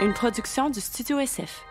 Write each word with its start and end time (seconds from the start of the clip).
une 0.00 0.12
production 0.12 0.70
du 0.70 0.80
Studio 0.80 1.18
SF. 1.18 1.62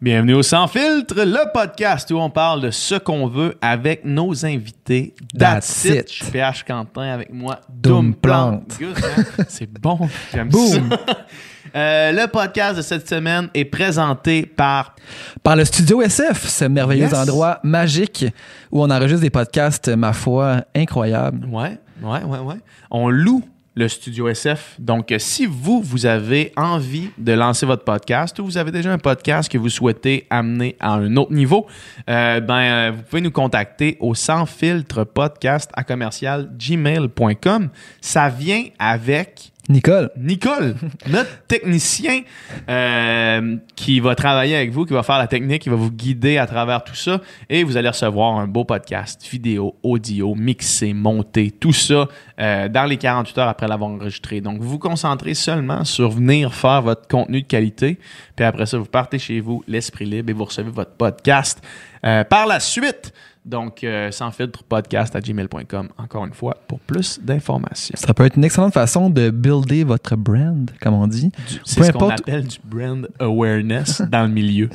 Bienvenue 0.00 0.34
au 0.34 0.42
Sans 0.42 0.68
Filtre, 0.68 1.14
le 1.24 1.52
podcast 1.52 2.10
où 2.10 2.16
on 2.18 2.28
parle 2.30 2.60
de 2.60 2.70
ce 2.70 2.96
qu'on 2.96 3.26
veut 3.28 3.56
avec 3.62 4.04
nos 4.04 4.44
invités. 4.44 5.14
That's 5.38 5.84
it. 5.86 6.30
PH 6.32 6.64
Quentin 6.64 7.02
avec 7.02 7.32
moi. 7.32 7.60
Doom 7.70 8.14
Plant. 8.14 8.62
Hein? 8.82 9.22
C'est 9.48 9.70
bon. 9.72 9.98
J'aime 10.32 10.50
ça. 10.50 10.78
Euh, 11.74 12.12
le 12.12 12.26
podcast 12.28 12.76
de 12.76 12.80
cette 12.80 13.06
semaine 13.06 13.50
est 13.52 13.66
présenté 13.66 14.46
par 14.46 14.94
Par 15.42 15.56
le 15.56 15.64
Studio 15.64 16.00
SF, 16.00 16.46
ce 16.48 16.64
merveilleux 16.64 17.02
Yes. 17.06 17.12
endroit 17.12 17.58
magique 17.64 18.24
où 18.70 18.82
on 18.82 18.88
enregistre 18.88 19.20
des 19.20 19.30
podcasts, 19.30 19.88
ma 19.88 20.14
foi, 20.14 20.62
incroyables. 20.74 21.44
Ouais, 21.48 21.76
ouais, 22.02 22.22
ouais, 22.22 22.38
ouais. 22.38 22.54
On 22.90 23.10
loue 23.10 23.42
le 23.76 23.88
studio 23.88 24.28
SF. 24.28 24.76
Donc, 24.78 25.12
euh, 25.12 25.18
si 25.18 25.44
vous, 25.44 25.82
vous 25.82 26.06
avez 26.06 26.52
envie 26.56 27.10
de 27.18 27.32
lancer 27.32 27.66
votre 27.66 27.84
podcast 27.84 28.38
ou 28.38 28.44
vous 28.46 28.56
avez 28.56 28.72
déjà 28.72 28.90
un 28.90 28.98
podcast 28.98 29.52
que 29.52 29.58
vous 29.58 29.68
souhaitez 29.68 30.26
amener 30.30 30.76
à 30.80 30.94
un 30.94 31.14
autre 31.16 31.32
niveau, 31.32 31.66
euh, 32.08 32.40
ben, 32.40 32.54
euh, 32.54 32.92
vous 32.96 33.02
pouvez 33.02 33.20
nous 33.20 33.30
contacter 33.30 33.98
au 34.00 34.14
sans 34.14 34.46
filtre 34.46 35.04
podcast 35.04 35.70
à 35.74 35.84
commercial 35.84 36.50
gmail.com. 36.56 37.68
Ça 38.00 38.30
vient 38.30 38.64
avec 38.78 39.52
Nicole, 39.68 40.10
Nicole, 40.16 40.76
notre 41.08 41.42
technicien 41.48 42.22
euh, 42.68 43.56
qui 43.74 43.98
va 43.98 44.14
travailler 44.14 44.54
avec 44.54 44.70
vous, 44.70 44.84
qui 44.84 44.92
va 44.92 45.02
faire 45.02 45.18
la 45.18 45.26
technique, 45.26 45.62
qui 45.62 45.68
va 45.68 45.76
vous 45.76 45.90
guider 45.90 46.38
à 46.38 46.46
travers 46.46 46.84
tout 46.84 46.94
ça. 46.94 47.20
Et 47.50 47.64
vous 47.64 47.76
allez 47.76 47.88
recevoir 47.88 48.36
un 48.36 48.46
beau 48.46 48.64
podcast, 48.64 49.26
vidéo, 49.28 49.74
audio, 49.82 50.34
mixé, 50.36 50.92
monté, 50.92 51.50
tout 51.50 51.72
ça 51.72 52.08
euh, 52.38 52.68
dans 52.68 52.84
les 52.84 52.96
48 52.96 53.38
heures 53.38 53.48
après 53.48 53.66
l'avoir 53.66 53.90
enregistré. 53.90 54.40
Donc, 54.40 54.60
vous 54.60 54.68
vous 54.68 54.78
concentrez 54.78 55.34
seulement 55.34 55.84
sur 55.84 56.10
venir 56.10 56.54
faire 56.54 56.82
votre 56.82 57.08
contenu 57.08 57.42
de 57.42 57.46
qualité. 57.46 57.98
Puis 58.36 58.44
après 58.44 58.66
ça, 58.66 58.78
vous 58.78 58.84
partez 58.84 59.18
chez 59.18 59.40
vous, 59.40 59.64
l'esprit 59.66 60.04
libre, 60.04 60.30
et 60.30 60.32
vous 60.32 60.44
recevez 60.44 60.70
votre 60.70 60.92
podcast 60.92 61.60
euh, 62.04 62.22
par 62.22 62.46
la 62.46 62.60
suite. 62.60 63.12
Donc, 63.46 63.84
euh, 63.84 64.10
sans 64.10 64.32
filtre 64.32 64.64
podcast 64.64 65.14
à 65.14 65.20
gmail.com, 65.20 65.88
encore 65.98 66.24
une 66.26 66.32
fois, 66.32 66.56
pour 66.66 66.80
plus 66.80 67.20
d'informations. 67.22 67.94
ça 67.96 68.12
peut 68.12 68.24
être 68.26 68.36
une 68.36 68.44
excellente 68.44 68.74
façon 68.74 69.08
de 69.08 69.30
builder 69.30 69.84
votre 69.84 70.16
brand, 70.16 70.68
comme 70.80 70.94
on 70.94 71.06
dit. 71.06 71.30
C'est 71.64 71.80
Peu 71.80 71.86
ce 71.86 71.92
qu'on 71.92 72.08
appelle 72.10 72.44
du 72.44 72.58
brand 72.64 73.08
awareness 73.20 74.02
dans 74.10 74.22
le 74.26 74.32
milieu. 74.32 74.68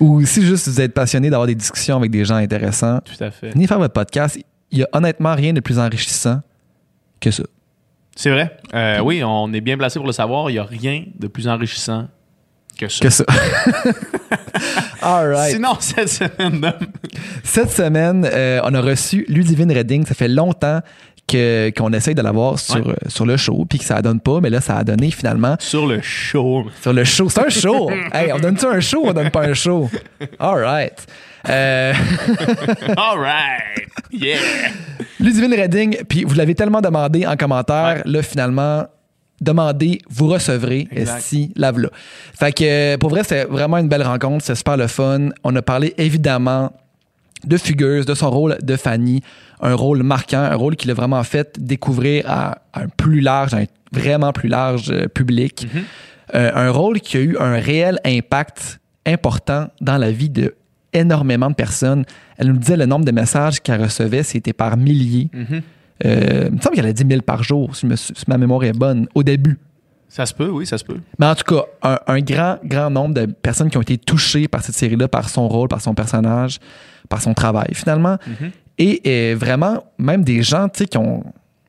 Ou 0.00 0.24
si 0.24 0.40
juste 0.40 0.68
vous 0.68 0.80
êtes 0.80 0.94
passionné 0.94 1.28
d'avoir 1.28 1.46
des 1.46 1.54
discussions 1.54 1.98
avec 1.98 2.10
des 2.10 2.24
gens 2.24 2.36
intéressants, 2.36 3.00
Tout 3.00 3.22
à 3.22 3.30
fait. 3.30 3.50
venez 3.50 3.66
faire 3.66 3.78
votre 3.78 3.92
podcast. 3.92 4.38
Il 4.70 4.78
y 4.78 4.82
a 4.82 4.88
honnêtement 4.94 5.34
rien 5.34 5.52
de 5.52 5.60
plus 5.60 5.78
enrichissant 5.78 6.40
que 7.20 7.30
ça. 7.30 7.44
C'est 8.16 8.30
vrai? 8.30 8.56
Euh, 8.72 9.00
oui, 9.00 9.22
on 9.22 9.52
est 9.52 9.60
bien 9.60 9.76
placé 9.76 9.98
pour 9.98 10.06
le 10.06 10.12
savoir. 10.12 10.48
Il 10.48 10.54
n'y 10.54 10.58
a 10.58 10.64
rien 10.64 11.04
de 11.18 11.26
plus 11.26 11.46
enrichissant 11.46 12.08
que 12.78 12.88
ça. 12.88 13.00
Que 13.04 13.10
ça. 13.10 13.24
All 15.02 15.28
right. 15.28 15.52
Sinon, 15.54 15.76
cette 15.80 16.08
semaine, 16.08 16.60
Dom, 16.60 16.72
Cette 17.42 17.70
semaine, 17.70 18.28
euh, 18.30 18.60
on 18.64 18.74
a 18.74 18.80
reçu 18.80 19.24
Ludivine 19.28 19.70
Redding. 19.72 20.06
Ça 20.06 20.14
fait 20.14 20.28
longtemps 20.28 20.80
que- 21.26 21.70
qu'on 21.76 21.92
essaye 21.92 22.14
de 22.14 22.22
l'avoir 22.22 22.58
sur, 22.58 22.76
Ouais. 22.86 22.92
euh, 22.92 23.08
sur 23.08 23.26
le 23.26 23.36
show, 23.36 23.64
puis 23.68 23.78
que 23.78 23.84
ça 23.84 24.00
donne 24.02 24.20
pas, 24.20 24.40
mais 24.40 24.50
là, 24.50 24.60
ça 24.60 24.76
a 24.76 24.84
donné 24.84 25.10
finalement 25.10 25.56
sur 25.58 25.86
le 25.86 26.00
show. 26.02 26.66
sur 26.82 26.92
le 26.92 27.04
show. 27.04 27.28
C'est 27.28 27.44
un 27.44 27.48
show! 27.48 27.90
hey, 28.12 28.32
on 28.32 28.38
donne-tu 28.38 28.66
un 28.66 28.80
show 28.80 29.04
ou 29.04 29.08
on 29.08 29.12
donne 29.12 29.30
pas 29.30 29.42
un 29.46 29.54
show? 29.54 29.90
All 30.38 30.58
right. 30.62 31.06
Euh, 31.48 31.92
All 32.96 33.18
right. 33.18 33.88
Yeah. 34.10 34.38
Ludivine 35.20 35.54
Redding, 35.54 35.96
puis 36.08 36.24
vous 36.24 36.34
l'avez 36.34 36.54
tellement 36.54 36.80
demandé 36.80 37.26
en 37.26 37.36
commentaire, 37.36 38.02
là, 38.04 38.22
finalement, 38.22 38.86
demandez, 39.40 40.00
vous 40.08 40.26
recevrez, 40.28 40.88
si 41.18 41.52
la 41.56 41.72
v'là. 41.72 41.88
Fait 42.38 42.52
que, 42.52 42.64
euh, 42.64 42.98
pour 42.98 43.10
vrai, 43.10 43.22
c'est 43.24 43.44
vraiment 43.44 43.78
une 43.78 43.88
belle 43.88 44.02
rencontre, 44.02 44.44
c'est 44.44 44.54
super 44.54 44.76
le 44.76 44.86
fun. 44.86 45.30
On 45.42 45.54
a 45.56 45.62
parlé 45.62 45.94
évidemment 45.98 46.72
de 47.44 47.56
Fugueuse, 47.56 48.06
de 48.06 48.14
son 48.14 48.30
rôle 48.30 48.56
de 48.62 48.76
Fanny, 48.76 49.22
un 49.60 49.74
rôle 49.74 50.02
marquant, 50.02 50.38
un 50.38 50.54
rôle 50.54 50.76
qui 50.76 50.88
l'a 50.88 50.94
vraiment 50.94 51.22
fait 51.24 51.58
découvrir 51.58 52.24
à 52.28 52.58
un 52.74 52.88
plus 52.88 53.20
large, 53.20 53.54
un 53.54 53.64
vraiment 53.92 54.32
plus 54.32 54.48
large 54.48 54.90
euh, 54.90 55.08
public. 55.08 55.66
Euh, 56.34 56.50
un 56.54 56.70
rôle 56.70 57.00
qui 57.00 57.16
a 57.18 57.20
eu 57.20 57.36
un 57.38 57.58
réel 57.58 57.98
impact 58.04 58.80
important 59.06 59.68
dans 59.80 59.98
la 59.98 60.10
vie 60.10 60.30
de 60.30 60.54
énormément 60.94 61.50
de 61.50 61.54
personnes. 61.54 62.04
Elle 62.38 62.48
nous 62.48 62.56
disait 62.56 62.76
le 62.76 62.86
nombre 62.86 63.04
de 63.04 63.12
messages 63.12 63.60
qu'elle 63.60 63.82
recevait, 63.82 64.22
c'était 64.22 64.52
par 64.52 64.76
milliers. 64.76 65.28
Mhm. 65.32 65.62
Euh, 66.04 66.44
il 66.48 66.56
me 66.56 66.60
semble 66.60 66.74
qu'elle 66.76 66.86
a 66.86 66.92
10 66.92 67.04
000 67.08 67.22
par 67.22 67.42
jour, 67.42 67.74
si, 67.76 67.86
me- 67.86 67.96
si 67.96 68.12
ma 68.26 68.36
mémoire 68.38 68.64
est 68.64 68.72
bonne, 68.72 69.06
au 69.14 69.22
début. 69.22 69.58
Ça 70.08 70.26
se 70.26 70.34
peut, 70.34 70.48
oui, 70.48 70.66
ça 70.66 70.78
se 70.78 70.84
peut. 70.84 70.98
Mais 71.18 71.26
en 71.26 71.34
tout 71.34 71.44
cas, 71.44 71.62
un, 71.82 71.98
un 72.06 72.20
grand, 72.20 72.58
grand 72.64 72.90
nombre 72.90 73.14
de 73.14 73.26
personnes 73.26 73.68
qui 73.70 73.76
ont 73.76 73.82
été 73.82 73.98
touchées 73.98 74.46
par 74.48 74.62
cette 74.62 74.74
série-là, 74.76 75.08
par 75.08 75.28
son 75.28 75.48
rôle, 75.48 75.68
par 75.68 75.80
son 75.80 75.94
personnage, 75.94 76.58
par 77.08 77.20
son 77.22 77.34
travail, 77.34 77.68
finalement. 77.74 78.16
Mhm. 78.26 78.50
Et 78.78 79.02
euh, 79.06 79.36
vraiment, 79.38 79.84
même 79.98 80.24
des 80.24 80.42
gens, 80.42 80.68
qui 80.68 80.96
ont 80.98 81.24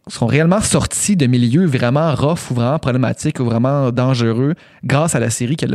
sont 0.08 0.28
réellement 0.28 0.62
sortis 0.62 1.16
de 1.16 1.26
milieux 1.26 1.66
vraiment 1.66 2.14
rough 2.14 2.52
ou 2.52 2.54
vraiment 2.54 2.78
problématiques 2.78 3.40
ou 3.40 3.46
vraiment 3.46 3.92
dangereux 3.92 4.54
grâce 4.84 5.16
à 5.16 5.20
la 5.20 5.32
série 5.32 5.56
que 5.56 5.66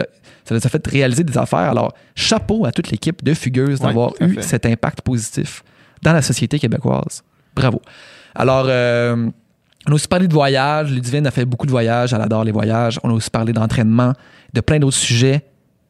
ça 0.44 0.54
les 0.54 0.64
a 0.64 0.68
fait 0.70 0.86
réaliser 0.86 1.24
des 1.24 1.36
affaires. 1.36 1.58
Alors, 1.70 1.92
chapeau 2.14 2.64
à 2.64 2.70
toute 2.70 2.92
l'équipe 2.92 3.24
de 3.24 3.34
Fugueuse 3.34 3.80
d'avoir 3.80 4.12
eu 4.20 4.34
fait. 4.34 4.42
cet 4.42 4.66
impact 4.66 5.00
positif 5.00 5.64
dans 6.02 6.12
la 6.12 6.22
société 6.22 6.60
québécoise. 6.60 7.24
Bravo. 7.56 7.82
Alors, 8.40 8.64
euh, 8.68 9.28
on 9.86 9.92
a 9.92 9.94
aussi 9.94 10.08
parlé 10.08 10.26
de 10.26 10.32
voyage. 10.32 10.90
Ludivine 10.90 11.26
a 11.26 11.30
fait 11.30 11.44
beaucoup 11.44 11.66
de 11.66 11.70
voyages. 11.70 12.14
Elle 12.14 12.22
adore 12.22 12.42
les 12.42 12.52
voyages. 12.52 12.98
On 13.04 13.10
a 13.10 13.12
aussi 13.12 13.28
parlé 13.28 13.52
d'entraînement, 13.52 14.14
de 14.54 14.60
plein 14.62 14.78
d'autres 14.78 14.96
sujets 14.96 15.42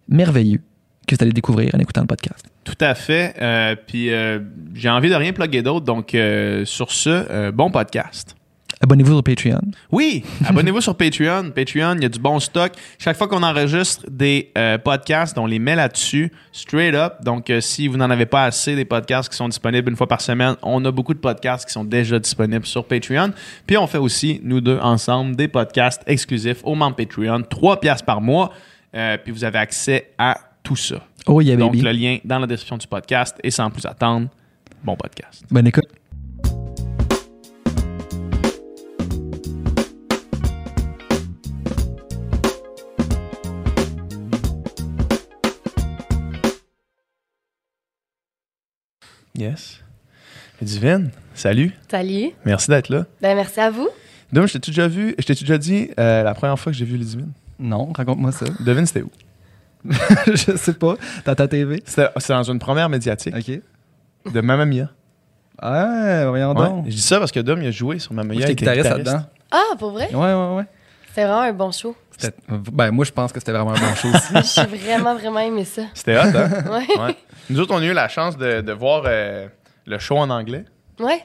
merveilleux 0.09 0.61
que 1.07 1.15
vous 1.15 1.23
allez 1.23 1.33
découvrir 1.33 1.71
en 1.77 1.79
écoutant 1.79 2.01
le 2.01 2.09
podcast. 2.09 2.45
Tout 2.65 2.79
à 2.81 2.97
fait. 2.97 3.37
Euh, 3.41 3.77
puis 3.87 4.13
euh, 4.13 4.41
j'ai 4.75 4.91
envie 4.91 5.11
de 5.11 5.15
rien 5.15 5.33
plugger 5.33 5.63
d'autre. 5.63 5.87
Donc, 5.87 6.17
sur 6.65 6.91
ce, 6.91 7.53
bon 7.53 7.71
podcast. 7.71 8.35
Abonnez-vous 8.83 9.17
au 9.19 9.23
Patreon. 9.23 9.61
Oui, 9.93 10.25
abonnez-vous 10.47 10.81
sur 10.81 10.97
Patreon. 10.97 11.51
Patreon, 11.55 11.97
il 11.97 12.03
y 12.03 12.07
a 12.07 12.09
du 12.09 12.19
bon 12.19 12.41
stock. 12.41 12.73
Chaque 12.99 13.15
fois 13.19 13.29
qu'on 13.29 13.43
enregistre 13.43 14.07
des 14.11 14.51
euh, 14.57 14.79
podcasts, 14.79 15.37
on 15.37 15.45
les 15.45 15.59
met 15.59 15.77
là-dessus, 15.77 16.33
straight 16.51 16.95
up. 16.95 17.23
Donc, 17.23 17.51
euh, 17.51 17.61
si 17.61 17.89
vous 17.89 17.99
n'en 17.99 18.09
avez 18.09 18.25
pas 18.25 18.45
assez 18.45 18.75
des 18.77 18.87
podcasts 18.87 19.29
qui 19.29 19.37
sont 19.37 19.49
disponibles 19.49 19.91
une 19.91 19.97
fois 19.97 20.07
par 20.07 20.23
semaine, 20.23 20.57
on 20.63 20.83
a 20.87 20.91
beaucoup 20.91 21.13
de 21.13 21.19
podcasts 21.19 21.67
qui 21.67 21.75
sont 21.75 21.85
déjà 21.85 22.19
disponibles 22.19 22.65
sur 22.65 22.87
Patreon. 22.87 23.33
Puis, 23.67 23.77
on 23.77 23.87
fait 23.87 23.99
aussi, 23.99 24.41
nous 24.43 24.63
deux, 24.63 24.79
ensemble, 24.79 25.37
des 25.37 25.49
podcasts 25.49 26.03
exclusifs 26.07 26.61
aux 26.65 26.75
membres 26.75 26.97
Patreon, 26.97 27.43
3 27.43 27.81
piastres 27.81 28.07
par 28.07 28.23
mois. 28.23 28.51
Euh, 28.97 29.19
puis, 29.23 29.31
vous 29.31 29.45
avez 29.45 29.59
accès 29.59 30.11
à 30.17 30.39
tout 30.63 30.77
ça. 30.77 31.07
Oh 31.27 31.43
yeah, 31.43 31.55
Donc, 31.55 31.73
baby. 31.73 31.83
le 31.85 31.93
lien 31.93 32.19
dans 32.25 32.39
la 32.39 32.47
description 32.47 32.79
du 32.79 32.87
podcast. 32.87 33.37
Et 33.45 33.51
sans 33.51 33.71
plus 33.71 33.85
attendre, 33.85 34.29
bon 34.83 34.97
podcast. 34.97 35.45
Bonne 35.51 35.67
écoute. 35.67 36.00
Yes. 49.41 49.81
Divine, 50.61 51.11
salut. 51.35 51.73
Salut. 51.91 52.33
Merci 52.45 52.69
d'être 52.69 52.91
là. 52.91 53.07
Ben, 53.23 53.35
merci 53.35 53.59
à 53.59 53.71
vous. 53.71 53.89
Donc, 54.35 54.49
je 54.49 54.59
t'ai 54.59 54.71
déjà 54.71 54.87
vu, 54.87 55.15
je 55.19 55.25
t'ai 55.25 55.33
déjà 55.33 55.57
dit 55.57 55.89
euh, 55.99 56.23
la 56.23 56.35
première 56.35 56.59
fois 56.59 56.73
que 56.73 56.77
j'ai 56.79 56.85
vu 56.85 56.99
Ludivine. 56.99 57.33
Non, 57.59 57.91
raconte-moi 57.95 58.33
ça. 58.33 58.45
Devine, 58.61 58.85
c'était 58.85 59.01
où? 59.03 59.11
je 60.27 60.57
sais 60.57 60.75
pas. 60.75 60.97
Dans 61.25 61.35
ta 61.35 61.49
TV? 61.49 61.83
C'était 61.87 62.11
dans 62.29 62.43
une 62.43 62.59
première 62.59 62.91
médiatique 62.91 63.35
OK. 63.35 64.33
de 64.35 64.41
Mamma 64.43 64.67
Mia. 64.67 64.91
Ah, 65.59 66.27
voyons 66.29 66.51
Ouais. 66.55 66.69
donc. 66.69 66.85
Je 66.85 66.91
dis 66.91 67.01
ça 67.01 67.19
parce 67.19 67.33
que 67.33 67.41
Dom, 67.41 67.63
il 67.63 67.69
a 67.69 67.71
joué 67.71 67.99
sur 67.99 68.13
Mamma 68.13 68.35
Mia. 68.35 68.41
J'étais 68.47 68.51
il 68.51 68.53
était 68.53 68.65
guitariste 68.65 68.85
guitariste. 68.89 69.07
là-dedans. 69.07 69.27
Ah, 69.51 69.77
pour 69.79 69.93
vrai? 69.93 70.15
Ouais, 70.15 70.35
ouais, 70.35 70.57
ouais. 70.57 70.65
C'était 71.09 71.25
vraiment 71.25 71.41
un 71.41 71.53
bon 71.55 71.73
show. 71.73 71.97
C'était- 72.21 72.37
Ben, 72.73 72.91
moi, 72.91 73.05
je 73.05 73.13
pense 73.13 73.33
que 73.33 73.39
c'était 73.41 73.53
vraiment 73.53 73.73
un 73.73 73.79
bon 73.81 73.95
show 73.95 74.09
aussi. 74.09 74.55
J'ai 74.55 74.77
vraiment, 74.77 75.15
vraiment 75.17 75.41
aimé 75.41 75.65
ça. 75.65 75.83
C'était 75.95 76.17
hot, 76.17 76.37
hein? 76.37 76.49
Ouais. 76.71 76.99
ouais. 77.05 77.17
Nous 77.49 77.59
autres, 77.61 77.75
on 77.75 77.79
a 77.79 77.85
eu 77.85 77.93
la 77.93 78.09
chance 78.09 78.37
de, 78.37 78.61
de 78.61 78.73
voir 78.73 79.03
euh, 79.07 79.49
le 79.87 79.99
show 79.99 80.17
en 80.17 80.31
anglais. 80.31 80.65
Ouais. 80.99 81.25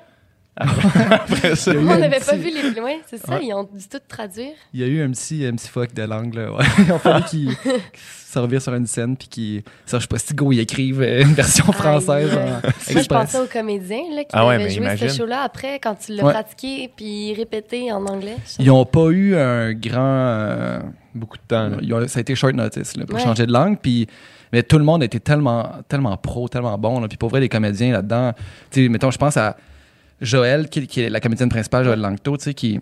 Après 0.57 1.55
ça. 1.55 1.71
On 1.75 1.83
n'avait 1.97 2.19
pas 2.19 2.35
vu 2.35 2.49
les. 2.49 2.79
Ouais, 2.79 2.99
c'est 3.07 3.17
ça. 3.17 3.33
Ouais. 3.35 3.45
Ils 3.45 3.53
ont 3.53 3.63
dû 3.63 3.87
tout 3.89 3.99
traduire. 4.07 4.53
Il 4.73 4.79
y 4.79 4.83
a 4.83 4.87
eu 4.87 5.01
un 5.03 5.11
petit, 5.11 5.45
un 5.45 5.53
petit 5.55 5.67
fuck 5.67 5.93
de 5.93 6.03
langue, 6.03 6.33
là. 6.33 6.51
Ouais. 6.53 6.63
Il 6.85 6.91
a 6.91 6.99
fallu 6.99 7.23
qu'il 7.25 7.47
qu'il 7.57 8.59
se 8.59 8.59
sur 8.59 8.73
une 8.73 8.85
scène, 8.87 9.15
puis 9.17 9.27
qu'il. 9.27 9.63
Serge 9.85 10.07
Postigo, 10.07 10.51
il 10.51 10.59
écrive 10.59 11.01
euh, 11.01 11.21
une 11.23 11.33
version 11.33 11.71
française 11.71 12.31
en 12.33 12.93
Moi, 12.93 13.01
je 13.01 13.07
pensais 13.07 13.39
aux 13.39 13.45
comédiens 13.47 14.03
là, 14.13 14.23
qui 14.23 14.29
Ah 14.33 14.45
ouais, 14.47 14.55
avaient 14.55 14.69
joué 14.69 14.81
imagine. 14.83 15.09
ce 15.09 15.17
show-là 15.17 15.41
après, 15.41 15.79
quand 15.79 15.95
tu 15.95 16.13
l'as 16.13 16.23
Ouais. 16.25 16.33
pratiqué 16.33 16.89
puis 16.95 17.33
répété 17.33 17.91
en 17.91 18.05
anglais. 18.05 18.35
Ils 18.59 18.67
n'ont 18.67 18.85
pas 18.85 19.07
eu 19.09 19.35
un 19.35 19.73
grand. 19.73 19.99
euh, 20.01 20.79
Beaucoup 21.13 21.37
de 21.37 21.43
temps. 21.47 21.69
là. 21.69 21.77
ils 21.81 21.93
ont- 21.93 22.07
ça 22.09 22.19
a 22.19 22.21
été 22.21 22.35
short 22.35 22.53
notice 22.53 22.97
là, 22.97 23.05
pour 23.05 23.15
Ouais. 23.17 23.23
changer 23.23 23.45
de 23.45 23.53
langue. 23.53 23.77
Puis, 23.81 24.05
mais 24.51 24.63
tout 24.63 24.77
le 24.77 24.83
monde 24.83 25.01
était 25.01 25.19
tellement, 25.21 25.69
tellement 25.87 26.17
pro, 26.17 26.49
tellement 26.49 26.77
bon. 26.77 26.99
là. 26.99 27.07
Puis 27.07 27.17
pour 27.17 27.29
vrai, 27.29 27.39
les 27.39 27.47
comédiens 27.49 27.93
là-dedans, 27.93 28.33
tu 28.69 28.83
sais, 28.83 28.89
mettons, 28.89 29.11
je 29.11 29.17
pense 29.17 29.37
à 29.37 29.55
Joël, 30.21 30.69
qui, 30.69 30.87
qui 30.87 31.01
est 31.01 31.09
la 31.09 31.19
comédienne 31.19 31.49
principale, 31.49 31.83
Joël 31.85 31.99
Langto, 31.99 32.37
tu 32.37 32.43
sais, 32.45 32.53
qui. 32.53 32.79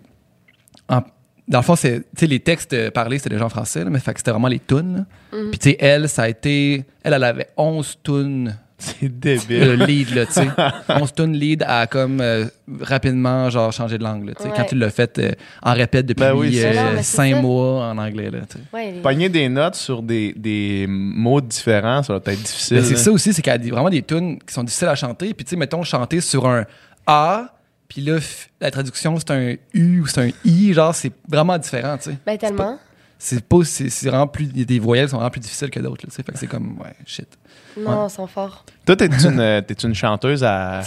en- 0.88 1.02
dans 1.46 1.58
le 1.58 1.64
fond, 1.64 1.76
c'est, 1.76 1.98
tu 2.00 2.06
sais, 2.20 2.26
les 2.26 2.40
textes 2.40 2.90
parlés, 2.90 3.18
c'était 3.18 3.30
déjà 3.34 3.44
en 3.44 3.48
français, 3.50 3.84
là, 3.84 3.90
mais 3.90 3.98
fait 3.98 4.14
que 4.14 4.20
c'était 4.20 4.30
vraiment 4.30 4.48
les 4.48 4.60
tunes. 4.60 5.04
Mhm. 5.30 5.50
Puis, 5.50 5.58
tu 5.58 5.70
sais, 5.70 5.76
elle, 5.78 6.08
ça 6.08 6.22
a 6.22 6.28
été. 6.28 6.84
Elle, 7.02 7.12
elle 7.12 7.24
avait 7.24 7.48
11 7.58 7.98
tunes 8.02 8.56
C'est 8.78 9.02
de 9.02 9.08
débile. 9.08 9.74
lead, 9.84 10.14
là, 10.14 10.24
tu 10.24 10.32
sais. 10.32 10.48
11 10.88 11.12
tunes 11.12 11.34
lead 11.34 11.62
à 11.66 11.86
comme 11.86 12.22
euh, 12.22 12.46
rapidement, 12.80 13.50
genre, 13.50 13.70
changer 13.72 13.98
de 13.98 14.04
langue, 14.04 14.32
tu 14.34 14.42
sais. 14.42 14.48
Ouais. 14.48 14.54
Quand 14.56 14.64
tu 14.64 14.74
l'as 14.74 14.88
fait 14.88 15.18
euh, 15.18 15.32
en 15.62 15.74
répète 15.74 16.06
depuis 16.06 16.20
Ben 16.24 16.34
oui, 16.34 16.58
euh, 16.62 17.40
mois 17.42 17.88
en 17.90 17.98
anglais, 17.98 18.30
là, 18.30 18.38
tu 18.48 18.56
sais. 18.56 18.64
Ouais, 18.72 18.94
Pogner 19.02 19.28
des 19.28 19.50
notes 19.50 19.74
sur 19.74 20.02
des, 20.02 20.32
des 20.34 20.86
mots 20.88 21.42
différents, 21.42 22.02
ça 22.02 22.14
va 22.14 22.20
être 22.24 22.42
difficile. 22.42 22.76
Mais 22.78 22.82
Ben, 22.82 22.88
c'est 22.88 22.96
ça 22.96 23.10
aussi, 23.12 23.34
c'est 23.34 23.42
qu'il 23.42 23.52
y 23.52 23.54
a 23.54 23.58
des- 23.58 23.70
vraiment 23.70 23.90
des 23.90 24.02
tunes 24.02 24.38
qui 24.38 24.54
sont 24.54 24.64
difficiles 24.64 24.88
à 24.88 24.94
chanter. 24.94 25.34
Puis, 25.34 25.44
tu 25.44 25.50
sais, 25.50 25.56
mettons, 25.56 25.82
chanter 25.82 26.22
sur 26.22 26.46
un 26.48 26.64
A, 27.06 27.48
puis 27.88 28.02
là, 28.02 28.18
la 28.60 28.70
traduction, 28.70 29.18
c'est 29.18 29.30
un 29.30 29.56
U 29.72 30.00
ou 30.00 30.06
c'est 30.06 30.20
un 30.20 30.30
I, 30.44 30.72
genre, 30.72 30.94
c'est 30.94 31.12
vraiment 31.28 31.56
différent, 31.58 31.96
tu 31.96 32.10
sais. 32.10 32.18
Ben, 32.24 32.36
tellement. 32.38 32.78
C'est 33.18 33.42
pas, 33.44 33.58
c'est 33.64 33.88
c'est 33.88 34.08
vraiment 34.08 34.26
plus, 34.26 34.46
il 34.46 34.58
y 34.58 34.62
a 34.62 34.64
des 34.64 34.78
voyelles 34.78 35.06
qui 35.06 35.12
sont 35.12 35.16
vraiment 35.16 35.30
plus 35.30 35.40
difficiles 35.40 35.70
que 35.70 35.80
d'autres, 35.80 36.04
là, 36.04 36.10
tu 36.10 36.16
sais. 36.16 36.22
Fait 36.22 36.32
que 36.32 36.38
c'est 36.38 36.46
comme, 36.46 36.78
ouais, 36.80 36.94
shit. 37.06 37.28
Non, 37.76 38.06
ils 38.06 38.10
sont 38.10 38.26
forts. 38.26 38.64
Toi, 38.86 38.96
t'es 38.96 39.06
une, 39.06 39.40
euh, 39.40 39.60
t'es 39.60 39.74
une 39.74 39.94
chanteuse 39.94 40.44
à, 40.44 40.82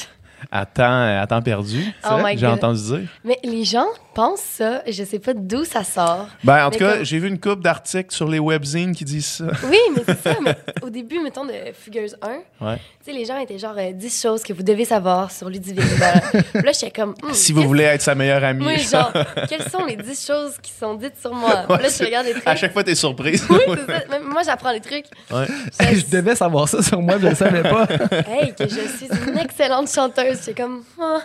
à, 0.52 0.66
temps, 0.66 1.20
à 1.20 1.26
temps 1.28 1.42
perdu. 1.42 1.84
Oh 2.10 2.18
J'ai 2.36 2.48
entendu 2.48 2.82
dire. 2.82 3.10
Mais 3.24 3.38
les 3.44 3.64
gens 3.64 3.86
pensent 4.14 4.42
ça, 4.42 4.82
je 4.88 5.04
sais 5.04 5.20
pas 5.20 5.34
d'où 5.36 5.64
ça 5.64 5.84
sort. 5.84 6.28
Ben, 6.44 6.66
en 6.66 6.72
tout 6.72 6.80
cas, 6.80 6.96
comme- 6.96 7.04
j'ai 7.06 7.20
vu 7.20 7.28
une 7.28 7.40
couple 7.40 7.62
d'articles 7.62 8.14
sur 8.14 8.28
les 8.28 8.40
webzines 8.40 8.96
qui 8.96 9.06
disent 9.06 9.26
ça. 9.28 9.46
Oui, 9.70 9.78
mais 9.96 10.02
c'est 10.06 10.22
ça. 10.24 10.36
mais 10.44 10.56
au 10.82 10.90
début, 10.90 11.20
mettons, 11.22 11.46
de 11.46 11.52
Figures 11.74 12.10
1, 12.22 12.66
Ouais. 12.66 12.78
tu 12.78 13.12
sais, 13.12 13.18
les 13.18 13.26
gens 13.26 13.38
étaient 13.38 13.60
genre 13.60 13.76
euh, 13.78 13.92
10 13.92 14.22
choses 14.22 14.44
que 14.44 14.54
vous 14.54 14.64
devez 14.64 14.86
savoir 14.86 15.32
sur 15.32 15.50
Ludivine. 15.50 15.84
Là, 16.54 16.72
j'étais 16.72 16.92
comme. 16.92 17.12
Hmm, 17.24 17.34
Si 17.34 17.52
vous 17.54 17.64
voulez 17.64 17.84
être 17.84 18.02
sa 18.02 18.16
meilleure 18.16 18.44
amie. 18.44 18.66
Oui, 18.66 18.80
genre, 18.80 19.12
quelles 19.48 19.70
sont 19.70 19.86
les 19.86 19.96
10 19.96 20.26
choses 20.26 20.54
qui 20.62 20.72
sont 20.72 20.96
dites 20.96 21.20
sur 21.22 21.34
moi? 21.34 21.66
Là, 21.70 21.80
je 21.90 22.04
regarde 22.04 22.26
les 22.26 22.34
trucs. 22.34 22.48
À 22.48 22.56
chaque 22.56 22.74
fois, 22.74 22.84
t'es 22.84 22.96
surprise. 22.96 23.46
Oui, 23.50 23.60
c'est 23.68 23.86
ça. 23.94 24.00
Même 24.10 24.24
moi, 24.28 24.42
j'apprends 24.44 24.72
les 24.72 24.82
trucs. 24.82 25.06
Ouais. 25.32 25.46
je 25.94 26.06
devais 26.10 26.36
savoir 26.36 26.68
ça 26.68 26.82
sur 26.82 27.02
moi, 27.02 27.16
je 27.22 27.28
le 27.28 27.36
savais 27.36 27.62
pas. 27.64 27.88
Hey, 28.28 28.54
que 28.56 28.64
je 28.68 28.88
suis 28.98 29.08
une 29.28 29.38
excellente 29.38 29.90
chanteuse. 29.94 30.27
J'étais 30.34 30.54
comme. 30.62 30.84
Ah. 31.00 31.22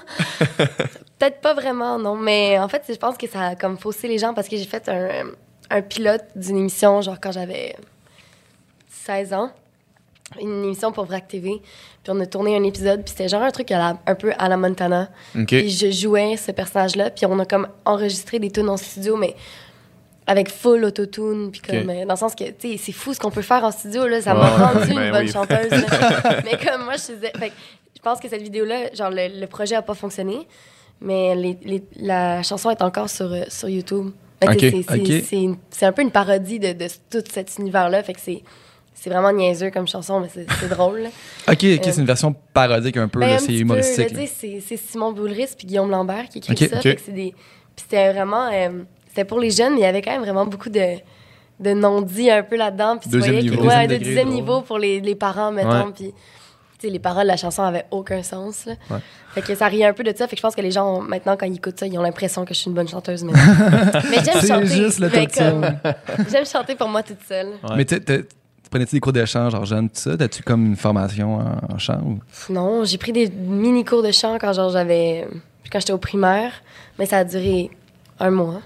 Peut-être 1.18 1.40
pas 1.40 1.54
vraiment, 1.54 1.98
non. 1.98 2.16
Mais 2.16 2.58
en 2.58 2.68
fait, 2.68 2.82
je 2.88 2.94
pense 2.94 3.16
que 3.16 3.28
ça 3.28 3.40
a 3.48 3.54
comme 3.56 3.78
faussé 3.78 4.08
les 4.08 4.18
gens 4.18 4.34
parce 4.34 4.48
que 4.48 4.56
j'ai 4.56 4.64
fait 4.64 4.88
un, 4.88 5.26
un 5.70 5.82
pilote 5.82 6.24
d'une 6.34 6.56
émission, 6.58 7.00
genre 7.00 7.18
quand 7.20 7.32
j'avais 7.32 7.76
16 9.04 9.32
ans. 9.34 9.50
Une 10.40 10.64
émission 10.64 10.92
pour 10.92 11.04
VRAC 11.04 11.28
TV. 11.28 11.60
Puis 12.02 12.10
on 12.12 12.18
a 12.20 12.26
tourné 12.26 12.56
un 12.56 12.62
épisode, 12.64 13.02
puis 13.04 13.10
c'était 13.10 13.28
genre 13.28 13.42
un 13.42 13.50
truc 13.50 13.70
à 13.70 13.78
la- 13.78 13.98
un 14.06 14.14
peu 14.14 14.32
à 14.38 14.48
la 14.48 14.56
Montana. 14.56 15.10
OK. 15.36 15.46
Puis 15.46 15.70
je 15.70 15.90
jouais 15.90 16.36
ce 16.36 16.50
personnage-là, 16.52 17.10
puis 17.10 17.26
on 17.26 17.38
a 17.38 17.44
comme 17.44 17.68
enregistré 17.84 18.38
des 18.38 18.50
tunes 18.50 18.70
en 18.70 18.76
studio, 18.78 19.16
mais 19.16 19.36
avec 20.26 20.48
full 20.50 20.84
autotune, 20.84 21.50
puis 21.52 21.60
comme, 21.60 21.90
euh, 21.90 22.06
dans 22.06 22.14
le 22.14 22.18
sens 22.18 22.34
que, 22.34 22.44
tu 22.44 22.72
sais, 22.72 22.76
c'est 22.78 22.92
fou 22.92 23.12
ce 23.12 23.20
qu'on 23.20 23.30
peut 23.30 23.42
faire 23.42 23.62
en 23.64 23.70
studio, 23.72 24.06
là, 24.06 24.22
ça 24.22 24.34
m'a 24.34 24.48
rendu 24.48 24.86
ben 24.94 25.02
une 25.04 25.10
bonne 25.10 25.26
oui. 25.26 25.32
chanteuse. 25.32 25.70
mais 26.44 26.56
comme 26.64 26.84
moi, 26.84 26.94
je 26.94 27.12
faisais, 27.12 27.32
fait 27.38 27.52
je 27.96 28.00
pense 28.02 28.20
que 28.20 28.28
cette 28.28 28.42
vidéo-là, 28.42 28.92
genre, 28.94 29.10
le, 29.10 29.40
le 29.40 29.46
projet 29.46 29.74
a 29.74 29.82
pas 29.82 29.94
fonctionné, 29.94 30.46
mais 31.00 31.34
les, 31.34 31.58
les- 31.64 31.84
la 31.96 32.42
chanson 32.42 32.70
est 32.70 32.82
encore 32.82 33.08
sur, 33.08 33.32
euh, 33.32 33.42
sur 33.48 33.68
YouTube. 33.68 34.10
C'est- 35.70 35.86
un 35.86 35.92
peu 35.92 36.02
une 36.02 36.10
parodie 36.10 36.58
de, 36.58 36.72
de 36.72 36.86
tout 37.10 37.22
cet 37.30 37.58
univers-là, 37.58 38.02
fait 38.02 38.12
que 38.14 38.20
c'est... 38.20 38.42
C'est 38.94 39.10
vraiment 39.10 39.32
niaiseux 39.32 39.70
comme 39.72 39.88
chanson, 39.88 40.20
mais 40.20 40.28
c'est 40.32 40.68
drôle. 40.68 41.00
là. 41.00 41.08
Ok, 41.52 41.58
c'est 41.60 41.96
une 41.96 42.04
version 42.04 42.36
parodique 42.54 42.96
un 42.98 43.08
peu, 43.08 43.18
Ben, 43.18 43.36
c'est 43.40 43.52
humoristique. 43.52 44.14
C'est 44.62 44.76
Simon 44.76 45.12
Boulris 45.12 45.48
puis 45.58 45.66
Guillaume 45.66 45.90
Lambert 45.90 46.28
qui 46.28 46.38
écrit 46.38 46.68
ça. 46.68 46.76
ok. 46.76 46.82
fait 46.82 46.94
que 46.94 47.00
c'est 47.06 47.10
des- 47.12 47.32
Puis 47.74 47.84
c'était 47.88 48.12
vraiment... 48.12 48.48
euh, 48.52 48.68
c'était 49.08 49.24
pour 49.24 49.40
les 49.40 49.50
jeunes, 49.50 49.72
mais 49.74 49.80
il 49.80 49.82
y 49.82 49.86
avait 49.86 50.02
quand 50.02 50.12
même 50.12 50.20
vraiment 50.22 50.46
beaucoup 50.46 50.68
de, 50.70 50.98
de 51.58 51.72
non-dits 51.72 52.30
un 52.30 52.44
peu 52.44 52.54
là-dedans. 52.56 52.96
Puis 52.98 53.08
tu 53.10 53.16
Deuxième 53.16 53.34
voyais 53.40 53.50
niveau. 53.50 53.66
Ouais, 53.66 53.86
de 53.88 53.96
deuxième 53.96 54.26
drôle. 54.26 54.34
niveau 54.36 54.60
pour 54.60 54.78
les, 54.78 55.00
les 55.00 55.14
parents, 55.16 55.50
mettons. 55.50 55.90
Puis, 55.90 56.12
tu 56.82 56.88
sais, 56.88 56.92
les 56.92 56.98
paroles 56.98 57.22
de 57.22 57.28
la 57.28 57.36
chanson 57.36 57.62
avaient 57.62 57.86
aucun 57.90 58.22
sens. 58.22 58.66
Là. 58.66 58.74
Ouais. 58.90 58.98
Fait 59.34 59.40
que 59.42 59.54
ça 59.54 59.66
riait 59.68 59.86
un 59.86 59.92
peu 59.92 60.02
de 60.04 60.12
ça. 60.16 60.26
Fait 60.26 60.36
que 60.36 60.40
je 60.40 60.42
pense 60.42 60.54
que 60.54 60.60
les 60.60 60.70
gens, 60.70 61.00
maintenant, 61.00 61.36
quand 61.36 61.46
ils 61.46 61.54
écoute 61.56 61.78
ça, 61.78 61.86
ils 61.86 61.96
ont 61.98 62.02
l'impression 62.02 62.44
que 62.44 62.52
je 62.52 62.58
suis 62.58 62.68
une 62.68 62.74
bonne 62.74 62.88
chanteuse. 62.88 63.22
Mais, 63.24 63.32
mais 64.10 64.18
j'aime 64.24 64.40
chanter. 64.46 64.66
juste 64.66 64.98
le 64.98 65.08
mais 65.08 65.26
top-tune. 65.26 65.78
comme- 65.82 66.26
J'aime 66.30 66.46
chanter 66.46 66.74
pour 66.74 66.88
moi 66.88 67.02
toute 67.02 67.22
seule. 67.26 67.48
Ouais. 67.68 67.76
Mais 67.76 67.84
tu 67.84 68.00
prenais-tu 68.70 68.96
des 68.96 69.00
cours 69.00 69.12
de 69.12 69.24
chant, 69.24 69.48
genre 69.50 69.64
jeune, 69.64 69.88
tout 69.88 69.96
ça? 70.00 70.16
T'as-tu 70.16 70.42
comme 70.42 70.66
une 70.66 70.76
formation 70.76 71.36
en, 71.36 71.74
en 71.74 71.78
chant? 71.78 72.00
Ou... 72.04 72.18
Non, 72.52 72.84
j'ai 72.84 72.98
pris 72.98 73.12
des 73.12 73.28
mini 73.30 73.84
cours 73.84 74.02
de 74.02 74.10
chant 74.12 74.38
quand 74.40 74.52
genre 74.52 74.70
j'avais 74.70 75.26
quand 75.70 75.78
j'étais 75.80 75.92
au 75.92 75.98
primaire, 75.98 76.52
mais 76.98 77.06
ça 77.06 77.18
a 77.18 77.24
duré 77.24 77.70
un 78.20 78.30
mois. 78.30 78.60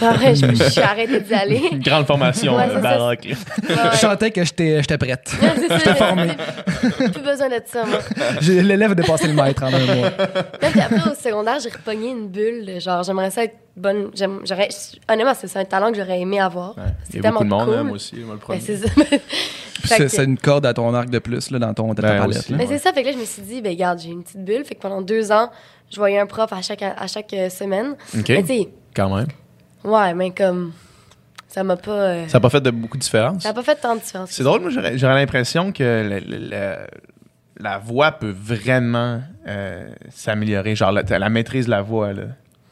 Après, 0.00 0.34
je, 0.34 0.46
je 0.54 0.62
suis 0.70 0.80
arrêtée 0.80 1.20
d'y 1.20 1.34
aller. 1.34 1.60
Une 1.72 1.80
grande 1.80 2.06
formation 2.06 2.56
Ouais, 2.56 2.64
euh, 2.68 2.74
c'est 2.76 2.80
baroque. 2.80 3.18
Ouais. 3.24 3.76
Je 3.92 3.96
chantais 3.98 4.30
que 4.30 4.44
j'étais 4.44 4.78
j'étais 4.80 4.98
prête. 4.98 5.28
C'est 5.28 5.68
ça, 5.68 5.78
j'ai- 6.16 7.08
Plus 7.10 7.22
besoin 7.22 7.48
de 7.48 7.60
ça, 7.66 7.84
moi. 7.84 7.98
L'élève 8.42 8.92
a 8.92 8.94
dépassé 8.94 9.26
le 9.26 9.34
maître 9.34 9.62
en 9.62 9.66
un 9.68 9.78
mois. 9.84 10.10
Même 10.62 10.72
puis 10.72 10.80
après, 10.80 11.10
au 11.10 11.14
secondaire, 11.14 11.58
j'ai 11.62 11.68
repogné 11.70 12.10
une 12.10 12.28
bulle. 12.28 12.64
de 12.66 12.80
Genre, 12.80 13.02
j'aimerais 13.02 13.30
ça 13.30 13.44
être 13.44 13.56
bonne. 13.76 14.10
J'aurais, 14.44 14.68
honnêtement, 15.08 15.32
c'est 15.38 15.48
c'est 15.48 15.58
un 15.58 15.64
talent 15.64 15.90
que 15.90 15.98
j'aurais 15.98 16.20
aimé 16.20 16.40
avoir. 16.40 16.76
Ouais. 16.78 16.84
C'est 17.10 17.22
y 17.22 17.26
a 17.26 17.30
beaucoup 17.30 17.44
de 17.44 17.48
tellement 17.50 17.58
monde, 17.64 17.68
cool. 17.68 17.78
hein, 17.78 17.82
moi 17.84 17.92
aussi, 17.94 18.16
moi 18.16 18.34
le 18.34 18.38
Ben, 18.38 18.38
premier. 18.38 18.60
c'est 18.60 18.76
c'est 19.84 19.98
que- 19.98 20.08
c'est 20.08 20.24
une 20.24 20.38
corde 20.38 20.66
à 20.66 20.74
ton 20.74 20.92
arc 20.94 21.10
de 21.10 21.18
plus 21.18 21.50
là, 21.50 21.58
dans 21.58 21.74
ton 21.74 21.92
ta 21.94 22.02
Ben, 22.02 22.20
palette. 22.20 22.38
aussi. 22.38 22.52
là. 22.52 22.58
Mais 22.58 22.66
c'est 22.66 22.78
ça, 22.78 22.92
fait 22.92 23.02
que 23.02 23.08
là, 23.08 23.12
je 23.14 23.18
me 23.18 23.24
suis 23.24 23.42
dit, 23.42 23.60
ben, 23.60 23.70
regarde, 23.70 23.98
j'ai 23.98 24.10
une 24.10 24.22
petite 24.22 24.44
bulle. 24.44 24.64
Fait 24.64 24.74
que 24.74 24.80
pendant 24.80 25.02
deux 25.02 25.32
ans, 25.32 25.50
je 25.90 25.96
voyais 25.96 26.18
un 26.18 26.26
prof 26.26 26.52
à 26.52 26.62
chaque, 26.62 26.82
à 26.82 27.06
chaque 27.06 27.32
euh, 27.34 27.48
semaine. 27.50 27.96
OK. 28.16 28.28
Mais 28.28 28.44
Quand 28.94 29.14
même. 29.16 29.26
Ouais, 29.84 30.14
mais 30.14 30.30
comme. 30.30 30.72
Ça 31.48 31.64
m'a 31.64 31.76
pas. 31.76 31.90
euh, 31.90 32.28
Ça 32.28 32.38
n'a 32.38 32.42
pas 32.42 32.50
fait 32.50 32.60
de 32.60 32.70
beaucoup 32.70 32.96
de 32.96 33.02
différence? 33.02 33.42
ça 33.42 33.48
n'a 33.48 33.54
pas 33.54 33.62
fait 33.64 33.74
tant 33.74 33.96
de 33.96 34.00
différence. 34.00 34.30
C'est 34.30 34.44
drôle, 34.44 34.60
moi 34.60 34.70
j'aurais 34.70 35.14
l'impression 35.14 35.72
que 35.72 35.82
le- 35.82 36.20
le- 36.20 36.48
le- 36.48 36.86
la 37.58 37.78
voix 37.78 38.12
peut 38.12 38.30
vraiment 38.36 39.20
euh, 39.48 39.88
s'améliorer. 40.10 40.76
Genre 40.76 40.92
la, 40.92 41.02
la 41.02 41.28
maîtrise 41.28 41.64
de 41.66 41.70
la 41.70 41.82
voix, 41.82 42.12
là. 42.12 42.22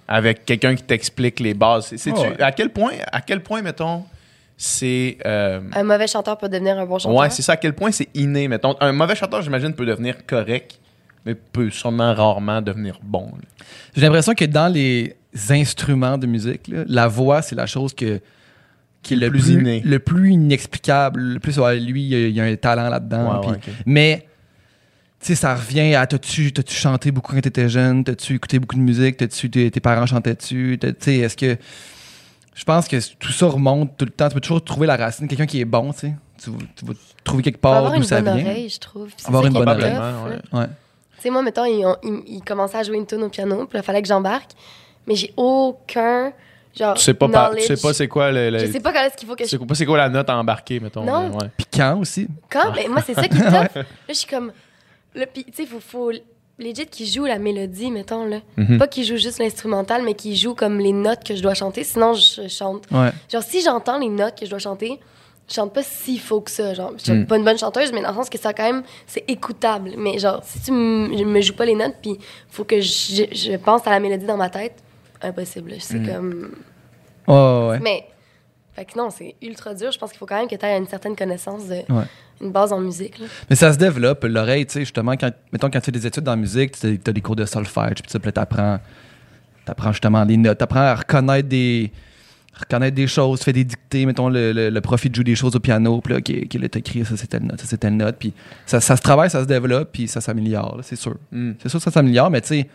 Avec 0.06 0.44
quelqu'un 0.46 0.74
qui 0.76 0.84
t'explique 0.84 1.40
les 1.40 1.54
bases. 1.54 1.92
C'est- 1.96 2.12
Oh, 2.14 2.20
ouais. 2.20 2.40
À 2.40 2.52
quel 2.52 2.70
point, 2.70 2.92
à 3.12 3.20
quel 3.20 3.42
point, 3.42 3.62
mettons, 3.62 4.04
c'est. 4.56 5.18
euh, 5.26 5.60
Un 5.74 5.82
mauvais 5.82 6.06
chanteur 6.06 6.38
peut 6.38 6.48
devenir 6.48 6.78
un 6.78 6.86
bon 6.86 6.98
chanteur? 6.98 7.18
ouais, 7.18 7.30
c'est 7.30 7.42
ça. 7.42 7.52
À 7.52 7.56
quel 7.56 7.74
point 7.74 7.90
c'est 7.90 8.08
inné, 8.14 8.46
mettons. 8.48 8.76
Un 8.80 8.92
mauvais 8.92 9.16
chanteur, 9.16 9.42
j'imagine, 9.42 9.74
peut 9.74 9.84
devenir 9.86 10.24
correct, 10.26 10.78
mais 11.26 11.34
peut 11.34 11.70
sûrement 11.70 12.14
rarement 12.14 12.62
devenir 12.62 12.98
bon. 13.02 13.32
J'ai 13.96 14.02
l'impression 14.02 14.34
que 14.34 14.44
dans 14.44 14.72
les 14.72 15.16
instruments 15.50 16.18
de 16.18 16.26
musique, 16.26 16.68
là, 16.68 16.84
la 16.86 17.08
voix, 17.08 17.42
c'est 17.42 17.54
la 17.54 17.66
chose 17.66 17.94
que, 17.94 18.20
qui 19.02 19.14
est 19.14 19.16
le 19.16 19.30
Plus 19.30 19.40
plus, 19.42 19.52
inné. 19.54 19.80
le 19.84 19.98
plus 19.98 20.32
inexplicable. 20.32 21.20
Le 21.20 21.38
plus, 21.40 21.58
ouais, 21.58 21.78
lui, 21.80 22.02
il 22.02 22.08
y, 22.08 22.14
a, 22.14 22.28
il 22.28 22.34
y 22.34 22.40
a 22.40 22.44
un 22.44 22.56
talent 22.56 22.88
là-dedans. 22.88 23.40
Mais, 23.86 24.26
tu 25.20 25.26
sais, 25.28 25.34
ça 25.34 25.54
revient 25.54 25.94
à 25.94 26.06
t'as-tu 26.06 26.52
t'as-tu 26.52 26.74
chanté 26.74 27.10
beaucoup 27.10 27.34
quand 27.34 27.40
t'étais 27.40 27.68
jeune? 27.68 28.04
T'as-tu 28.04 28.34
écouté 28.34 28.58
beaucoup 28.58 28.76
de 28.76 28.80
musique? 28.80 29.16
T'as-tu 29.16 29.50
tes, 29.50 29.70
tes 29.70 29.80
parents 29.80 30.06
chantaient-tu? 30.06 30.78
Tu 30.80 30.94
sais, 31.00 31.16
est-ce 31.16 31.36
que. 31.36 31.56
Je 32.54 32.64
pense 32.64 32.88
que 32.88 32.96
tout 33.18 33.30
ça 33.32 33.46
remonte 33.46 33.96
tout 33.96 34.04
le 34.04 34.10
temps. 34.10 34.28
Tu 34.28 34.34
peux 34.34 34.40
toujours 34.40 34.62
trouver 34.64 34.88
la 34.88 34.96
racine. 34.96 35.28
Quelqu'un 35.28 35.46
qui 35.46 35.60
est 35.60 35.64
bon, 35.64 35.92
tu 35.92 36.00
sais. 36.00 36.14
Tu, 36.42 36.50
vas- 36.50 36.56
tu 36.74 36.84
vas 36.84 36.92
trouver 37.22 37.42
quelque 37.44 37.58
part 37.60 37.74
avoir 37.74 37.92
d'où 37.92 37.98
une 37.98 38.04
ça 38.04 38.20
bonne 38.20 38.36
vient. 38.36 38.44
oreille, 38.46 38.68
je 38.68 38.78
trouve. 38.80 39.08
Avoir 39.26 39.46
une 39.46 39.52
bonne 39.52 39.68
oreille. 39.68 39.96
Ouais. 40.52 40.58
Ouais. 40.60 40.66
Tu 41.16 41.22
sais, 41.22 41.30
moi, 41.30 41.42
mettons, 41.42 41.64
ils, 41.64 41.84
ont- 41.86 41.96
ils- 42.02 42.36
ils 42.36 42.42
commençaient 42.42 42.78
à 42.78 42.82
jouer 42.82 42.96
une 42.96 43.06
tune 43.06 43.22
au 43.22 43.28
piano, 43.28 43.66
puis 43.66 43.78
il 43.78 43.82
fallait 43.84 44.02
que 44.02 44.08
j'embarque. 44.08 44.50
Mais 45.08 45.14
j'ai 45.16 45.32
aucun. 45.36 46.32
Genre, 46.78 46.94
Tu 46.94 47.02
sais 47.02 47.14
pas, 47.14 47.28
par- 47.28 47.54
tu 47.56 47.62
sais 47.62 47.76
pas 47.76 47.92
c'est 47.92 48.06
quoi 48.06 48.30
le. 48.30 48.50
le- 48.50 48.58
Je 48.60 48.66
sais 48.66 48.78
pas 48.80 48.92
quand 48.92 49.02
est-ce 49.02 49.16
qu'il 49.16 49.26
faut 49.26 49.34
que 49.34 49.42
tu 49.42 49.48
je. 49.48 49.56
sais 49.58 49.66
pas 49.66 49.74
c'est 49.74 49.86
quoi 49.86 49.98
la 49.98 50.08
note 50.08 50.28
à 50.30 50.36
embarquer, 50.36 50.78
mettons. 50.78 51.02
Non. 51.02 51.30
ouais. 51.36 51.48
Puis 51.56 51.66
quand 51.74 51.98
aussi? 51.98 52.28
Quand? 52.50 52.72
Mais 52.76 52.86
moi, 52.88 53.02
c'est 53.04 53.14
ça 53.14 53.26
qui 53.26 53.36
est 53.36 53.40
tough. 53.44 53.74
Là, 53.74 53.82
je 54.08 54.14
suis 54.14 54.28
comme. 54.28 54.52
Là, 55.14 55.26
puis, 55.26 55.44
tu 55.44 55.52
sais, 55.54 55.66
faut, 55.66 55.80
faut. 55.80 56.12
Legit 56.60 56.86
qui 56.86 57.06
joue 57.06 57.24
la 57.24 57.38
mélodie, 57.38 57.88
mettons, 57.90 58.24
là. 58.26 58.38
Mhm. 58.56 58.78
Pas 58.78 58.88
qui 58.88 59.04
joue 59.04 59.16
juste 59.16 59.38
l'instrumental, 59.38 60.02
mais 60.04 60.14
qui 60.14 60.36
joue 60.36 60.54
comme 60.56 60.78
les 60.80 60.92
notes 60.92 61.22
que 61.24 61.36
je 61.36 61.40
dois 61.42 61.54
chanter. 61.54 61.84
Sinon, 61.84 62.14
je 62.14 62.48
chante. 62.48 62.84
Ouais. 62.90 63.10
Genre, 63.32 63.42
si 63.44 63.62
j'entends 63.62 63.96
les 63.98 64.08
notes 64.08 64.36
que 64.38 64.44
je 64.44 64.50
dois 64.50 64.58
chanter, 64.58 64.98
je 65.48 65.54
chante 65.54 65.72
pas 65.72 65.84
si 65.84 66.18
faux 66.18 66.40
que 66.40 66.50
ça. 66.50 66.74
Genre, 66.74 66.92
je 66.98 67.04
suis 67.04 67.12
Mm. 67.12 67.26
pas 67.26 67.36
une 67.36 67.44
bonne 67.44 67.58
chanteuse, 67.58 67.92
mais 67.92 68.02
dans 68.02 68.08
le 68.08 68.14
sens 68.16 68.28
que 68.28 68.38
ça, 68.38 68.52
quand 68.52 68.64
même, 68.64 68.82
c'est 69.06 69.22
écoutable. 69.28 69.92
Mais 69.96 70.18
genre, 70.18 70.40
si 70.44 70.60
tu 70.62 70.72
me 70.72 71.40
joues 71.40 71.54
pas 71.54 71.64
les 71.64 71.76
notes, 71.76 71.94
puis 72.02 72.18
faut 72.50 72.64
que 72.64 72.80
je, 72.80 73.22
je 73.32 73.56
pense 73.56 73.86
à 73.86 73.90
la 73.90 74.00
mélodie 74.00 74.26
dans 74.26 74.36
ma 74.36 74.50
tête, 74.50 74.74
impossible. 75.22 75.72
C'est 75.80 75.98
Mm. 76.00 76.06
comme. 76.08 76.50
Ouais, 77.26 77.68
ouais. 77.70 77.80
Mais. 77.80 78.04
Fait 78.74 78.84
que 78.84 78.96
non, 78.96 79.10
c'est 79.10 79.34
ultra 79.42 79.74
dur. 79.74 79.90
Je 79.90 79.98
pense 79.98 80.10
qu'il 80.10 80.18
faut 80.18 80.26
quand 80.26 80.38
même 80.38 80.46
que 80.48 80.54
tu 80.54 80.64
aies 80.64 80.76
une 80.78 80.86
certaine 80.86 81.16
connaissance 81.16 81.66
de. 81.66 81.74
Ouais. 81.92 82.04
Une 82.40 82.52
base 82.52 82.72
en 82.72 82.78
musique. 82.80 83.18
Là. 83.18 83.26
Mais 83.50 83.56
ça 83.56 83.72
se 83.72 83.78
développe, 83.78 84.22
l'oreille, 84.22 84.64
tu 84.64 84.74
sais, 84.74 84.80
justement, 84.80 85.16
quand, 85.16 85.32
mettons, 85.52 85.68
quand 85.68 85.80
tu 85.80 85.86
fais 85.86 85.92
des 85.92 86.06
études 86.06 86.28
en 86.28 86.36
musique, 86.36 86.78
tu 86.78 87.00
as 87.04 87.12
des 87.12 87.20
cours 87.20 87.34
de 87.34 87.44
solfège, 87.44 87.94
puis 88.02 88.10
ça, 88.12 88.20
puis 88.20 88.28
là, 88.28 88.32
t'apprends, 88.32 88.78
t'apprends 89.64 89.90
justement 89.90 90.24
des 90.24 90.36
notes, 90.36 90.58
t'apprends 90.58 90.78
à 90.78 90.94
reconnaître 90.94 91.48
des, 91.48 91.90
reconnaître 92.56 92.94
des 92.94 93.08
choses, 93.08 93.40
tu 93.40 93.46
fais 93.46 93.52
des 93.52 93.64
dictées, 93.64 94.06
mettons, 94.06 94.28
le, 94.28 94.52
le, 94.52 94.70
le 94.70 94.80
prof, 94.80 95.04
il 95.04 95.12
joue 95.12 95.24
des 95.24 95.34
choses 95.34 95.56
au 95.56 95.58
piano, 95.58 96.00
puis 96.00 96.12
là, 96.12 96.20
OK, 96.20 96.30
OK, 96.44 96.54
là, 96.60 96.68
t'as 96.68 96.78
écrit 96.78 97.04
ça, 97.04 97.16
c'est 97.16 97.26
telle 97.26 97.42
note, 97.42 97.60
ça, 97.60 97.66
c'est 97.66 97.78
telle 97.78 97.96
note, 97.96 98.14
puis 98.20 98.32
ça, 98.66 98.80
ça 98.80 98.96
se 98.96 99.02
travaille, 99.02 99.30
ça 99.30 99.40
se 99.42 99.46
développe, 99.48 99.90
puis 99.90 100.06
ça 100.06 100.20
s'améliore, 100.20 100.78
c'est 100.84 100.94
sûr. 100.94 101.16
Mm. 101.32 101.54
C'est 101.60 101.68
sûr 101.68 101.80
que 101.80 101.84
ça 101.84 101.90
s'améliore, 101.90 102.30
mais 102.30 102.40
tu 102.40 102.46
sais, 102.48 102.68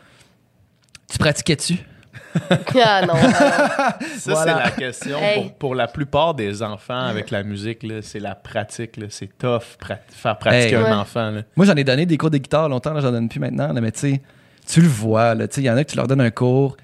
tu 1.10 1.18
pratiquais-tu? 1.18 1.78
Ah 2.84 3.06
non. 3.06 3.14
Ça, 4.18 4.34
Voilà. 4.34 4.54
c'est 4.58 4.64
la 4.64 4.72
question 4.72 5.18
Hey. 5.20 5.42
pour, 5.44 5.54
pour 5.56 5.76
la 5.76 5.88
plupart 5.88 6.34
des 6.34 6.62
enfants 6.64 7.00
avec 7.00 7.32
la 7.32 7.44
musique. 7.44 7.86
C'est 8.02 8.20
la 8.20 8.36
pratique. 8.36 9.00
C'est 9.10 9.38
tough 9.38 9.78
prat- 9.80 10.00
faire 10.10 10.38
pratiquer 10.38 10.76
Hey. 10.76 10.76
un 10.76 10.84
Ouais. 10.84 10.92
enfant. 10.92 11.30
là. 11.32 11.42
Moi, 11.56 11.66
j'en 11.66 11.76
ai 11.76 11.84
donné 11.84 12.06
des 12.06 12.18
cours 12.18 12.30
de 12.32 12.38
guitare 12.38 12.70
longtemps, 12.70 12.94
là, 12.94 13.02
j'en 13.02 13.12
donne 13.12 13.30
plus 13.30 13.40
maintenant, 13.40 13.72
là, 13.74 13.82
mais 13.82 13.92
tu 13.92 14.00
sais, 14.00 14.22
tu 14.68 14.82
le 14.82 14.88
vois, 14.88 15.36
il 15.58 15.64
y 15.64 15.70
en 15.70 15.78
a 15.78 15.84
que 15.84 15.90
tu 15.92 15.98
leur 15.98 16.08
donnes 16.08 16.22
un 16.22 16.32
cours, 16.32 16.78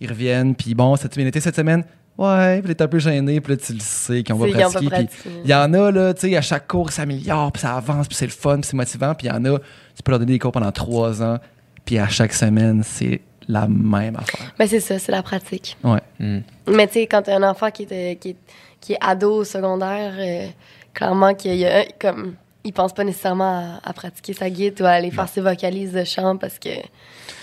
ils 0.00 0.08
reviennent, 0.08 0.54
puis 0.54 0.74
bon, 0.74 0.94
bien 1.16 1.26
été 1.26 1.40
cette 1.40 1.56
semaine? 1.56 1.84
Ouais, 2.18 2.62
puis 2.62 2.74
t'es 2.74 2.82
un 2.82 2.88
peu 2.88 2.98
gêné, 2.98 3.40
puis 3.42 3.52
là, 3.52 3.58
tu 3.58 3.74
le 3.74 3.80
sais 3.80 4.22
pratiqué. 4.22 4.78
puis 4.78 4.88
pratiqué. 4.88 5.30
Il 5.44 5.50
y 5.50 5.54
en 5.54 5.72
a, 5.74 5.90
là, 5.90 6.14
tu 6.14 6.30
sais, 6.30 6.36
à 6.36 6.40
chaque 6.40 6.66
cours, 6.66 6.90
ça 6.90 7.02
s'améliore, 7.02 7.52
puis 7.52 7.60
ça 7.60 7.76
avance, 7.76 8.08
puis 8.08 8.16
c'est 8.16 8.24
le 8.26 8.32
fun, 8.32 8.54
puis 8.60 8.68
c'est 8.70 8.76
motivant, 8.76 9.14
puis 9.14 9.26
il 9.26 9.30
y 9.30 9.32
en 9.36 9.44
a, 9.44 9.58
tu 9.58 10.02
peux 10.02 10.12
leur 10.12 10.18
donner 10.18 10.32
des 10.32 10.38
cours 10.38 10.52
pendant 10.52 10.72
trois 10.72 11.22
ans, 11.22 11.38
puis 11.84 11.98
à 11.98 12.08
chaque 12.08 12.32
semaine, 12.32 12.82
c'est 12.82 13.20
la 13.48 13.68
même 13.68 14.16
affaire. 14.16 14.52
Ben, 14.58 14.66
c'est 14.66 14.80
ça, 14.80 14.98
c'est 14.98 15.12
la 15.12 15.22
pratique. 15.22 15.76
Ouais. 15.84 16.00
Hmm. 16.18 16.40
Mais 16.68 16.86
tu 16.86 16.94
sais, 16.94 17.06
quand 17.06 17.22
t'as 17.22 17.36
un 17.36 17.48
enfant 17.48 17.70
qui 17.70 17.84
est, 17.84 17.92
euh, 17.92 18.14
qui 18.16 18.30
est, 18.30 18.36
qui 18.80 18.92
est 18.94 18.98
ado 19.00 19.32
au 19.32 19.44
secondaire, 19.44 20.14
euh, 20.18 20.48
clairement 20.94 21.34
qu'il 21.34 21.56
y 21.56 21.66
a 21.66 21.84
comme 21.98 22.34
il 22.64 22.72
pense 22.72 22.92
pas 22.92 23.04
nécessairement 23.04 23.78
à, 23.84 23.88
à 23.88 23.92
pratiquer 23.92 24.32
sa 24.32 24.50
guide 24.50 24.80
ou 24.80 24.84
à 24.84 24.90
aller 24.90 25.12
faire 25.12 25.28
ses 25.28 25.40
vocalises 25.40 25.92
de 25.92 26.02
chant 26.02 26.36
parce 26.36 26.58
que 26.58 26.70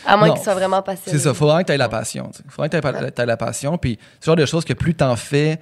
à 0.06 0.18
moins 0.18 0.34
qu'il 0.34 0.44
soit 0.44 0.54
vraiment 0.54 0.82
passionné. 0.82 1.18
C'est 1.18 1.24
ça, 1.24 1.34
faut 1.34 1.46
vraiment 1.46 1.62
que 1.62 1.68
tu 1.68 1.72
aies 1.72 1.78
la 1.78 1.90
passion. 1.90 2.30
Il 2.34 2.52
faut 2.52 2.62
vraiment 2.62 3.00
que 3.00 3.10
tu 3.10 3.22
aies 3.22 3.26
la 3.26 3.38
passion. 3.38 3.78
Puis, 3.78 3.98
ce 4.20 4.26
genre 4.26 4.36
de 4.36 4.46
choses 4.46 4.66
que 4.66 4.74
plus 4.74 4.96
t'en 4.96 5.16
fais, 5.16 5.60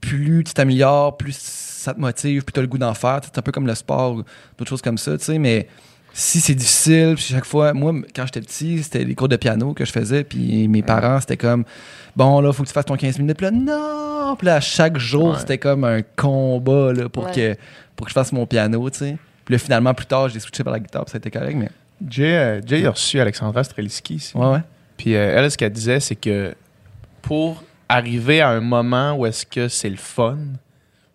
plus 0.00 0.44
tu 0.44 0.52
t'améliores, 0.54 1.16
plus 1.16 1.36
ça 1.36 1.94
te 1.94 2.00
motive, 2.00 2.44
plus 2.44 2.52
tu 2.52 2.58
as 2.58 2.62
le 2.62 2.68
goût 2.68 2.78
d'en 2.78 2.94
faire. 2.94 3.20
C'est 3.22 3.38
un 3.38 3.42
peu 3.42 3.52
comme 3.52 3.66
le 3.66 3.74
sport 3.74 4.14
ou 4.14 4.22
d'autres 4.58 4.68
choses 4.68 4.82
comme 4.82 4.98
ça, 4.98 5.16
tu 5.16 5.24
sais. 5.24 5.38
Mais 5.38 5.68
si 6.18 6.40
c'est 6.40 6.54
difficile, 6.54 7.12
puis 7.14 7.24
chaque 7.24 7.44
fois, 7.44 7.74
moi, 7.74 7.92
quand 8.14 8.24
j'étais 8.24 8.40
petit, 8.40 8.82
c'était 8.82 9.04
les 9.04 9.14
cours 9.14 9.28
de 9.28 9.36
piano 9.36 9.74
que 9.74 9.84
je 9.84 9.92
faisais, 9.92 10.24
puis 10.24 10.66
mes 10.66 10.80
parents, 10.82 11.20
c'était 11.20 11.36
comme, 11.36 11.64
bon, 12.16 12.40
là, 12.40 12.52
faut 12.54 12.62
que 12.62 12.68
tu 12.68 12.72
fasses 12.72 12.86
ton 12.86 12.96
15 12.96 13.18
minutes. 13.18 13.36
Puis 13.36 13.44
là, 13.44 13.50
non! 13.50 14.34
Puis 14.36 14.46
là, 14.46 14.54
à 14.56 14.60
chaque 14.60 14.96
jour, 14.96 15.32
Ouais. 15.34 15.38
c'était 15.38 15.58
comme 15.58 15.84
un 15.84 16.00
combat, 16.16 16.92
là, 16.94 17.08
pour, 17.10 17.24
Ouais. 17.26 17.32
que, 17.32 17.56
pour 17.94 18.06
que 18.06 18.10
je 18.10 18.14
fasse 18.14 18.32
mon 18.32 18.46
piano, 18.46 18.88
tu 18.88 18.98
sais. 19.00 19.16
Puis 19.44 19.52
là, 19.54 19.58
finalement, 19.58 19.92
plus 19.92 20.06
tard, 20.06 20.28
j'ai 20.30 20.40
switché 20.40 20.64
par 20.64 20.72
la 20.72 20.80
guitare, 20.80 21.04
puis 21.04 21.12
ça 21.12 21.16
a 21.16 21.18
été 21.18 21.30
correct, 21.30 21.54
mais 21.56 21.68
Jay, 22.08 22.34
euh, 22.36 22.60
Jay 22.66 22.86
a 22.86 22.90
reçu 22.92 23.20
Alexandra 23.20 23.62
Streliski 23.62 24.14
ici. 24.14 24.36
ouais, 24.36 24.46
ouais. 24.46 24.60
Puis 24.96 25.14
euh, 25.14 25.34
elle, 25.36 25.50
ce 25.50 25.58
qu'elle 25.58 25.72
disait, 25.72 26.00
c'est 26.00 26.16
que 26.16 26.54
pour 27.22 27.62
arriver 27.88 28.40
à 28.40 28.48
un 28.48 28.60
moment 28.60 29.12
où 29.14 29.26
est-ce 29.26 29.44
que 29.44 29.68
c'est 29.68 29.90
le 29.90 29.96
fun, 29.96 30.38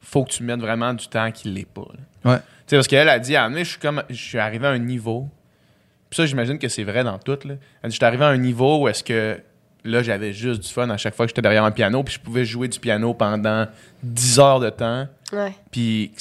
faut 0.02 0.24
que 0.24 0.30
tu 0.30 0.44
mettes 0.44 0.60
vraiment 0.60 0.94
du 0.94 1.08
temps 1.08 1.32
qu'il 1.32 1.54
l'est 1.56 1.66
pas. 1.68 1.88
là. 2.24 2.32
Ouais. 2.34 2.38
Sais, 2.72 2.78
parce 2.78 2.88
qu'elle 2.88 3.10
a 3.10 3.20
dit, 3.20 3.36
à 3.36 3.50
je 3.54 3.64
suis 3.66 3.80
comme, 3.80 4.02
je 4.10 4.16
suis 4.16 4.38
arrivé 4.40 4.66
à 4.66 4.70
un 4.70 4.78
niveau. 4.78 5.28
Puis 6.10 6.16
ça, 6.16 6.26
j'imagine 6.26 6.58
que 6.58 6.70
c'est 6.70 6.86
vrai 6.86 7.04
dans 7.04 7.18
tout. 7.18 7.38
Là. 7.44 7.56
Elle 7.84 7.90
dit, 7.90 7.96
je 7.96 7.98
suis 7.98 8.06
arrivé 8.06 8.24
à 8.24 8.30
un 8.30 8.38
niveau 8.38 8.84
où 8.84 8.88
est-ce 8.88 9.04
que 9.04 9.38
là, 9.84 10.02
j'avais 10.02 10.32
juste 10.32 10.62
du 10.62 10.70
fun 10.70 10.90
à 10.90 10.96
chaque 10.96 11.14
fois 11.14 11.26
que 11.26 11.32
j'étais 11.32 11.42
derrière 11.42 11.66
un 11.66 11.72
piano, 11.72 12.02
puis 12.02 12.14
je 12.14 12.20
pouvais 12.22 12.46
jouer 12.46 12.70
du 12.70 12.80
piano 12.80 13.14
pendant 13.14 13.68
10 14.04 14.40
heures 14.40 14.62
de 14.62 14.70
temps. 14.70 15.06
Ouais. 15.34 15.52
Puis 15.70 16.14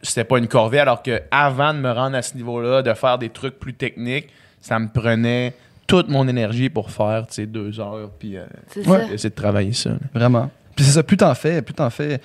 c'était 0.00 0.22
pas 0.22 0.38
une 0.38 0.46
corvée, 0.46 0.78
alors 0.78 1.02
que 1.02 1.22
avant 1.32 1.74
de 1.74 1.80
me 1.80 1.90
rendre 1.90 2.16
à 2.16 2.22
ce 2.22 2.36
niveau-là, 2.36 2.82
de 2.82 2.94
faire 2.94 3.18
des 3.18 3.30
trucs 3.30 3.58
plus 3.58 3.74
techniques, 3.74 4.28
ça 4.60 4.78
me 4.78 4.86
prenait 4.86 5.54
toute 5.88 6.08
mon 6.08 6.28
énergie 6.28 6.70
pour 6.70 6.92
faire, 6.92 7.26
tu 7.26 7.34
sais, 7.34 7.46
deux 7.46 7.80
heures, 7.80 8.10
puis 8.16 8.36
euh, 8.36 8.44
Ouais. 8.86 9.12
essayer 9.12 9.30
de 9.30 9.34
travailler 9.34 9.72
ça. 9.72 9.90
là. 9.90 9.96
Vraiment. 10.14 10.52
Puis 10.76 10.84
c'est 10.84 10.92
ça, 10.92 11.02
plus 11.02 11.16
t'en 11.16 11.34
fais, 11.34 11.62
plus 11.62 11.74
t'en 11.74 11.90
fais. 11.90 12.20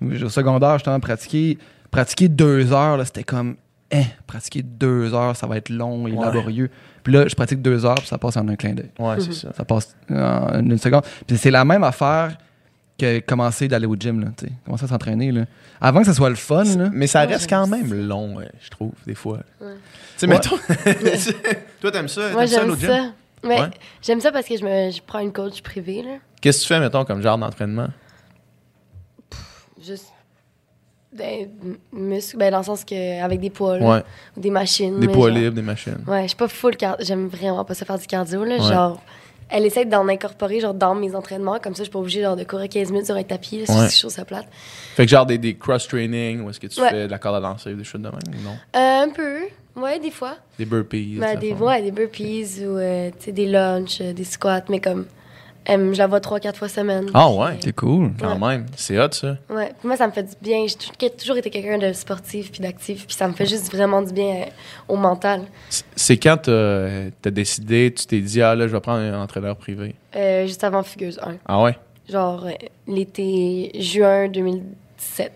Au 0.00 0.28
secondaire, 0.28 0.78
j'étais 0.78 0.90
en 0.90 1.00
pratiquer. 1.00 1.58
Pratiquer 1.94 2.28
deux 2.28 2.72
heures, 2.72 2.96
là, 2.96 3.04
c'était 3.04 3.24
comme, 3.24 3.56
hein, 3.92 4.02
pratiquer 4.26 4.62
deux 4.62 5.14
heures, 5.14 5.36
ça 5.36 5.46
va 5.46 5.56
être 5.56 5.68
long 5.70 6.06
et 6.08 6.12
Ouais. 6.12 6.24
laborieux. 6.24 6.70
Puis 7.02 7.12
là, 7.12 7.26
je 7.28 7.34
pratique 7.34 7.60
deux 7.62 7.84
heures, 7.84 7.94
puis 7.96 8.06
ça 8.06 8.18
passe 8.18 8.36
en 8.36 8.48
un 8.48 8.56
clin 8.56 8.72
d'œil. 8.74 8.90
Ouais, 8.98 9.16
c'est 9.20 9.32
ça. 9.34 9.52
Ça 9.54 9.64
passe 9.64 9.94
en 10.10 10.60
une 10.60 10.78
seconde. 10.78 11.02
Puis 11.26 11.36
c'est 11.38 11.50
la 11.50 11.64
même 11.64 11.84
affaire 11.84 12.36
que 12.98 13.18
commencer 13.20 13.68
d'aller 13.68 13.86
au 13.86 13.94
gym, 13.96 14.20
là, 14.20 14.28
tu 14.36 14.46
sais. 14.46 14.52
Commencer 14.64 14.84
à 14.84 14.88
s'entraîner, 14.88 15.32
là. 15.32 15.44
Avant 15.80 16.00
que 16.00 16.06
ça 16.06 16.14
soit 16.14 16.30
le 16.30 16.36
fun, 16.36 16.64
là. 16.64 16.88
Mais 16.92 17.06
ça 17.06 17.20
reste 17.26 17.48
quand 17.50 17.66
même 17.66 17.92
long, 17.92 18.36
ouais, 18.36 18.50
je 18.62 18.70
trouve, 18.70 18.92
des 19.06 19.14
fois. 19.14 19.40
Ouais. 19.60 19.74
Tu 20.16 20.26
sais, 20.26 20.26
Ouais. 20.26 20.34
mettons. 20.34 20.56
Toi, 21.80 21.90
t'aimes 21.90 22.08
ça? 22.08 22.30
Moi, 22.32 22.46
ça, 22.46 22.60
j'aime 22.60 22.70
au 22.70 22.76
gym? 22.76 22.88
ça. 22.88 23.04
Mais 23.42 23.60
Ouais. 23.60 23.70
j'aime 24.00 24.20
ça 24.20 24.32
parce 24.32 24.46
que 24.46 24.56
je, 24.56 24.64
me, 24.64 24.90
je 24.90 25.02
prends 25.06 25.18
une 25.18 25.32
coach 25.32 25.60
privée, 25.60 26.02
là. 26.02 26.12
Qu'est-ce 26.40 26.58
que 26.58 26.62
tu 26.62 26.68
fais, 26.68 26.80
mettons, 26.80 27.04
comme 27.04 27.20
genre 27.20 27.36
d'entraînement? 27.36 27.88
Juste 29.84 30.06
des 31.14 31.48
m- 31.64 31.76
muscles, 31.92 32.36
ben, 32.36 32.50
dans 32.50 32.58
le 32.58 32.64
sens 32.64 32.84
que 32.84 33.22
avec 33.22 33.40
des 33.40 33.50
poids, 33.50 33.78
là, 33.78 33.86
Ouais. 33.88 34.02
ou 34.36 34.40
des 34.40 34.50
machines. 34.50 34.98
Des 35.00 35.08
poids 35.08 35.28
genre- 35.30 35.38
libres, 35.38 35.54
des 35.54 35.62
machines. 35.62 36.04
Ouais, 36.06 36.22
je 36.22 36.28
suis 36.28 36.36
pas 36.36 36.48
full 36.48 36.76
cardio. 36.76 37.04
J'aime 37.06 37.28
vraiment 37.28 37.64
pas 37.64 37.74
ça 37.74 37.84
faire 37.84 37.98
du 37.98 38.06
cardio, 38.06 38.44
là. 38.44 38.56
Ouais. 38.56 38.72
Genre, 38.72 39.00
elle 39.48 39.66
essaie 39.66 39.84
d'en 39.84 40.08
incorporer, 40.08 40.58
genre, 40.60 40.74
dans 40.74 40.94
mes 40.94 41.14
entraînements. 41.14 41.58
Comme 41.60 41.74
ça, 41.74 41.80
je 41.80 41.84
suis 41.84 41.92
pas 41.92 41.98
obligée, 41.98 42.22
genre, 42.22 42.34
de 42.36 42.44
courir 42.44 42.68
15 42.68 42.90
minutes 42.90 43.06
sur 43.06 43.14
un 43.14 43.22
tapis, 43.22 43.64
là, 43.66 43.74
Ouais. 43.74 43.88
si 43.88 43.96
je 43.96 44.00
trouve 44.02 44.12
ça 44.12 44.24
plate. 44.24 44.46
Fait 44.96 45.04
que 45.04 45.10
genre 45.10 45.26
des, 45.26 45.38
des 45.38 45.54
cross-training, 45.56 46.40
ou 46.42 46.50
est-ce 46.50 46.58
que 46.60 46.66
tu 46.66 46.80
fais 46.80 47.06
de 47.06 47.10
la 47.10 47.18
corde 47.18 47.36
à 47.36 47.40
lancer, 47.40 47.74
des 47.74 47.84
choses 47.84 48.00
de 48.00 48.08
même, 48.08 48.18
ou 48.28 48.42
non? 48.42 48.56
Euh, 48.76 49.02
un 49.04 49.08
peu. 49.10 49.38
Ouais, 49.76 49.98
des 49.98 50.10
fois. 50.12 50.36
Des 50.58 50.64
burpees. 50.64 51.16
Ben, 51.18 51.36
des, 51.38 51.52
ouais, 51.52 51.82
des 51.82 51.90
burpees 51.90 52.60
ou, 52.64 52.76
euh, 52.78 53.10
des 53.26 53.46
lunches, 53.46 53.98
euh, 54.00 54.12
des 54.12 54.22
squats, 54.24 54.62
mais 54.68 54.80
comme, 54.80 55.04
euh, 55.68 55.92
je 55.92 55.98
la 55.98 56.06
vois 56.06 56.20
3-4 56.20 56.54
fois 56.56 56.68
semaine. 56.68 57.06
Ah 57.14 57.30
ouais? 57.30 57.58
C'est 57.62 57.74
cool. 57.74 58.12
Quand 58.20 58.38
même. 58.38 58.66
C'est 58.76 58.98
hot, 58.98 59.12
ça. 59.12 59.36
Ouais, 59.50 59.72
puis 59.78 59.88
moi, 59.88 59.96
ça 59.96 60.06
me 60.06 60.12
fait 60.12 60.22
du 60.24 60.34
bien. 60.42 60.66
J'ai 60.66 60.74
tou- 60.76 60.90
j'ai 61.00 61.10
toujours 61.10 61.36
été 61.36 61.50
quelqu'un 61.50 61.78
de 61.78 61.92
sportif 61.92 62.50
puis 62.52 62.60
d'actif, 62.60 63.06
puis 63.06 63.16
ça 63.16 63.26
me 63.28 63.32
fait 63.34 63.46
juste 63.46 63.72
vraiment 63.72 64.02
du 64.02 64.12
bien 64.12 64.34
euh, 64.42 64.44
au 64.88 64.96
mental. 64.96 65.42
C'est- 65.96 66.16
quand 66.18 66.36
t'as 66.42 67.06
as 67.24 67.30
décidé, 67.30 67.92
tu 67.96 68.06
t'es 68.06 68.20
dit, 68.20 68.42
ah 68.42 68.54
là, 68.54 68.66
je 68.68 68.72
vais 68.72 68.80
prendre 68.80 69.00
un 69.00 69.22
entraîneur 69.22 69.56
privé? 69.56 69.94
Euh, 70.16 70.46
juste 70.46 70.62
avant 70.64 70.82
Fugueuse 70.82 71.18
1. 71.22 71.36
Ah 71.46 71.62
ouais? 71.62 71.76
Genre, 72.10 72.44
euh, 72.46 72.50
l'été 72.86 73.70
juin 73.80 74.28
2017. 74.28 75.32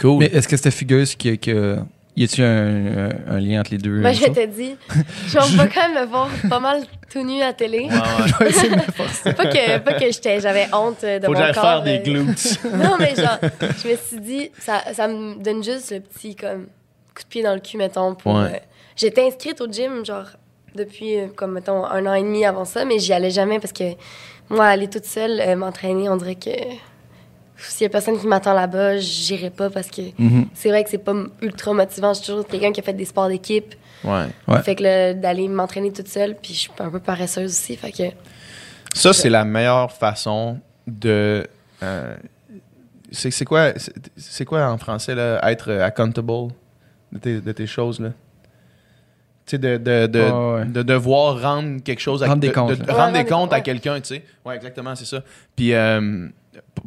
Cool. 0.00 0.18
Mais 0.20 0.26
est-ce 0.26 0.46
que 0.46 0.56
c'était 0.56 0.70
fugueuse 0.70 1.14
que. 1.16 1.34
que 1.36 1.78
y 2.20 2.24
a-tu 2.24 2.42
un, 2.42 3.08
un- 3.08 3.36
un 3.36 3.40
lien 3.40 3.60
entre 3.60 3.70
les 3.72 3.78
deux? 3.78 4.00
Moi, 4.00 4.10
euh, 4.10 4.12
je 4.12 4.22
m'étais 4.24 4.46
dit, 4.46 4.76
genre, 5.28 5.44
je 5.44 5.56
vais 5.56 5.68
quand 5.68 5.88
même 5.88 6.02
me 6.04 6.10
voir 6.10 6.28
pas 6.48 6.60
mal 6.60 6.82
tout 7.10 7.22
nu 7.24 7.40
à 7.42 7.52
télé. 7.52 7.80
Ouais, 7.80 7.88
ouais. 7.90 7.98
Je 8.26 8.44
vais 8.44 8.50
essayer 8.50 8.70
de 8.70 8.74
me 8.76 8.80
forcer. 8.82 9.32
pas 9.32 9.46
que, 9.46 9.78
pas 9.78 9.94
que 9.94 10.04
j'étais- 10.12 10.40
j'avais 10.40 10.66
honte 10.74 11.02
euh, 11.04 11.18
de 11.18 11.26
Faut 11.26 11.32
mon 11.32 11.38
corps. 11.38 11.54
faire 11.62 11.82
des 11.82 11.98
euh, 11.98 12.02
glutes. 12.02 12.58
Non, 12.74 12.96
mais 12.98 13.14
genre, 13.14 13.38
je 13.60 13.88
me 13.88 13.96
suis 13.96 14.20
dit, 14.20 14.50
ça, 14.58 14.82
ça 14.92 15.08
me 15.08 15.42
donne 15.42 15.62
juste 15.64 15.90
le 15.92 16.00
petit 16.00 16.34
comme, 16.36 16.66
coup 17.14 17.22
de 17.22 17.28
pied 17.28 17.42
dans 17.42 17.54
le 17.54 17.60
cul, 17.60 17.76
mettons. 17.78 18.14
Pour, 18.14 18.34
Ouais. 18.34 18.40
euh, 18.54 18.58
J'étais 18.96 19.26
inscrite 19.26 19.60
au 19.60 19.70
gym, 19.70 20.04
genre, 20.04 20.26
depuis, 20.74 21.18
euh, 21.18 21.26
comme, 21.34 21.52
mettons, 21.52 21.84
un 21.84 22.04
an 22.06 22.14
et 22.14 22.22
demi 22.22 22.44
avant 22.44 22.64
ça, 22.64 22.84
mais 22.84 22.98
j'y 22.98 23.12
allais 23.12 23.30
jamais 23.30 23.58
parce 23.60 23.72
que 23.72 23.84
moi, 24.50 24.66
aller 24.66 24.88
toute 24.88 25.04
seule, 25.04 25.40
euh, 25.40 25.56
m'entraîner, 25.56 26.08
on 26.08 26.16
dirait 26.16 26.34
que 26.34 26.50
s'il 27.58 27.82
y 27.84 27.86
a 27.86 27.90
personne 27.90 28.18
qui 28.18 28.26
m'attend 28.26 28.54
là-bas, 28.54 28.98
j'irai 28.98 29.50
pas 29.50 29.68
parce 29.70 29.88
que 29.88 30.02
Mhm. 30.18 30.46
c'est 30.54 30.68
vrai 30.68 30.84
que 30.84 30.90
c'est 30.90 30.98
pas 30.98 31.14
ultra 31.42 31.72
motivant. 31.72 32.14
Je 32.14 32.18
suis 32.22 32.26
toujours 32.32 32.46
quelqu'un 32.46 32.72
qui 32.72 32.80
a 32.80 32.82
fait 32.82 32.92
des 32.92 33.04
sports 33.04 33.28
d'équipe. 33.28 33.74
Ouais. 34.04 34.26
Ouais. 34.46 34.62
Fait 34.62 34.76
que 34.76 34.82
là, 34.84 35.12
d'aller 35.14 35.48
m'entraîner 35.48 35.92
toute 35.92 36.08
seule, 36.08 36.36
puis 36.40 36.54
je 36.54 36.58
suis 36.60 36.70
un 36.78 36.88
peu 36.90 37.00
paresseuse 37.00 37.50
aussi. 37.50 37.76
Fait 37.76 37.90
que, 37.92 38.04
Ça, 38.94 39.12
c'est 39.12 39.28
la 39.30 39.44
meilleure 39.44 39.92
façon 39.92 40.58
de. 40.86 41.46
euh, 41.82 42.16
c'est 43.12 43.30
c'est 43.30 43.44
quoi, 43.44 43.72
c'est- 43.76 43.92
c'est 44.16 44.44
quoi 44.44 44.66
en 44.70 44.78
français, 44.78 45.14
là, 45.14 45.40
être 45.50 45.72
accountable 45.72 46.48
de 47.12 47.18
tes, 47.18 47.40
de 47.40 47.52
tes 47.52 47.66
choses, 47.66 48.00
là? 48.00 48.10
Tu 49.46 49.52
sais, 49.56 49.58
de, 49.58 49.78
de, 49.78 50.06
de, 50.06 50.20
ouais. 50.20 50.64
de 50.66 50.82
devoir 50.82 51.40
rendre 51.40 51.82
quelque 51.82 52.00
chose 52.00 52.22
à 52.22 52.26
Rendre 52.26 52.40
des 52.40 52.48
de- 52.48 52.52
comptes, 52.52 52.70
de- 52.70 52.74
rendre 52.74 52.82
Ouais, 52.82 52.84
des 52.86 52.92
rendre 53.00 53.12
des 53.12 53.24
comptes 53.24 53.52
à 53.54 53.60
quelqu'un, 53.62 53.98
tu 54.00 54.08
sais. 54.14 54.22
Ouais, 54.44 54.56
exactement, 54.56 54.94
c'est 54.94 55.06
ça. 55.06 55.22
Puis 55.56 55.72
euh, 55.72 56.28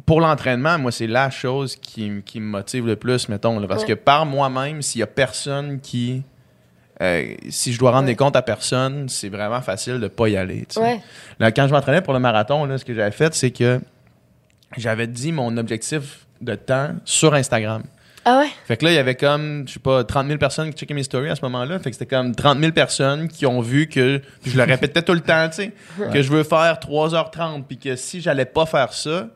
pour 0.06 0.20
l'entraînement, 0.20 0.78
moi, 0.78 0.90
c'est 0.92 1.06
la 1.06 1.30
chose 1.30 1.76
qui, 1.76 2.22
qui 2.24 2.40
me 2.40 2.46
motive 2.46 2.86
le 2.86 2.96
plus, 2.96 3.28
mettons, 3.28 3.58
là, 3.58 3.66
parce 3.66 3.82
Ouais. 3.82 3.88
que 3.88 3.92
par 3.94 4.26
moi-même, 4.26 4.82
s'il 4.82 5.00
y 5.00 5.02
a 5.02 5.06
personne 5.06 5.80
qui. 5.80 6.22
euh, 7.00 7.34
si 7.48 7.72
je 7.72 7.78
dois 7.80 7.90
rendre 7.90 8.04
Ouais. 8.04 8.12
des 8.12 8.16
comptes 8.16 8.36
à 8.36 8.42
personne, 8.42 9.08
c'est 9.08 9.28
vraiment 9.28 9.60
facile 9.60 9.98
de 9.98 10.06
pas 10.08 10.28
y 10.28 10.36
aller. 10.36 10.66
ouais. 10.76 11.00
Là, 11.40 11.50
quand 11.50 11.66
je 11.66 11.72
m'entraînais 11.72 12.00
pour 12.02 12.12
le 12.12 12.20
marathon, 12.20 12.64
là, 12.64 12.78
ce 12.78 12.84
que 12.84 12.94
j'avais 12.94 13.10
fait, 13.10 13.34
c'est 13.34 13.50
que 13.50 13.80
j'avais 14.76 15.06
dit 15.08 15.32
mon 15.32 15.56
objectif 15.56 16.26
de 16.40 16.54
temps 16.54 16.90
sur 17.04 17.34
Instagram. 17.34 17.82
Ah 18.24 18.38
ouais? 18.38 18.48
Fait 18.66 18.76
que 18.76 18.84
là, 18.84 18.92
il 18.92 18.94
y 18.94 18.98
avait 18.98 19.16
comme, 19.16 19.64
je 19.66 19.72
sais 19.74 19.80
pas, 19.80 20.04
30 20.04 20.28
000 20.28 20.38
personnes 20.38 20.70
qui 20.70 20.78
checkaient 20.78 20.94
mes 20.94 21.02
stories 21.02 21.30
à 21.30 21.34
ce 21.34 21.42
moment-là. 21.42 21.80
Fait 21.80 21.90
que 21.90 21.96
c'était 21.96 22.14
comme 22.14 22.36
30 22.36 22.60
000 22.60 22.70
personnes 22.70 23.26
qui 23.26 23.46
ont 23.46 23.60
vu 23.60 23.88
que, 23.88 24.18
puis 24.40 24.52
je 24.52 24.56
le 24.56 24.62
répétais 24.62 25.02
tout 25.02 25.12
le 25.14 25.20
temps, 25.22 25.48
tu 25.48 25.56
sais, 25.56 25.72
que 26.12 26.22
je 26.22 26.30
veux 26.30 26.44
faire 26.44 26.78
3h30, 26.78 27.64
puis 27.64 27.78
que 27.78 27.96
si 27.96 28.20
j'allais 28.20 28.44
pas 28.44 28.64
faire 28.64 28.92
ça, 28.92 29.26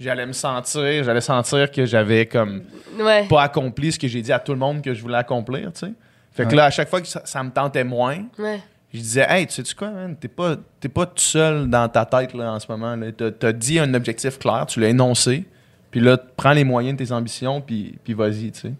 j'allais 0.00 0.26
me 0.26 0.32
sentir, 0.32 1.04
j'allais 1.04 1.20
sentir 1.20 1.70
que 1.70 1.84
j'avais 1.84 2.26
comme 2.26 2.62
Ouais. 2.98 3.26
pas 3.28 3.42
accompli 3.42 3.92
ce 3.92 3.98
que 3.98 4.08
j'ai 4.08 4.22
dit 4.22 4.32
à 4.32 4.38
tout 4.40 4.52
le 4.52 4.58
monde 4.58 4.82
que 4.82 4.94
je 4.94 5.02
voulais 5.02 5.18
accomplir, 5.18 5.72
tu 5.72 5.80
sais. 5.86 5.92
Fait 6.32 6.44
que 6.44 6.48
Ouais. 6.50 6.56
là, 6.56 6.64
à 6.66 6.70
chaque 6.70 6.88
fois 6.88 7.00
que 7.00 7.06
ça, 7.06 7.22
ça 7.24 7.42
me 7.42 7.50
tentait 7.50 7.84
moins, 7.84 8.18
Ouais. 8.38 8.60
je 8.92 8.98
disais, 8.98 9.26
hey, 9.28 9.46
tu 9.46 9.52
sais-tu 9.54 9.74
quoi, 9.74 9.90
man? 9.90 10.16
T'es 10.18 10.28
pas, 10.28 10.56
t'es 10.80 10.88
pas 10.88 11.06
tout 11.06 11.12
seul 11.18 11.68
dans 11.68 11.88
ta 11.88 12.04
tête 12.06 12.34
là, 12.34 12.52
en 12.52 12.58
ce 12.58 12.66
moment. 12.70 12.96
là. 12.96 13.12
T'as, 13.12 13.30
t'as 13.30 13.52
dit 13.52 13.78
un 13.78 13.92
objectif 13.94 14.38
clair, 14.38 14.64
tu 14.66 14.80
l'as 14.80 14.88
énoncé, 14.88 15.44
puis 15.90 16.00
là, 16.00 16.16
prends 16.36 16.52
les 16.52 16.64
moyens 16.64 16.96
de 16.98 17.04
tes 17.04 17.12
ambitions, 17.12 17.60
puis, 17.60 17.98
puis 18.02 18.14
vas-y, 18.14 18.52
tu 18.52 18.60
sais. 18.60 18.72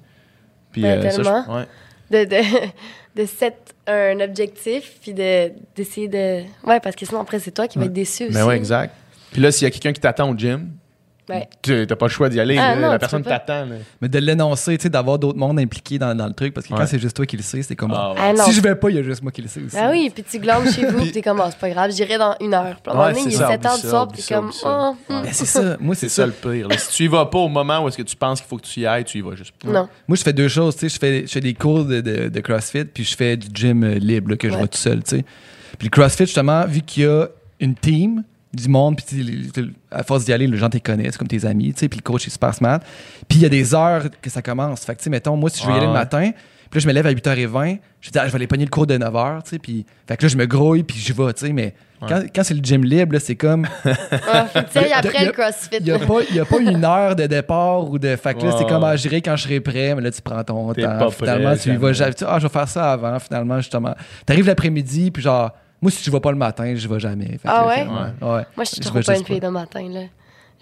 Puis 0.72 0.82
Ouais, 0.84 1.02
ça, 1.02 1.10
je- 1.10 1.16
tellement. 1.22 1.56
ouais. 1.56 1.66
de, 2.10 2.24
de, 2.24 2.42
de 3.22 3.26
set 3.26 3.74
un 3.88 4.20
objectif, 4.20 4.98
puis 5.02 5.12
de, 5.12 5.50
d'essayer 5.74 6.06
de. 6.08 6.42
Ouais, 6.64 6.78
parce 6.80 6.94
que 6.94 7.04
sinon, 7.04 7.20
après, 7.20 7.40
c'est 7.40 7.50
toi 7.50 7.66
qui 7.66 7.78
vas 7.78 7.86
être 7.86 7.92
déçu 7.92 8.24
aussi. 8.26 8.34
Mais 8.34 8.42
ouais, 8.44 8.56
exact. 8.56 8.94
Puis 9.32 9.42
là, 9.42 9.50
s'il 9.50 9.64
y 9.64 9.68
a 9.68 9.70
quelqu'un 9.72 9.92
qui 9.92 10.00
t'attend 10.00 10.30
au 10.30 10.36
gym, 10.36 10.70
Ouais. 11.30 11.48
tu 11.62 11.86
t'as 11.86 11.96
pas 11.96 12.06
le 12.06 12.10
choix 12.10 12.28
d'y 12.28 12.40
aller. 12.40 12.56
Ah, 12.58 12.74
là. 12.74 12.80
non, 12.80 12.90
la 12.90 12.98
personne 12.98 13.22
t'attend. 13.22 13.66
Mais 14.00 14.08
de 14.08 14.18
l'énoncer, 14.18 14.76
tu 14.78 14.84
sais, 14.84 14.88
d'avoir 14.90 15.18
d'autres 15.18 15.38
mondes 15.38 15.58
impliqués 15.58 15.98
dans, 15.98 16.14
dans 16.14 16.26
le 16.26 16.32
truc, 16.34 16.52
parce 16.54 16.66
que 16.66 16.72
quand 16.72 16.80
Ouais. 16.80 16.86
c'est 16.86 16.98
juste 16.98 17.16
toi 17.16 17.26
qui 17.26 17.36
le 17.36 17.42
sais, 17.42 17.62
c'est 17.62 17.76
comme. 17.76 17.92
Ah, 17.94 18.12
ouais. 18.12 18.34
Ah. 18.38 18.42
Si 18.44 18.52
je 18.52 18.60
vais 18.60 18.74
pas, 18.74 18.90
il 18.90 18.96
y 18.96 18.98
a 18.98 19.02
juste 19.02 19.22
moi 19.22 19.32
qui 19.32 19.42
le 19.42 19.48
sais 19.48 19.60
aussi. 19.62 19.76
Ah 19.78 19.88
oui, 19.90 20.10
puis 20.14 20.22
tu 20.22 20.38
glandes 20.38 20.68
chez 20.70 20.86
vous, 20.86 20.98
puis 21.02 21.12
t'es 21.12 21.22
comme, 21.22 21.40
Ah, 21.40 21.48
c'est 21.50 21.58
pas 21.58 21.70
grave, 21.70 21.90
j'irai 21.92 22.18
dans 22.18 22.34
une 22.40 22.54
heure. 22.54 22.76
Puis 22.82 22.90
à 22.90 22.90
un 22.90 22.94
moment 22.94 23.06
Ouais, 23.06 23.12
donné, 23.14 23.24
il 23.26 23.32
c'est 23.32 23.36
est 23.36 23.46
ça, 23.46 23.48
7 23.52 23.66
heures 23.66 23.72
oublie 23.72 23.82
du 23.82 23.88
soir, 23.88 24.08
puis 24.08 24.22
t'es 24.22 24.34
comme, 24.34 24.50
oh, 24.64 24.94
hmm. 25.08 25.22
Ben, 25.22 25.28
c'est 25.32 25.44
ça. 25.46 25.76
Moi, 25.80 25.94
C'est 25.94 26.08
ça 26.08 26.26
le 26.26 26.32
pire. 26.32 26.68
là. 26.68 26.78
Si 26.78 26.90
tu 26.96 27.04
y 27.04 27.08
vas 27.08 27.26
pas 27.26 27.38
au 27.38 27.48
moment 27.48 27.84
où 27.84 27.88
est-ce 27.88 27.96
que 27.96 28.02
tu 28.02 28.16
penses 28.16 28.40
qu'il 28.40 28.48
faut 28.48 28.56
que 28.56 28.66
tu 28.66 28.80
y 28.80 28.86
ailles, 28.86 29.04
tu 29.04 29.18
y 29.18 29.20
vas 29.20 29.34
juste 29.34 29.52
pas. 29.62 29.68
Non. 29.70 29.88
Moi, 30.08 30.16
je 30.16 30.22
fais 30.22 30.32
deux 30.32 30.48
choses. 30.48 30.74
Tu 30.76 30.88
sais, 30.88 30.94
je 30.94 30.98
fais, 30.98 31.26
je 31.26 31.32
fais 31.32 31.40
des 31.40 31.54
cours 31.54 31.84
de, 31.84 32.00
de- 32.00 32.28
de 32.28 32.40
CrossFit, 32.40 32.84
puis 32.84 33.04
je 33.04 33.16
fais 33.16 33.36
du 33.36 33.48
gym 33.52 33.84
euh, 33.84 33.94
libre, 33.94 34.30
là, 34.30 34.36
que 34.36 34.48
je 34.50 34.54
vais 34.56 34.66
tout 34.68 34.78
seul, 34.78 35.02
tu 35.02 35.16
sais. 35.18 35.24
Puis 35.78 35.86
le 35.86 35.90
CrossFit, 35.90 36.26
justement, 36.26 36.64
vu 36.66 36.80
qu'il 36.82 37.04
y 37.04 37.06
a 37.06 37.28
une 37.60 37.74
team, 37.74 38.24
du 38.52 38.68
monde, 38.68 38.96
puis 38.96 39.04
sais, 39.54 39.62
à 39.90 40.02
force 40.02 40.24
d'y 40.24 40.32
aller, 40.32 40.46
les 40.46 40.56
gens 40.56 40.68
te 40.68 40.78
connaissent, 40.78 41.16
comme 41.16 41.28
tes 41.28 41.44
amis, 41.44 41.72
tu 41.72 41.80
sais, 41.80 41.88
puis 41.88 41.98
le 41.98 42.02
coach 42.02 42.26
est 42.26 42.30
super 42.30 42.52
smart. 42.54 42.80
Puis 43.28 43.38
il 43.38 43.42
y 43.42 43.46
a 43.46 43.48
des 43.48 43.74
heures 43.74 44.04
que 44.20 44.28
ça 44.30 44.42
commence. 44.42 44.84
Fait 44.84 44.94
que, 44.94 44.98
tu 44.98 45.04
sais, 45.04 45.10
mettons, 45.10 45.36
moi, 45.36 45.50
si 45.50 45.60
je 45.62 45.66
veux 45.66 45.72
y 45.72 45.76
aller 45.76 45.86
le 45.86 45.92
matin, 45.92 46.30
puis 46.70 46.78
là, 46.78 46.82
je 46.82 46.86
me 46.88 46.92
lève 46.92 47.06
à 47.06 47.12
8h20, 47.12 47.78
je 48.00 48.10
dis, 48.10 48.18
ah, 48.18 48.26
je 48.26 48.30
vais 48.32 48.36
aller 48.36 48.46
pogner 48.46 48.64
le 48.64 48.70
cours 48.70 48.86
de 48.86 48.96
9h, 48.98 49.42
tu 49.44 49.50
sais, 49.50 49.58
puis 49.58 49.86
fait 50.06 50.16
que 50.16 50.22
là, 50.24 50.28
je 50.28 50.36
me 50.36 50.46
grouille, 50.46 50.82
puis 50.82 50.98
j'y 50.98 51.12
vais, 51.12 51.32
tu 51.32 51.46
sais, 51.46 51.52
mais 51.52 51.74
quand, 52.08 52.22
quand 52.34 52.42
c'est 52.44 52.54
le 52.54 52.60
gym 52.62 52.82
libre, 52.82 53.18
c'est 53.18 53.36
comme, 53.36 53.66
tu 53.82 53.88
a- 54.78 54.98
après 54.98 55.26
le 55.26 55.32
CrossFit. 55.32 55.76
il 55.80 55.84
n'y 55.84 55.90
a, 56.38 56.42
a 56.42 56.44
pas 56.46 56.58
une 56.60 56.84
heure 56.84 57.14
de 57.14 57.26
départ 57.26 57.90
ou 57.90 57.98
de. 57.98 58.16
Fait 58.16 58.32
que 58.34 58.44
là, 58.46 58.54
c'est 58.58 58.66
comme, 58.66 58.82
ah, 58.84 58.96
j'irai 58.96 59.20
quand 59.20 59.36
je 59.36 59.42
serai 59.42 59.60
prêt, 59.60 59.94
mais 59.94 60.00
là, 60.00 60.10
tu 60.10 60.22
prends 60.22 60.42
ton 60.42 60.72
temps. 60.72 60.98
pas 60.98 61.10
finalement, 61.10 61.50
prêt, 61.50 61.58
tu 61.58 61.72
y 61.72 61.76
vas. 61.76 61.88
Ah, 62.26 62.38
je 62.38 62.46
vais 62.46 62.52
faire 62.52 62.68
ça 62.68 62.92
avant, 62.92 63.18
finalement, 63.18 63.58
justement. 63.58 63.94
T'arrives 64.24 64.46
l'après-midi, 64.46 65.10
puis 65.10 65.22
genre, 65.22 65.50
moi, 65.82 65.90
si 65.90 66.02
je 66.04 66.10
vais 66.10 66.20
pas 66.20 66.30
le 66.32 66.36
matin, 66.38 66.74
je 66.74 66.86
vais 66.88 67.00
jamais. 67.00 67.26
Fait 67.38 67.40
Ah 67.46 67.66
ouais? 67.66 67.76
fait- 67.84 68.24
ouais. 68.24 68.44
Moi, 68.56 68.64
je 68.64 68.64
suis 68.64 68.80
trop 68.80 69.00
pas 69.00 69.16
une 69.18 69.24
fille 69.24 69.40
de 69.40 69.48
matin, 69.48 69.88
là. 69.88 70.00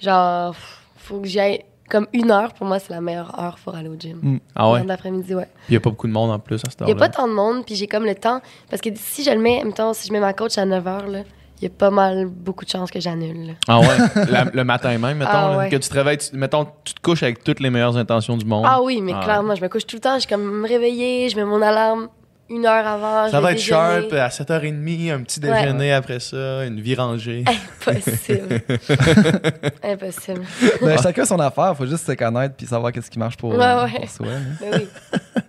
Genre, 0.01 0.55
faut 0.97 1.21
que 1.21 1.27
j'y 1.27 1.41
aille. 1.41 1.65
Comme 1.91 2.07
une 2.13 2.31
heure, 2.31 2.53
pour 2.53 2.67
moi, 2.67 2.79
c'est 2.79 2.91
la 2.93 3.01
meilleure 3.01 3.41
heure 3.41 3.57
pour 3.65 3.75
aller 3.75 3.89
au 3.89 3.97
gym. 3.99 4.41
Ah 4.55 4.71
ouais? 4.71 4.85
L'après-midi, 4.85 5.35
ouais. 5.35 5.49
Il 5.71 5.73
y 5.73 5.77
a 5.79 5.81
pas 5.81 5.89
beaucoup 5.89 6.07
de 6.07 6.13
monde 6.13 6.31
en 6.31 6.39
plus 6.39 6.57
à 6.57 6.71
cette 6.71 6.81
Il 6.81 6.85
n'y 6.87 6.93
a 6.93 6.97
pas 6.97 7.09
tant 7.09 7.27
de 7.27 7.33
monde, 7.33 7.65
puis 7.65 7.77
j'ai 7.77 7.87
comme 7.87 8.05
le 8.05 8.15
temps. 8.15 8.43
Parce 8.69 8.83
que 8.83 8.91
si 8.95 9.25
je 9.25 9.31
le 9.31 9.39
mets, 9.39 9.63
mettons, 9.65 9.95
si 9.95 10.07
je 10.07 10.13
mets 10.13 10.21
ma 10.21 10.35
coach 10.35 10.59
à 10.59 10.67
9 10.67 10.85
h, 10.85 11.11
là, 11.11 11.21
il 11.61 11.65
y 11.65 11.67
a 11.67 11.71
pas 11.71 11.91
mal, 11.91 12.27
beaucoup 12.27 12.67
de 12.67 12.71
chances 12.71 12.91
que 12.91 13.01
j'annule. 13.01 13.55
Ah 13.67 13.81
ouais? 13.81 13.87
La- 14.31 14.45
le 14.45 14.65
matin 14.65 14.99
même, 14.99 15.17
mettons. 15.17 15.31
Ah 15.33 15.51
là, 15.51 15.57
ouais. 15.57 15.69
que 15.71 15.77
tu 15.77 15.89
te 15.89 15.95
réveilles, 15.95 16.19
tu- 16.19 16.37
mettons, 16.37 16.67
tu 16.85 16.93
te 16.93 17.01
couches 17.01 17.23
avec 17.23 17.43
toutes 17.43 17.61
les 17.61 17.71
meilleures 17.71 17.97
intentions 17.97 18.37
du 18.37 18.45
monde. 18.45 18.67
Ah 18.69 18.83
oui, 18.83 19.01
mais 19.01 19.13
Ah. 19.17 19.21
clairement, 19.25 19.55
je 19.55 19.63
me 19.63 19.69
couche 19.69 19.87
tout 19.87 19.97
le 19.97 20.01
temps. 20.01 20.15
Je 20.17 20.21
suis 20.21 20.29
comme 20.29 20.43
me 20.45 20.69
réveiller, 20.69 21.31
je 21.31 21.37
mets 21.37 21.45
mon 21.47 21.63
alarme 21.63 22.09
une 22.51 22.65
heure 22.67 22.87
avant. 22.87 23.29
Ça 23.31 23.41
va 23.41 23.53
être 23.53 23.61
sharp 23.61 24.13
à 24.13 24.29
7h30, 24.29 25.13
un 25.13 25.23
petit 25.23 25.41
Ouais. 25.41 25.61
déjeuner 25.63 25.93
après 25.93 26.21
ça, 26.21 26.65
une 26.65 26.81
vie 26.81 26.95
rangée. 26.95 27.45
Impossible. 27.87 28.61
Impossible. 29.83 30.43
Ben, 30.81 30.99
chacun 31.03 31.25
son 31.25 31.39
affaire, 31.41 31.77
faut 31.77 31.87
juste 31.87 32.07
se 32.07 32.13
connaître 32.13 32.55
puis 32.57 32.67
savoir 32.67 32.93
qu'est-ce 32.93 33.11
qui 33.11 33.19
marche 33.19 33.37
pour, 33.37 33.51
Ouais, 33.51 33.65
euh, 33.65 33.85
ouais. 33.85 34.01
pour 34.01 34.09
soi. 34.11 34.27
là. 34.27 34.33
Mais 34.61 34.77
oui. 34.79 34.89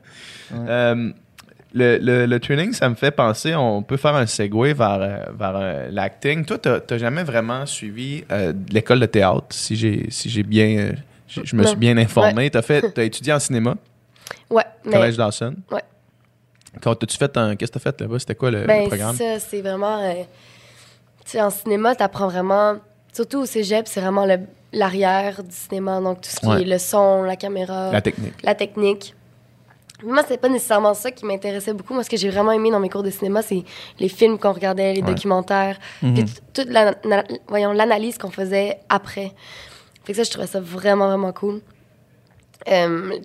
Euh, 0.51 1.11
le, 1.75 1.99
le, 1.99 2.25
le 2.25 2.39
training, 2.39 2.73
ça 2.73 2.89
me 2.89 2.95
fait 2.95 3.11
penser, 3.11 3.53
on 3.53 3.83
peut 3.83 3.97
faire 3.97 4.15
un 4.15 4.25
segue 4.25 4.73
vers, 4.75 4.93
euh, 4.99 5.17
vers 5.37 5.53
euh, 5.55 5.87
l'acting. 5.91 6.43
Toi, 6.43 6.57
t'as 6.57 6.79
t'as 6.79 6.97
jamais 6.97 7.21
vraiment 7.23 7.67
suivi 7.67 8.23
euh, 8.31 8.51
l'école 8.71 8.99
de 8.99 9.05
théâtre, 9.05 9.45
si 9.51 9.75
j'ai 9.75 10.07
si 10.09 10.27
j'ai 10.27 10.41
bien, 10.41 10.77
euh, 10.79 10.91
je 11.27 11.55
me 11.55 11.61
suis 11.63 11.75
bien 11.75 11.95
informé. 11.99 12.49
T'as 12.49 12.63
fait, 12.63 12.81
t'as 12.91 13.03
étudié 13.03 13.31
en 13.31 13.37
cinéma, 13.37 13.75
Ouais, 14.49 14.63
mais 14.83 14.93
collège 14.93 15.17
Dawson. 15.17 15.53
Ouais. 15.71 15.83
Quand 16.81 16.95
t'as-tu 16.95 17.17
fait 17.17 17.35
un, 17.37 17.55
qu'est-ce 17.55 17.71
que 17.71 17.79
t'as 17.79 17.91
fait 17.91 18.01
là-bas? 18.01 18.19
C'était 18.19 18.35
quoi 18.35 18.51
le, 18.51 18.61
le 18.61 18.67
ben, 18.67 18.87
programme? 18.87 19.15
ça, 19.15 19.39
c'est 19.39 19.61
vraiment. 19.61 19.99
euh, 20.03 20.13
tu 21.25 21.31
sais, 21.31 21.41
en 21.41 21.49
cinéma, 21.49 21.95
tu 21.95 22.03
apprends 22.03 22.27
vraiment. 22.27 22.75
Surtout 23.13 23.39
au 23.39 23.45
cégep, 23.45 23.87
c'est 23.87 24.01
vraiment 24.01 24.25
le- 24.25 24.39
l'arrière 24.71 25.43
du 25.43 25.55
cinéma. 25.55 25.99
Donc, 25.99 26.21
tout 26.21 26.29
ce 26.29 26.39
qui 26.39 26.47
Ouais. 26.47 26.61
est 26.61 26.65
le 26.65 26.77
son, 26.77 27.23
la 27.23 27.35
caméra, 27.35 27.91
La 27.91 28.01
technique. 28.01 28.33
la 28.43 28.55
technique. 28.55 29.15
Moi, 30.03 30.23
c'est 30.27 30.37
pas 30.39 30.47
nécessairement 30.47 30.93
ça 30.93 31.11
qui 31.11 31.25
m'intéressait 31.25 31.73
beaucoup. 31.73 31.93
Moi, 31.93 32.03
ce 32.05 32.09
que 32.09 32.15
j'ai 32.15 32.29
vraiment 32.29 32.53
aimé 32.53 32.71
dans 32.71 32.79
mes 32.79 32.87
cours 32.87 33.03
de 33.03 33.09
cinéma, 33.09 33.41
c'est 33.41 33.63
les 33.99 34.07
films 34.07 34.37
qu'on 34.39 34.53
regardait, 34.53 34.93
les 34.93 35.01
Ouais. 35.01 35.07
documentaires, 35.07 35.77
Mhm. 36.01 36.13
puis 36.13 36.25
toute 36.53 36.69
la, 36.69 36.95
na- 37.03 37.25
voyons, 37.49 37.73
l'analyse 37.73 38.17
qu'on 38.17 38.29
faisait 38.31 38.77
après. 38.87 39.33
Fait 40.05 40.13
que 40.13 40.17
ça, 40.17 40.23
je 40.23 40.29
trouvais 40.31 40.47
ça 40.47 40.61
vraiment, 40.61 41.07
vraiment 41.07 41.33
cool. 41.33 41.59
Euh, 42.69 43.19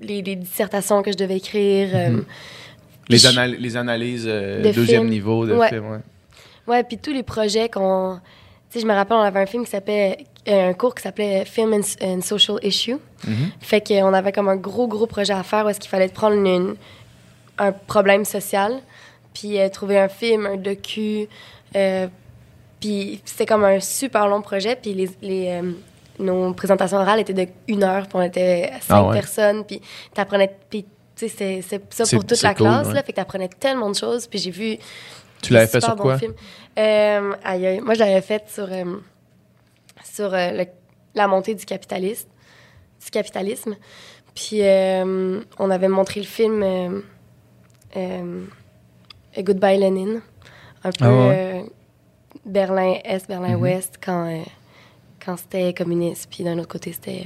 les, 0.00 0.22
les 0.22 0.36
dissertations 0.36 1.02
que 1.02 1.10
je 1.12 1.16
devais 1.16 1.36
écrire. 1.38 1.88
euh, 1.94 2.20
Les, 3.10 3.18
je- 3.18 3.28
anal- 3.28 3.56
les 3.58 3.76
analyses 3.76 4.24
euh, 4.28 4.62
De 4.62 4.72
deuxième 4.72 5.08
niveau 5.08 5.46
de 5.46 5.54
Ouais. 5.54 5.68
film. 5.68 5.90
Ouais. 5.90 5.98
Ouais, 6.66 6.82
puis 6.84 6.98
tous 6.98 7.12
les 7.12 7.22
projets 7.22 7.68
qu'on. 7.68 8.18
Tu 8.70 8.78
sais, 8.78 8.80
je 8.82 8.86
me 8.86 8.94
rappelle, 8.94 9.16
on 9.16 9.20
avait 9.22 9.40
un 9.40 9.46
film 9.46 9.64
qui 9.64 9.70
s'appelait. 9.70 10.18
euh, 10.48 10.70
un 10.70 10.72
cours 10.72 10.94
qui 10.94 11.02
s'appelait 11.02 11.44
Film 11.44 11.74
and, 11.74 11.82
and 12.02 12.20
Social 12.22 12.58
Issue. 12.62 12.96
Mhm. 13.26 13.50
Fait 13.60 13.86
qu'on 13.86 14.14
avait 14.14 14.32
comme 14.32 14.48
un 14.48 14.56
gros, 14.56 14.86
gros 14.88 15.06
projet 15.06 15.34
à 15.34 15.42
faire 15.42 15.66
où 15.66 15.68
est-ce 15.68 15.78
qu'il 15.80 15.90
fallait 15.90 16.08
prendre 16.08 16.34
une- 16.36 16.46
une- 16.46 16.76
un 17.58 17.72
problème 17.72 18.24
social, 18.24 18.80
puis 19.34 19.58
euh, 19.60 19.68
trouver 19.68 19.98
un 19.98 20.08
film, 20.08 20.46
un 20.46 20.56
docu. 20.56 21.26
euh, 21.76 22.06
puis 22.80 23.20
c'était 23.26 23.44
comme 23.46 23.64
un 23.64 23.80
super 23.80 24.26
long 24.28 24.40
projet, 24.40 24.76
puis 24.80 24.94
les, 24.94 25.10
les, 25.20 25.48
euh, 25.48 25.72
nos 26.18 26.54
présentations 26.54 26.96
orales 26.98 27.20
étaient 27.20 27.34
de 27.34 27.46
une 27.68 27.84
heure, 27.84 28.04
puis 28.06 28.12
on 28.14 28.22
était 28.22 28.70
cinq 28.80 28.94
Ah 28.96 29.04
ouais. 29.08 29.14
personnes, 29.14 29.64
puis 29.64 29.80
t'apprenais. 30.14 30.50
Puis 30.70 30.86
c'est- 31.28 31.62
ça 31.62 31.78
pour 32.16 32.24
toute 32.24 32.42
la 32.42 32.54
cool, 32.54 32.66
classe, 32.66 32.86
ouais. 32.88 32.94
là, 32.94 33.02
fait 33.02 33.12
que 33.12 33.16
t'apprenais 33.16 33.48
tellement 33.48 33.90
de 33.90 33.96
choses, 33.96 34.26
puis 34.26 34.38
j'ai 34.38 34.50
vu. 34.50 34.76
Tu 35.42 35.52
l'avais 35.52 35.66
fait 35.66 35.80
sur 35.80 35.96
quoi? 35.96 36.18
films. 36.18 36.34
Euh, 36.78 37.32
aïe, 37.44 37.66
aïe. 37.66 37.80
Moi, 37.80 37.94
je 37.94 38.00
l'avais 38.00 38.20
fait 38.20 38.44
sur, 38.48 38.68
euh, 38.70 38.96
sur 40.04 40.32
euh, 40.34 40.50
le- 40.50 40.66
la 41.14 41.26
montée 41.26 41.54
du 41.54 41.64
capitalisme. 41.64 42.28
Du 43.04 43.10
capitalisme. 43.10 43.76
Puis, 44.34 44.60
on 44.62 45.70
avait 45.70 45.88
montré 45.88 46.20
le 46.20 46.26
film 46.26 47.02
Goodbye 49.38 49.78
Lenin. 49.78 50.20
Un 50.84 50.90
peu 50.92 51.04
Ah 51.04 51.12
ouais. 51.28 51.64
Berlin-Est, 52.46 53.28
Berlin-Ouest, 53.28 53.94
Mhm. 53.94 54.00
quand, 54.04 54.42
quand 55.24 55.36
c'était 55.36 55.74
communiste. 55.74 56.28
Puis, 56.30 56.44
d'un 56.44 56.58
autre 56.58 56.68
côté, 56.68 56.92
c'était 56.92 57.24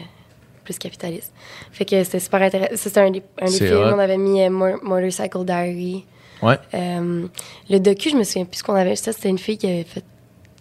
plus 0.65 0.79
capitaliste. 0.79 1.33
Fait 1.73 1.85
que 1.85 2.03
c'était 2.03 2.19
super 2.21 2.43
intéressant. 2.43 2.71
Ça, 2.77 2.83
C'était 2.85 3.01
un 3.01 3.11
des, 3.11 3.23
un 3.41 3.47
des 3.47 3.53
films. 3.53 3.77
hot. 3.77 3.93
On 3.95 3.99
avait 3.99 4.17
mis 4.19 4.43
euh, 4.43 4.51
Mo- 4.51 4.81
Motorcycle 4.83 5.45
Diary. 5.45 6.05
Ouais. 6.43 6.59
Euh, 6.75 7.27
le 7.71 7.79
docu, 7.79 8.11
je 8.11 8.17
me 8.17 8.25
souviens 8.25 8.45
plus 8.45 8.59
ce 8.59 8.65
qu'on 8.65 8.75
avait. 8.75 8.97
Ça, 8.97 9.13
c'était 9.13 9.29
une 9.29 9.39
fille 9.39 9.57
qui 9.59 9.67
avait 9.67 9.85
fait, 9.85 10.05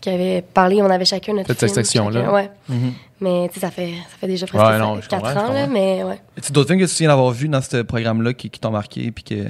qui 0.01 0.09
avait 0.09 0.41
parlé. 0.41 0.81
On 0.81 0.89
avait 0.89 1.05
chacun 1.05 1.33
notre 1.33 1.53
cette 1.53 1.73
section-là. 1.73 2.31
Ouais. 2.31 2.49
Mhm. 2.69 2.93
Mais 3.21 3.47
tu 3.47 3.55
sais, 3.55 3.59
ça 3.61 3.71
fait, 3.71 3.91
ça 4.09 4.17
fait 4.19 4.27
déjà 4.27 4.45
presque 4.45 4.63
Ouais, 4.65 4.77
non, 4.77 4.99
je 5.01 5.07
4 5.07 5.21
comprends, 5.23 5.45
je 5.47 5.51
ans, 5.51 5.53
là, 5.53 5.67
mais 5.67 6.03
ouais. 6.03 6.19
As-tu 6.37 6.51
d'autres 6.51 6.67
films 6.67 6.79
que 6.79 6.85
tu 6.85 6.89
te 6.89 6.95
souviens 6.95 7.07
d'avoir 7.09 7.31
vu 7.31 7.47
dans 7.47 7.61
ce 7.61 7.81
programme-là 7.81 8.33
qui, 8.33 8.49
qui 8.49 8.59
t'ont 8.59 8.71
marqué 8.71 9.11
puis 9.11 9.23
que. 9.23 9.45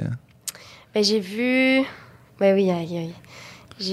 Ben, 0.93 1.03
j'ai 1.03 1.19
vu. 1.19 1.81
Ben 2.39 2.53
oui, 2.55 2.69
aïe, 2.69 2.97
aïe. 2.97 3.13
J'ai 3.22 3.22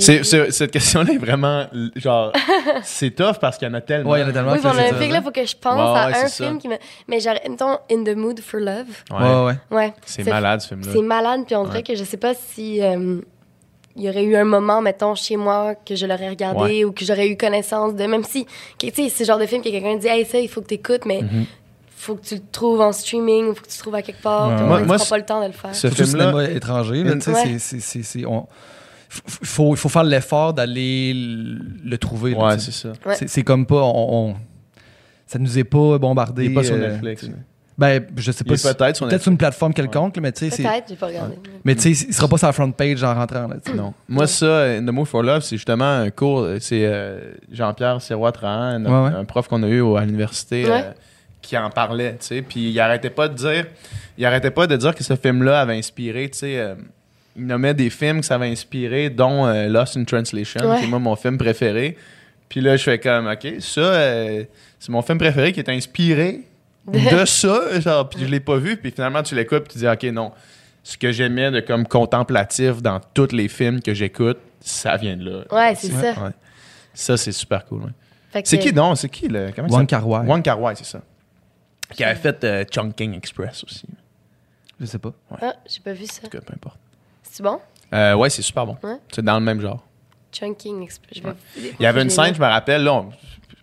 C'est- 0.00 0.18
vu- 0.18 0.24
c'est- 0.24 0.50
cette 0.50 0.70
question-là 0.70 1.12
est 1.12 1.18
vraiment, 1.18 1.66
genre, 1.96 2.32
c'est 2.84 3.10
tough 3.10 3.38
parce 3.40 3.58
qu'il 3.58 3.66
y 3.68 3.70
en 3.70 3.74
a 3.74 3.80
tellement. 3.80 4.10
Ouais, 4.10 4.20
il 4.20 4.22
y 4.22 4.24
en 4.24 4.28
a 4.28 4.32
tellement. 4.32 4.52
Oui, 4.52 4.58
que 4.58 4.62
pour 4.62 4.74
c'est 4.74 4.94
film, 4.94 5.12
là, 5.12 5.18
il 5.18 5.22
faut 5.24 5.30
que 5.30 5.44
je 5.44 5.56
pense 5.56 5.74
Ouais, 5.74 5.98
à 6.00 6.06
ouais, 6.08 6.14
un 6.24 6.28
ça. 6.28 6.44
film 6.46 6.58
qui 6.58 6.68
me. 6.68 6.76
Mais 7.08 7.20
genre, 7.20 7.34
mettons, 7.48 7.78
In 7.90 8.04
the 8.04 8.14
Mood 8.16 8.40
for 8.40 8.60
Love. 8.60 8.86
Ouais. 9.10 9.54
Ouais. 9.76 9.94
C'est 10.04 10.22
Ce- 10.24 10.30
malade, 10.30 10.60
ce 10.60 10.68
film-là. 10.68 10.92
C'est 10.92 11.02
malade, 11.02 11.40
puis 11.46 11.54
on 11.56 11.64
dirait 11.64 11.76
Ouais. 11.78 11.82
que 11.82 11.94
je 11.94 12.04
sais 12.04 12.16
pas 12.16 12.34
si. 12.34 12.80
euh, 12.82 13.20
il 13.96 14.04
y 14.04 14.08
aurait 14.08 14.22
eu 14.24 14.36
un 14.36 14.44
moment, 14.44 14.80
mettons, 14.80 15.14
chez 15.16 15.36
moi, 15.36 15.74
que 15.74 15.96
je 15.96 16.06
l'aurais 16.06 16.28
regardé 16.28 16.84
ou 16.84 16.92
que 16.92 17.04
j'aurais 17.04 17.28
eu 17.28 17.36
connaissance 17.36 17.94
de. 17.94 18.04
Même 18.06 18.22
si, 18.24 18.46
que, 18.78 18.86
tu 18.86 19.02
sais, 19.02 19.08
c'est 19.08 19.24
le 19.24 19.26
genre 19.26 19.38
de 19.38 19.46
film 19.46 19.62
que 19.62 19.68
quelqu'un 19.68 19.96
dit, 19.96 20.06
hey, 20.06 20.24
ça, 20.24 20.38
il 20.38 20.48
faut 20.48 20.60
que 20.62 20.68
tu 20.68 20.74
écoutes, 20.74 21.04
mais 21.06 21.22
Mhm. 21.22 21.44
faut 21.96 22.14
que 22.14 22.24
tu 22.24 22.36
le 22.36 22.40
trouves 22.52 22.80
en 22.80 22.92
streaming 22.92 23.46
ou 23.48 23.54
faut 23.54 23.62
que 23.62 23.68
tu 23.68 23.76
le 23.76 23.80
trouves 23.82 23.94
à 23.96 24.02
quelque 24.02 24.22
part. 24.22 24.48
Ouais. 24.48 24.62
Moi- 24.62 24.80
moi, 24.84 24.96
prend 24.96 25.06
pas 25.06 25.18
le 25.18 25.24
temps 25.24 25.40
de 25.42 25.48
le 25.48 25.52
faire. 25.52 25.74
Ce 25.74 25.88
film-là, 25.88 26.50
étranger, 26.50 27.02
tu 27.02 27.20
sais, 27.20 27.30
Ouais. 27.32 27.42
c'est- 27.44 27.58
c'est- 27.58 27.80
c'est- 27.80 28.02
c'est- 28.04 28.24
on- 28.24 28.42
f- 28.42 28.44
f- 28.44 28.46
faut, 29.10 29.74
il 29.74 29.76
faut 29.76 29.88
faire 29.88 30.04
l'effort 30.04 30.54
d'aller 30.54 31.12
le 31.14 31.98
trouver. 31.98 32.30
là, 32.32 32.46
Ouais, 32.46 32.58
c'est 32.58 32.70
ça. 32.72 32.92
Ouais. 33.04 33.14
C'est- 33.16 33.28
C'est 33.28 33.42
comme 33.42 33.66
pas. 33.66 33.82
On, 33.82 34.30
on- 34.30 34.36
ça 35.26 35.38
nous 35.38 35.58
est 35.58 35.64
pas 35.64 35.98
bombardé. 35.98 36.44
Il 36.44 36.52
est 36.52 36.54
pas 36.54 36.62
sur 36.64 36.74
euh, 36.76 36.90
Netflix. 36.92 37.24
mais. 37.28 37.34
Ben, 37.78 38.04
je 38.16 38.30
sais 38.30 38.44
pas. 38.44 38.56
si- 38.58 38.74
peut-être 38.74 38.96
sur 38.96 39.08
Peut-être 39.08 39.22
sur 39.22 39.32
une 39.32 39.38
plateforme 39.38 39.72
quelconque, 39.72 40.18
mais 40.18 40.32
tu 40.32 40.40
sais, 40.40 40.50
c'est- 40.54 40.62
Peut-être, 40.62 40.84
j'ai 40.90 40.96
pas 40.96 41.06
regardé. 41.06 41.36
mais 41.64 41.74
tu 41.74 41.94
sais, 41.94 42.06
il 42.08 42.12
sera 42.12 42.28
pas 42.28 42.36
sur 42.36 42.46
la 42.46 42.52
front 42.52 42.70
page 42.72 43.02
en 43.02 43.14
rentrant. 43.14 43.48
Là. 43.48 43.56
Non. 43.74 43.94
Moi, 44.06 44.26
ça, 44.26 44.64
In 44.64 44.84
the 44.84 44.90
Mood 44.90 45.06
for 45.06 45.22
Love, 45.22 45.40
c'est 45.42 45.56
justement 45.56 45.90
un 45.90 46.10
cours. 46.10 46.46
C'est 46.60 46.84
euh, 46.84 47.32
Jean-Pierre 47.50 48.02
Serrois-Trahan, 48.02 48.84
un, 48.84 48.84
Ouais, 48.84 49.10
ouais. 49.10 49.16
un 49.18 49.24
prof 49.24 49.48
qu'on 49.48 49.62
a 49.62 49.68
eu 49.68 49.80
au- 49.80 49.96
à 49.96 50.04
l'université, 50.04 50.64
Ouais. 50.66 50.70
euh, 50.84 50.92
qui 51.40 51.56
en 51.56 51.70
parlait, 51.70 52.16
tu 52.20 52.26
sais. 52.26 52.42
Puis 52.42 52.68
il 52.70 52.78
arrêtait 52.80 53.08
pas 53.08 53.28
de 53.28 53.34
dire, 53.34 53.64
il 54.18 54.26
arrêtait 54.26 54.50
pas 54.50 54.66
de 54.66 54.76
dire 54.76 54.94
que 54.94 55.02
ce 55.02 55.16
film-là 55.16 55.62
avait 55.62 55.78
inspiré, 55.78 56.28
tu 56.28 56.38
sais. 56.40 56.74
Il 57.40 57.46
nommait 57.46 57.74
des 57.74 57.90
films 57.90 58.20
que 58.20 58.26
ça 58.26 58.34
avait 58.36 58.48
inspiré, 58.48 59.10
dont 59.10 59.46
euh, 59.46 59.68
Lost 59.68 59.96
in 59.96 60.04
Translation, 60.04 60.60
Ouais. 60.68 60.78
qui 60.78 60.84
est 60.84 60.88
moi 60.88 60.98
mon 60.98 61.16
film 61.16 61.38
préféré. 61.38 61.96
Puis 62.48 62.60
là, 62.60 62.76
je 62.76 62.82
fais 62.82 62.98
comme, 62.98 63.26
OK, 63.28 63.46
ça, 63.60 63.80
euh, 63.80 64.44
c'est 64.78 64.90
mon 64.90 65.02
film 65.02 65.18
préféré 65.18 65.52
qui 65.52 65.60
est 65.60 65.68
inspiré 65.68 66.40
de 66.86 67.24
ça, 67.24 67.80
genre, 67.80 68.08
puis 68.08 68.20
je 68.20 68.26
l'ai 68.26 68.40
pas 68.40 68.56
vu, 68.56 68.76
puis 68.76 68.90
finalement, 68.90 69.22
tu 69.22 69.34
l'écoutes, 69.34 69.64
puis 69.64 69.72
tu 69.74 69.78
dis, 69.78 69.88
OK, 69.88 70.02
non. 70.12 70.32
ce 70.82 70.96
que 70.98 71.12
j'aimais 71.12 71.50
de 71.50 71.60
comme 71.60 71.86
contemplatif 71.86 72.82
dans 72.82 73.00
tous 73.14 73.32
les 73.32 73.48
films 73.48 73.80
que 73.82 73.94
j'écoute, 73.94 74.38
ça 74.60 74.96
vient 74.96 75.16
de 75.16 75.30
là. 75.30 75.44
Ouais, 75.52 75.74
c'est 75.74 75.92
ça. 75.92 76.12
Ouais. 76.24 76.30
Ça, 76.92 77.16
c'est 77.16 77.32
super 77.32 77.64
cool. 77.66 77.82
ouais. 77.84 78.42
Que- 78.42 78.48
C'est 78.48 78.58
qui, 78.58 78.72
non? 78.72 78.94
C'est 78.94 79.08
qui, 79.08 79.28
le... 79.28 79.50
Comment 79.54 79.68
Wong. 79.68 79.88
Wong 80.28 80.42
Kar-wai, 80.42 80.74
c'est 80.76 80.84
ça. 80.84 81.00
Qui 81.94 82.04
avait 82.04 82.14
fait 82.14 82.44
euh, 82.44 82.64
Chungking 82.70 83.14
Express 83.16 83.64
aussi. 83.64 83.84
Je 84.80 84.86
sais 84.86 84.98
pas. 84.98 85.12
Ah, 85.40 85.54
j'ai 85.68 85.80
pas 85.80 85.92
vu 85.92 86.06
ça. 86.06 86.22
tout 86.22 86.28
cas, 86.30 86.40
peu 86.40 86.52
importe. 86.54 86.78
C'est 87.30 87.42
bon? 87.42 87.60
Euh, 87.92 88.14
ouais, 88.14 88.30
c'est 88.30 88.42
super 88.42 88.66
bon. 88.66 88.76
Ouais. 88.82 88.96
C'est 89.12 89.24
dans 89.24 89.38
le 89.38 89.44
même 89.44 89.60
genre. 89.60 89.84
Chunking. 90.32 90.88
Je 91.14 91.22
vais- 91.22 91.34
Il 91.78 91.82
y 91.82 91.86
avait 91.86 92.02
une 92.02 92.10
scène, 92.10 92.34
je 92.34 92.40
me 92.40 92.46
rappelle, 92.46 92.84
là, 92.84 92.94
on, 92.94 93.10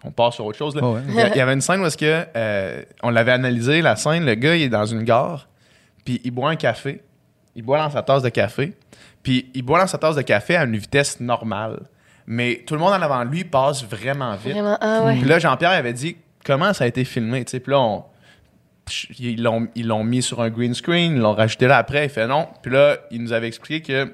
on 0.03 0.11
part 0.11 0.33
sur 0.33 0.45
autre 0.45 0.57
chose. 0.57 0.75
Là. 0.75 0.81
Oh 0.83 0.95
ouais. 0.95 1.01
Il 1.07 1.15
y 1.15 1.21
a- 1.21 1.29
il 1.29 1.37
y 1.37 1.41
avait 1.41 1.53
une 1.53 1.61
scène 1.61 1.79
où 1.81 1.85
est-ce 1.85 1.97
que, 1.97 2.25
euh, 2.35 2.83
on 3.03 3.09
l'avait 3.09 3.31
analysé, 3.31 3.81
la 3.81 3.95
scène, 3.95 4.25
le 4.25 4.35
gars, 4.35 4.55
il 4.55 4.63
est 4.63 4.69
dans 4.69 4.85
une 4.85 5.03
gare, 5.03 5.47
puis 6.05 6.19
il 6.23 6.31
boit 6.31 6.49
un 6.49 6.55
café. 6.55 7.01
Il 7.55 7.63
boit 7.63 7.77
dans 7.79 7.89
sa 7.89 8.01
tasse 8.03 8.21
de 8.21 8.29
café, 8.29 8.75
puis 9.23 9.49
il 9.53 9.63
boit 9.63 9.79
dans 9.79 9.87
sa 9.87 9.97
tasse 9.97 10.15
de 10.15 10.21
café 10.21 10.55
à 10.57 10.63
une 10.65 10.75
vitesse 10.77 11.19
normale. 11.19 11.79
Mais 12.27 12.63
tout 12.67 12.73
le 12.73 12.81
monde 12.81 12.91
en 12.93 13.01
avant 13.01 13.23
de 13.23 13.29
lui 13.31 13.45
passe 13.45 13.83
vraiment 13.85 14.35
vite. 14.35 14.51
Vraiment, 14.53 14.77
ah 14.81 15.03
ouais. 15.05 15.15
Puis 15.15 15.27
là, 15.27 15.39
Jean-Pierre 15.39 15.71
avait 15.71 15.93
dit 15.93 16.17
comment 16.45 16.73
ça 16.73 16.83
a 16.83 16.87
été 16.87 17.05
filmé. 17.05 17.45
tu 17.45 17.51
sais? 17.51 17.59
Puis 17.61 17.71
là, 17.71 17.79
on- 17.79 18.03
ils 19.19 19.41
l'ont, 19.41 19.67
ils 19.75 19.87
l'ont 19.87 20.03
mis 20.03 20.21
sur 20.21 20.41
un 20.41 20.49
green 20.49 20.73
screen, 20.73 21.13
ils 21.15 21.19
l'ont 21.21 21.33
rajouté 21.33 21.67
là 21.67 21.77
après. 21.77 22.05
Il 22.05 22.09
fait 22.09 22.27
non. 22.27 22.47
Puis 22.61 22.71
là, 22.71 22.97
il 23.11 23.21
nous 23.21 23.33
avait 23.33 23.47
expliqué 23.47 23.81
que 23.81 24.13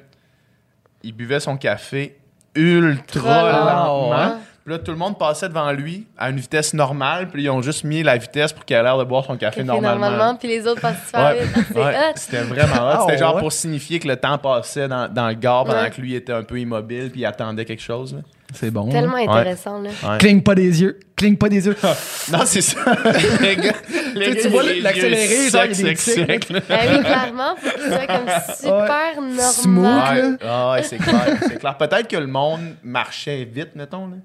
il 1.04 1.14
buvait 1.14 1.40
son 1.40 1.58
café 1.58 2.18
ultra 2.56 3.52
lent. 3.52 3.66
lentement. 3.66 4.12
Ah. 4.14 4.38
Puis 4.66 4.72
là, 4.74 4.80
tout 4.80 4.92
le 4.92 4.98
monde 4.98 5.18
passait 5.20 5.50
devant 5.50 5.74
lui 5.74 6.08
à 6.18 6.30
une 6.30 6.38
vitesse 6.38 6.74
normale. 6.74 7.28
Puis 7.28 7.44
ils 7.44 7.50
ont 7.50 7.62
juste 7.62 7.84
mis 7.84 8.02
la 8.02 8.16
vitesse 8.18 8.54
pour 8.54 8.64
qu'il 8.64 8.78
ait 8.78 8.84
l'air 8.84 8.98
de 8.98 9.04
boire 9.04 9.26
son 9.26 9.36
café, 9.36 9.58
Café 9.58 9.64
normalement. 9.66 10.10
normalement, 10.10 10.36
puis 10.38 10.48
les 10.48 10.66
autres 10.66 10.80
passent 10.80 11.06
super 11.06 11.36
Ouais. 11.36 11.42
Ouais, 11.76 11.96
hot. 11.98 12.14
C'était 12.16 12.44
vraiment 12.44 12.76
hot. 12.76 12.80
Ah, 12.94 13.06
C'était 13.06 13.18
genre 13.18 13.36
ouais. 13.36 13.42
pour 13.42 13.52
signifier 13.52 14.00
que 14.00 14.08
le 14.08 14.16
temps 14.16 14.38
passait 14.38 14.88
dans, 14.88 15.10
dans 15.12 15.28
le 15.28 15.34
gare 15.34 15.66
pendant 15.66 15.82
Ouais. 15.82 15.90
que 15.92 16.00
lui 16.00 16.16
était 16.16 16.32
un 16.32 16.44
peu 16.44 16.58
immobile 16.60 17.10
puis 17.12 17.22
il 17.22 17.26
attendait 17.26 17.66
quelque 17.66 17.84
chose. 17.84 18.14
là. 18.16 18.22
C'est 18.54 18.72
bon. 18.72 18.90
Tellement 18.90 19.16
Ouais. 19.16 19.28
intéressant, 19.28 19.82
là. 19.82 19.90
Ouais. 20.04 20.18
Cligne 20.20 20.42
pas 20.42 20.56
des 20.56 20.82
yeux. 20.82 21.00
Cligne 21.16 21.36
pas 21.38 21.50
des 21.50 21.66
yeux. 21.66 21.76
Non, 22.32 22.40
c'est 22.46 22.62
ça. 22.62 22.80
les 23.42 23.56
gars, 23.56 23.72
les 24.16 24.36
Tu 24.38 24.44
gars, 24.44 24.50
vois 24.50 24.64
l'accéléré, 24.64 25.50
genre, 25.50 25.66
il 25.66 25.70
y 25.70 25.72
a 25.72 25.74
secs, 25.74 25.78
des 25.84 25.96
secs, 25.96 25.98
tics, 25.98 26.00
secs, 26.28 26.50
là. 26.50 26.60
Ben 26.68 26.80
oui, 26.92 27.04
clairement, 27.04 27.56
faut 27.58 27.70
qu'il 27.78 27.88
soit 27.92 28.08
comme 28.08 28.30
super 28.56 29.22
normal. 29.22 30.38
Là. 30.42 30.48
Ah 30.48 30.72
ouais, 30.74 30.84
c'est 30.84 30.98
clair. 30.98 31.38
C'est 31.48 31.60
clair. 31.60 31.78
Peut-être 31.78 32.08
que 32.08 32.18
le 32.18 32.28
monde 32.28 32.62
marchait 32.84 33.44
vite, 33.46 33.70
mettons. 33.76 34.08
Là. 34.08 34.14
Tu 34.16 34.20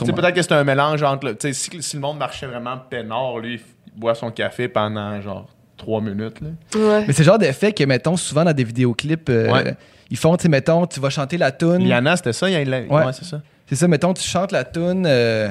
sais, 0.00 0.04
Sûrement. 0.04 0.14
peut-être 0.22 0.34
que 0.34 0.42
c'est 0.42 0.52
un 0.52 0.64
mélange 0.64 1.02
entre. 1.02 1.26
le- 1.26 1.36
Tu 1.36 1.48
sais, 1.48 1.70
si, 1.70 1.82
si 1.82 1.96
le 1.96 2.02
monde 2.02 2.18
marchait 2.18 2.46
vraiment 2.46 2.76
peinard, 2.90 3.38
lui, 3.38 3.60
il 3.94 3.98
boit 4.00 4.14
son 4.14 4.30
café 4.30 4.68
pendant 4.68 5.20
genre 5.20 5.48
trois 5.76 6.00
minutes. 6.00 6.40
Là. 6.40 6.48
Ouais. 6.78 7.04
Mais 7.06 7.12
c'est 7.12 7.22
le 7.22 7.26
genre 7.26 7.38
d'effet 7.38 7.72
que, 7.72 7.84
mettons, 7.84 8.16
souvent 8.16 8.44
dans 8.44 8.52
des 8.52 8.64
vidéoclips, 8.64 9.28
euh, 9.30 9.52
Ouais. 9.52 9.74
Ils 10.10 10.16
font, 10.16 10.36
tu 10.36 10.42
sais, 10.42 10.48
mettons, 10.48 10.86
tu 10.86 11.00
vas 11.00 11.10
chanter 11.10 11.36
la 11.38 11.52
toune. 11.52 11.84
Liana, 11.84 12.16
c'était 12.16 12.32
ça? 12.32 12.48
Il 12.48 12.52
y 12.52 12.56
a- 12.56 12.80
Ouais. 12.80 12.88
ouais, 12.88 13.12
c'est 13.12 13.24
ça. 13.24 13.40
C'est 13.68 13.76
ça, 13.76 13.86
mettons, 13.88 14.14
tu 14.14 14.22
chantes 14.22 14.52
la 14.52 14.64
toune 14.64 15.04
euh, 15.06 15.50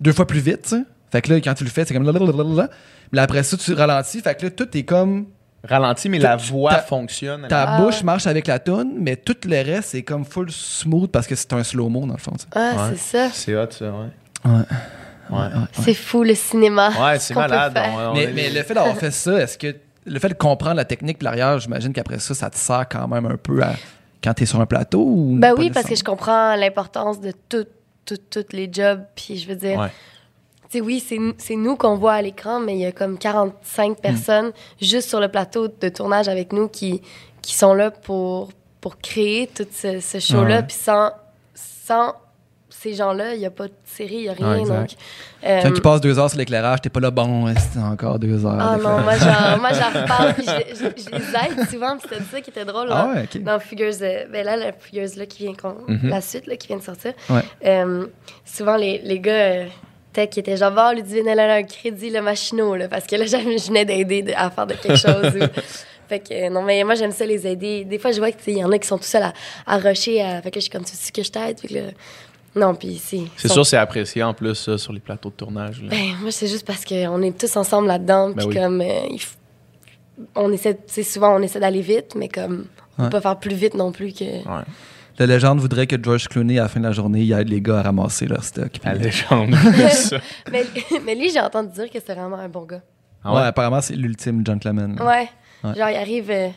deux 0.00 0.12
fois 0.12 0.26
plus 0.26 0.40
vite, 0.40 0.62
tu 0.62 0.68
sais. 0.70 0.82
Fait 1.10 1.20
que 1.20 1.30
là, 1.32 1.40
quand 1.40 1.52
tu 1.54 1.64
le 1.64 1.70
fais, 1.70 1.84
c'est 1.84 1.92
comme 1.92 2.04
blablabla. 2.04 2.68
Mais 3.12 3.16
là, 3.16 3.22
après 3.24 3.42
ça, 3.42 3.56
tu 3.58 3.74
ralentis. 3.74 4.20
Fait 4.20 4.34
que 4.34 4.44
là, 4.46 4.50
tout 4.50 4.76
est 4.76 4.84
comme. 4.84 5.26
Ralenti, 5.68 6.08
mais 6.08 6.18
la 6.18 6.34
voix 6.36 6.72
ta- 6.74 6.78
fonctionne. 6.82 7.46
Ta 7.48 7.62
Ah 7.76 7.80
bouche 7.80 8.02
marche 8.02 8.26
avec 8.26 8.48
la 8.48 8.58
toune, 8.58 8.94
mais 8.98 9.14
tout 9.14 9.36
le 9.44 9.62
reste, 9.62 9.90
c'est 9.90 10.02
comme 10.02 10.24
full 10.24 10.50
smooth 10.50 11.08
parce 11.10 11.26
que 11.28 11.36
c'est 11.36 11.52
un 11.52 11.62
slow-mo, 11.62 12.00
dans 12.06 12.14
le 12.14 12.18
fond, 12.18 12.32
tu 12.32 12.38
sais. 12.40 12.46
Ah, 12.52 12.74
Ouais. 12.88 12.96
c'est 12.96 13.18
ça. 13.18 13.28
C'est 13.32 13.54
hot, 13.54 13.70
ça, 13.70 13.84
ouais. 13.84 14.50
Ouais. 14.50 14.60
Ouais, 15.30 15.46
C'est 15.72 15.94
fou, 15.94 16.24
le 16.24 16.34
cinéma. 16.34 16.90
ouais 17.00 17.18
c'est 17.20 17.34
malade. 17.34 17.72
faire. 17.74 17.92
on- 17.94 18.10
on 18.10 18.14
Mais, 18.14 18.24
est- 18.24 18.32
mais 18.32 18.50
le 18.50 18.62
fait 18.64 18.74
d'avoir 18.74 18.96
fait 18.96 19.10
ça, 19.12 19.40
est-ce 19.40 19.56
que. 19.56 19.76
Le 20.04 20.18
fait 20.18 20.28
de 20.30 20.34
comprendre 20.34 20.76
la 20.76 20.84
technique 20.84 21.18
puis 21.18 21.24
l'arrière, 21.24 21.58
j'imagine 21.58 21.92
qu'après 21.92 22.18
ça, 22.18 22.34
ça 22.34 22.50
te 22.50 22.56
sert 22.56 22.88
quand 22.88 23.06
même 23.08 23.26
un 23.26 23.36
peu 23.36 23.62
à, 23.62 23.74
quand 24.22 24.34
t'es 24.34 24.46
sur 24.46 24.60
un 24.60 24.66
plateau 24.66 25.02
ou. 25.04 25.36
Ben 25.38 25.54
oui, 25.56 25.70
parce 25.70 25.86
que 25.86 25.94
je 25.94 26.02
comprends 26.04 26.56
l'importance 26.56 27.20
de 27.20 27.32
tout, 27.48 27.66
tout, 28.04 28.16
tous 28.30 28.46
les 28.52 28.68
jobs. 28.72 29.04
Puis 29.14 29.38
je 29.38 29.48
veux 29.48 29.54
dire, 29.56 29.78
Ouais. 29.78 29.88
tu 30.70 30.78
sais, 30.78 30.80
oui, 30.80 31.04
c'est 31.38 31.56
nous 31.56 31.76
qu'on 31.76 31.96
voit 31.96 32.14
à 32.14 32.22
l'écran, 32.22 32.58
mais 32.60 32.74
il 32.74 32.80
y 32.80 32.86
a 32.86 32.92
comme 32.92 33.16
45 33.18 34.00
personnes 34.00 34.50
juste 34.80 35.08
sur 35.08 35.20
le 35.20 35.28
plateau 35.28 35.68
de 35.68 35.88
tournage 35.88 36.28
avec 36.28 36.52
nous 36.52 36.68
qui, 36.68 37.00
qui 37.40 37.54
sont 37.54 37.74
là 37.74 37.90
pour, 37.92 38.50
pour 38.80 38.98
créer 38.98 39.46
tout 39.54 39.66
ce, 39.70 40.00
ce 40.00 40.18
show-là. 40.18 40.56
Ouais. 40.56 40.62
Puis 40.64 40.76
sans, 40.76 41.10
sans 41.54 42.14
ces 42.82 42.94
gens-là, 42.94 43.34
il 43.34 43.38
n'y 43.40 43.46
a 43.46 43.50
pas 43.50 43.68
de 43.68 43.72
série, 43.84 44.14
il 44.14 44.22
n'y 44.22 44.28
a 44.28 44.32
rien. 44.32 44.56
Exact. 44.58 44.76
donc, 44.80 44.90
euh, 45.44 45.60
Quand 45.62 45.72
tu 45.72 45.80
passes 45.80 46.00
deux 46.00 46.18
heures 46.18 46.28
sur 46.28 46.38
l'éclairage, 46.38 46.80
t'es 46.80 46.88
pas 46.90 47.00
là, 47.00 47.10
bon, 47.10 47.46
c'est 47.54 47.78
encore 47.78 48.18
deux 48.18 48.44
heures. 48.44 48.58
Ah 48.60 48.76
non, 48.76 49.00
moi 49.00 49.12
j'en, 49.18 49.58
moi 49.60 49.70
j'en 49.72 50.00
reparle, 50.00 50.34
puis 50.34 50.44
je, 50.46 50.74
je- 50.74 51.02
je 51.04 51.10
les 51.16 51.22
aide 51.62 51.68
souvent, 51.70 51.96
puis 51.96 52.08
c'était 52.10 52.22
ça 52.30 52.40
qui 52.40 52.50
était 52.50 52.64
drôle. 52.64 52.88
Ah 52.90 53.08
là. 53.08 53.14
ouais, 53.14 53.28
ok. 53.32 53.42
Dans 53.42 53.60
Figures, 53.60 53.92
euh, 54.02 54.24
ben 54.32 54.44
là, 54.44 54.56
la 54.56 54.72
Figures 54.72 55.08
là, 55.16 55.26
qui 55.26 55.44
vient, 55.44 55.52
Mhm. 55.88 56.08
la 56.08 56.20
suite 56.20 56.46
là, 56.46 56.56
qui 56.56 56.68
vient 56.68 56.78
de 56.78 56.82
sortir, 56.82 57.12
Ouais. 57.30 57.42
euh, 57.66 58.06
souvent 58.44 58.76
les, 58.76 58.98
les 59.04 59.20
gars, 59.20 59.32
euh, 59.32 59.64
qui 60.30 60.40
étaient 60.40 60.56
genre, 60.56 60.72
oh, 60.76 60.94
Ludivine, 60.94 61.26
elle 61.28 61.40
a 61.40 61.54
un 61.54 61.62
crédit, 61.62 62.10
le 62.10 62.20
machino, 62.20 62.76
là, 62.76 62.88
parce 62.88 63.06
que 63.06 63.16
là, 63.16 63.24
je 63.26 63.66
venais 63.68 63.84
d'aider 63.84 64.22
de- 64.22 64.32
à 64.36 64.50
faire 64.50 64.66
de 64.66 64.74
quelque 64.74 64.96
chose. 64.98 65.32
ou- 65.40 65.60
Fait 66.08 66.18
que, 66.18 66.34
euh, 66.34 66.50
non, 66.50 66.60
mais 66.60 66.84
moi, 66.84 66.94
j'aime 66.94 67.12
ça 67.12 67.24
les 67.24 67.46
aider. 67.46 67.84
Des 67.84 67.98
fois, 67.98 68.10
je 68.12 68.18
vois 68.18 68.32
qu'il 68.32 68.58
y 68.58 68.62
en 68.62 68.70
a 68.70 68.78
qui 68.78 68.86
sont 68.86 68.98
tout 68.98 69.04
seuls 69.04 69.22
à, 69.22 69.32
à 69.66 69.78
rusher. 69.78 70.20
À, 70.20 70.42
fait 70.42 70.50
que 70.50 70.56
je 70.60 70.64
suis 70.64 70.70
comme, 70.70 70.84
tu 70.84 70.94
sais 70.94 71.10
que 71.10 71.22
je 71.22 71.30
t'aide? 71.30 71.58
Fait 71.58 71.68
que 71.68 71.74
là, 71.74 71.80
non, 72.54 72.74
puis 72.74 73.00
c'est. 73.02 73.20
C'est 73.36 73.48
sont- 73.48 73.54
sûr, 73.54 73.66
c'est 73.66 73.76
apprécié 73.76 74.22
en 74.22 74.34
plus, 74.34 74.54
ça, 74.54 74.76
sur 74.78 74.92
les 74.92 75.00
plateaux 75.00 75.30
de 75.30 75.34
tournage. 75.34 75.82
là. 75.82 75.88
ben, 75.90 76.14
moi, 76.20 76.30
c'est 76.30 76.46
juste 76.48 76.66
parce 76.66 76.84
qu'on 76.84 77.22
est 77.22 77.38
tous 77.38 77.56
ensemble 77.56 77.88
là-dedans. 77.88 78.32
Puis 78.32 78.44
Ben 78.44 78.46
oui. 78.48 78.54
comme, 78.56 78.80
euh, 78.80 79.06
il 79.10 79.16
f- 79.18 79.36
on 80.34 80.52
essaie, 80.52 80.74
tu 80.74 80.80
sais, 80.86 81.02
souvent, 81.02 81.34
on 81.36 81.42
essaie 81.42 81.60
d'aller 81.60 81.80
vite, 81.80 82.14
mais 82.14 82.28
comme, 82.28 82.66
on 82.98 83.04
Ouais. 83.04 83.08
peut 83.08 83.16
pas 83.18 83.20
faire 83.22 83.38
plus 83.38 83.54
vite 83.54 83.74
non 83.74 83.90
plus 83.92 84.12
que. 84.12 84.24
Ouais. 84.24 84.62
La 85.18 85.26
légende 85.26 85.60
voudrait 85.60 85.86
que 85.86 85.96
George 86.02 86.28
Clooney, 86.28 86.58
à 86.58 86.62
la 86.62 86.68
fin 86.68 86.80
de 86.80 86.86
la 86.86 86.92
journée, 86.92 87.20
il 87.20 87.32
aide 87.32 87.48
les 87.48 87.60
gars 87.60 87.78
à 87.78 87.82
ramasser 87.82 88.26
leur 88.26 88.42
stock. 88.44 88.68
puis- 88.70 88.80
La 88.84 88.94
légende. 88.94 89.54
ça. 89.92 90.18
mais, 90.50 90.64
mais 91.04 91.14
lui, 91.14 91.30
j'ai 91.30 91.40
entendu 91.40 91.70
dire 91.72 91.90
que 91.90 91.98
c'est 92.04 92.14
vraiment 92.14 92.36
un 92.38 92.48
bon 92.48 92.62
gars. 92.64 92.80
Ah 93.24 93.30
ouais? 93.34 93.40
ouais? 93.40 93.46
apparemment, 93.46 93.80
c'est 93.80 93.94
l'ultime 93.94 94.44
gentleman. 94.46 94.96
là. 94.98 95.06
Ouais. 95.06 95.28
Genre, 95.64 95.88
il 95.90 95.96
arrive, 95.96 96.30
euh, 96.30 96.48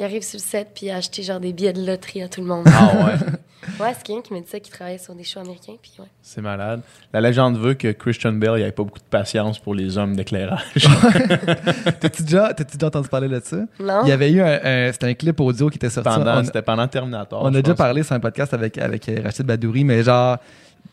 il 0.00 0.04
arrive 0.04 0.22
sur 0.22 0.38
le 0.38 0.42
set, 0.42 0.68
puis 0.74 0.86
il 0.86 0.90
a 0.90 0.96
acheté 0.96 1.22
genre 1.22 1.40
des 1.40 1.52
billets 1.52 1.74
de 1.74 1.84
loterie 1.86 2.22
à 2.22 2.28
tout 2.28 2.40
le 2.40 2.46
monde. 2.46 2.64
Ah 2.66 2.92
ouais. 3.04 3.80
ouais, 3.84 3.92
c'est 3.94 4.02
quelqu'un 4.02 4.22
qui 4.22 4.32
m'a 4.32 4.40
dit 4.40 4.46
ça, 4.48 4.58
qui 4.58 4.70
travaillait 4.70 4.96
sur 4.98 5.14
des 5.14 5.24
shows 5.24 5.40
américains, 5.40 5.74
puis 5.80 5.92
ouais. 5.98 6.06
C'est 6.22 6.40
malade. 6.40 6.80
La 7.12 7.20
légende 7.20 7.58
veut 7.58 7.74
que 7.74 7.92
Christian 7.92 8.32
Bale, 8.32 8.58
il 8.58 8.62
avait 8.62 8.72
pas 8.72 8.82
beaucoup 8.82 8.98
de 8.98 9.04
patience 9.04 9.58
pour 9.58 9.74
les 9.74 9.98
hommes 9.98 10.16
d'éclairage. 10.16 10.64
T'as-tu 12.00 12.22
déjà, 12.22 12.54
t'as-tu 12.54 12.76
déjà 12.76 12.86
entendu 12.86 13.08
parler 13.08 13.28
de 13.28 13.40
ça? 13.44 13.56
Non? 13.78 14.00
Il 14.04 14.08
y 14.08 14.12
avait 14.12 14.30
eu 14.32 14.40
un, 14.40 14.58
un- 14.64 14.92
c'était 14.92 15.06
un 15.06 15.14
clip 15.14 15.38
audio 15.40 15.68
qui 15.68 15.76
était 15.76 15.90
sorti. 15.90 16.10
c'était 16.46 16.62
pendant 16.62 16.88
Terminator. 16.88 17.42
On 17.42 17.48
a 17.48 17.50
déjà 17.60 17.74
pense. 17.74 17.76
parlé 17.78 18.02
sur 18.02 18.14
un 18.14 18.20
podcast 18.20 18.54
avec, 18.54 18.78
avec 18.78 19.08
euh, 19.08 19.20
Rachid 19.22 19.44
Badouri, 19.44 19.84
mais 19.84 20.02
genre, 20.02 20.38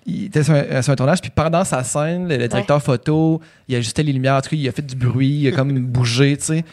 il 0.06 0.26
était 0.26 0.44
sur 0.44 0.54
un, 0.54 0.82
sur 0.82 0.92
un 0.94 0.96
tournage, 0.96 1.22
puis 1.22 1.32
pendant 1.34 1.64
sa 1.64 1.84
scène, 1.84 2.28
le, 2.28 2.38
le 2.38 2.48
directeur 2.48 2.82
photo, 2.82 3.42
il 3.68 3.76
ajustait 3.76 4.04
les 4.04 4.14
lumières, 4.14 4.36
en 4.36 4.42
tout 4.42 4.50
cas, 4.50 4.56
il 4.58 4.68
a 4.68 4.72
fait 4.72 4.82
du 4.86 4.96
bruit, 4.96 5.30
il 5.44 5.48
a 5.48 5.52
comme 5.52 5.72
bougé, 5.80 6.36
tu 6.38 6.44
sais. 6.44 6.66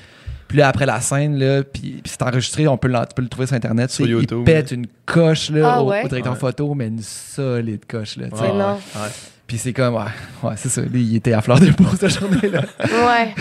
Puis 0.49 0.59
là, 0.59 0.69
après 0.69 0.87
la 0.87 1.01
scène, 1.01 1.39
là, 1.39 1.63
puis, 1.63 2.01
puis 2.03 2.03
c'est 2.05 2.23
enregistré, 2.23 2.69
on 2.69 2.77
peut, 2.77 2.89
l'en- 2.89 3.05
tu 3.05 3.15
peux 3.15 3.23
le 3.23 3.29
trouver 3.29 3.47
sur 3.47 3.57
Internet, 3.57 3.91
Sur 3.91 4.07
YouTube, 4.07 4.41
il 4.41 4.45
pète 4.45 4.71
une 4.73 4.87
coche 5.07 5.51
là, 5.51 5.75
Ah 5.77 5.83
au, 5.83 5.89
ouais? 5.91 6.05
au 6.05 6.09
directeur 6.09 6.33
Ouais. 6.35 6.39
photo, 6.39 6.75
mais 6.75 6.89
une 6.89 7.03
solide 7.03 7.85
coche, 7.89 8.17
là, 8.17 8.29
tu 8.31 8.37
sais. 8.37 8.43
Mais 8.43 8.49
Ouais, 8.51 8.59
non. 8.59 8.75
ouais, 8.75 9.01
ouais. 9.03 9.09
Puis 9.47 9.59
c'est 9.59 9.73
comme, 9.75 9.95
ouais, 9.97 10.03
ouais 10.43 10.55
c'est 10.57 10.69
ça, 10.71 10.81
lui, 10.83 11.03
il 11.03 11.17
était 11.17 11.33
à 11.35 11.43
fleur 11.43 11.61
de 11.61 11.71
peau 11.71 11.85
cette 11.99 12.19
journée-là. 12.19 12.63
Ouais. 12.81 13.35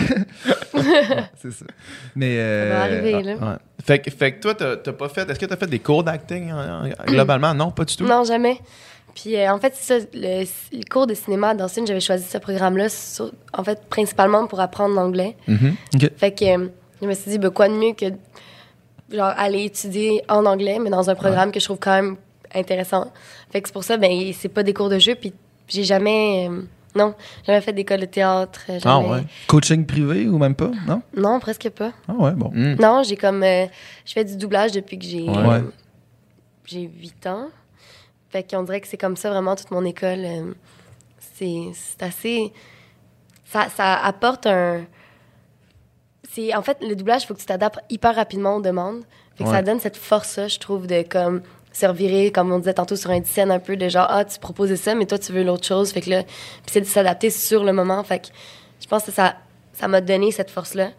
c'est 1.40 1.52
ça. 1.52 1.64
Mais, 2.16 2.36
euh, 2.38 2.70
Ça 2.72 2.76
va 2.78 2.82
arriver, 2.84 3.22
là. 3.22 3.32
Ouais. 3.34 3.56
Fait, 3.84 3.98
que- 4.00 4.10
fait 4.10 4.32
que 4.32 4.40
toi, 4.40 4.54
t'as 4.54 4.76
t'as 4.76 4.92
pas 4.92 5.08
fait. 5.08 5.28
Est-ce 5.28 5.38
que 5.38 5.46
t'as 5.46 5.56
fait 5.56 5.66
des 5.66 5.78
cours 5.78 6.02
d'acting 6.04 6.50
en- 6.52 6.86
en- 6.86 7.04
globalement? 7.06 7.54
Non, 7.54 7.70
pas 7.70 7.84
du 7.84 7.96
tout? 7.96 8.04
Non, 8.06 8.24
jamais. 8.24 8.58
Puis 9.14 9.36
euh, 9.36 9.52
en 9.52 9.58
fait, 9.58 9.72
c'est 9.76 10.00
ça, 10.00 10.06
le, 10.12 10.44
le 10.72 10.84
cours 10.90 11.06
de 11.06 11.14
cinéma 11.14 11.50
à 11.50 11.54
Dawson, 11.54 11.84
j'avais 11.86 12.00
choisi 12.00 12.24
ce 12.28 12.38
programme-là, 12.38 12.86
en 13.56 13.62
fait, 13.64 13.80
principalement 13.88 14.46
pour 14.46 14.60
apprendre 14.60 14.94
l'anglais. 14.94 15.36
Mhm. 15.46 15.74
Fait 16.16 16.32
que 16.32 16.44
euh, 16.44 16.68
je 17.04 17.08
me 17.08 17.14
suis 17.14 17.30
dit, 17.30 17.38
ben, 17.38 17.50
quoi 17.50 17.68
de 17.68 17.74
mieux 17.74 17.92
que 17.92 18.06
genre 19.14 19.32
aller 19.36 19.64
étudier 19.64 20.22
en 20.28 20.44
anglais, 20.46 20.78
mais 20.80 20.90
dans 20.90 21.08
un 21.10 21.14
programme 21.14 21.52
que 21.52 21.60
je 21.60 21.64
trouve 21.66 21.78
quand 21.78 21.92
même 21.94 22.16
intéressant. 22.54 23.12
Fait 23.50 23.60
que 23.60 23.68
c'est 23.68 23.72
pour 23.72 23.84
ça, 23.84 23.96
ben, 23.96 24.32
c'est 24.32 24.48
pas 24.48 24.62
des 24.62 24.72
cours 24.74 24.88
de 24.88 24.98
jeu, 24.98 25.14
puis 25.14 25.32
j'ai 25.68 25.84
jamais. 25.84 26.48
euh, 26.50 26.62
non, 26.96 27.14
jamais 27.46 27.60
fait 27.60 27.72
d'école 27.72 28.00
de 28.00 28.06
théâtre. 28.06 28.60
Jamais, 28.68 28.80
Ah 28.84 29.00
ouais. 29.00 29.24
Coaching 29.48 29.84
privé 29.84 30.28
ou 30.28 30.38
même 30.38 30.54
pas, 30.54 30.70
non? 30.86 31.02
Non, 31.16 31.40
presque 31.40 31.68
pas. 31.70 31.92
Ah 32.08 32.12
ouais, 32.14 32.30
bon. 32.32 32.50
Mm. 32.54 32.76
Non, 32.80 33.02
j'ai 33.02 33.16
comme. 33.16 33.42
euh, 33.42 33.66
je 34.06 34.12
fais 34.12 34.24
du 34.24 34.36
doublage 34.36 34.72
depuis 34.72 34.98
que 34.98 35.04
j'ai. 35.04 35.22
Ouais. 35.28 35.36
euh, 35.36 35.62
j'ai 36.64 36.82
8 36.82 37.26
ans. 37.26 37.48
Fait 38.30 38.48
qu'on 38.48 38.62
dirait 38.62 38.80
que 38.80 38.86
c'est 38.88 38.96
comme 38.96 39.16
ça 39.16 39.28
vraiment 39.30 39.54
toute 39.56 39.70
mon 39.72 39.84
école. 39.84 40.24
euh, 40.24 40.52
c'est 41.36 41.62
c'est 41.74 42.02
assez. 42.02 42.52
Ça, 43.44 43.66
ça 43.76 43.94
apporte 43.96 44.46
un. 44.46 44.84
C'est 46.34 46.54
en 46.54 46.62
fait 46.62 46.78
le 46.82 46.96
doublage, 46.96 47.22
il 47.22 47.26
faut 47.26 47.34
que 47.34 47.40
tu 47.40 47.46
t'adaptes 47.46 47.78
hyper 47.90 48.14
rapidement 48.14 48.56
aux 48.56 48.60
demandes. 48.60 49.02
Fait 49.36 49.44
que 49.44 49.48
Ouais. 49.48 49.54
ça 49.56 49.62
donne 49.62 49.80
cette 49.80 49.96
force-là, 49.96 50.48
je 50.48 50.58
trouve, 50.58 50.86
de 50.86 51.02
comme 51.02 51.42
se 51.72 51.86
revirer, 51.86 52.30
comme 52.30 52.52
on 52.52 52.58
disait 52.58 52.74
tantôt 52.74 52.94
sur 52.96 53.10
un 53.10 53.22
scène 53.24 53.50
un 53.50 53.58
peu 53.58 53.76
de 53.76 53.88
genre 53.88 54.06
ah 54.08 54.24
tu 54.24 54.38
proposais 54.38 54.76
ça, 54.76 54.94
mais 54.94 55.06
toi 55.06 55.18
tu 55.18 55.32
veux 55.32 55.42
l'autre 55.44 55.66
chose. 55.66 55.92
Fait 55.92 56.00
que 56.00 56.10
là, 56.10 56.22
puis 56.22 56.32
c'est 56.70 56.80
de 56.80 56.86
s'adapter 56.86 57.30
sur 57.30 57.64
le 57.64 57.72
moment. 57.72 58.02
Fait 58.04 58.20
que 58.20 58.26
je 58.80 58.86
pense 58.86 59.04
que 59.04 59.12
ça 59.12 59.34
ça 59.72 59.88
m'a 59.88 60.00
donné 60.00 60.30
cette 60.30 60.50
force-là. 60.50 60.90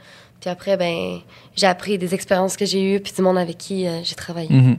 Puis 0.42 0.50
après, 0.50 0.76
ben, 0.76 1.20
j'ai 1.56 1.66
appris 1.66 1.98
des 1.98 2.14
expériences 2.14 2.58
que 2.58 2.66
j'ai 2.66 2.96
eues, 2.96 3.00
puis 3.00 3.14
du 3.14 3.22
monde 3.22 3.38
avec 3.38 3.58
qui 3.58 3.88
euh, 3.88 4.02
j'ai 4.04 4.16
travaillé. 4.16 4.50
Mhm. 4.54 4.78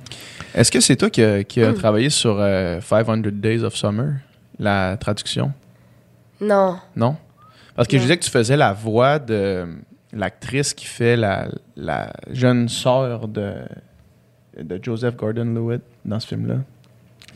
Est-ce 0.55 0.71
que 0.71 0.81
c'est 0.81 0.97
toi 0.97 1.09
qui 1.09 1.23
a 1.23 1.39
Mm. 1.41 1.75
travaillé 1.75 2.11
sur 2.11 2.37
euh, 2.39 2.79
500 2.83 3.17
Days 3.33 3.63
of 3.65 3.75
Summer, 3.75 4.17
la 4.59 4.99
traduction? 4.99 5.51
Non. 6.41 6.79
Non? 6.95 7.17
Parce 7.75 7.89
que 7.89 7.97
je 7.97 8.03
disais 8.03 8.19
que 8.19 8.25
tu 8.25 8.31
faisais 8.31 8.57
la 8.57 8.75
voix 8.75 9.19
de 9.19 9.67
l'actrice 10.13 10.73
qui 10.75 10.87
fait 10.87 11.17
la, 11.17 11.49
la 11.77 12.13
jeune 12.31 12.69
sœur 12.69 13.29
de, 13.29 13.55
de 14.59 14.79
Joseph 14.83 15.17
Gordon-Levitt 15.17 15.83
dans 16.05 16.21
ce 16.21 16.29
film-là. 16.29 16.57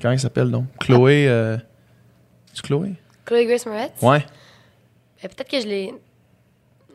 Comment 0.00 0.12
il 0.12 0.20
s'appelle 0.20 0.50
donc? 0.50 0.64
Chloé. 0.78 1.26
euh, 1.28 1.56
C'est 2.54 2.62
Chloé? 2.64 2.94
Chloé 3.24 3.46
Grace 3.46 3.66
Moretz? 3.66 4.00
Ouais. 4.02 4.24
Ben, 5.22 5.28
peut-être 5.28 5.50
que 5.50 5.60
je 5.60 5.66
l'ai. 5.66 5.94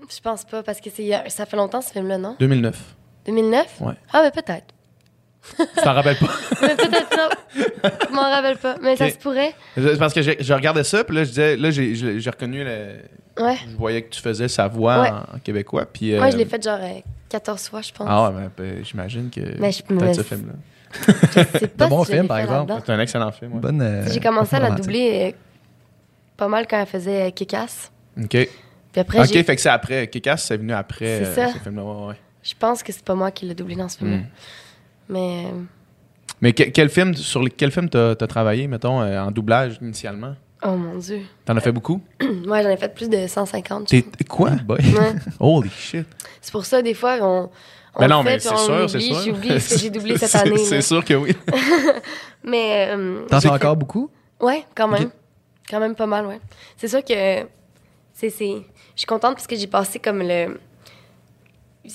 Je 0.10 0.20
pense 0.22 0.44
pas, 0.46 0.62
parce 0.64 0.80
que 0.82 0.90
ça 1.30 1.46
fait 1.46 1.58
longtemps 1.58 1.82
ce 1.82 1.92
film-là, 1.92 2.18
non? 2.18 2.36
2009. 2.40 2.96
2009? 3.26 3.82
Ouais. 3.82 3.94
Ah, 4.14 4.22
ben 4.22 4.32
peut-être. 4.32 4.74
Tu 5.58 5.84
t'en 5.84 5.93
rappelles 5.93 6.17
pas? 6.17 6.29
Mais 6.62 6.75
peut-être 6.75 7.10
pas. 7.10 7.29
Je 8.10 8.13
m'en 8.13 8.21
rappelle 8.29 8.58
pas. 8.58 8.75
Mais 8.81 8.95
ça 8.95 9.10
se 9.10 9.17
pourrait. 9.17 9.53
Je- 9.77 9.95
Parce 9.97 10.13
que 10.13 10.21
je 10.21 10.53
regardais 10.53 10.84
ça, 10.84 11.03
puis 11.03 11.15
là, 11.15 11.23
je 11.23 11.29
disais, 11.29 11.55
là, 11.58 11.69
j'ai- 11.71 12.29
reconnu, 12.29 12.63
le- 12.63 12.97
Ouais. 13.43 13.55
je 13.69 13.75
voyais 13.77 14.01
que 14.01 14.10
tu 14.13 14.21
faisais 14.21 14.47
sa 14.47 14.67
voix 14.67 15.01
Ouais. 15.01 15.10
en, 15.10 15.39
québécois. 15.43 15.86
Puis, 15.86 16.15
Moi, 16.15 16.25
euh, 16.27 16.31
je 16.31 16.38
l'ai 16.38 16.45
fait 16.45 16.62
genre 16.63 16.79
euh, 16.81 16.99
14 17.29 17.67
fois, 17.69 17.81
je 17.81 17.91
pense. 17.91 18.08
Ah 18.10 18.29
ouais, 18.29 18.36
ben, 18.36 18.51
ben, 18.58 18.84
j'imagine 18.86 19.29
que 19.29 19.41
Mais 19.60 19.71
je- 19.71 19.84
peut-être 19.84 20.01
mais 20.01 20.13
ce 20.13 20.23
c'est- 20.23 20.36
film-là. 20.36 20.53
Je 20.97 21.60
sais 21.60 21.67
pas 21.67 21.88
bon 21.88 22.03
si 22.03 22.12
je 22.12 22.12
film, 22.13 22.21
l'ai 22.23 22.27
par 22.29 22.38
fait 22.38 22.43
exemple. 22.43 22.69
là-dedans. 22.69 22.84
C'est 22.86 22.91
un 22.93 22.99
excellent 23.01 23.31
film. 23.31 23.53
ouais. 23.53 23.60
Bonne, 23.60 23.81
euh, 23.81 24.05
J'ai 24.10 24.19
commencé 24.21 24.55
à 24.55 24.60
la 24.60 24.65
romantique. 24.67 24.86
doubler 24.86 25.34
euh, 25.34 25.38
pas 26.38 26.47
mal 26.47 26.65
quand 26.69 26.79
elle 26.79 26.86
faisait 26.86 27.31
Kick-Ass. 27.34 27.91
OK. 28.21 28.29
Puis 28.29 28.49
après, 29.01 29.19
OK, 29.19 29.25
j'ai- 29.31 29.43
fait 29.43 29.55
que 29.55 29.62
c'est 29.62 29.69
après. 29.69 30.08
Kick-Ass, 30.08 30.45
c'est 30.45 30.58
venu 30.58 30.73
après 30.73 31.05
C'est 31.05 31.25
euh, 31.41 31.47
ça. 31.47 31.53
ce 31.53 31.60
film-là. 31.60 31.84
ouais, 31.84 32.08
ouais. 32.08 32.15
je 32.43 32.53
pense 32.58 32.81
que 32.81 32.93
c'est 32.93 33.03
pas 33.03 33.15
moi 33.15 33.31
qui 33.31 33.45
l'ai 33.45 33.53
doublé 33.55 33.75
dans 33.75 33.89
ce 33.89 33.97
film-là. 33.97 34.17
Mm. 34.17 34.25
Mais 35.10 35.48
Mais 36.41 36.54
que- 36.54 36.63
quel 36.63 36.89
film, 36.89 37.13
sur 37.15 37.41
les- 37.44 37.50
quel 37.52 37.72
film 37.72 37.89
t'as 37.89 38.12
as 38.12 38.28
travaillé, 38.28 38.68
mettons, 38.68 39.02
euh, 39.02 39.20
en 39.22 39.32
doublage 39.32 39.78
initialement? 39.82 40.36
oh 40.63 40.76
mon 40.76 40.98
Dieu. 40.98 41.22
T'en 41.46 41.56
as 41.56 41.60
fait 41.62 41.72
beaucoup? 41.72 42.02
Moi, 42.46 42.62
j'en 42.63 42.70
ai 42.70 42.78
fait 42.78 42.94
plus 42.94 43.10
de 43.10 43.28
150. 43.28 43.89
je 43.94 44.00
T'es 44.02 44.24
quoi? 44.24 44.52
Boy? 44.52 44.80
Ouais. 44.80 45.13
Holy 45.39 45.70
shit. 45.70 46.06
C'est 46.41 46.52
pour 46.52 46.65
ça, 46.65 46.82
des 46.82 46.94
fois, 46.94 47.18
on. 47.22 47.50
on 47.96 48.00
Ben 48.00 48.08
non, 48.08 48.24
fait, 48.24 48.30
mais 48.32 48.39
c'est 48.39 48.58
sûr, 48.58 48.89
c'est 48.89 49.00
sûr. 49.00 49.20
J'oublie 49.22 49.60
ce 49.62 49.74
que 49.76 49.80
j'ai 49.80 49.89
doublé 49.89 50.18
cette 50.18 50.36
année. 50.36 50.58
C'est 50.58 50.82
sûr 50.82 51.04
que 51.06 51.13
oui. 51.13 51.36
Mais. 52.44 52.88
euh, 52.96 53.26
T'en 53.28 53.39
fait- 53.41 53.50
encore 53.50 53.76
beaucoup? 53.76 54.10
Ouais, 54.39 54.65
quand 54.76 54.88
même. 54.88 55.10
Quand 55.70 55.80
même 55.80 55.96
pas 55.96 56.06
mal, 56.06 56.26
ouais. 56.26 56.39
C'est 56.78 56.88
sûr 56.88 57.04
que. 57.04 57.13
c'est 58.13 58.30
c'est- 58.30 58.62
Je 58.96 59.00
suis 59.02 59.08
contente 59.08 59.36
parce 59.36 59.48
que 59.48 59.56
j'ai 59.56 59.68
passé 59.68 60.00
comme 60.00 60.20
le. 60.20 60.60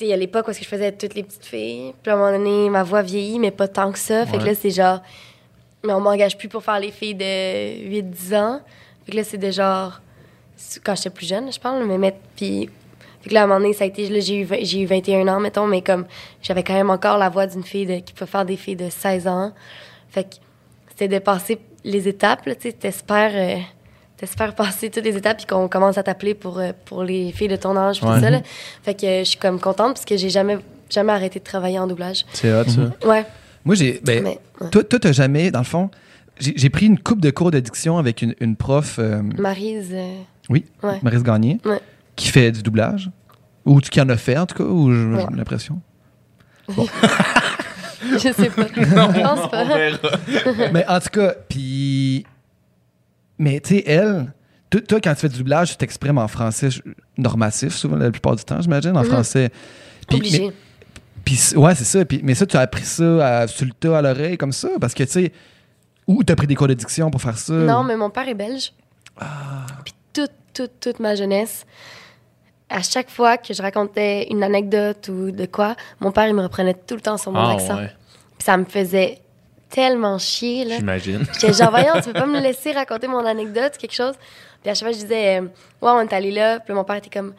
Il 0.01 0.07
y 0.07 0.13
a 0.13 0.17
l'époque 0.17 0.47
où 0.49 0.53
je 0.53 0.59
faisais 0.65 0.93
toutes 0.93 1.15
les 1.15 1.23
petites 1.23 1.45
filles. 1.47 1.93
Puis 2.03 2.11
à 2.11 2.15
un 2.15 2.19
moment 2.19 2.33
donné, 2.33 2.71
ma 2.71 2.83
voix 2.83 3.03
vieillit, 3.03 3.39
mais 3.39 3.51
pas 3.51 3.69
tant 3.69 3.91
que 3.93 3.99
ça. 3.99 4.25
Fait 4.27 4.39
que 4.39 4.45
là, 4.45 4.55
c'est 4.55 4.71
genre. 4.71 5.01
Mais 5.85 5.93
on 5.93 6.01
m'engage 6.01 6.37
plus 6.37 6.49
pour 6.49 6.63
faire 6.63 6.79
les 6.79 6.91
filles 6.91 7.15
de 7.15 7.89
8-10 7.91 8.37
ans. 8.37 8.61
Fait 9.05 9.13
que 9.13 9.17
là, 9.17 9.25
c'est 9.25 9.39
de 9.39 9.51
genre. 9.51 10.01
Quand 10.85 10.95
j'étais 10.95 11.11
plus 11.11 11.27
jeune, 11.27 11.53
je 11.53 11.59
parle, 11.59 11.85
mais 11.87 11.99
mettre. 11.99 12.19
Puis. 12.37 12.69
Fait 13.23 13.29
que 13.31 13.35
là, 13.35 13.43
à 13.43 13.45
un 13.45 13.47
moment 13.49 13.61
donné, 13.61 13.73
ça 13.73 13.85
a 13.85 13.87
été. 13.87 14.09
Là, 14.09 14.21
j'ai 14.21 14.41
eu, 14.43 14.49
j'ai 14.63 14.81
eu 14.83 14.87
21 14.87 15.27
ans, 15.29 15.41
mettons, 15.41 15.67
mais 15.67 15.83
comme. 15.83 16.07
J'avais 16.43 16.63
quand 16.63 16.75
même 16.75 16.91
encore 16.91 17.19
la 17.19 17.29
voix 17.29 17.47
d'une 17.47 17.65
fille 17.65 17.87
de- 17.87 17.99
qui 18.01 18.13
peut 18.13 18.27
faire 18.27 18.45
des 18.45 18.57
filles 18.57 18.77
de 18.77 18.89
16 18.91 19.27
ans. 19.27 19.53
Fait 20.11 20.25
que 20.25 20.37
c'était 20.89 21.09
de 21.09 21.19
passer 21.19 21.59
les 21.85 22.09
étapes, 22.09 22.45
là, 22.47 22.55
tu 22.55 22.63
sais, 22.69 22.73
t'espères, 22.73 23.33
euh, 23.35 23.59
t'espères 24.21 24.55
passer 24.55 24.91
toutes 24.91 25.05
les 25.05 25.17
étapes 25.17 25.39
puis 25.39 25.47
qu'on 25.47 25.67
commence 25.69 25.97
à 25.99 26.03
t'appeler 26.03 26.35
pour, 26.35 26.59
euh, 26.59 26.73
pour 26.85 27.03
les 27.03 27.33
filles 27.33 27.49
de 27.49 27.57
ton 27.57 27.77
âge 27.77 28.01
puis 28.01 28.09
Ouais. 28.09 28.17
tout 28.17 28.21
ça, 28.21 28.31
là. 28.31 28.41
Fait 28.83 28.95
que 28.95 29.07
euh, 29.07 29.19
je 29.21 29.31
suis 29.31 29.39
comme 29.39 29.59
contente 29.59 29.95
parce 29.95 30.05
que 30.05 30.17
j'ai 30.17 30.29
jamais, 30.31 30.59
jamais 30.91 31.13
arrêté 31.13 31.39
de 31.39 31.45
travailler 31.45 31.79
en 31.79 31.87
doublage. 31.87 32.27
C'est 32.35 32.53
hot, 32.53 32.65
ça. 32.69 33.09
Ouais, 33.09 33.25
Moi, 33.65 33.75
j'ai. 33.75 34.01
Ben, 34.05 34.23
mais 34.23 34.39
ouais. 34.61 34.71
toi, 34.71 34.85
toi, 34.85 34.99
t'as 34.99 35.13
jamais, 35.13 35.51
dans 35.51 35.61
le 35.61 35.65
fond, 35.65 35.91
j'ai 36.39 36.53
j'ai 36.57 36.69
pris 36.71 36.87
une 36.87 36.99
coupe 36.99 37.21
de 37.21 37.31
cours 37.31 37.51
de 37.51 37.61
diction 37.61 37.97
avec 37.99 38.23
une, 38.23 38.35
une 38.41 38.57
prof, 38.57 38.97
euh, 38.99 39.23
Maryse, 39.39 39.89
euh, 39.93 40.15
oui, 40.49 40.65
Ouais. 40.83 40.99
Maurice 41.03 41.23
Gagné, 41.23 41.59
Ouais. 41.65 41.81
qui 42.17 42.29
fait 42.29 42.53
du 42.53 42.63
doublage. 42.63 43.11
Ou 43.67 43.79
qui 43.81 44.01
en 44.01 44.09
a 44.09 44.17
fait, 44.17 44.37
en 44.39 44.47
tout 44.47 44.55
cas, 44.57 44.65
ou 44.65 44.93
j'ai 44.93 45.05
Ouais. 45.17 45.27
l'impression. 45.37 45.81
je 46.69 48.19
sais 48.19 48.51
pas. 48.51 48.67
je 48.77 49.23
pense 49.23 49.41
On 49.45 49.49
pas. 49.49 49.65
verra. 49.65 49.99
mais 50.73 50.87
en 50.89 51.01
tout 51.01 51.11
cas, 51.11 51.35
puis. 51.49 52.25
Mais 53.41 53.59
tu 53.61 53.77
sais, 53.77 53.85
elle, 53.87 54.33
toi, 54.69 54.81
toi, 54.83 55.01
quand 55.03 55.15
tu 55.15 55.21
fais 55.21 55.29
du 55.31 55.39
doublage, 55.39 55.71
tu 55.71 55.77
t'exprimes 55.79 56.19
en 56.19 56.29
français 56.29 56.69
normatif, 57.17 57.75
souvent, 57.75 57.97
la 57.97 58.11
plupart 58.11 58.37
du 58.37 58.45
temps, 58.45 58.61
j'imagine, 58.61 58.95
en 58.97 59.01
Mhm. 59.03 59.07
français. 59.07 59.51
Puis- 60.07 60.19
Obligé. 60.19 60.51
mais- 60.51 61.57
ouais, 61.57 61.75
c'est 61.75 61.85
ça. 61.85 62.05
Puis, 62.05 62.21
mais 62.23 62.35
ça, 62.35 62.45
tu 62.47 62.57
as 62.57 62.61
appris 62.61 62.85
ça 62.85 63.39
à, 63.41 63.47
sur 63.49 63.65
le 63.65 63.73
tas, 63.73 63.97
à 63.99 64.03
l'oreille, 64.03 64.37
comme 64.37 64.53
ça, 64.53 64.69
parce 64.79 64.93
que, 64.93 65.05
tu 65.05 65.11
sais, 65.11 65.33
ou 66.07 66.23
tu 66.23 66.31
as 66.33 66.37
pris 66.37 66.47
des 66.47 66.55
cours 66.55 66.69
de 66.69 66.75
diction 66.75 67.11
pour 67.11 67.23
faire 67.23 67.39
ça. 67.39 67.53
Non, 67.55 67.81
ou- 67.81 67.83
mais 67.85 67.97
mon 67.97 68.11
père 68.11 68.29
est 68.29 68.35
belge. 68.35 68.73
Ah. 69.19 69.65
Puis 69.85 69.95
toute, 70.13 70.33
toute, 70.53 70.73
toute 70.81 71.01
ma 71.01 71.15
jeunesse, 71.15 71.65
à 72.69 72.83
chaque 72.83 73.09
fois 73.11 73.39
que 73.39 73.55
je 73.55 73.63
racontais 73.63 74.27
une 74.31 74.43
anecdote 74.43 75.09
ou 75.09 75.31
de 75.31 75.47
quoi, 75.47 75.77
mon 76.01 76.13
père, 76.13 76.27
il 76.29 76.35
me 76.35 76.43
reprenait 76.43 76.75
tout 76.75 76.95
le 76.95 77.01
temps 77.01 77.17
sur 77.17 77.33
mon 77.33 77.41
Ah, 77.41 77.55
accent. 77.55 77.77
ouais. 77.77 77.91
Puis 78.39 78.45
ça 78.45 78.57
me 78.57 78.65
faisait 78.65 79.19
tellement 79.71 80.19
chier, 80.19 80.65
là. 80.65 80.77
J'imagine. 80.77 81.25
J'étais 81.35 81.53
genre, 81.53 81.71
voyons, 81.71 81.95
tu 81.97 82.03
peux 82.13 82.13
pas 82.13 82.27
me 82.27 82.41
laisser 82.43 82.73
raconter 82.73 83.07
mon 83.07 83.25
anecdote, 83.25 83.77
quelque 83.79 83.95
chose? 83.95 84.15
Puis 84.63 84.71
à 84.71 84.75
chaque 84.75 84.89
fois, 84.89 84.93
je 84.93 84.99
disais, 85.03 85.39
euh, 85.39 85.43
ouais, 85.43 85.49
on 85.93 86.01
est 86.01 86.13
allé 86.13 86.31
là. 86.31 86.61
Puis 86.61 86.75
mon 86.75 86.85
père 86.85 86.97
était 86.97 87.11
comme, 87.11 87.35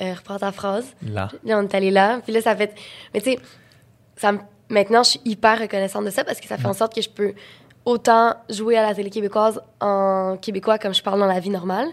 euh, 0.00 0.14
reprends 0.14 0.38
ta 0.38 0.52
phrase. 0.52 0.86
Là. 1.02 1.28
Là, 1.44 1.58
on 1.58 1.62
est 1.62 1.74
allé 1.74 1.90
là. 1.90 2.20
Puis 2.24 2.32
là, 2.32 2.40
ça 2.40 2.54
fait. 2.54 2.74
Mais 3.12 3.20
tu 3.20 3.32
sais, 3.32 3.38
ça 4.16 4.32
me- 4.32 4.38
maintenant, 4.68 5.02
je 5.02 5.10
suis 5.10 5.20
hyper 5.24 5.58
reconnaissante 5.58 6.04
de 6.04 6.10
ça 6.10 6.22
parce 6.24 6.40
que 6.40 6.46
ça 6.46 6.56
fait 6.58 6.66
en 6.66 6.72
sorte 6.74 6.94
que 6.94 7.02
je 7.02 7.08
peux 7.10 7.32
autant 7.84 8.34
jouer 8.50 8.76
à 8.76 8.82
la 8.86 8.94
télé 8.94 9.08
québécoise 9.10 9.60
en 9.80 10.36
québécois 10.40 10.78
comme 10.78 10.94
je 10.94 11.02
parle 11.02 11.18
dans 11.18 11.26
la 11.26 11.40
vie 11.40 11.50
normale, 11.50 11.88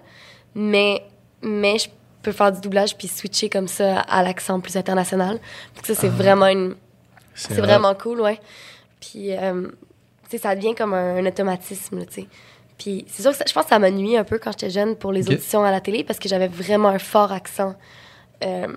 mais, 0.54 1.02
mais 1.42 1.78
je 1.80 1.88
peux 2.22 2.34
faire 2.34 2.52
du 2.52 2.60
doublage 2.62 2.98
puis 2.98 3.08
switcher 3.08 3.50
comme 3.50 3.68
ça 3.70 4.02
à 4.02 4.22
l'accent 4.22 4.60
plus 4.60 4.76
international. 4.76 5.40
Donc 5.76 5.86
ça, 5.86 5.96
c'est 5.96 6.10
vraiment 6.10 6.48
une. 6.48 6.76
C'est 7.36 7.54
vraiment 7.62 7.94
cool, 7.96 8.20
ouais. 8.22 8.40
Puis, 9.00 9.32
euh, 9.36 9.68
tu 10.24 10.32
sais, 10.32 10.38
ça 10.40 10.56
devient 10.56 10.76
comme 10.76 10.94
un, 10.94 11.18
un 11.18 11.26
automatisme, 11.26 12.06
tu 12.06 12.22
sais. 12.22 12.28
Puis, 12.78 13.06
c'est 13.08 13.22
sûr 13.24 13.32
que 13.32 13.38
ça- 13.38 13.46
je 13.48 13.54
pense 13.54 13.64
que 13.64 13.70
ça 13.70 13.80
m'a 13.80 13.90
nuit 13.92 14.18
un 14.18 14.24
peu 14.24 14.38
quand 14.38 14.52
j'étais 14.52 14.70
jeune 14.70 14.96
pour 14.96 15.12
les 15.12 15.28
auditions 15.30 15.64
à 15.64 15.72
la 15.72 15.82
télé 15.82 16.04
parce 16.04 16.20
que 16.20 16.30
j'avais 16.30 16.48
vraiment 16.48 16.90
un 16.90 17.00
fort 17.00 17.32
accent 17.32 17.76
euh, 18.44 18.68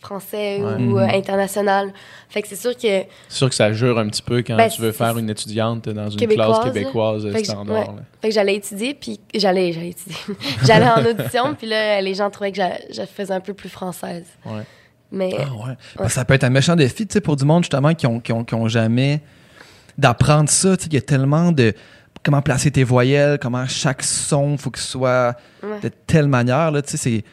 français 0.00 0.60
Ouais. 0.60 0.82
ou 0.84 0.98
euh, 0.98 1.06
Mhm. 1.06 1.14
international. 1.14 1.92
Fait 2.28 2.42
que 2.42 2.48
c'est 2.48 2.56
sûr 2.56 2.74
que. 2.74 2.80
C'est 2.82 3.06
sûr 3.28 3.48
que 3.48 3.54
ça 3.54 3.72
jure 3.72 3.98
un 3.98 4.08
petit 4.08 4.22
peu 4.22 4.38
quand 4.42 4.56
Ben, 4.56 4.68
tu 4.68 4.80
veux 4.80 4.90
faire 4.92 5.16
une 5.18 5.30
étudiante 5.30 5.88
dans 5.88 6.10
une 6.10 6.16
Québécoise, 6.18 6.58
classe 6.60 6.72
québécoise 6.72 7.32
Fait 7.32 7.42
que, 7.42 7.46
standard. 7.48 7.76
ouais. 7.88 7.96
là. 7.96 8.02
Fait 8.20 8.28
que 8.28 8.34
j'allais 8.34 8.56
étudier, 8.56 8.94
puis 8.94 9.20
j'allais, 9.34 9.72
j'allais 9.72 9.90
étudier. 9.90 10.16
j'allais 10.64 10.88
en 10.88 11.04
audition, 11.04 11.54
puis 11.54 11.68
là, 11.68 12.00
les 12.00 12.14
gens 12.14 12.30
trouvaient 12.30 12.50
que 12.52 12.60
je 12.90 13.02
faisais 13.06 13.32
un 13.34 13.40
peu 13.40 13.54
plus 13.54 13.68
française. 13.68 14.26
Ouais. 14.44 14.62
Mais 15.12 15.30
Ah 15.38 15.52
ouais. 15.66 15.76
Que 16.06 16.10
Ça 16.10 16.24
peut 16.24 16.34
être 16.34 16.44
un 16.44 16.50
méchant 16.50 16.74
défi, 16.74 17.06
pour 17.22 17.36
du 17.36 17.44
monde, 17.44 17.62
justement, 17.64 17.94
qui 17.94 18.06
ont, 18.06 18.18
qui 18.18 18.32
ont, 18.32 18.44
qui 18.44 18.54
ont 18.54 18.66
jamais 18.68 19.20
d'apprendre 19.98 20.48
ça. 20.48 20.74
Il 20.86 20.94
y 20.94 20.96
a 20.96 21.02
tellement 21.02 21.52
de 21.52 21.74
comment 22.24 22.40
placer 22.42 22.70
tes 22.70 22.82
voyelles, 22.84 23.38
comment 23.40 23.66
chaque 23.66 24.02
son, 24.02 24.56
faut 24.56 24.70
que 24.70 24.78
ce 24.78 24.88
soit 24.88 25.36
Ouais. 25.62 25.80
de 25.82 25.88
telle 26.06 26.28
manière, 26.28 26.70
là, 26.70 26.80
c'est 26.84 27.24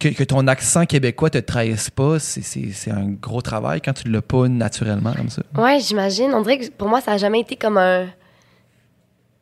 que, 0.00 0.08
que 0.08 0.24
ton 0.24 0.46
accent 0.48 0.84
québécois 0.86 1.30
te 1.30 1.38
trahisse 1.38 1.88
pas, 1.90 2.18
c'est- 2.18 2.42
c'est 2.42 2.70
c'est 2.72 2.90
un 2.90 3.08
gros 3.08 3.40
travail 3.42 3.80
quand 3.80 3.92
tu 3.94 4.08
l'as 4.08 4.22
pas 4.22 4.46
naturellement 4.48 5.12
comme 5.14 5.28
ça. 5.30 5.42
Ouais, 5.56 5.78
j'imagine. 5.80 6.32
On 6.34 6.42
dirait 6.42 6.58
que 6.58 6.70
pour 6.70 6.88
moi, 6.88 7.00
ça 7.00 7.12
n'a 7.12 7.18
jamais 7.18 7.40
été 7.40 7.56
comme 7.56 7.78
un, 7.78 8.06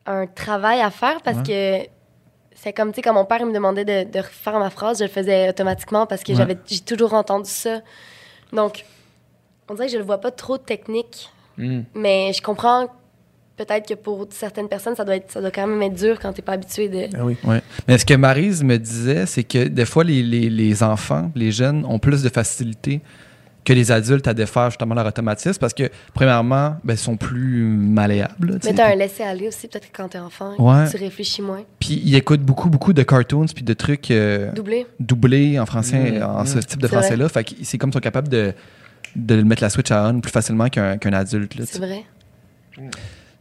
un 0.05 0.25
travail 0.27 0.79
à 0.81 0.89
faire 0.89 1.21
parce 1.23 1.41
que 1.47 1.79
c'est 2.59 2.73
comme, 2.73 2.89
tu 2.91 2.95
sais, 2.95 3.01
quand 3.03 3.13
mon 3.13 3.23
père 3.25 3.37
il 3.41 3.45
me 3.45 3.53
demandait 3.53 3.85
de, 3.85 4.11
de 4.11 4.19
refaire 4.19 4.59
ma 4.59 4.69
phrase, 4.69 4.97
je 4.99 5.03
le 5.03 5.09
faisais 5.09 5.49
automatiquement 5.49 6.05
parce 6.05 6.23
que 6.23 6.31
Ouais. 6.31 6.37
j'avais 6.37 6.57
j'ai 6.65 6.79
toujours 6.79 7.13
entendu 7.13 7.49
ça. 7.49 7.81
Donc, 8.51 8.83
on 9.69 9.73
dirait 9.75 9.87
que 9.87 9.93
je 9.93 9.97
ne 9.97 10.03
vois 10.03 10.19
pas 10.19 10.31
trop 10.31 10.57
de 10.57 10.63
technique, 10.63 11.29
Hmm. 11.57 11.81
mais 11.95 12.33
je 12.33 12.41
comprends 12.41 12.87
peut-être 13.57 13.87
que 13.89 13.95
pour 13.95 14.27
certaines 14.29 14.67
personnes, 14.69 14.95
ça 14.95 15.03
doit, 15.03 15.15
être, 15.15 15.31
ça 15.31 15.41
doit 15.41 15.49
quand 15.49 15.65
même 15.65 15.81
être 15.81 15.95
dur 15.95 16.19
quand 16.19 16.31
tu 16.31 16.41
n'es 16.41 16.45
pas 16.45 16.51
habitué 16.53 16.87
de. 16.87 17.07
Ah 17.17 17.25
oui. 17.25 17.35
Ouais. 17.43 17.61
Mais 17.87 17.97
ce 17.97 18.05
que 18.05 18.13
Marise 18.13 18.63
me 18.63 18.77
disait, 18.77 19.25
c'est 19.25 19.43
que 19.43 19.67
des 19.67 19.85
fois, 19.85 20.03
les, 20.03 20.21
les, 20.21 20.49
les 20.51 20.83
enfants, 20.83 21.31
les 21.35 21.51
jeunes, 21.51 21.83
ont 21.87 21.97
plus 21.97 22.21
de 22.21 22.29
facilité 22.29 23.01
que 23.67 23.73
les 23.73 23.91
adultes 23.91 24.27
à 24.29 24.33
défaire 24.33 24.69
justement 24.69 24.95
leur 24.95 25.05
automatisme 25.05 25.59
parce 25.59 25.73
que, 25.73 25.89
premièrement, 26.13 26.77
ben, 26.85 26.93
ils 26.93 26.97
sont 26.97 27.17
plus 27.17 27.63
malléables. 27.63 28.53
Mais 28.63 28.69
sais. 28.69 28.73
tu 28.73 28.79
as 28.81 28.87
un 28.93 28.95
laisser-aller 28.95 29.49
aussi, 29.49 29.67
peut-être 29.67 29.91
que 29.91 29.97
quand 29.97 30.07
tu 30.07 30.15
es 30.17 30.19
enfant, 30.21 30.53
Ouais. 30.57 30.89
tu 30.89 30.95
réfléchis 30.95 31.41
moins. 31.41 31.63
Puis 31.79 32.01
ils 32.05 32.15
écoutent 32.15 32.41
beaucoup, 32.43 32.69
beaucoup 32.69 32.93
de 32.93 33.03
cartoons 33.03 33.45
puis 33.53 33.63
de 33.65 33.73
trucs 33.73 34.09
euh, 34.11 34.51
Doublé. 34.53 34.87
doublés 35.01 35.59
en 35.59 35.65
français, 35.65 36.19
Mm, 36.19 36.23
en 36.23 36.45
ce 36.45 36.59
type 36.59 36.81
de 36.81 36.87
français-là. 36.87 37.27
Fait 37.27 37.43
que 37.43 37.51
c'est 37.63 37.77
comme 37.77 37.89
ils 37.89 37.93
sont 37.93 37.99
capables 37.99 38.29
de, 38.29 38.53
de 39.17 39.41
mettre 39.43 39.61
la 39.63 39.69
switch 39.69 39.91
à 39.91 40.07
on 40.07 40.19
plus 40.21 40.31
facilement 40.31 40.69
qu'un 40.69 40.97
qu'un 40.97 41.11
adulte. 41.13 41.53
C'est 41.65 41.79
vrai. 41.79 42.03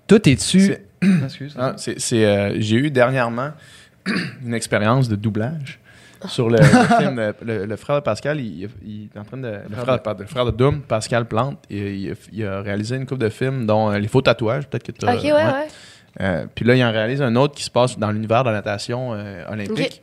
Toi, 0.07 0.21
t'es-tu. 0.21 0.75
Excuse. 1.25 1.55
Ah, 1.59 1.75
c'est- 1.77 1.99
c'est, 2.01 2.25
euh, 2.25 2.55
J'ai 2.59 2.77
eu 2.77 2.91
dernièrement 2.91 3.51
une 4.45 4.55
expérience 4.55 5.09
de 5.09 5.17
doublage. 5.17 5.79
Sur 6.29 6.49
le, 6.51 6.59
le 6.59 6.65
film. 6.99 7.19
euh, 7.19 7.33
Le, 7.43 7.67
le 7.67 7.77
frère 7.77 7.97
de 7.97 8.01
Pascal, 8.01 8.41
il, 8.41 8.69
il 8.85 9.09
est 9.15 9.19
en 9.19 9.25
train 9.25 9.37
de. 9.37 9.47
Le 9.69 9.77
frère, 9.77 10.03
pardon, 10.03 10.21
le 10.23 10.27
frère 10.29 10.45
de 10.47 10.51
Doom, 10.51 10.81
Pascal 10.83 11.27
Plante, 11.27 11.59
il, 11.71 11.79
il 11.79 12.11
a- 12.13 12.15
il 12.33 12.45
a 12.47 12.61
réalisé 12.63 12.97
une 12.97 13.07
couple 13.07 13.23
de 13.23 13.29
films, 13.29 13.67
dont 13.67 13.91
euh, 13.91 13.99
Les 13.99 14.09
faux 14.09 14.23
tatouages, 14.23 14.67
peut-être 14.67 14.83
que 14.85 14.93
tu 14.93 15.05
Ok, 15.07 15.23
ouais, 15.23 15.33
ouais. 15.33 15.67
Euh, 16.21 16.47
puis 16.55 16.65
là, 16.65 16.75
il 16.75 16.83
en 16.85 16.91
réalise 16.93 17.21
un 17.23 17.37
autre 17.37 17.55
qui 17.55 17.63
se 17.65 17.71
passe 17.71 17.99
dans 17.99 18.11
l'univers 18.11 18.43
de 18.45 18.49
la 18.51 18.57
natation 18.57 19.13
euh, 19.15 19.45
olympique. 19.51 20.03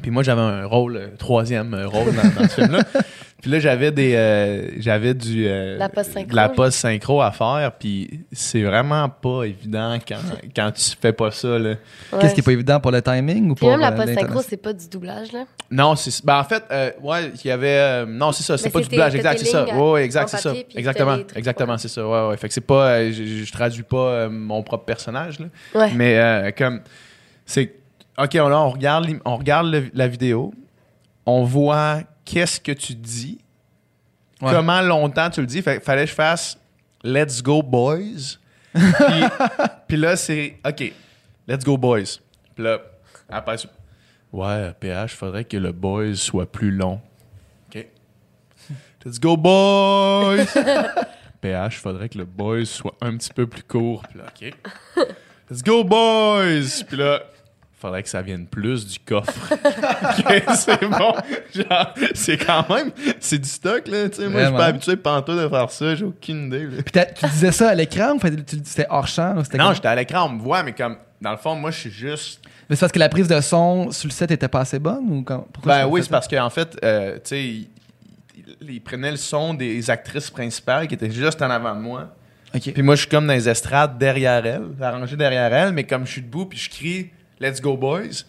Puis 0.00 0.10
moi, 0.10 0.22
j'avais 0.22 0.40
un 0.40 0.64
rôle, 0.64 0.96
euh, 0.96 1.08
troisième 1.18 1.74
rôle 1.84 2.12
dans, 2.14 2.40
dans 2.42 2.48
ce 2.48 2.54
film-là. 2.60 2.80
Puis 3.42 3.50
là, 3.50 3.58
j'avais 3.58 3.90
des, 3.90 4.14
euh, 4.14 4.68
j'avais 4.78 5.14
du, 5.14 5.48
euh, 5.48 5.76
La 5.76 5.90
la 6.30 6.48
post-synchro 6.48 7.20
à 7.20 7.32
faire. 7.32 7.72
Puis 7.76 8.20
c'est 8.30 8.62
vraiment 8.62 9.08
pas 9.08 9.42
évident 9.42 9.98
quand, 10.06 10.20
quand 10.54 10.70
tu 10.70 10.92
fais 10.98 11.12
pas 11.12 11.32
ça. 11.32 11.58
Là. 11.58 11.74
Qu'est-ce 12.20 12.34
qui 12.34 12.40
est 12.40 12.44
pas 12.44 12.52
évident 12.52 12.78
pour 12.78 12.92
le 12.92 13.02
timing 13.02 13.50
ou 13.50 13.54
Puis 13.56 13.60
pour 13.66 13.70
même 13.70 13.80
la 13.80 13.88
euh, 13.88 13.96
post-synchro, 13.96 14.20
l'intonation? 14.20 14.48
c'est 14.48 14.56
pas 14.58 14.72
du 14.72 14.88
doublage, 14.88 15.32
là. 15.32 15.44
Non, 15.72 15.96
c'est, 15.96 16.24
ben 16.24 16.38
en 16.38 16.44
fait, 16.44 16.62
euh, 16.70 16.92
ouais, 17.02 17.32
il 17.42 17.48
y 17.48 17.50
avait, 17.50 17.78
euh, 17.78 18.06
non, 18.06 18.30
c'est 18.30 18.44
ça, 18.44 18.56
c'est 18.56 18.70
pas 18.70 18.80
du 18.80 18.88
doublage, 18.88 19.16
exact, 19.16 19.40
c'est 19.40 19.46
ça. 19.46 19.64
lignes 19.64 19.76
Ouais, 19.76 20.04
exact, 20.04 20.28
c'est 20.28 20.36
ça. 20.36 20.54
Exactement, 20.76 21.16
exactement, 21.34 21.78
c'est 21.78 21.88
ça. 21.88 22.06
Ouais, 22.06 22.28
ouais. 22.28 22.36
Fait 22.36 22.46
que 22.46 22.54
c'est 22.54 22.60
pas, 22.60 22.90
euh, 22.90 23.12
je, 23.12 23.50
traduis 23.50 23.82
pas 23.82 23.96
euh, 23.96 24.30
mon 24.30 24.62
propre 24.62 24.84
personnage, 24.84 25.40
là. 25.40 25.46
Ouais. 25.74 25.90
Mais 25.96 26.16
euh, 26.16 26.52
comme 26.56 26.80
c'est 27.44 27.74
OK, 28.16 28.34
là 28.34 28.60
on 28.60 28.70
regarde 28.70 29.08
on 29.24 29.36
regarde 29.36 29.66
le- 29.66 29.90
la 29.94 30.06
vidéo, 30.06 30.54
on 31.26 31.42
voit 31.42 32.02
qu'est-ce 32.24 32.60
que 32.60 32.72
tu 32.72 32.94
dis, 32.94 33.38
Ouais. 34.40 34.50
comment 34.50 34.80
longtemps 34.82 35.30
tu 35.30 35.40
le 35.40 35.46
dis, 35.46 35.62
fait, 35.62 35.78
fallait 35.84 36.02
que 36.04 36.10
je 36.10 36.14
fasse 36.14 36.58
let's 37.04 37.40
go 37.42 37.62
boys. 37.62 38.38
puis, 38.72 38.82
puis 39.86 39.96
là 39.96 40.16
c'est 40.16 40.56
OK, 40.66 40.92
let's 41.46 41.64
go 41.64 41.76
boys. 41.76 42.18
Puis 42.54 42.64
là 42.64 42.80
après 43.28 43.56
ouais, 44.32 44.72
PH, 44.80 45.14
faudrait 45.14 45.44
que 45.44 45.56
le 45.56 45.70
boys 45.72 46.16
soit 46.16 46.50
plus 46.50 46.70
long. 46.72 47.00
OK. 47.68 47.86
Let's 49.04 49.20
go 49.20 49.36
boys. 49.36 50.46
PH, 51.40 51.78
faudrait 51.78 52.08
que 52.08 52.18
le 52.18 52.24
boys 52.24 52.64
soit 52.64 52.94
un 53.00 53.16
petit 53.16 53.32
peu 53.32 53.46
plus 53.46 53.62
court. 53.64 54.02
Puis 54.08 54.18
là, 54.18 54.24
OK. 54.28 55.06
Let's 55.50 55.62
go, 55.62 55.84
boys! 55.84 56.82
Puis 56.88 56.96
là, 56.96 57.20
faudrait 57.82 58.02
que 58.02 58.08
ça 58.08 58.22
vienne 58.22 58.46
plus 58.46 58.86
du 58.86 58.98
coffre. 59.00 59.52
C'est 60.54 60.80
bon. 60.82 61.12
Genre, 61.52 61.94
c'est 62.14 62.38
quand 62.38 62.68
même... 62.70 62.92
C'est 63.18 63.38
du 63.38 63.48
stock, 63.48 63.88
là. 63.88 64.08
Tu 64.08 64.22
sais, 64.22 64.28
moi, 64.28 64.40
je 64.40 64.46
suis 64.46 64.56
pas 64.56 64.66
habitué 64.66 64.96
pantoute 64.96 65.38
de 65.38 65.48
faire 65.48 65.70
ça. 65.70 65.94
J'ai 65.94 66.04
aucune 66.04 66.46
idée. 66.46 66.68
Puis 66.84 67.02
tu 67.14 67.26
disais 67.26 67.52
ça 67.52 67.70
à 67.70 67.74
l'écran 67.74 68.14
ou 68.14 68.20
c'était 68.64 68.86
hors 68.88 69.06
champ? 69.06 69.36
ou 69.36 69.56
Non, 69.56 69.72
j'étais 69.74 69.88
à 69.88 69.94
l'écran, 69.94 70.26
on 70.26 70.34
me 70.34 70.40
voit, 70.40 70.62
mais 70.62 70.72
comme... 70.72 70.96
Dans 71.20 71.32
le 71.32 71.36
fond, 71.36 71.54
moi, 71.54 71.70
je 71.70 71.78
suis 71.78 71.90
juste... 71.90 72.40
Mais 72.68 72.76
c'est 72.76 72.80
parce 72.80 72.92
que 72.92 72.98
la 72.98 73.08
prise 73.08 73.28
de 73.28 73.40
son 73.40 73.90
sur 73.90 74.08
le 74.08 74.12
set 74.12 74.30
était 74.30 74.48
pas 74.48 74.60
assez 74.60 74.78
bonne 74.78 75.08
ou 75.10 75.22
quand, 75.22 75.46
pourquoi 75.52 75.78
Ben 75.78 75.86
oui, 75.86 76.02
c'est 76.02 76.10
parce 76.10 76.26
qu'en 76.26 76.50
fait, 76.50 76.76
euh, 76.82 77.14
tu 77.16 77.20
sais, 77.24 77.44
ils 77.44 77.70
il, 78.60 78.80
prenaient 78.80 79.10
le 79.10 79.16
son 79.16 79.54
des 79.54 79.90
actrices 79.90 80.30
principales 80.30 80.88
qui 80.88 80.94
étaient 80.94 81.10
juste 81.10 81.42
en 81.42 81.50
avant 81.50 81.74
de 81.74 81.80
moi. 81.80 82.14
Puis 82.52 82.82
moi, 82.82 82.94
je 82.94 83.02
suis 83.02 83.10
comme 83.10 83.26
dans 83.26 83.32
les 83.32 83.48
estrades 83.48 83.98
derrière 83.98 84.44
elle, 84.44 84.62
arrangé 84.80 85.16
derrière 85.16 85.52
elle, 85.52 85.72
mais 85.72 85.84
comme 85.84 86.06
je 86.06 86.12
suis 86.12 86.22
debout, 86.22 86.46
puis 86.46 86.58
je 86.58 86.70
crie 86.70 87.10
Let's 87.42 87.60
go, 87.60 87.76
boys. 87.76 88.24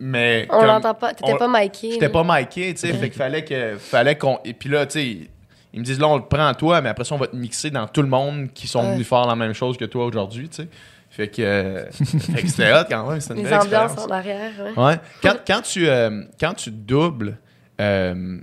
Mais. 0.00 0.46
On 0.50 0.64
l'entend 0.64 0.94
pas. 0.94 1.12
T'étais 1.12 1.36
pas 1.36 1.48
miké. 1.48 1.92
J'étais 1.92 2.08
pas 2.08 2.24
miké, 2.24 2.72
tu 2.74 2.80
sais. 2.80 2.92
Fait 2.94 3.10
qu'il 3.10 3.18
fallait 3.18 3.44
que, 3.44 3.76
fallait 3.76 4.16
qu'on. 4.16 4.38
Et 4.44 4.54
puis 4.54 4.70
là, 4.70 4.86
tu 4.86 4.98
sais, 4.98 5.28
ils 5.74 5.80
me 5.80 5.84
disent 5.84 6.00
là, 6.00 6.08
on 6.08 6.16
le 6.16 6.22
prend 6.24 6.46
à 6.46 6.54
toi, 6.54 6.80
mais 6.80 6.88
après 6.88 7.04
ça, 7.04 7.14
on 7.14 7.18
va 7.18 7.26
te 7.26 7.36
mixer 7.36 7.70
dans 7.70 7.86
tout 7.86 8.00
le 8.02 8.08
monde 8.08 8.48
qui 8.54 8.66
sont 8.66 8.80
Ouais. 8.80 8.92
venus 8.92 9.06
faire 9.06 9.26
la 9.26 9.36
même 9.36 9.52
chose 9.52 9.76
que 9.76 9.84
toi 9.84 10.06
aujourd'hui, 10.06 10.48
tu 10.48 10.62
sais. 10.62 10.68
Fait 11.10 11.28
que, 11.28 11.42
euh, 11.42 11.90
fait 11.90 12.42
que 12.42 12.48
c'était 12.48 12.72
hot 12.72 12.84
quand 12.88 13.10
même, 13.10 13.20
une 13.30 13.36
Les 13.44 13.52
ambiances 13.52 13.98
en 13.98 14.10
arrière, 14.10 14.52
ouais. 14.76 14.82
Ouais. 14.82 14.96
Quand, 15.22 15.34
quand 15.46 15.60
tu, 15.62 15.88
euh, 15.88 16.22
quand 16.40 16.54
tu 16.54 16.70
doubles, 16.70 17.38
euh, 17.80 18.38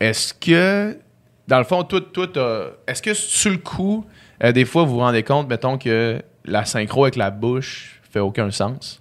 est-ce 0.00 0.34
que, 0.34 0.96
dans 1.48 1.58
le 1.58 1.64
fond, 1.64 1.82
toi, 1.84 2.00
toi 2.12 2.26
t'as- 2.32 2.66
est-ce 2.86 3.00
que 3.02 3.14
sur 3.14 3.50
le 3.50 3.58
coup, 3.58 4.04
euh, 4.44 4.52
des 4.52 4.64
fois, 4.64 4.82
vous 4.84 4.94
vous 4.94 4.98
rendez 5.00 5.22
compte, 5.22 5.48
mettons, 5.48 5.78
que 5.78 6.20
la 6.44 6.64
synchro 6.64 7.04
avec 7.04 7.16
la 7.16 7.30
bouche 7.30 8.00
fait 8.10 8.20
aucun 8.20 8.50
sens? 8.50 8.98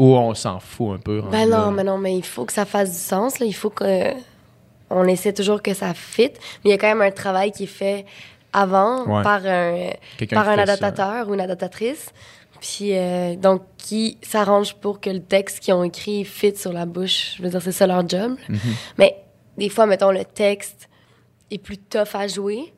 Ou 0.00 0.14
on 0.16 0.34
s'en 0.34 0.60
fout 0.60 0.94
un 0.94 0.98
peu? 0.98 1.20
rendu 1.20 1.30
Ben 1.32 1.48
non, 1.48 1.66
là? 1.66 1.70
mais 1.70 1.84
non, 1.84 1.98
mais 1.98 2.16
il 2.16 2.24
faut 2.24 2.44
que 2.46 2.52
ça 2.52 2.64
fasse 2.64 2.90
du 2.90 2.96
sens. 2.98 3.38
Là. 3.38 3.46
Il 3.46 3.52
faut 3.54 3.70
que. 3.70 4.12
On 4.88 5.04
essaie 5.06 5.32
toujours 5.32 5.62
que 5.62 5.72
ça 5.74 5.92
fit. 5.94 6.32
Mais 6.64 6.64
il 6.64 6.70
y 6.70 6.72
a 6.72 6.78
quand 6.78 6.88
même 6.88 7.02
un 7.02 7.10
travail 7.12 7.52
qui 7.52 7.64
est 7.64 7.66
fait 7.66 8.06
avant 8.52 9.04
Ouais. 9.06 9.22
par 9.22 9.46
un, 9.46 9.90
par 10.30 10.44
ça. 10.46 10.52
adaptateur 10.52 11.28
ou 11.28 11.34
une 11.34 11.40
adaptatrice. 11.40 12.10
Puis, 12.60 12.96
euh, 12.96 13.36
donc, 13.36 13.62
qui 13.78 14.18
s'arrange 14.22 14.74
pour 14.74 15.00
que 15.00 15.08
le 15.10 15.20
texte 15.20 15.60
qu'ils 15.60 15.74
ont 15.74 15.84
écrit 15.84 16.24
fit 16.24 16.56
sur 16.56 16.72
la 16.72 16.86
bouche. 16.86 17.34
Je 17.36 17.42
veux 17.42 17.50
dire, 17.50 17.62
c'est 17.62 17.72
ça 17.72 17.86
leur 17.86 18.06
job. 18.08 18.36
Mhm. 18.48 18.58
Mais 18.98 19.16
des 19.56 19.68
fois, 19.68 19.86
mettons, 19.86 20.10
le 20.10 20.24
texte 20.24 20.88
est 21.50 21.58
plus 21.58 21.78
tough 21.78 22.14
à 22.14 22.26
jouer. 22.26 22.72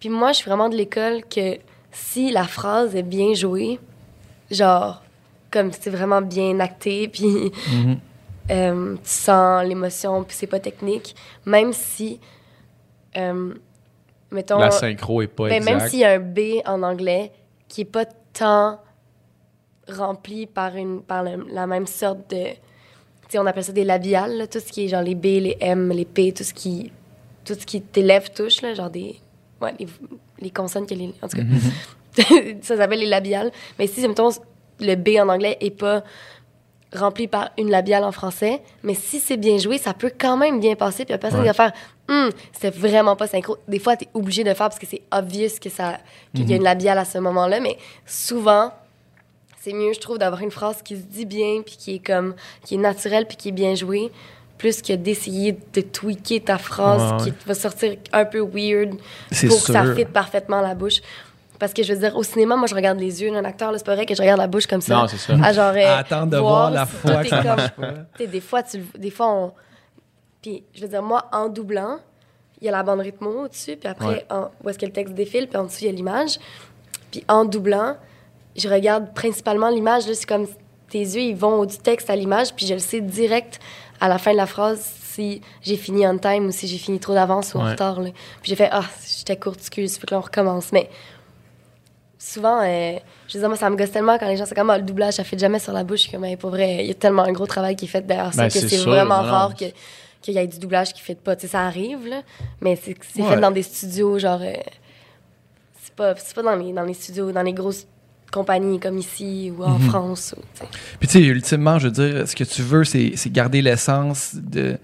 Puis 0.00 0.08
moi, 0.08 0.32
je 0.32 0.38
suis 0.38 0.46
vraiment 0.48 0.68
de 0.68 0.76
l'école 0.76 1.22
que 1.24 1.58
si 1.92 2.30
la 2.32 2.44
phrase 2.44 2.96
est 2.96 3.02
bien 3.04 3.34
jouée, 3.34 3.78
genre, 4.50 5.01
comme 5.52 5.70
c'est 5.72 5.90
vraiment 5.90 6.20
bien 6.22 6.58
acté, 6.60 7.06
puis 7.12 7.52
Mhm. 7.72 7.98
euh, 8.50 8.94
tu 8.96 9.00
sens 9.04 9.64
l'émotion, 9.64 10.24
puis 10.24 10.34
c'est 10.36 10.46
pas 10.48 10.58
technique, 10.60 11.14
même 11.46 11.72
si, 11.72 12.18
euh, 13.16 13.54
mettons, 14.30 14.58
La 14.58 14.70
synchro 14.70 15.22
est 15.22 15.26
pas 15.28 15.48
ben, 15.48 15.56
exacte. 15.56 15.78
même 15.80 15.88
s'il 15.88 15.98
y 16.00 16.04
a 16.04 16.12
un 16.12 16.18
B 16.18 16.38
en 16.66 16.82
anglais 16.82 17.30
qui 17.68 17.82
est 17.82 17.84
pas 17.84 18.04
tant 18.32 18.80
rempli 19.88 20.46
par, 20.46 20.76
une, 20.76 21.02
par 21.02 21.22
le- 21.24 21.46
la 21.50 21.66
même 21.66 21.86
sorte 21.86 22.30
de... 22.30 22.44
Tu 22.44 22.56
sais, 23.30 23.38
on 23.38 23.46
appelle 23.46 23.64
ça 23.64 23.72
des 23.72 23.84
labiales, 23.84 24.36
là, 24.38 24.46
tout 24.46 24.60
ce 24.60 24.70
qui 24.72 24.84
est 24.84 24.88
genre 24.88 25.02
les 25.02 25.14
B, 25.14 25.24
les 25.24 25.56
M, 25.60 25.90
les 25.90 26.04
P, 26.04 26.32
tout 26.32 26.44
ce 26.44 26.54
qui, 26.54 26.92
tout 27.44 27.54
ce 27.54 27.66
qui 27.66 27.80
tes 27.82 28.02
lèvres 28.02 28.30
touchent, 28.30 28.62
là, 28.62 28.74
genre 28.74 28.90
des... 28.90 29.16
Ouais, 29.60 29.74
les, 29.78 29.86
les 30.40 30.50
consonnes 30.50 30.86
que 30.86 30.94
les... 30.94 31.12
En 31.22 31.28
tout 31.28 31.36
cas, 31.38 32.22
ça 32.62 32.76
s'appelle 32.76 33.00
les 33.00 33.06
labiales. 33.06 33.50
Mais 33.78 33.86
si, 33.86 34.06
mettons, 34.06 34.30
le 34.80 34.94
B 34.96 35.10
en 35.20 35.28
anglais 35.28 35.56
est 35.60 35.70
pas 35.70 36.02
rempli 36.94 37.26
par 37.26 37.50
une 37.58 37.70
labiale 37.70 38.04
en 38.04 38.12
français, 38.12 38.60
mais 38.82 38.94
si 38.94 39.18
c'est 39.18 39.38
bien 39.38 39.56
joué, 39.56 39.78
ça 39.78 39.94
peut 39.94 40.12
quand 40.16 40.36
même 40.36 40.60
bien 40.60 40.74
passer, 40.74 41.04
puis 41.06 41.12
la 41.12 41.18
personne 41.18 41.40
Ouais. 41.40 41.46
va 41.46 41.54
faire 41.54 41.72
Hum, 42.08 42.30
c'était 42.52 42.76
vraiment 42.76 43.14
pas 43.16 43.28
synchro. 43.28 43.56
Des 43.68 43.78
fois, 43.78 43.96
tu 43.96 44.04
es 44.04 44.08
obligé 44.12 44.42
de 44.44 44.48
le 44.50 44.54
faire 44.56 44.68
parce 44.68 44.78
que 44.78 44.86
c'est 44.86 45.02
obvious 45.12 45.48
que 45.60 45.70
ça 45.70 45.98
qu'il 46.34 46.50
y 46.50 46.52
a 46.52 46.56
une 46.56 46.64
labiale 46.64 46.98
à 46.98 47.04
ce 47.04 47.16
moment-là, 47.18 47.60
mais 47.60 47.78
souvent 48.06 48.72
c'est 49.60 49.72
mieux 49.72 49.92
je 49.94 50.00
trouve 50.00 50.18
d'avoir 50.18 50.42
une 50.42 50.50
phrase 50.50 50.82
qui 50.82 50.96
se 50.96 51.02
dit 51.02 51.24
bien 51.24 51.62
puis 51.64 51.76
qui 51.78 51.94
est 51.94 51.98
comme 52.04 52.34
qui 52.64 52.74
est 52.74 52.78
naturelle 52.78 53.26
puis 53.26 53.36
qui 53.36 53.48
est 53.50 53.52
bien 53.52 53.76
jouée 53.76 54.10
plus 54.58 54.82
que 54.82 54.92
d'essayer 54.92 55.56
de 55.72 55.80
tweaker 55.80 56.40
ta 56.44 56.58
phrase 56.58 57.12
Ouais, 57.22 57.24
ouais. 57.26 57.30
qui 57.30 57.46
va 57.46 57.54
sortir 57.54 57.94
un 58.12 58.24
peu 58.24 58.40
weird 58.40 58.94
C'est 59.30 59.46
pour 59.46 59.62
que 59.64 59.72
ça 59.72 59.94
fitte 59.94 60.08
parfaitement 60.08 60.60
la 60.60 60.74
bouche. 60.74 61.00
Parce 61.62 61.72
que 61.74 61.84
je 61.84 61.92
veux 61.94 62.00
dire, 62.00 62.16
au 62.16 62.24
cinéma, 62.24 62.56
moi, 62.56 62.66
je 62.66 62.74
regarde 62.74 62.98
les 62.98 63.22
yeux 63.22 63.30
d'un 63.30 63.44
acteur. 63.44 63.70
là, 63.70 63.78
C'est 63.78 63.86
pas 63.86 63.94
vrai 63.94 64.04
que 64.04 64.16
je 64.16 64.20
regarde 64.20 64.40
la 64.40 64.48
bouche 64.48 64.66
comme 64.66 64.80
ça. 64.80 64.96
Non, 64.96 65.06
c'est 65.06 65.16
ça. 65.16 65.34
À 65.40 65.52
genre, 65.52 65.72
euh, 65.72 65.94
À 65.94 65.98
attendre 65.98 66.26
de 66.32 66.36
voir 66.36 66.72
la 66.72 66.86
fois 66.86 67.22
que 67.22 67.28
ça 67.28 67.36
comme- 67.36 67.46
marche 67.54 67.70
pas. 67.70 67.92
tu 67.92 68.24
sais, 68.24 68.26
des 68.26 68.40
fois, 68.40 68.64
tu, 68.64 68.78
le- 68.78 68.98
des 68.98 69.10
fois, 69.12 69.28
on. 69.32 69.52
Puis, 70.42 70.64
je 70.74 70.82
veux 70.82 70.88
dire, 70.88 71.04
moi, 71.04 71.26
en 71.32 71.48
doublant, 71.48 71.98
il 72.60 72.64
y 72.66 72.68
a 72.68 72.72
la 72.72 72.82
bande 72.82 72.98
rythmo 72.98 73.44
au-dessus, 73.44 73.76
puis 73.76 73.88
après, 73.88 74.06
Ouais. 74.08 74.26
en- 74.28 74.48
où 74.64 74.68
est-ce 74.70 74.78
que 74.80 74.86
le 74.86 74.90
texte 74.92 75.14
défile, 75.14 75.46
puis 75.46 75.56
en 75.56 75.66
dessous, 75.66 75.78
il 75.82 75.86
y 75.86 75.88
a 75.90 75.92
l'image. 75.92 76.40
Puis, 77.12 77.24
en 77.28 77.44
doublant, 77.44 77.94
je 78.56 78.68
regarde 78.68 79.14
principalement 79.14 79.68
l'image. 79.68 80.08
là, 80.08 80.14
C'est 80.14 80.26
comme 80.26 80.48
tes 80.90 80.98
yeux, 80.98 81.20
ils 81.22 81.36
vont 81.36 81.64
du 81.64 81.78
texte 81.78 82.10
à 82.10 82.16
l'image, 82.16 82.54
puis 82.54 82.66
je 82.66 82.74
le 82.74 82.80
sais 82.80 83.00
direct 83.00 83.60
à 84.00 84.08
la 84.08 84.18
fin 84.18 84.32
de 84.32 84.36
la 84.36 84.46
phrase 84.46 84.80
si 84.80 85.42
j'ai 85.60 85.76
fini 85.76 86.06
on 86.08 86.18
time 86.18 86.46
ou 86.46 86.50
si 86.50 86.66
j'ai 86.66 86.78
fini 86.78 86.98
trop 86.98 87.14
d'avance 87.14 87.54
ou 87.54 87.58
en 87.58 87.64
Ouais. 87.66 87.70
retard. 87.72 88.00
là. 88.00 88.08
Puis 88.40 88.50
j'ai 88.50 88.56
fait, 88.56 88.68
ah, 88.72 88.82
j'étais 89.06 89.36
courte, 89.36 89.60
excuse, 89.60 89.96
faut 89.98 90.06
que 90.08 90.14
là, 90.14 90.18
on 90.18 90.22
recommence. 90.22 90.72
Mais 90.72 90.90
souvent, 92.24 92.60
euh, 92.62 92.92
je 93.28 93.38
dire, 93.38 93.48
moi, 93.48 93.56
ça 93.56 93.68
me 93.68 93.76
gosse 93.76 93.90
tellement 93.90 94.16
quand 94.18 94.28
les 94.28 94.36
gens, 94.36 94.46
c'est 94.46 94.54
comme, 94.54 94.70
ah, 94.70 94.78
le 94.78 94.84
doublage, 94.84 95.14
ça 95.14 95.24
fait 95.24 95.38
jamais 95.38 95.58
sur 95.58 95.72
la 95.72 95.82
bouche. 95.82 95.98
Je 95.98 96.02
suis 96.04 96.12
comme, 96.12 96.24
Hey, 96.24 96.36
pour 96.36 96.50
vrai, 96.50 96.78
il 96.84 96.86
y 96.86 96.90
a 96.90 96.94
tellement 96.94 97.24
un 97.24 97.32
gros 97.32 97.46
travail 97.46 97.74
qui 97.76 97.86
est 97.86 97.88
fait 97.88 98.06
derrière 98.06 98.32
ça 98.32 98.42
Ben, 98.42 98.48
que 98.50 98.58
c'est 98.68 98.76
vraiment 98.76 99.22
non, 99.22 99.30
rare 99.30 99.54
que 99.56 99.64
qu'il 100.20 100.34
y 100.34 100.38
ait 100.38 100.46
du 100.46 100.58
doublage 100.60 100.92
qui 100.92 101.00
ne 101.00 101.04
fait 101.04 101.14
pas. 101.16 101.34
Tu 101.34 101.42
sais, 101.42 101.48
ça 101.48 101.62
arrive, 101.62 102.06
là, 102.06 102.22
mais 102.60 102.78
c'est 102.80 102.94
Ouais. 103.20 103.28
fait 103.34 103.40
dans 103.40 103.50
des 103.50 103.62
studios, 103.64 104.18
genre... 104.20 104.40
euh, 104.40 104.52
c'est 105.82 105.94
pas, 105.94 106.14
c'est 106.16 106.34
pas 106.34 106.42
dans, 106.42 106.54
les, 106.54 106.72
dans 106.72 106.84
les 106.84 106.94
studios, 106.94 107.32
dans 107.32 107.42
les 107.42 107.52
grosses 107.52 107.86
compagnies 108.30 108.78
comme 108.80 108.98
ici 108.98 109.52
ou 109.56 109.64
en 109.64 109.78
Mhm. 109.78 109.88
France. 109.90 110.34
ou. 110.38 110.64
Puis 111.00 111.08
tu 111.08 111.18
sais, 111.18 111.20
ultimement, 111.24 111.78
je 111.78 111.88
veux 111.88 111.92
dire, 111.92 112.28
ce 112.28 112.36
que 112.36 112.44
tu 112.44 112.62
veux, 112.62 112.84
c'est 112.84 113.12
c'est 113.16 113.30
garder 113.30 113.60
l'essence 113.62 114.34
de 114.34 114.78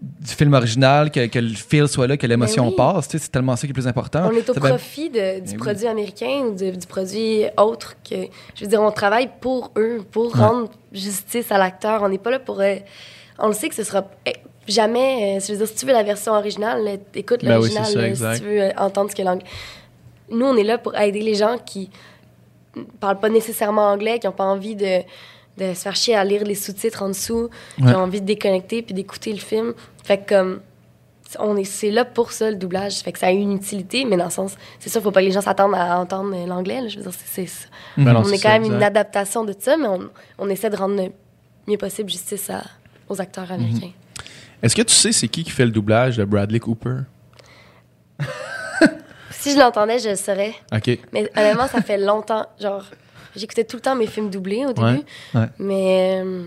du 0.00 0.32
film 0.32 0.52
original, 0.54 1.10
que, 1.10 1.26
que 1.26 1.38
le 1.38 1.54
feel 1.54 1.88
soit 1.88 2.06
là, 2.06 2.16
que 2.16 2.26
l'émotion 2.26 2.64
Ben 2.64 2.70
oui. 2.70 2.76
passe. 2.76 3.08
C'est 3.10 3.30
tellement 3.30 3.56
ça 3.56 3.60
qui 3.62 3.66
est 3.66 3.68
le 3.68 3.74
plus 3.74 3.86
important. 3.86 4.28
On 4.30 4.36
est 4.36 4.48
au 4.50 4.54
Ça 4.54 4.60
profit 4.60 5.08
de- 5.08 5.36
du 5.36 5.40
Ben 5.42 5.50
oui. 5.52 5.56
produit 5.56 5.86
américain 5.86 6.42
ou 6.48 6.54
de- 6.54 6.70
du 6.72 6.86
produit 6.86 7.44
autre 7.56 7.94
que... 8.08 8.16
Je 8.54 8.64
veux 8.64 8.66
dire, 8.70 8.82
on 8.82 8.90
travaille 8.90 9.30
pour 9.40 9.70
eux, 9.76 10.02
pour 10.10 10.34
Ouais. 10.34 10.40
rendre 10.40 10.70
justice 10.92 11.50
à 11.50 11.58
l'acteur. 11.58 12.02
On 12.02 12.08
n'est 12.08 12.18
pas 12.18 12.30
là 12.30 12.38
pour... 12.38 12.60
euh, 12.60 12.76
on 13.38 13.46
le 13.48 13.54
sait 13.54 13.68
que 13.68 13.74
ce 13.74 13.84
sera 13.84 14.04
eh, 14.26 14.32
jamais... 14.68 15.36
euh, 15.38 15.40
je 15.40 15.52
veux 15.52 15.58
dire, 15.58 15.68
si 15.68 15.74
tu 15.76 15.86
veux 15.86 15.92
la 15.92 16.02
version 16.02 16.32
originale, 16.32 16.84
là, 16.84 16.92
écoute 17.14 17.40
Ben 17.42 17.54
l'original 17.54 17.86
si 17.86 17.92
tu 18.40 18.44
veux 18.46 18.60
euh, 18.62 18.70
entendre 18.76 19.10
ce 19.10 19.16
que 19.16 19.22
l'anglais... 19.22 19.46
Nous, 20.30 20.44
on 20.46 20.56
est 20.56 20.64
là 20.64 20.76
pour 20.78 20.98
aider 20.98 21.20
les 21.20 21.34
gens 21.34 21.56
qui 21.64 21.88
ne 22.76 22.82
parlent 23.00 23.20
pas 23.20 23.28
nécessairement 23.28 23.88
anglais, 23.90 24.18
qui 24.18 24.26
n'ont 24.26 24.32
pas 24.32 24.44
envie 24.44 24.74
de 24.74 25.00
de 25.58 25.72
se 25.74 25.80
faire 25.80 25.94
chier 25.96 26.16
à 26.16 26.24
lire 26.24 26.44
les 26.44 26.54
sous-titres 26.54 27.02
en 27.02 27.08
dessous, 27.08 27.48
Ouais. 27.80 27.94
ont 27.94 27.98
envie 27.98 28.20
de 28.20 28.26
déconnecter 28.26 28.82
puis 28.82 28.94
d'écouter 28.94 29.32
le 29.32 29.38
film. 29.38 29.72
Fait 30.02 30.18
que 30.18 30.28
comme 30.34 30.60
on 31.38 31.56
est 31.56 31.64
c'est 31.64 31.90
là 31.90 32.04
pour 32.04 32.32
ça 32.32 32.50
le 32.50 32.56
doublage, 32.56 32.98
fait 33.00 33.10
que 33.12 33.18
ça 33.18 33.26
a 33.26 33.30
une 33.30 33.52
utilité, 33.52 34.04
mais 34.04 34.16
dans 34.16 34.26
le 34.26 34.30
sens 34.30 34.54
c'est 34.78 34.88
sûr 34.90 35.02
faut 35.02 35.10
pas 35.10 35.20
que 35.20 35.26
les 35.26 35.32
gens 35.32 35.40
s'attendent 35.40 35.74
à 35.74 35.98
entendre 35.98 36.34
l'anglais, 36.46 36.88
je 36.88 36.96
veux 36.98 37.02
dire 37.02 37.12
c'est 37.26 37.46
ça. 37.46 37.66
Ben 37.96 38.12
non, 38.12 38.22
on 38.24 38.28
est 38.30 38.38
quand 38.42 38.50
même 38.50 38.64
une 38.64 38.82
adaptation 38.82 39.44
de 39.44 39.54
ça, 39.58 39.76
mais 39.76 39.88
on, 39.88 40.10
on 40.38 40.48
essaie 40.48 40.70
de 40.70 40.76
rendre 40.76 40.96
le 40.96 41.10
mieux 41.66 41.78
possible 41.78 42.10
justice 42.10 42.50
à- 42.50 42.62
aux 43.08 43.20
acteurs 43.20 43.50
américains. 43.50 43.90
Est-ce 44.62 44.76
que 44.76 44.82
tu 44.82 44.94
sais 44.94 45.12
c'est 45.12 45.28
qui 45.28 45.44
qui 45.44 45.50
fait 45.50 45.64
le 45.64 45.70
doublage 45.72 46.16
de 46.18 46.24
Bradley 46.24 46.60
Cooper? 46.60 46.98
Si 49.30 49.52
je 49.52 49.58
l'entendais, 49.58 49.98
je 49.98 50.08
le 50.08 50.16
saurais. 50.16 50.54
OK. 50.72 50.98
Mais 51.12 51.30
honnêtement, 51.36 51.66
ça 51.66 51.82
fait 51.82 51.98
longtemps. 51.98 52.46
Genre, 52.58 52.82
j'écoutais 53.36 53.64
tout 53.64 53.76
le 53.76 53.82
temps 53.82 53.94
mes 53.96 54.06
films 54.06 54.30
doublés 54.30 54.64
au 54.66 54.72
début. 54.72 54.86
Ouais. 54.86 55.04
Ouais. 55.34 55.46
Mais, 55.58 56.22
euh, 56.24 56.42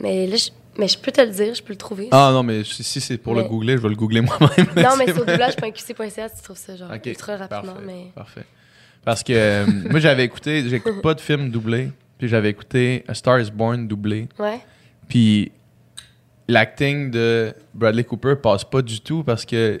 mais 0.00 0.26
là, 0.26 0.36
je, 0.36 0.50
mais 0.78 0.88
je 0.88 0.98
peux 0.98 1.12
te 1.12 1.20
le 1.20 1.28
dire, 1.30 1.54
je 1.54 1.62
peux 1.62 1.72
le 1.72 1.78
trouver. 1.78 2.08
Ah 2.10 2.30
non, 2.32 2.42
mais 2.42 2.64
si 2.64 2.82
si 2.82 3.00
c'est 3.00 3.18
pour 3.18 3.34
le 3.34 3.42
googler, 3.44 3.74
je 3.76 3.82
vais 3.82 3.88
le 3.88 3.94
googler 3.96 4.20
moi-même. 4.20 4.66
non, 4.76 4.94
mais 4.98 5.06
c'est 5.06 5.18
au 5.20 5.24
doublage.qc.ca, 5.24 6.30
tu 6.30 6.42
trouves 6.42 6.56
ça 6.56 6.76
genre 6.76 6.90
OK. 6.94 7.06
ultra 7.06 7.36
rapidement. 7.36 7.74
Parfait. 7.74 7.86
Mais... 7.86 8.06
Parfait. 8.14 8.44
Parce 9.04 9.22
que 9.22 9.32
euh, 9.32 9.66
moi, 9.90 9.98
j'avais 10.00 10.24
écouté, 10.24 10.68
j'écoute 10.68 11.00
pas 11.02 11.14
de 11.14 11.20
films 11.20 11.50
doublés, 11.50 11.90
puis 12.18 12.28
j'avais 12.28 12.50
écouté 12.50 13.04
A 13.08 13.14
Star 13.14 13.40
is 13.40 13.50
Born 13.50 13.88
doublé, 13.88 14.28
Ouais. 14.38 14.60
puis 15.08 15.52
l'acting 16.48 17.10
de 17.10 17.54
Bradley 17.74 18.04
Cooper 18.04 18.34
passe 18.42 18.64
pas 18.64 18.82
du 18.82 19.00
tout 19.00 19.22
parce 19.22 19.44
que 19.44 19.80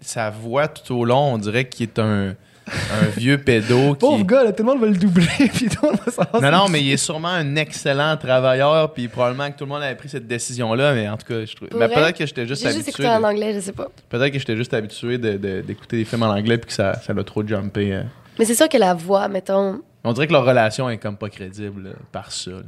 sa 0.00 0.30
voix 0.30 0.68
tout 0.68 0.94
au 0.94 1.04
long, 1.04 1.34
on 1.34 1.38
dirait 1.38 1.68
qu'il 1.68 1.82
est 1.88 1.98
un, 1.98 2.34
un 2.66 3.06
vieux 3.16 3.38
pédo. 3.38 3.92
qui- 3.94 3.98
Pauvre 4.00 4.24
gars, 4.24 4.44
là, 4.44 4.52
tout 4.52 4.62
le 4.64 4.68
monde 4.72 4.80
va 4.80 4.86
le 4.88 4.96
doubler, 4.96 5.26
puis 5.54 5.68
tout 5.68 5.78
le 5.82 5.88
monde 5.90 6.00
va 6.04 6.10
savoir. 6.12 6.42
Non, 6.42 6.50
non, 6.50 6.68
mais 6.68 6.82
il 6.82 6.90
est 6.92 6.96
sûrement 6.96 7.28
un 7.28 7.56
excellent 7.56 8.16
travailleur, 8.16 8.92
puis 8.92 9.08
probablement 9.08 9.50
que 9.50 9.56
tout 9.56 9.64
le 9.64 9.68
monde 9.70 9.82
avait 9.82 9.94
pris 9.94 10.08
cette 10.08 10.26
décision-là, 10.26 10.94
mais 10.94 11.08
en 11.08 11.16
tout 11.16 11.26
cas, 11.26 11.44
je 11.44 11.54
trouve. 11.54 11.68
Ben, 11.70 11.88
peut-être 11.88 12.16
que 12.18 12.26
j'étais 12.26 12.46
juste 12.46 12.62
J'ai 12.62 12.68
juste 12.72 12.80
habitué. 12.88 13.04
écouté 13.04 13.08
en 13.08 13.20
de- 13.20 13.24
anglais, 13.26 13.54
je 13.54 13.60
sais 13.60 13.72
pas. 13.72 13.86
Peut-être 14.08 14.32
que 14.32 14.38
j'étais 14.38 14.56
juste 14.56 14.74
habitué 14.74 15.18
de- 15.18 15.36
de- 15.36 15.60
d'écouter 15.60 15.96
des 15.98 16.04
films 16.04 16.22
en 16.24 16.30
anglais, 16.30 16.58
puis 16.58 16.66
que 16.68 16.72
ça 16.72 16.94
ça 17.00 17.12
l'a 17.12 17.24
trop 17.24 17.46
jumpé. 17.46 17.92
euh. 17.92 18.02
Mais 18.38 18.44
c'est 18.44 18.54
sûr 18.54 18.68
que 18.68 18.76
la 18.78 18.94
voix, 18.94 19.28
mettons. 19.28 19.80
On 20.04 20.12
dirait 20.12 20.26
que 20.26 20.32
leur 20.32 20.44
relation 20.44 20.90
est 20.90 20.98
comme 20.98 21.16
pas 21.16 21.28
crédible 21.30 21.84
là, 21.84 21.90
par 22.12 22.30
ça. 22.32 22.50
là. 22.50 22.58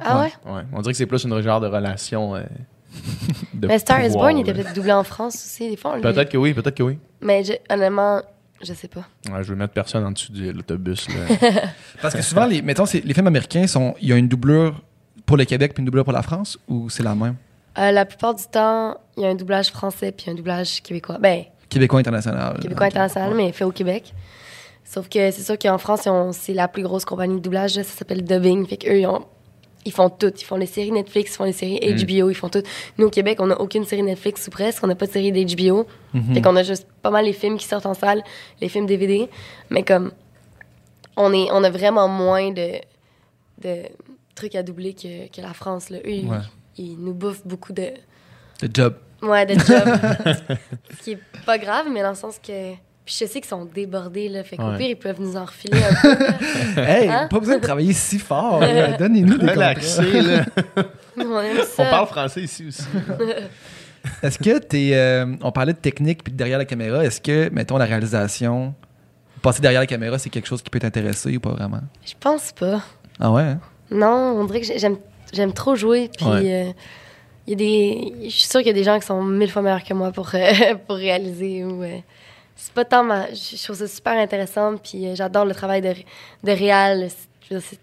Ah 0.00 0.20
ouais? 0.22 0.32
Ouais. 0.50 0.62
On 0.72 0.80
dirait 0.80 0.92
que 0.92 0.98
c'est 0.98 1.06
plus 1.06 1.24
une 1.24 1.40
genre 1.42 1.60
de 1.60 1.66
relation. 1.68 2.34
euh, 2.34 2.40
de 3.54 3.66
Mais 3.68 3.78
Star 3.78 4.02
is 4.04 4.10
Born, 4.10 4.36
il 4.36 4.40
était 4.42 4.52
peut-être 4.52 4.74
doublé 4.74 4.92
en 4.92 5.04
France 5.04 5.34
aussi, 5.34 5.70
des 5.70 5.76
fois. 5.76 5.96
Peut-être 6.00 6.30
que 6.30 6.36
oui, 6.36 6.52
peut-être 6.54 6.74
que 6.76 6.82
oui. 6.82 6.98
Mais 7.20 7.42
je- 7.44 7.52
honnêtement, 7.72 8.20
je 8.62 8.72
sais 8.74 8.88
pas. 8.88 9.04
Ouais, 9.30 9.42
je 9.42 9.52
vais 9.52 9.56
mettre 9.58 9.72
personne 9.72 10.04
en 10.04 10.10
dessous 10.12 10.32
de 10.32 10.50
l'autobus. 10.50 11.06
Parce 12.02 12.14
que 12.14 12.22
souvent, 12.22 12.46
les, 12.46 12.62
mettons, 12.62 12.84
les 12.92 13.14
films 13.14 13.26
américains, 13.26 13.66
sont, 13.66 13.94
il 14.00 14.08
y 14.08 14.12
a 14.12 14.16
une 14.16 14.28
doublure 14.28 14.80
pour 15.26 15.36
le 15.36 15.44
Québec 15.44 15.72
puis 15.74 15.80
une 15.80 15.86
doublure 15.86 16.04
pour 16.04 16.12
la 16.12 16.22
France, 16.22 16.58
ou 16.68 16.88
c'est 16.90 17.02
la 17.02 17.14
même? 17.14 17.36
Euh, 17.78 17.90
la 17.90 18.04
plupart 18.04 18.34
du 18.34 18.44
temps, 18.44 18.96
il 19.16 19.22
y 19.22 19.26
a 19.26 19.30
un 19.30 19.34
doublage 19.34 19.70
français 19.70 20.12
puis 20.12 20.30
un 20.30 20.34
doublage 20.34 20.82
québécois. 20.82 21.18
Ben, 21.18 21.44
Québécois 21.68 22.00
international. 22.00 22.58
québécois 22.60 22.86
international, 22.86 23.34
mais 23.34 23.50
fait 23.52 23.64
au 23.64 23.72
Québec. 23.72 24.12
Sauf 24.84 25.08
que 25.08 25.30
c'est 25.30 25.42
sûr 25.42 25.58
qu'en 25.58 25.78
France, 25.78 26.06
c'est 26.32 26.52
la 26.52 26.68
plus 26.68 26.82
grosse 26.82 27.04
compagnie 27.06 27.36
de 27.36 27.40
doublage. 27.40 27.72
ça 27.72 27.82
s'appelle 27.84 28.22
Dubbing. 28.24 28.66
Fait 28.66 28.76
qu'eux, 28.76 28.98
ils, 29.00 29.06
ont- 29.06 29.24
ils 29.84 29.92
font 29.92 30.10
tout. 30.10 30.32
Ils 30.36 30.44
font 30.44 30.56
les 30.56 30.66
séries 30.66 30.92
Netflix, 30.92 31.32
ils 31.32 31.36
font 31.36 31.44
les 31.44 31.52
séries 31.52 31.80
Mm. 31.82 32.04
HBO, 32.04 32.30
ils 32.30 32.34
font 32.34 32.48
tout. 32.48 32.62
Nous, 32.98 33.06
au 33.06 33.10
Québec, 33.10 33.38
on 33.40 33.46
n'a 33.46 33.60
aucune 33.60 33.84
série 33.84 34.02
Netflix 34.02 34.46
ou 34.46 34.50
presque. 34.50 34.82
On 34.84 34.86
n'a 34.86 34.94
pas 34.94 35.06
de 35.06 35.12
série 35.12 35.32
d'HBO. 35.32 35.86
Mhm. 36.14 36.34
Fait 36.34 36.42
qu'on 36.42 36.56
a 36.56 36.62
juste 36.62 36.86
pas 37.02 37.10
mal 37.10 37.24
les 37.24 37.32
films 37.32 37.58
qui 37.58 37.66
sortent 37.66 37.86
en 37.86 37.94
salle, 37.94 38.22
les 38.60 38.68
films 38.68 38.86
DVD. 38.86 39.28
Mais 39.70 39.82
comme, 39.82 40.12
on, 41.16 41.32
est, 41.32 41.48
on 41.52 41.62
a 41.64 41.70
vraiment 41.70 42.08
moins 42.08 42.50
de, 42.52 42.72
de 43.62 43.82
trucs 44.34 44.54
à 44.54 44.62
doubler 44.62 44.94
que, 44.94 45.28
que 45.28 45.40
la 45.40 45.52
France. 45.52 45.90
Là. 45.90 45.98
Eux, 45.98 46.10
ils- 46.10 46.26
Ouais. 46.28 46.38
ils, 46.78 46.96
nous 46.98 47.12
bouffent 47.14 47.46
beaucoup 47.46 47.72
de, 47.72 47.88
Le 48.62 48.68
job. 48.72 48.94
ouais, 49.22 49.44
de 49.46 49.54
jobs. 49.54 49.98
Ce 50.98 51.02
qui 51.04 51.12
est 51.12 51.18
pas 51.44 51.58
grave, 51.58 51.86
mais 51.92 52.02
dans 52.02 52.10
le 52.10 52.14
sens 52.16 52.38
que. 52.38 52.72
Puis 53.04 53.16
je 53.20 53.26
sais 53.26 53.40
qu'ils 53.40 53.46
sont 53.48 53.64
débordés, 53.64 54.28
là. 54.28 54.44
Fait 54.44 54.56
qu'au 54.56 54.70
Ouais. 54.70 54.78
pire, 54.78 54.88
ils 54.90 54.96
peuvent 54.96 55.20
nous 55.20 55.36
en 55.36 55.44
refiler 55.44 55.78
un 55.82 55.94
peu. 56.02 56.16
Hey, 56.82 57.08
Hein? 57.08 57.26
pas 57.28 57.40
besoin 57.40 57.56
de 57.56 57.60
travailler 57.62 57.92
si 57.92 58.18
fort. 58.18 58.60
Donnez-nous 58.98 59.38
des 59.38 59.46
contrats. 59.48 59.52
Relaxé, 59.54 60.20
là. 60.22 60.44
on 61.16 61.40
aime 61.40 61.56
On 61.60 61.64
ça. 61.64 61.84
parle 61.86 62.06
français 62.06 62.42
ici 62.42 62.66
aussi. 62.68 62.84
Est-ce 64.22 64.38
que 64.38 64.58
t'es. 64.58 64.90
euh, 64.94 65.26
on 65.42 65.52
parlait 65.52 65.72
de 65.72 65.78
technique 65.78 66.22
puis 66.24 66.32
de 66.32 66.36
derrière 66.38 66.58
la 66.58 66.64
caméra. 66.64 67.04
Est-ce 67.04 67.20
que, 67.20 67.48
mettons, 67.50 67.76
la 67.76 67.84
réalisation, 67.86 68.74
passer 69.42 69.60
derrière 69.62 69.80
la 69.80 69.86
caméra, 69.86 70.18
c'est 70.18 70.30
quelque 70.30 70.46
chose 70.48 70.62
qui 70.62 70.70
peut 70.70 70.78
t'intéresser 70.80 71.36
ou 71.36 71.40
pas 71.40 71.50
vraiment? 71.50 71.80
Je 72.04 72.14
pense 72.18 72.52
pas. 72.52 72.82
Ah 73.20 73.30
ouais? 73.32 73.42
hein? 73.42 73.60
Non, 73.90 74.36
on 74.38 74.44
dirait 74.44 74.60
que 74.60 74.66
j'ai- 74.66 74.78
j'aime, 74.78 74.96
j'aime 75.32 75.52
trop 75.52 75.74
jouer. 75.76 76.08
Puis 76.16 76.26
Ouais. 76.26 76.52
euh, 76.68 76.72
il 77.46 77.50
y 77.50 77.52
a 77.52 77.56
des, 77.56 78.12
je 78.28 78.30
suis 78.30 78.48
sûre 78.48 78.60
qu'il 78.60 78.68
y 78.68 78.70
a 78.70 78.74
des 78.74 78.84
gens 78.84 78.98
qui 78.98 79.06
sont 79.06 79.22
mille 79.22 79.50
fois 79.50 79.62
meilleurs 79.62 79.84
que 79.84 79.92
moi 79.94 80.10
pour, 80.12 80.30
euh, 80.34 80.74
pour 80.86 80.96
réaliser. 80.96 81.64
Ou, 81.64 81.82
euh, 81.82 81.98
c'est 82.64 82.72
pas 82.74 82.84
tant 82.84 83.02
ma. 83.02 83.26
Je 83.32 83.62
trouve 83.64 83.76
ça 83.76 83.88
super 83.88 84.12
intéressant. 84.12 84.76
Puis 84.76 85.06
euh, 85.06 85.14
j'adore 85.16 85.44
le 85.44 85.54
travail 85.54 85.80
de, 85.82 85.94
de 86.44 86.52
réal. 86.52 87.08
C'est- 87.10 87.28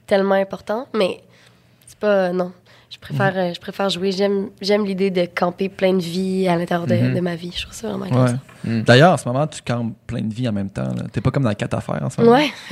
tellement 0.08 0.36
important. 0.36 0.88
Mais 0.96 1.22
c'est 1.86 2.00
pas. 2.00 2.32
non. 2.32 2.52
Je 2.90 2.98
préfère, 2.98 3.34
euh, 3.38 3.54
je 3.54 3.60
préfère 3.60 3.88
jouer. 3.90 4.12
J'aime, 4.12 4.50
j'aime 4.62 4.84
l'idée 4.84 5.12
de 5.12 5.26
camper 5.28 5.70
plein 5.70 5.94
de 5.94 6.02
vie 6.02 6.48
à 6.48 6.56
l'intérieur 6.56 6.88
de, 6.88 6.96
Mhm. 6.96 7.14
de 7.16 7.20
ma 7.20 7.36
vie. 7.36 7.54
Je 7.56 7.62
trouve 7.64 7.74
ça 7.76 7.88
vraiment 7.94 8.24
Ouais. 8.26 8.32
Mm. 8.64 8.82
D'ailleurs, 8.82 9.14
en 9.14 9.18
ce 9.18 9.28
moment, 9.28 9.46
tu 9.48 9.62
campes 9.62 9.94
plein 10.08 10.22
de 10.22 10.34
vie 10.34 10.50
en 10.50 10.52
même 10.52 10.70
temps. 10.72 10.92
là. 10.96 11.04
T'es 11.12 11.22
pas 11.22 11.30
comme 11.32 11.44
dans 11.44 11.54
quatre 11.54 11.76
affaires 11.76 12.02
en 12.02 12.10
ce 12.10 12.20
moment. 12.20 12.34
Ouais. 12.38 12.50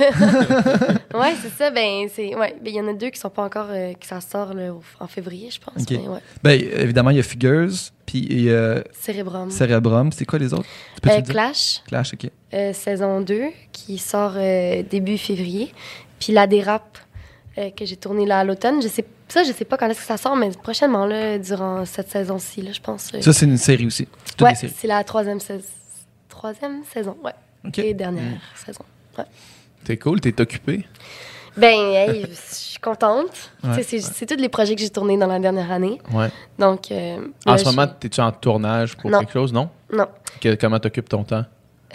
ouais, 1.14 1.34
c'est 1.42 1.50
ça. 1.56 1.70
Ben, 1.70 2.08
c'est. 2.12 2.34
Ouais. 2.34 2.54
Ben, 2.62 2.66
il 2.68 2.74
y 2.74 2.80
en 2.80 2.88
a 2.88 2.92
deux 2.94 3.10
qui 3.10 3.18
sont 3.20 3.30
pas 3.30 3.44
encore. 3.44 3.68
euh, 3.70 3.92
que 3.94 4.06
ça 4.06 4.20
sort 4.20 4.54
là, 4.54 4.72
en 5.00 5.06
février, 5.06 5.50
je 5.50 5.60
pense. 5.60 5.82
Ok. 5.82 5.90
Mais 5.90 6.08
ouais. 6.08 6.20
Ben, 6.42 6.60
évidemment, 6.82 7.10
il 7.10 7.16
y 7.16 7.20
a 7.20 7.22
Figures, 7.22 7.70
puis 8.06 8.50
a 8.50 8.82
Cérébrum. 8.92 9.50
Cerebrum. 9.50 10.10
C'est 10.12 10.24
quoi 10.24 10.38
les 10.38 10.52
autres? 10.52 10.66
Tu 11.02 11.08
Euh? 11.10 11.20
Clash. 11.22 11.82
Clash, 11.86 12.14
ok. 12.14 12.30
euh, 12.54 12.72
saison 12.72 13.20
2 13.20 13.42
qui 13.72 13.98
sort 13.98 14.32
euh, 14.36 14.82
début 14.88 15.16
février. 15.18 15.72
Puis 16.18 16.32
la 16.32 16.46
dérape 16.46 16.98
euh, 17.58 17.70
que 17.70 17.84
j'ai 17.84 17.96
tourné 17.96 18.26
là 18.26 18.40
à 18.40 18.44
l'automne. 18.44 18.82
Je 18.82 18.88
sais, 18.88 19.04
ça, 19.28 19.42
je 19.44 19.52
sais 19.52 19.64
pas 19.64 19.76
quand 19.76 19.88
est-ce 19.88 20.00
que 20.00 20.06
ça 20.06 20.16
sort, 20.16 20.36
mais 20.36 20.50
prochainement, 20.50 21.06
là, 21.06 21.38
durant 21.38 21.84
cette 21.84 22.10
saison-ci, 22.10 22.62
là, 22.62 22.72
je 22.72 22.80
pense. 22.80 23.12
euh, 23.14 23.20
Ça, 23.20 23.32
c'est 23.32 23.46
une 23.46 23.56
série 23.58 23.86
aussi. 23.86 24.06
Toutes 24.36 24.42
ouais, 24.42 24.54
c'est 24.54 24.86
la 24.86 25.02
troisième, 25.04 25.40
sais- 25.40 25.60
troisième 26.28 26.82
saison, 26.92 27.16
ouais. 27.24 27.32
Et 27.76 27.92
dernière 27.94 28.40
saison. 28.56 28.84
T'es 29.84 29.96
cool, 29.96 30.20
t'es 30.20 30.38
occupé? 30.40 30.86
Ben, 31.56 31.74
hey, 31.92 32.26
je 32.30 32.54
suis 32.54 32.78
contente. 32.78 33.50
Ouais, 33.64 33.82
c'est 33.82 33.98
c'est 34.00 34.26
tous 34.26 34.36
les 34.40 34.48
projets 34.48 34.76
que 34.76 34.80
j'ai 34.80 34.90
tournés 34.90 35.16
dans 35.18 35.26
la 35.26 35.40
dernière 35.40 35.72
année. 35.72 35.98
Ouais. 36.12 36.28
Donc, 36.58 36.92
euh, 36.92 37.18
En 37.46 37.52
là, 37.52 37.58
ce 37.58 37.64
moment, 37.64 37.86
t'es-tu 37.88 38.20
en 38.20 38.30
tournage 38.30 38.96
pour 38.96 39.10
Non. 39.10 39.18
quelque 39.18 39.32
chose, 39.32 39.52
non? 39.52 39.68
Non. 39.92 40.06
Que- 40.40 40.54
comment 40.54 40.78
t'occupes 40.78 41.08
ton 41.08 41.24
temps? 41.24 41.44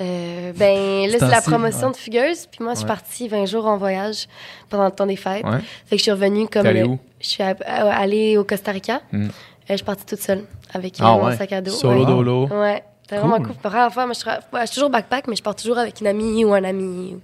Euh, 0.01 0.51
ben, 0.53 1.07
là, 1.09 1.17
C'est 1.19 1.27
la 1.27 1.41
promotion 1.41 1.87
ouais. 1.87 1.91
de 1.93 1.97
Fugueuse. 1.97 2.47
Puis 2.47 2.63
moi, 2.63 2.73
je 2.73 2.79
suis 2.79 2.83
Ouais. 2.85 2.87
partie 2.87 3.27
20 3.27 3.45
jours 3.45 3.67
en 3.67 3.77
voyage 3.77 4.27
pendant 4.69 4.85
le 4.85 4.91
temps 4.91 5.05
des 5.05 5.15
fêtes. 5.15 5.45
Ouais. 5.45 5.59
Fait 5.85 5.95
que 5.95 5.97
je 5.97 6.01
suis 6.03 6.11
revenue 6.11 6.47
comme. 6.47 6.65
Allée 6.65 6.83
où? 6.83 6.97
Je 7.21 7.27
suis 7.27 7.43
allée 7.43 8.37
au 8.37 8.43
Costa 8.43 8.71
Rica. 8.71 9.01
Mm. 9.11 9.25
Euh, 9.25 9.29
je 9.69 9.75
suis 9.75 9.85
partie 9.85 10.05
toute 10.05 10.19
seule 10.19 10.43
avec 10.73 10.95
Ah 10.99 11.13
mon 11.15 11.25
ouais? 11.25 11.37
sac 11.37 11.51
à 11.53 11.61
dos. 11.61 11.71
Solo 11.71 11.99
ouais. 12.01 12.05
dolo? 12.05 12.47
Ouais, 12.47 12.83
c'était 13.03 13.19
Cool. 13.21 13.29
vraiment 13.29 13.45
cool. 13.45 13.55
Première 13.61 13.93
fois, 13.93 14.05
moi, 14.07 14.15
je, 14.15 14.55
ouais, 14.57 14.65
suis 14.67 14.73
toujours 14.75 14.89
backpack, 14.89 15.27
mais 15.27 15.35
je 15.35 15.43
pars 15.43 15.55
toujours 15.55 15.77
avec 15.77 16.01
une 16.01 16.07
amie 16.07 16.43
ou 16.43 16.53
un 16.53 16.63
ami. 16.63 17.15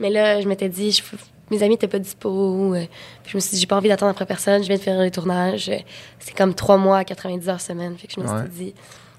Mais 0.00 0.10
là, 0.10 0.40
je 0.40 0.48
m'étais 0.48 0.68
dit, 0.68 0.90
je- 0.92 1.02
mes 1.50 1.62
amis 1.62 1.70
n'étaient 1.74 1.86
pas 1.88 1.98
dispo. 2.00 2.74
euh, 2.74 2.84
puis 3.22 3.30
je 3.32 3.36
me 3.36 3.40
suis 3.40 3.52
dit, 3.54 3.60
j'ai 3.60 3.66
pas 3.66 3.76
envie 3.76 3.88
d'attendre 3.88 4.10
après 4.10 4.26
personne. 4.26 4.62
Je 4.62 4.66
viens 4.68 4.76
de 4.76 4.82
faire 4.82 5.00
les 5.00 5.10
tournages. 5.12 5.70
C'est 6.18 6.36
comme 6.36 6.52
trois 6.54 6.76
mois 6.78 6.98
à 6.98 7.04
90 7.04 7.48
heures 7.48 7.60
semaine. 7.60 7.96
Fait 7.96 8.08
que 8.08 8.14
je 8.14 8.20
me 8.20 8.26
Ouais. 8.26 8.40
suis 8.40 8.64
dit, 8.64 8.74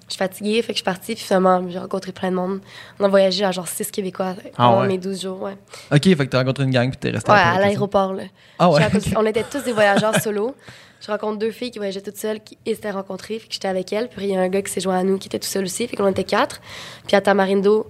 je 0.07 0.13
suis 0.13 0.17
fatiguée. 0.19 0.61
Fait 0.61 0.67
que 0.73 0.73
je 0.73 0.77
suis 0.77 0.83
partie. 0.83 1.15
Puis 1.15 1.23
finalement, 1.23 1.63
j'ai 1.69 1.79
rencontré 1.79 2.11
plein 2.11 2.31
de 2.31 2.35
monde. 2.35 2.59
On 2.99 3.05
a 3.05 3.07
voyagé 3.07 3.43
à 3.45 3.51
genre 3.51 3.67
six 3.67 3.89
Québécois 3.91 4.35
pendant 4.55 4.81
ouais. 4.81 4.87
mes 4.87 4.97
12 4.97 5.21
jours. 5.21 5.41
Ouais, 5.41 5.57
Ok, 5.91 6.03
fait 6.03 6.15
que 6.15 6.23
t'as 6.25 6.39
rencontré 6.39 6.63
une 6.65 6.71
gang 6.71 6.89
puis 6.89 6.97
t'es 6.97 7.09
resté 7.11 7.31
ouais 7.31 7.37
à 7.37 7.59
l'aéroport. 7.59 8.13
là. 8.13 8.23
Ah 8.59 8.69
ouais? 8.69 8.81
On 9.15 9.25
était 9.25 9.43
tous 9.43 9.63
des 9.63 9.71
voyageurs 9.73 10.15
solo. 10.21 10.55
Je 11.05 11.11
rencontre 11.11 11.37
deux 11.39 11.51
filles 11.51 11.69
qui 11.71 11.79
voyageaient 11.79 11.99
toutes 12.01 12.15
seules, 12.17 12.39
qui 12.39 12.57
s'étaient 12.65 12.91
rencontrées, 12.91 13.37
fait 13.37 13.47
que 13.49 13.53
j'étais 13.53 13.67
avec 13.67 13.91
elles. 13.91 14.07
Puis 14.07 14.25
il 14.25 14.31
y 14.31 14.37
a 14.37 14.39
un 14.39 14.47
gars 14.47 14.61
qui 14.61 14.71
s'est 14.71 14.79
joint 14.79 14.97
à 14.97 15.03
nous, 15.03 15.17
qui 15.17 15.27
était 15.27 15.39
tout 15.39 15.47
seul 15.49 15.65
aussi, 15.65 15.85
fait 15.85 15.97
qu'on 15.97 16.07
était 16.07 16.23
quatre. 16.23 16.61
Puis 17.07 17.17
à 17.17 17.19
Tamarindo, 17.21 17.87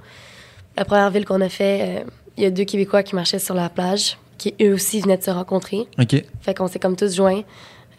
la 0.75 0.83
première 0.83 1.11
ville 1.11 1.23
qu'on 1.23 1.39
a 1.41 1.49
fait, 1.49 1.81
euh, 1.81 2.09
il 2.37 2.43
y 2.43 2.47
a 2.47 2.49
deux 2.49 2.63
Québécois 2.63 3.03
qui 3.03 3.13
marchaient 3.13 3.37
sur 3.37 3.53
la 3.53 3.69
plage, 3.69 4.17
qui 4.39 4.55
eux 4.59 4.73
aussi 4.73 4.99
venaient 4.99 5.17
de 5.17 5.21
se 5.23 5.29
rencontrer. 5.29 5.87
Ok. 5.99 6.23
Fait 6.41 6.53
qu'on 6.55 6.67
s'est 6.67 6.79
comme 6.79 6.95
tous 6.95 7.15
joints. 7.15 7.41
Euh, 7.41 7.43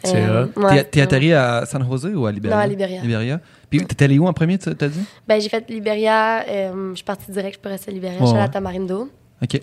C'est 0.03 0.29
hot. 0.29 0.65
ouais, 0.67 0.83
T'es- 0.83 0.89
T'es 0.89 1.01
atterri 1.03 1.31
à 1.33 1.65
San 1.65 1.87
Jose 1.89 2.11
ou 2.13 2.25
à 2.25 2.31
Liberia? 2.33 2.57
Non, 2.57 2.61
à 2.63 2.67
Liberia. 2.67 3.01
Liberia. 3.01 3.39
Puis 3.69 3.85
t'es 3.85 4.05
allé 4.05 4.19
où 4.19 4.27
en 4.27 4.33
premier, 4.33 4.57
t'as 4.57 4.87
dit? 4.87 5.05
Ben, 5.27 5.41
j'ai 5.41 5.49
fait 5.49 5.69
Liberia, 5.69 6.45
euh, 6.47 6.91
je 6.91 6.95
suis 6.95 7.03
partie 7.03 7.31
direct, 7.31 7.55
je 7.55 7.59
peux 7.59 7.69
rester 7.69 7.91
à 7.91 7.93
Liberia, 7.93 8.17
Ouais, 8.17 8.21
je 8.21 8.27
suis 8.27 8.35
allée 8.35 8.45
à 8.45 8.49
Tamarindo. 8.49 9.09
Ok. 9.41 9.59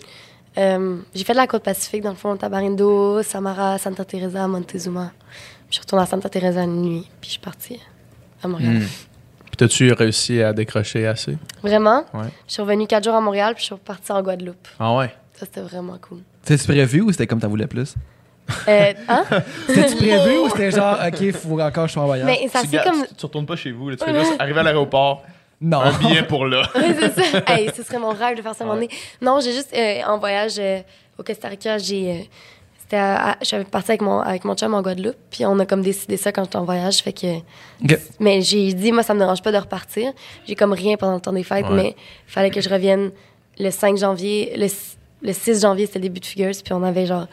Euh, 0.59 0.99
j'ai 1.15 1.25
fait 1.25 1.33
de 1.33 1.39
la 1.39 1.47
côte 1.47 1.63
pacifique, 1.63 2.03
dans 2.03 2.11
le 2.11 2.17
fond, 2.17 2.37
Tamarindo, 2.37 3.23
Samara, 3.23 3.79
Santa 3.79 4.05
Teresa, 4.05 4.47
Montezuma. 4.47 5.13
Je 5.69 5.75
suis 5.75 5.81
retournée 5.81 6.03
à 6.03 6.07
Santa 6.07 6.29
Teresa 6.29 6.65
une 6.65 6.83
nuit, 6.83 7.09
puis 7.21 7.29
je 7.29 7.33
suis 7.33 7.41
partie 7.41 7.81
à 8.43 8.49
Montréal. 8.49 8.75
Mm. 8.75 8.87
Puis 9.47 9.57
t'as-tu 9.57 9.93
réussi 9.93 10.43
à 10.43 10.53
décrocher 10.53 11.07
assez? 11.07 11.39
Vraiment? 11.63 12.05
Ouais. 12.13 12.29
Je 12.47 12.55
suis 12.55 12.63
revenue 12.63 12.87
quatre 12.87 13.05
jours 13.05 13.15
à 13.15 13.21
Montréal, 13.21 13.55
puis 13.55 13.63
je 13.63 13.67
suis 13.67 13.75
repartie 13.75 14.13
en 14.13 14.23
Guadeloupe. 14.23 14.69
Ah 14.79 14.95
ouais? 14.97 15.15
Ça, 15.35 15.47
c'était 15.47 15.63
vraiment 15.63 15.97
cool. 16.01 16.19
C'était 16.43 16.63
prévu 16.65 17.01
ou 17.01 17.11
c'était 17.13 17.27
comme 17.27 17.41
t'en 17.41 17.49
voulais 17.49 17.67
plus? 17.67 17.95
Euh, 18.69 18.93
hein? 19.09 19.25
C'était-tu 19.67 19.97
prévu 19.97 20.39
ou 20.39 20.49
c'était 20.51 20.71
genre, 20.71 20.99
OK, 21.07 21.21
il 21.21 21.33
faut 21.33 21.59
encore 21.61 21.85
que 21.85 21.89
je 21.89 21.93
sois 21.93 22.03
en 22.03 22.07
voyage? 22.07 22.27
Mais 22.27 22.49
ça 22.49 22.63
ga- 22.65 22.85
comme. 22.85 23.07
tu, 23.07 23.15
tu 23.15 23.27
retournes 23.27 23.47
pas 23.47 23.57
chez 23.57 23.73
vous. 23.73 23.89
Là, 23.91 23.97
tu 23.97 24.05
fais 24.05 24.19
juste 24.19 24.35
arriver 24.39 24.61
à 24.61 24.63
l'aéroport, 24.63 25.23
non. 25.61 25.81
un 25.81 25.93
billet 25.99 26.23
pour 26.25 26.47
là. 26.47 26.63
Ouais, 26.75 26.95
c'est 26.99 27.21
ça. 27.23 27.43
Hey, 27.49 27.71
ce 27.75 27.83
serait 27.83 27.99
mon 27.99 28.11
rêve 28.11 28.37
de 28.37 28.43
faire 28.43 28.55
ça 28.55 28.65
à 28.65 28.67
un 28.67 28.71
moment 28.71 28.81
donné. 28.81 28.93
Non, 29.21 29.41
j'ai 29.41 29.53
juste, 29.53 29.73
euh, 29.75 30.01
en 30.07 30.19
voyage 30.19 30.55
euh, 30.59 30.81
au 31.19 31.23
Costa 31.23 31.49
Rica, 31.49 31.79
j'ai. 31.79 32.11
euh, 32.11 32.15
c'était 32.79 32.97
à- 32.97 33.31
à- 33.31 33.37
je 33.41 33.47
suis 33.47 33.65
partie 33.65 33.93
avec 33.93 34.03
mon, 34.03 34.21
avec 34.21 34.45
mon 34.45 34.55
chum 34.55 34.75
en 34.75 34.83
Guadeloupe, 34.83 35.17
puis 35.31 35.47
on 35.47 35.59
a 35.61 35.65
comme 35.65 35.81
décidé 35.83 36.17
ça 36.19 36.31
quand 36.33 36.45
j'étais 36.45 36.57
en 36.57 36.65
voyage. 36.65 36.99
Fait 36.99 37.13
que. 37.13 37.37
OK. 37.39 37.99
Mais 38.21 38.43
j'ai 38.43 38.73
dit, 38.75 38.93
moi, 38.93 39.03
ça 39.03 39.15
me 39.15 39.19
dérange 39.21 39.41
pas 39.41 39.53
de 39.53 39.57
repartir. 39.59 40.13
J'ai 40.47 40.57
comme 40.57 40.73
rien 40.73 40.97
pendant 40.97 41.15
le 41.15 41.21
temps 41.21 41.33
des 41.33 41.45
fêtes, 41.45 41.65
Ouais. 41.67 41.75
mais 41.75 41.97
il 42.29 42.33
fallait 42.33 42.51
que 42.51 42.61
je 42.61 42.69
revienne 42.69 43.11
le 43.59 43.71
5 43.71 43.97
janvier. 43.97 44.53
Le, 44.57 44.67
le 45.23 45.33
6 45.33 45.61
janvier, 45.63 45.87
c'était 45.87 45.99
le 45.99 46.05
début 46.05 46.21
de 46.21 46.27
Figures, 46.27 46.53
puis 46.65 46.73
on 46.73 46.83
avait 46.83 47.07
genre 47.07 47.27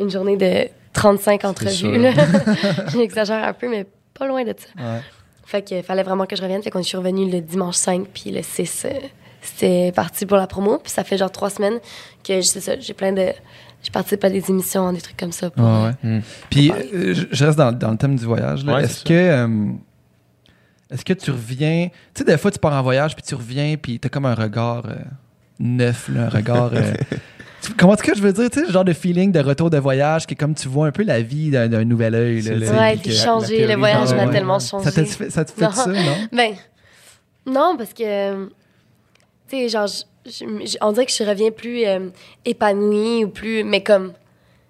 une 0.00 0.10
journée 0.10 0.36
de 0.36 0.68
35 0.92 1.40
sûr. 1.40 1.50
entrevues. 1.50 2.06
J'exagère 2.92 3.44
un 3.44 3.52
peu, 3.52 3.68
mais 3.68 3.86
pas 4.14 4.26
loin 4.26 4.44
de 4.44 4.54
ça. 4.56 4.82
Ouais. 4.82 5.00
Fait 5.44 5.62
qu'il 5.62 5.82
fallait 5.82 6.02
vraiment 6.02 6.26
que 6.26 6.34
je 6.36 6.42
revienne. 6.42 6.62
Fait 6.62 6.70
qu'on 6.70 6.80
est 6.80 6.96
revenu 6.96 7.30
le 7.30 7.40
dimanche 7.40 7.76
5, 7.76 8.06
puis 8.12 8.30
le 8.30 8.42
6, 8.42 8.86
euh, 8.86 8.90
c'était 9.42 9.92
parti 9.94 10.26
pour 10.26 10.36
la 10.38 10.46
promo. 10.46 10.78
Puis 10.78 10.90
ça 10.90 11.04
fait 11.04 11.16
genre 11.16 11.30
trois 11.30 11.50
semaines 11.50 11.78
que, 12.26 12.40
j'ai 12.80 12.94
plein 12.94 13.12
de... 13.12 13.28
Je 13.84 13.90
participe 13.92 14.24
à 14.24 14.30
des 14.30 14.42
émissions, 14.50 14.92
des 14.92 15.00
trucs 15.00 15.16
comme 15.16 15.30
ça. 15.30 15.48
pour- 15.50 15.62
Ouais, 15.64 15.84
ouais. 15.84 15.92
Hmm. 16.18 16.20
Puis, 16.50 16.72
euh, 16.72 17.14
je 17.30 17.44
reste 17.44 17.56
dans, 17.58 17.70
dans 17.70 17.92
le 17.92 17.96
thème 17.96 18.16
du 18.16 18.24
voyage. 18.24 18.64
est-ce 18.80 19.04
que. 19.04 19.12
euh, 19.14 19.46
est-ce 20.90 21.04
que 21.04 21.12
tu 21.12 21.30
reviens. 21.30 21.88
Tu 22.14 22.20
sais, 22.20 22.24
des 22.24 22.36
fois, 22.38 22.50
tu 22.50 22.58
pars 22.58 22.72
en 22.72 22.82
voyage, 22.82 23.14
puis 23.14 23.22
tu 23.24 23.34
reviens, 23.36 23.76
puis 23.76 24.00
t'as 24.00 24.08
comme 24.08 24.24
un 24.26 24.34
regard 24.34 24.86
euh, 24.86 24.94
neuf, 25.60 26.08
là, 26.08 26.24
un 26.26 26.28
regard. 26.28 26.70
euh, 26.72 26.94
comment 27.76 27.94
est-ce 27.94 28.02
que 28.02 28.14
je 28.14 28.22
veux 28.22 28.32
dire? 28.32 28.50
Tu 28.50 28.60
sais, 28.60 28.66
le 28.66 28.72
genre 28.72 28.84
de 28.84 28.92
feeling 28.92 29.32
de 29.32 29.40
retour 29.40 29.70
de 29.70 29.78
voyage 29.78 30.26
qui 30.26 30.34
est 30.34 30.36
comme 30.36 30.54
tu 30.54 30.68
vois 30.68 30.86
un 30.86 30.92
peu 30.92 31.02
la 31.02 31.20
vie 31.22 31.50
d'un, 31.50 31.68
d'un 31.68 31.84
nouvel 31.84 32.14
œil. 32.14 32.40
le- 32.42 32.70
Ouais, 32.70 32.96
puis 32.96 33.12
changer. 33.14 33.66
Le 33.66 33.74
voyage 33.76 34.08
du 34.10 34.14
m'a 34.14 34.28
tellement 34.28 34.58
Ça 34.58 34.70
changé. 34.70 34.90
te 34.92 35.04
fait 35.04 35.30
ça, 35.30 35.44
te 35.44 35.52
fait 35.52 35.62
Non. 35.64 35.70
ça, 35.72 35.86
non? 35.86 36.16
Ben, 36.32 36.54
non, 37.46 37.74
parce 37.78 37.92
que, 37.92 38.46
tu 39.48 39.56
sais, 39.56 39.68
genre, 39.68 39.86
je- 39.86 40.30
je- 40.30 40.66
je- 40.66 40.76
on 40.80 40.92
dirait 40.92 41.06
que 41.06 41.12
je 41.12 41.22
reviens 41.24 41.50
plus 41.50 41.84
euh, 41.86 42.08
épanouie 42.44 43.24
ou 43.24 43.28
plus, 43.28 43.62
mais 43.64 43.82
comme, 43.82 44.12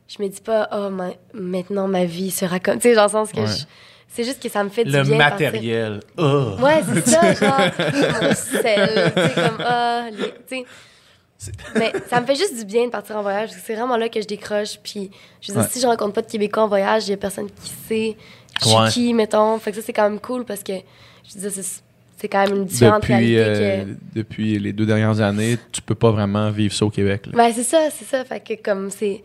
je 0.08 0.22
me 0.22 0.28
dis 0.28 0.40
pas, 0.40 0.68
oh, 0.72 0.90
ma- 0.90 1.10
maintenant 1.34 1.88
ma 1.88 2.04
vie 2.04 2.30
sera 2.30 2.60
comme, 2.60 2.76
tu 2.76 2.82
sais, 2.88 2.94
genre, 2.94 3.10
dans 3.10 3.20
le 3.22 3.26
sens 3.26 3.32
que 3.34 3.40
Ouais. 3.40 3.46
je- 3.46 3.64
c'est 4.08 4.24
juste 4.24 4.42
que 4.42 4.48
ça 4.48 4.62
me 4.64 4.68
fait 4.68 4.84
du 4.84 4.92
Le 4.92 5.02
bien. 5.02 5.18
partir. 5.18 5.46
matériel. 5.52 6.00
Oh. 6.16 6.52
Ouais, 6.60 6.80
c'est 6.94 7.08
ça, 7.08 7.20
genre, 7.34 8.34
sel, 8.34 9.12
tu 9.14 9.22
sais, 9.22 9.34
comme, 9.34 9.64
ah, 9.64 10.04
les- 10.12 10.16
tu 10.18 10.30
sais. 10.48 10.64
Mais 11.74 11.92
ça 12.08 12.20
me 12.20 12.26
fait 12.26 12.34
juste 12.34 12.56
du 12.56 12.64
bien 12.64 12.86
de 12.86 12.90
partir 12.90 13.16
en 13.16 13.22
voyage, 13.22 13.50
c'est 13.64 13.74
vraiment 13.74 13.96
là 13.96 14.08
que 14.08 14.20
je 14.20 14.26
décroche. 14.26 14.78
Puis, 14.82 15.10
je 15.40 15.48
veux 15.52 15.58
dire, 15.58 15.62
Ouais. 15.64 15.70
si 15.72 15.80
je 15.80 15.86
rencontre 15.86 16.14
pas 16.14 16.22
de 16.22 16.30
Québécois 16.30 16.62
en 16.64 16.68
voyage, 16.68 17.06
il 17.08 17.10
y 17.10 17.14
a 17.14 17.16
personne 17.16 17.48
qui 17.50 17.70
sait 17.88 18.16
je 18.62 18.66
suis 18.68 18.76
Ouais. 18.76 18.88
qui, 18.90 19.12
mettons. 19.14 19.58
Fait 19.58 19.70
que 19.70 19.76
ça, 19.76 19.82
c'est 19.84 19.92
quand 19.92 20.08
même 20.08 20.18
cool, 20.18 20.44
parce 20.46 20.62
que, 20.62 20.72
je 21.28 21.34
veux 21.38 21.50
dire, 21.50 21.62
c'est- 21.62 22.28
quand 22.28 22.46
même 22.46 22.56
une 22.56 22.64
différente 22.64 23.02
Depuis, 23.02 23.12
réalité 23.14 23.40
euh, 23.40 23.84
que... 23.84 23.90
depuis 24.14 24.58
les 24.58 24.72
deux 24.72 24.86
dernières 24.86 25.20
années, 25.20 25.58
tu 25.70 25.82
peux 25.82 25.94
pas 25.94 26.10
vraiment 26.10 26.50
vivre 26.50 26.72
ça 26.74 26.86
au 26.86 26.90
Québec. 26.90 27.26
là. 27.26 27.32
Ben, 27.34 27.52
c'est 27.54 27.62
ça, 27.62 27.88
c'est 27.90 28.06
ça. 28.06 28.24
Fait 28.24 28.40
que 28.40 28.54
comme 28.62 28.90
c'est. 28.90 29.22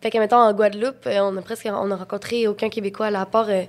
Fait 0.00 0.10
que, 0.10 0.16
mettons, 0.18 0.38
en 0.38 0.52
Guadeloupe, 0.54 1.06
euh, 1.06 1.20
on 1.20 1.36
a 1.36 1.42
presque. 1.42 1.68
On 1.70 1.90
a 1.90 1.96
rencontré 1.96 2.48
aucun 2.48 2.70
Québécois, 2.70 3.10
là, 3.10 3.20
à 3.20 3.26
part 3.26 3.46
euh, 3.50 3.62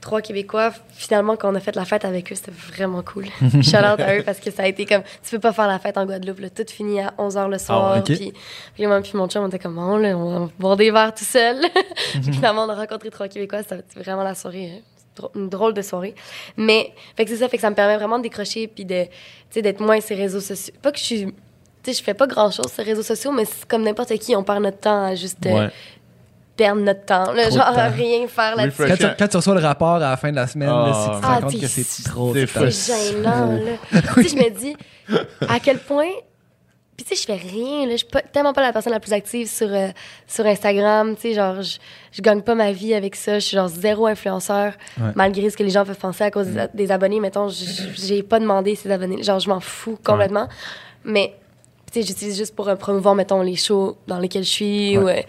trois 0.00 0.20
Québécois. 0.22 0.72
Finalement, 0.92 1.36
quand 1.36 1.50
on 1.52 1.54
a 1.54 1.60
fait 1.60 1.74
la 1.76 1.84
fête 1.84 2.04
avec 2.04 2.30
eux, 2.32 2.34
c'était 2.34 2.50
vraiment 2.52 3.02
cool. 3.02 3.26
Shout 3.62 3.76
out 3.76 4.00
à 4.00 4.16
eux 4.16 4.22
parce 4.24 4.38
que 4.40 4.50
ça 4.50 4.62
a 4.62 4.66
été 4.66 4.86
comme. 4.86 5.02
Tu 5.22 5.30
peux 5.30 5.40
pas 5.40 5.52
faire 5.52 5.66
la 5.68 5.78
fête 5.78 5.96
en 5.98 6.06
Guadeloupe, 6.06 6.40
là. 6.40 6.50
Tout 6.50 6.64
finit 6.68 7.00
à 7.00 7.12
11h 7.18 7.48
le 7.50 7.58
soir. 7.58 7.92
Ah, 7.94 7.98
ok. 7.98 8.04
Puis, 8.04 8.32
puis 8.74 8.86
moi, 8.86 9.00
puis 9.00 9.12
mon 9.14 9.28
chum, 9.28 9.44
on 9.44 9.48
était 9.48 9.58
comme, 9.58 9.78
oh, 9.78 9.98
là, 9.98 10.16
on 10.16 10.46
va 10.46 10.50
boire 10.58 10.76
des 10.76 10.90
verres 10.90 11.14
tout 11.14 11.24
seul. 11.24 11.56
Puis 12.22 12.32
finalement, 12.32 12.64
on 12.64 12.68
a 12.68 12.74
rencontré 12.74 13.10
trois 13.10 13.28
Québécois. 13.28 13.62
C'était 13.62 13.82
vraiment 14.00 14.22
la 14.22 14.34
soirée. 14.34 14.82
dro- 15.16 15.30
Une 15.34 15.48
drôle 15.48 15.74
de 15.74 15.82
soirée. 15.82 16.14
Mais, 16.56 16.92
fait 17.16 17.24
que 17.24 17.30
c'est 17.30 17.36
ça, 17.38 17.48
fait 17.48 17.56
que 17.56 17.62
ça 17.62 17.70
me 17.70 17.74
permet 17.74 17.96
vraiment 17.96 18.18
de 18.18 18.22
décrocher 18.22 18.66
puis 18.68 18.84
de, 18.84 19.04
tu 19.04 19.10
sais, 19.50 19.62
d'être 19.62 19.80
moins 19.80 20.00
sur 20.00 20.16
les 20.16 20.22
réseaux 20.22 20.40
sociaux. 20.40 20.74
Pas 20.82 20.92
que 20.92 20.98
je 20.98 21.04
suis 21.04 21.26
tu 21.80 21.92
sais, 21.94 22.00
je 22.00 22.04
fais 22.04 22.12
pas 22.14 22.26
grand 22.26 22.50
chose 22.50 22.66
sur 22.72 22.82
les 22.82 22.90
réseaux 22.90 23.04
sociaux, 23.04 23.30
mais 23.30 23.44
c'est 23.44 23.64
comme 23.66 23.82
n'importe 23.84 24.12
qui, 24.18 24.34
on 24.34 24.42
perd 24.42 24.62
notre 24.62 24.78
temps 24.80 25.04
à 25.04 25.14
juste 25.14 25.46
euh, 25.46 25.66
Ouais. 25.66 25.70
Perdre 26.58 26.82
notre 26.82 27.04
temps. 27.06 27.32
Là, 27.32 27.48
genre 27.48 27.62
à 27.62 27.88
rien 27.88 28.26
faire 28.28 28.56
là-dessus. 28.56 28.84
Quand 28.86 28.96
tu, 28.96 29.06
quand 29.18 29.28
tu 29.28 29.36
reçois 29.38 29.54
le 29.54 29.60
rapport 29.60 29.94
à 29.94 29.98
la 30.00 30.16
fin 30.18 30.30
de 30.30 30.36
la 30.36 30.46
semaine, 30.46 30.68
là, 30.68 30.92
c'est 30.92 31.10
que 31.10 31.14
tu 31.14 31.20
te 31.20 31.26
Ah, 31.26 31.34
rends 31.36 31.40
compte 31.42 31.60
que 31.60 31.66
c'est 31.66 32.04
trop. 32.04 32.34
C'est 32.34 33.12
gênant, 33.12 33.52
là. 33.52 34.00
tu 34.14 34.22
sais, 34.24 34.28
je 34.28 34.36
me 34.36 34.50
dis 34.50 34.76
à 35.48 35.58
quel 35.60 35.78
point. 35.78 36.10
Puis, 36.96 37.04
tu 37.06 37.14
sais, 37.14 37.22
je 37.22 37.26
fais 37.32 37.48
rien, 37.48 37.86
là. 37.86 37.92
Je 37.92 37.98
suis 37.98 38.06
pas- 38.08 38.22
tellement 38.22 38.52
pas 38.52 38.60
la 38.60 38.72
personne 38.72 38.92
la 38.92 38.98
plus 38.98 39.12
active 39.12 39.48
sur, 39.48 39.68
euh, 39.72 39.86
sur 40.26 40.44
Instagram. 40.44 41.14
Tu 41.14 41.22
sais, 41.28 41.34
genre, 41.34 41.62
je, 41.62 41.78
je 42.10 42.20
gagne 42.20 42.42
pas 42.42 42.56
ma 42.56 42.72
vie 42.72 42.92
avec 42.92 43.14
ça. 43.14 43.34
Je 43.38 43.44
suis 43.46 43.56
genre 43.56 43.68
zéro 43.68 44.08
influenceur, 44.08 44.72
Ouais. 45.00 45.12
malgré 45.14 45.48
ce 45.48 45.56
que 45.56 45.62
les 45.62 45.70
gens 45.70 45.84
peuvent 45.84 45.94
penser 45.96 46.24
à 46.24 46.32
cause 46.32 46.48
des, 46.48 46.66
des 46.74 46.90
abonnés. 46.90 47.20
Mettons, 47.20 47.48
j'ai 47.94 48.24
pas 48.24 48.40
demandé 48.40 48.74
ces 48.74 48.90
abonnés. 48.90 49.22
Genre, 49.22 49.38
je 49.38 49.48
m'en 49.48 49.60
fous 49.60 49.96
complètement. 50.04 50.48
Mais, 51.04 51.34
tu 51.92 52.00
sais, 52.00 52.06
j'utilise 52.06 52.36
juste 52.36 52.54
pour 52.54 52.68
euh, 52.68 52.74
promouvoir, 52.76 53.14
mettons, 53.14 53.40
les 53.42 53.56
shows 53.56 53.96
dans 54.06 54.18
lesquels 54.18 54.44
je 54.44 54.48
suis 54.50 54.98
ou, 54.98 55.08
euh, 55.08 55.20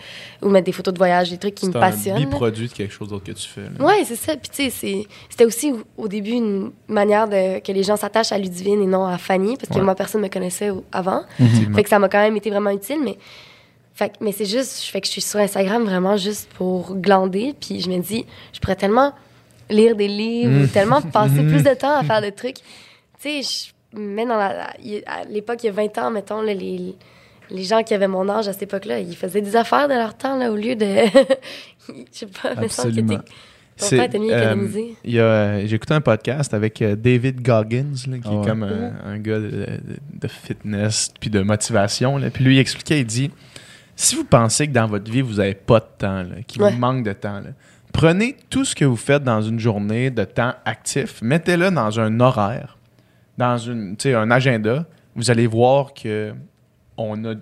ou 0.42 0.50
mettre 0.50 0.66
des 0.66 0.72
photos 0.72 0.94
de 0.94 0.98
voyage, 0.98 1.30
des 1.30 1.38
trucs 1.38 1.56
qui 1.56 1.68
me 1.68 1.72
C'est 1.72 1.78
un 1.78 1.82
passionnent. 1.82 2.18
biproduit 2.20 2.68
de 2.68 2.74
quelque 2.74 2.94
chose 2.94 3.08
d'autre 3.10 3.24
que 3.24 3.32
tu 3.32 3.48
fais. 3.48 3.62
là. 3.62 3.86
Ouais, 3.86 4.04
c'est 4.06 4.16
ça. 4.16 4.36
Puis, 4.36 4.50
tu 4.50 4.70
sais, 4.70 5.08
c'était 5.30 5.46
aussi 5.46 5.74
au, 5.98 6.08
début 6.08 6.32
une 6.32 6.72
manière 6.88 7.28
de, 7.28 7.60
que 7.60 7.72
les 7.72 7.84
gens 7.84 7.96
s'attachent 7.98 8.32
à 8.32 8.38
Ludivine 8.38 8.82
et 8.84 8.88
non 8.88 9.06
à 9.06 9.18
Fanny, 9.18 9.56
parce 9.58 9.70
que 9.70 9.76
Ouais. 9.76 9.82
moi, 9.86 9.96
personne 9.96 10.22
ne 10.22 10.28
me 10.28 10.32
connaissait 10.32 10.72
avant. 10.92 11.22
Fait 11.76 11.84
que 11.84 11.90
ça 11.90 12.00
m'a 12.00 12.10
quand 12.10 12.20
même 12.22 12.36
été 12.38 12.50
vraiment 12.50 12.72
utile, 12.72 13.00
mais. 13.04 13.18
Fait, 13.94 14.14
mais 14.22 14.32
c'est 14.32 14.46
juste, 14.46 14.86
je 14.86 14.92
fais 14.92 15.02
que 15.02 15.08
je 15.08 15.12
suis 15.12 15.22
sur 15.22 15.40
Instagram 15.42 15.84
vraiment 15.84 16.16
juste 16.16 16.50
pour 16.54 16.96
glander, 16.96 17.54
puis 17.60 17.82
je 17.82 17.90
me 17.90 17.98
dis, 18.00 18.26
je 18.54 18.60
pourrais 18.62 18.78
tellement 18.78 19.12
lire 19.70 19.94
des 19.96 20.08
livres, 20.08 20.64
ou 20.64 20.68
tellement 20.68 21.02
passer 21.02 21.44
plus 21.48 21.64
de 21.64 21.74
temps 21.74 21.98
à 21.98 22.04
faire 22.04 22.22
des 22.22 22.32
trucs. 22.32 22.56
Tu 23.22 23.44
sais, 23.44 23.72
mets 23.94 24.26
dans 24.26 24.38
la. 24.38 24.70
à 25.08 25.24
l'époque, 25.30 25.64
il 25.64 25.68
y 25.68 25.70
a 25.70 25.74
20 25.74 25.98
ans, 25.98 26.12
mettons, 26.12 26.42
là, 26.42 26.54
les, 26.54 26.96
les 27.50 27.64
gens 27.64 27.84
qui 27.84 27.94
avaient 27.94 28.08
mon 28.08 28.28
âge 28.30 28.48
à 28.48 28.54
cette 28.54 28.64
époque-là, 28.64 29.00
ils 29.00 29.16
faisaient 29.16 29.42
des 29.42 29.56
affaires 29.56 29.88
de 29.88 29.94
leur 29.94 30.16
temps, 30.16 30.38
là, 30.38 30.52
au 30.52 30.56
lieu 30.56 30.76
de. 30.76 30.86
je 31.88 31.94
sais 32.12 32.26
pas, 32.28 32.56
mais 32.56 32.66
Absolument. 32.66 33.14
mieux 33.14 33.20
euh, 33.94 34.42
économisé. 34.42 34.96
il 35.06 35.14
y 35.14 35.20
a, 35.20 35.24
euh, 35.24 35.64
J'ai 35.66 35.76
écouté 35.78 35.94
un 35.94 36.02
podcast 36.02 36.54
avec 36.54 36.82
euh, 36.82 36.96
David 36.96 37.42
Goggins, 37.42 37.94
là, 38.08 38.18
qui 38.18 38.24
Ah 38.26 38.32
ouais. 38.32 38.44
est 38.44 38.48
comme 38.48 38.64
un, 38.64 38.92
un 39.06 39.18
gars 39.20 39.40
de, 39.40 39.50
de- 39.50 39.80
de 40.14 40.28
fitness 40.28 41.12
puis 41.20 41.30
de 41.30 41.42
motivation. 41.42 42.18
là. 42.18 42.30
Puis 42.30 42.44
lui, 42.44 42.56
il 42.58 42.60
expliquait, 42.60 43.00
il 43.00 43.06
dit 43.06 43.32
si 43.96 44.16
vous 44.16 44.24
pensez 44.26 44.68
que 44.68 44.72
dans 44.74 44.88
votre 44.88 45.10
vie, 45.12 45.22
vous 45.22 45.36
n'avez 45.36 45.56
pas 45.56 45.80
de 45.80 45.86
temps, 45.98 46.24
là, 46.24 46.42
qu'il 46.48 46.62
Ouais. 46.62 46.72
vous 46.72 46.78
manque 46.78 47.04
de 47.04 47.14
temps, 47.14 47.40
là, 47.40 47.50
prenez 47.94 48.36
tout 48.50 48.64
ce 48.66 48.76
que 48.76 48.86
vous 48.86 48.96
faites 48.98 49.24
dans 49.24 49.42
une 49.42 49.60
journée 49.60 50.10
de 50.12 50.24
temps 50.26 50.54
actif, 50.66 51.22
mettez-le 51.22 51.72
dans 51.72 52.00
un 52.00 52.20
horaire, 52.20 52.78
dans 53.40 53.58
une, 53.58 53.96
un 54.06 54.32
agenda. 54.32 54.86
Vous 55.16 55.32
allez 55.32 55.48
voir 55.48 55.94
que 55.94 56.34
on 56.98 57.24
a 57.26 57.34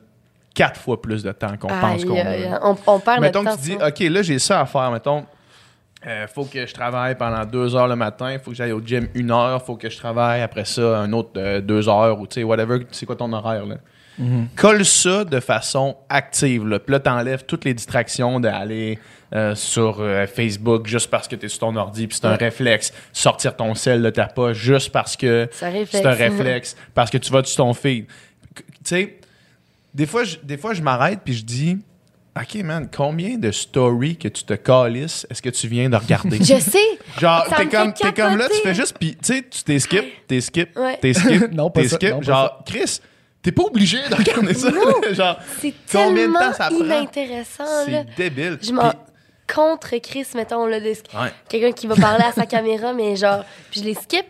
quatre 0.53 0.79
fois 0.79 1.01
plus 1.01 1.23
de 1.23 1.31
temps 1.31 1.57
qu'on 1.57 1.67
pense 1.67 2.05
qu'on 2.05 2.15
a. 2.17 2.59
on, 2.63 2.77
on 2.85 2.99
perd 2.99 3.21
Mettons 3.21 3.43
notre 3.43 3.57
que 3.57 3.61
temps. 3.61 3.63
tu 3.63 3.69
dis, 3.69 3.73
souvent. 3.73 3.87
OK, 3.87 3.99
là, 3.99 4.21
j'ai 4.21 4.39
ça 4.39 4.61
à 4.61 4.65
faire. 4.65 4.91
Mettons, 4.91 5.25
il 6.05 6.27
faut 6.33 6.45
que 6.45 6.65
je 6.65 6.73
travaille 6.73 7.15
pendant 7.15 7.43
deux 7.45 7.75
heures 7.75 7.87
le 7.87 7.95
matin, 7.95 8.31
il 8.31 8.39
faut 8.39 8.51
que 8.51 8.57
j'aille 8.57 8.71
au 8.71 8.79
gym 8.79 9.07
une 9.15 9.31
heure, 9.31 9.59
il 9.61 9.65
faut 9.65 9.75
que 9.75 9.89
je 9.89 9.97
travaille 9.97 10.41
après 10.41 10.65
ça 10.65 10.99
un 10.99 11.11
autre 11.11 11.31
euh, 11.37 11.59
deux 11.59 11.89
heures, 11.89 12.19
ou 12.19 12.27
tu 12.27 12.35
sais, 12.35 12.43
whatever, 12.43 12.85
c'est 12.91 13.05
quoi 13.07 13.15
ton 13.15 13.33
horaire, 13.33 13.65
là? 13.65 13.75
Colle 14.55 14.84
ça 14.86 15.24
de 15.24 15.39
façon 15.39 15.95
active, 16.09 16.65
là. 16.68 16.80
Puis 16.80 16.91
là, 16.91 16.99
t'enlèves 16.99 17.43
toutes 17.45 17.65
les 17.65 17.74
distractions 17.74 18.39
d'aller 18.39 18.97
euh, 19.36 19.53
sur 19.55 19.97
euh, 19.99 20.26
Facebook 20.26 20.88
juste 20.88 21.09
parce 21.09 21.28
que 21.28 21.36
t'es 21.36 21.47
sur 21.49 21.59
ton 21.59 21.76
ordi, 21.76 22.07
puis 22.07 22.18
c'est 22.20 22.26
un 22.28 22.36
réflexe. 22.36 22.93
Sortir 23.13 23.55
ton 23.55 23.76
sel 23.76 24.01
de 24.01 24.09
ta 24.09 24.26
poche 24.26 24.57
juste 24.57 24.91
parce 24.91 25.15
que 25.15 25.47
C'est 25.51 25.65
un 26.05 26.11
réflexe. 26.13 26.76
parce 26.93 27.11
que 27.11 27.18
tu 27.18 27.32
vas 27.32 27.43
sur 27.43 27.57
ton 27.57 27.74
feed. 27.74 28.05
Tu 28.55 28.63
sais, 28.84 29.18
des 29.93 30.05
fois, 30.05 30.24
je, 30.24 30.38
des 30.43 30.57
fois, 30.57 30.74
je 30.74 30.82
m'arrête 30.82 31.20
puis 31.24 31.34
je 31.34 31.43
dis, 31.43 31.78
OK, 32.39 32.55
man, 32.63 32.88
combien 32.95 33.38
de 33.38 33.51
stories 33.51 34.15
que 34.18 34.28
tu 34.28 34.43
te 34.43 34.53
calisses 34.53 35.26
est-ce 35.30 35.41
que 35.41 35.49
tu 35.49 35.68
viens 35.68 35.89
de 35.89 35.95
regarder? 35.95 36.38
Je 36.43 36.59
sais. 36.59 36.78
Genre, 37.20 37.43
t'es 37.55 37.65
me 37.65 37.72
comme, 37.72 38.13
comme 38.13 38.38
là, 38.38 38.47
tu 38.47 38.61
fais 38.61 38.76
juste, 38.76 38.95
puis 38.99 39.15
tu 39.15 39.34
sais, 39.34 39.43
tu 39.49 39.63
t'es 39.63 39.80
skip, 39.80 40.05
t'es 40.28 40.39
skip, 40.41 40.70
Ouais. 40.78 40.97
t'es 41.01 41.13
skip, 41.13 41.51
Non, 41.51 41.70
pas 41.72 41.82
t'es 41.82 41.88
ça, 41.88 41.95
skip. 41.95 42.09
non, 42.11 42.20
pas 42.20 42.26
genre, 42.26 42.63
Chris, 42.65 42.99
t'es 43.47 43.51
pas 43.53 43.63
obligé 43.63 43.97
de 44.09 44.13
regarder 44.15 44.53
ça. 44.53 44.69
genre, 45.13 45.39
C'est 45.61 45.73
Combien 45.89 46.09
de 46.11 46.15
tellement 46.33 46.39
temps 46.39 46.53
ça 46.53 46.67
prend? 46.67 46.83
inintéressant. 46.83 47.63
C'est 47.85 48.05
débile. 48.17 48.59
Je 48.61 48.71
m'en 48.73 48.91
contre 49.53 49.95
Chris, 49.99 50.27
mettons, 50.35 50.65
là, 50.65 50.81
de- 50.81 50.85
Ouais. 50.87 51.31
quelqu'un 51.47 51.71
qui 51.71 51.87
va 51.87 51.95
parler 51.95 52.25
à 52.25 52.33
sa 52.33 52.45
caméra, 52.45 52.91
mais 52.91 53.15
genre, 53.15 53.45
puis 53.71 53.79
je 53.79 53.85
les 53.85 53.93
skip. 53.93 54.25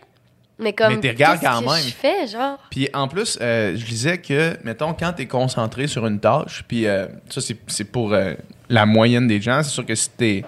Mais 0.60 0.72
comme, 0.72 0.94
Mais 0.94 1.00
t'es 1.00 1.10
regardes 1.10 1.40
quand 1.40 1.60
que 1.60 1.64
même. 1.66 1.82
je 1.84 1.90
fais, 1.92 2.26
genre? 2.28 2.58
Puis 2.70 2.88
en 2.94 3.08
plus, 3.08 3.38
euh, 3.40 3.76
je 3.76 3.84
disais 3.84 4.18
que, 4.18 4.56
mettons, 4.64 4.92
quand 4.92 5.12
tu 5.12 5.22
es 5.22 5.26
concentré 5.26 5.86
sur 5.88 6.06
une 6.06 6.20
tâche, 6.20 6.64
puis 6.68 6.86
euh, 6.86 7.06
ça, 7.28 7.40
c'est- 7.40 7.58
c'est 7.68 7.84
pour 7.84 8.12
euh, 8.12 8.34
la 8.68 8.86
moyenne 8.86 9.26
des 9.26 9.40
gens. 9.40 9.62
C'est 9.64 9.70
sûr 9.70 9.86
que 9.86 9.94
si 9.96 10.10
t'es 10.10 10.44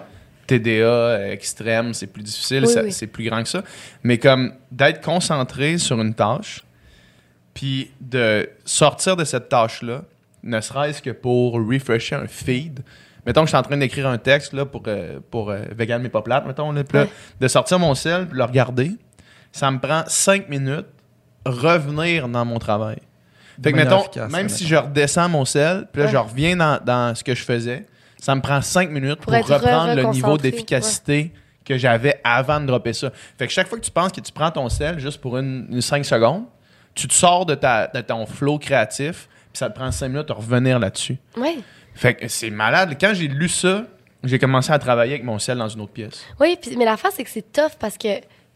TDA 0.47 1.29
extrême, 1.31 1.93
c'est 1.93 2.07
plus 2.07 2.23
difficile, 2.23 2.63
Oui, 2.65 2.73
ça- 2.73 2.83
oui. 2.83 2.91
c'est 2.91 3.07
plus 3.07 3.23
grand 3.29 3.41
que 3.43 3.49
ça. 3.49 3.63
Mais 4.03 4.17
comme 4.17 4.53
d'être 4.71 5.01
concentré 5.01 5.77
sur 5.77 5.99
une 6.01 6.13
tâche, 6.13 6.63
puis 7.53 7.91
de 7.99 8.49
sortir 8.65 9.15
de 9.15 9.23
cette 9.23 9.49
tâche-là, 9.49 10.03
ne 10.43 10.59
serait-ce 10.61 11.01
que 11.01 11.09
pour 11.11 11.53
refresher 11.53 12.15
un 12.15 12.27
feed, 12.27 12.79
mettons 13.25 13.41
que 13.41 13.47
je 13.47 13.51
suis 13.51 13.57
en 13.57 13.63
train 13.63 13.77
d'écrire 13.77 14.07
un 14.07 14.17
texte 14.17 14.53
là, 14.53 14.65
pour, 14.65 14.83
euh, 14.87 15.19
pour 15.29 15.51
euh, 15.51 15.59
Vegan 15.75 16.01
mais 16.01 16.09
pas 16.09 16.21
plate, 16.21 16.45
mettons, 16.45 16.71
là, 16.71 16.83
puis 16.83 16.97
là, 16.97 17.03
Ouais. 17.03 17.09
de 17.39 17.47
sortir 17.47 17.77
mon 17.79 17.93
sel 17.93 18.27
puis 18.27 18.37
le 18.37 18.43
regarder, 18.43 18.91
ça 19.51 19.69
me 19.69 19.79
prend 19.79 20.03
cinq 20.07 20.49
minutes 20.49 20.87
revenir 21.45 22.27
dans 22.27 22.45
mon 22.45 22.59
travail. 22.59 22.99
Fait 23.61 23.71
que, 23.71 23.77
mettons, 23.77 24.01
efficace, 24.01 24.31
même 24.31 24.49
si 24.49 24.65
je 24.65 24.75
redescends 24.75 25.29
mon 25.29 25.45
sel, 25.45 25.87
puis 25.91 26.01
là, 26.01 26.05
Ouais. 26.07 26.11
je 26.13 26.17
reviens 26.17 26.55
dans, 26.55 26.79
dans 26.83 27.13
ce 27.13 27.23
que 27.23 27.35
je 27.35 27.43
faisais, 27.43 27.85
ça 28.19 28.33
me 28.35 28.41
prend 28.41 28.61
cinq 28.61 28.89
minutes 28.89 29.19
pour, 29.19 29.33
reprendre 29.33 29.95
le 29.95 30.03
niveau 30.05 30.37
d'efficacité 30.37 31.31
que 31.65 31.77
j'avais 31.77 32.19
avant 32.23 32.59
de 32.59 32.65
dropper 32.65 32.93
ça. 32.93 33.11
Fait 33.37 33.45
que 33.45 33.53
chaque 33.53 33.67
fois 33.67 33.77
que 33.77 33.83
tu 33.83 33.91
penses 33.91 34.11
que 34.11 34.21
tu 34.21 34.31
prends 34.31 34.49
ton 34.51 34.67
sel 34.69 34.99
juste 34.99 35.21
pour 35.21 35.37
une, 35.37 35.67
une 35.69 35.81
5 35.81 36.05
secondes, 36.05 36.45
tu 36.95 37.07
te 37.07 37.13
sors 37.13 37.45
de, 37.45 37.55
ta, 37.55 37.87
de 37.87 38.01
ton 38.01 38.25
flow 38.25 38.57
créatif, 38.59 39.27
puis 39.51 39.57
ça 39.59 39.69
te 39.69 39.75
prend 39.75 39.91
5 39.91 40.07
minutes 40.09 40.27
de 40.27 40.33
revenir 40.33 40.79
là-dessus. 40.79 41.17
Ouais. 41.37 41.57
Fait 41.93 42.13
que 42.15 42.27
c'est 42.27 42.49
malade. 42.49 42.95
Quand 42.99 43.11
j'ai 43.13 43.27
lu 43.27 43.49
ça, 43.49 43.85
j'ai 44.23 44.39
commencé 44.39 44.71
à 44.71 44.79
travailler 44.79 45.13
avec 45.13 45.23
mon 45.23 45.39
sel 45.39 45.57
dans 45.57 45.67
une 45.69 45.81
autre 45.81 45.91
pièce. 45.93 46.25
Oui, 46.39 46.57
puis- 46.61 46.75
mais 46.77 46.85
l'affaire, 46.85 47.11
c'est 47.13 47.23
que 47.23 47.29
c'est 47.29 47.51
tough 47.51 47.71
parce 47.79 47.97
que 47.97 48.07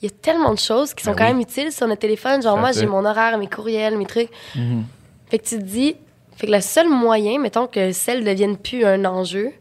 il 0.01 0.05
y 0.05 0.07
a 0.07 0.15
tellement 0.21 0.53
de 0.53 0.59
choses 0.59 0.93
qui 0.93 1.03
sont 1.03 1.11
Ben 1.11 1.17
quand 1.17 1.25
oui. 1.27 1.31
même 1.33 1.39
utiles 1.41 1.71
sur 1.71 1.87
notre 1.87 2.01
téléphone. 2.01 2.41
Genre, 2.43 2.57
moi, 2.57 2.71
j'ai 2.73 2.85
mon 2.85 3.05
horaire, 3.05 3.37
mes 3.37 3.47
courriels, 3.47 3.97
mes 3.97 4.05
trucs. 4.05 4.29
Mhm. 4.55 4.83
Fait 5.29 5.39
que 5.39 5.45
tu 5.47 5.57
te 5.57 5.63
dis, 5.63 5.95
fait 6.35 6.47
que 6.47 6.51
le 6.51 6.59
seul 6.61 6.89
moyen, 6.89 7.39
mettons 7.39 7.65
que 7.65 7.91
celle 7.93 8.19
ne 8.23 8.29
devienne 8.29 8.57
plus 8.57 8.83
un 8.85 9.05
enjeu, 9.05 9.51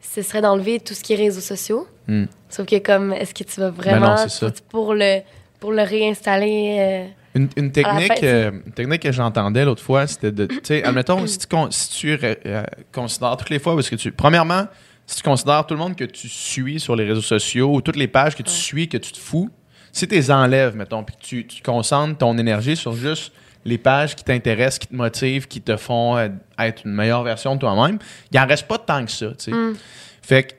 ce 0.00 0.22
serait 0.22 0.40
d'enlever 0.40 0.80
tout 0.80 0.94
ce 0.94 1.02
qui 1.02 1.12
est 1.12 1.16
réseaux 1.16 1.40
sociaux. 1.42 1.86
Hmm. 2.08 2.24
Sauf 2.48 2.66
que, 2.66 2.78
comme, 2.78 3.12
est-ce 3.12 3.34
que 3.34 3.44
tu 3.44 3.60
vas 3.60 3.70
Ben 3.70 3.76
vraiment 3.76 4.10
non, 4.10 4.16
c'est 4.16 4.28
ça. 4.30 4.50
pour 4.70 4.94
le 4.94 5.20
pour 5.60 5.72
le 5.72 5.82
réinstaller 5.82 6.76
euh, 6.78 7.06
Une, 7.36 7.48
une 7.56 7.70
technique, 7.70 8.22
euh, 8.22 8.50
une 8.64 8.72
technique 8.72 9.02
que 9.02 9.12
j'entendais 9.12 9.64
l'autre 9.64 9.82
fois, 9.82 10.06
c'était 10.06 10.32
de. 10.32 10.46
Tu 10.46 10.58
sais, 10.62 10.82
admettons, 10.82 11.26
si 11.26 11.36
tu, 11.38 11.46
con- 11.46 11.70
si 11.70 11.90
tu 11.90 12.18
euh, 12.22 12.62
considères 12.92 13.36
toutes 13.36 13.50
les 13.50 13.58
fois, 13.58 13.74
parce 13.74 13.90
que 13.90 13.96
tu. 13.96 14.10
Premièrement, 14.10 14.66
si 15.06 15.16
tu 15.16 15.22
considères 15.22 15.66
tout 15.66 15.74
le 15.74 15.80
monde 15.80 15.94
que 15.96 16.04
tu 16.04 16.28
suis 16.28 16.80
sur 16.80 16.96
les 16.96 17.04
réseaux 17.04 17.20
sociaux 17.20 17.74
ou 17.74 17.80
toutes 17.82 17.96
les 17.96 18.08
pages 18.08 18.34
que 18.34 18.42
tu 18.42 18.52
suis, 18.52 18.88
que 18.88 18.96
tu 18.96 19.12
te 19.12 19.18
fous, 19.18 19.50
si 19.92 20.08
tu 20.08 20.14
les 20.14 20.30
enlèves, 20.30 20.74
mettons, 20.76 21.04
puis 21.04 21.14
que 21.14 21.20
tu, 21.20 21.46
tu 21.46 21.62
concentres 21.62 22.16
ton 22.18 22.38
énergie 22.38 22.74
sur 22.74 22.94
juste 22.94 23.32
les 23.66 23.78
pages 23.78 24.16
qui 24.16 24.24
t'intéressent, 24.24 24.78
qui 24.78 24.86
te 24.86 24.94
motivent, 24.94 25.46
qui 25.46 25.60
te 25.60 25.76
font 25.76 26.16
euh, 26.16 26.28
être 26.58 26.86
une 26.86 26.92
meilleure 26.92 27.22
version 27.22 27.54
de 27.54 27.60
toi-même, 27.60 27.98
il 28.32 28.38
en 28.38 28.46
reste 28.46 28.66
pas 28.66 28.78
tant 28.78 29.04
que 29.04 29.10
ça, 29.10 29.28
tu 29.28 29.34
sais. 29.38 29.50
Mm. 29.50 29.74
Fait 30.22 30.42
que 30.44 30.54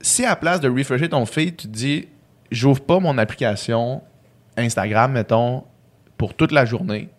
si 0.00 0.24
à 0.24 0.30
la 0.30 0.36
place 0.36 0.60
de 0.60 0.68
refresher 0.70 1.08
ton 1.08 1.26
feed, 1.26 1.56
tu 1.56 1.66
te 1.68 1.72
dis 1.72 2.08
j'ouvre 2.50 2.80
pas 2.80 2.98
mon 2.98 3.18
application 3.18 4.02
Instagram, 4.56 5.12
mettons, 5.12 5.64
pour 6.24 6.32
toute 6.32 6.52
la 6.52 6.64
journée, 6.64 7.10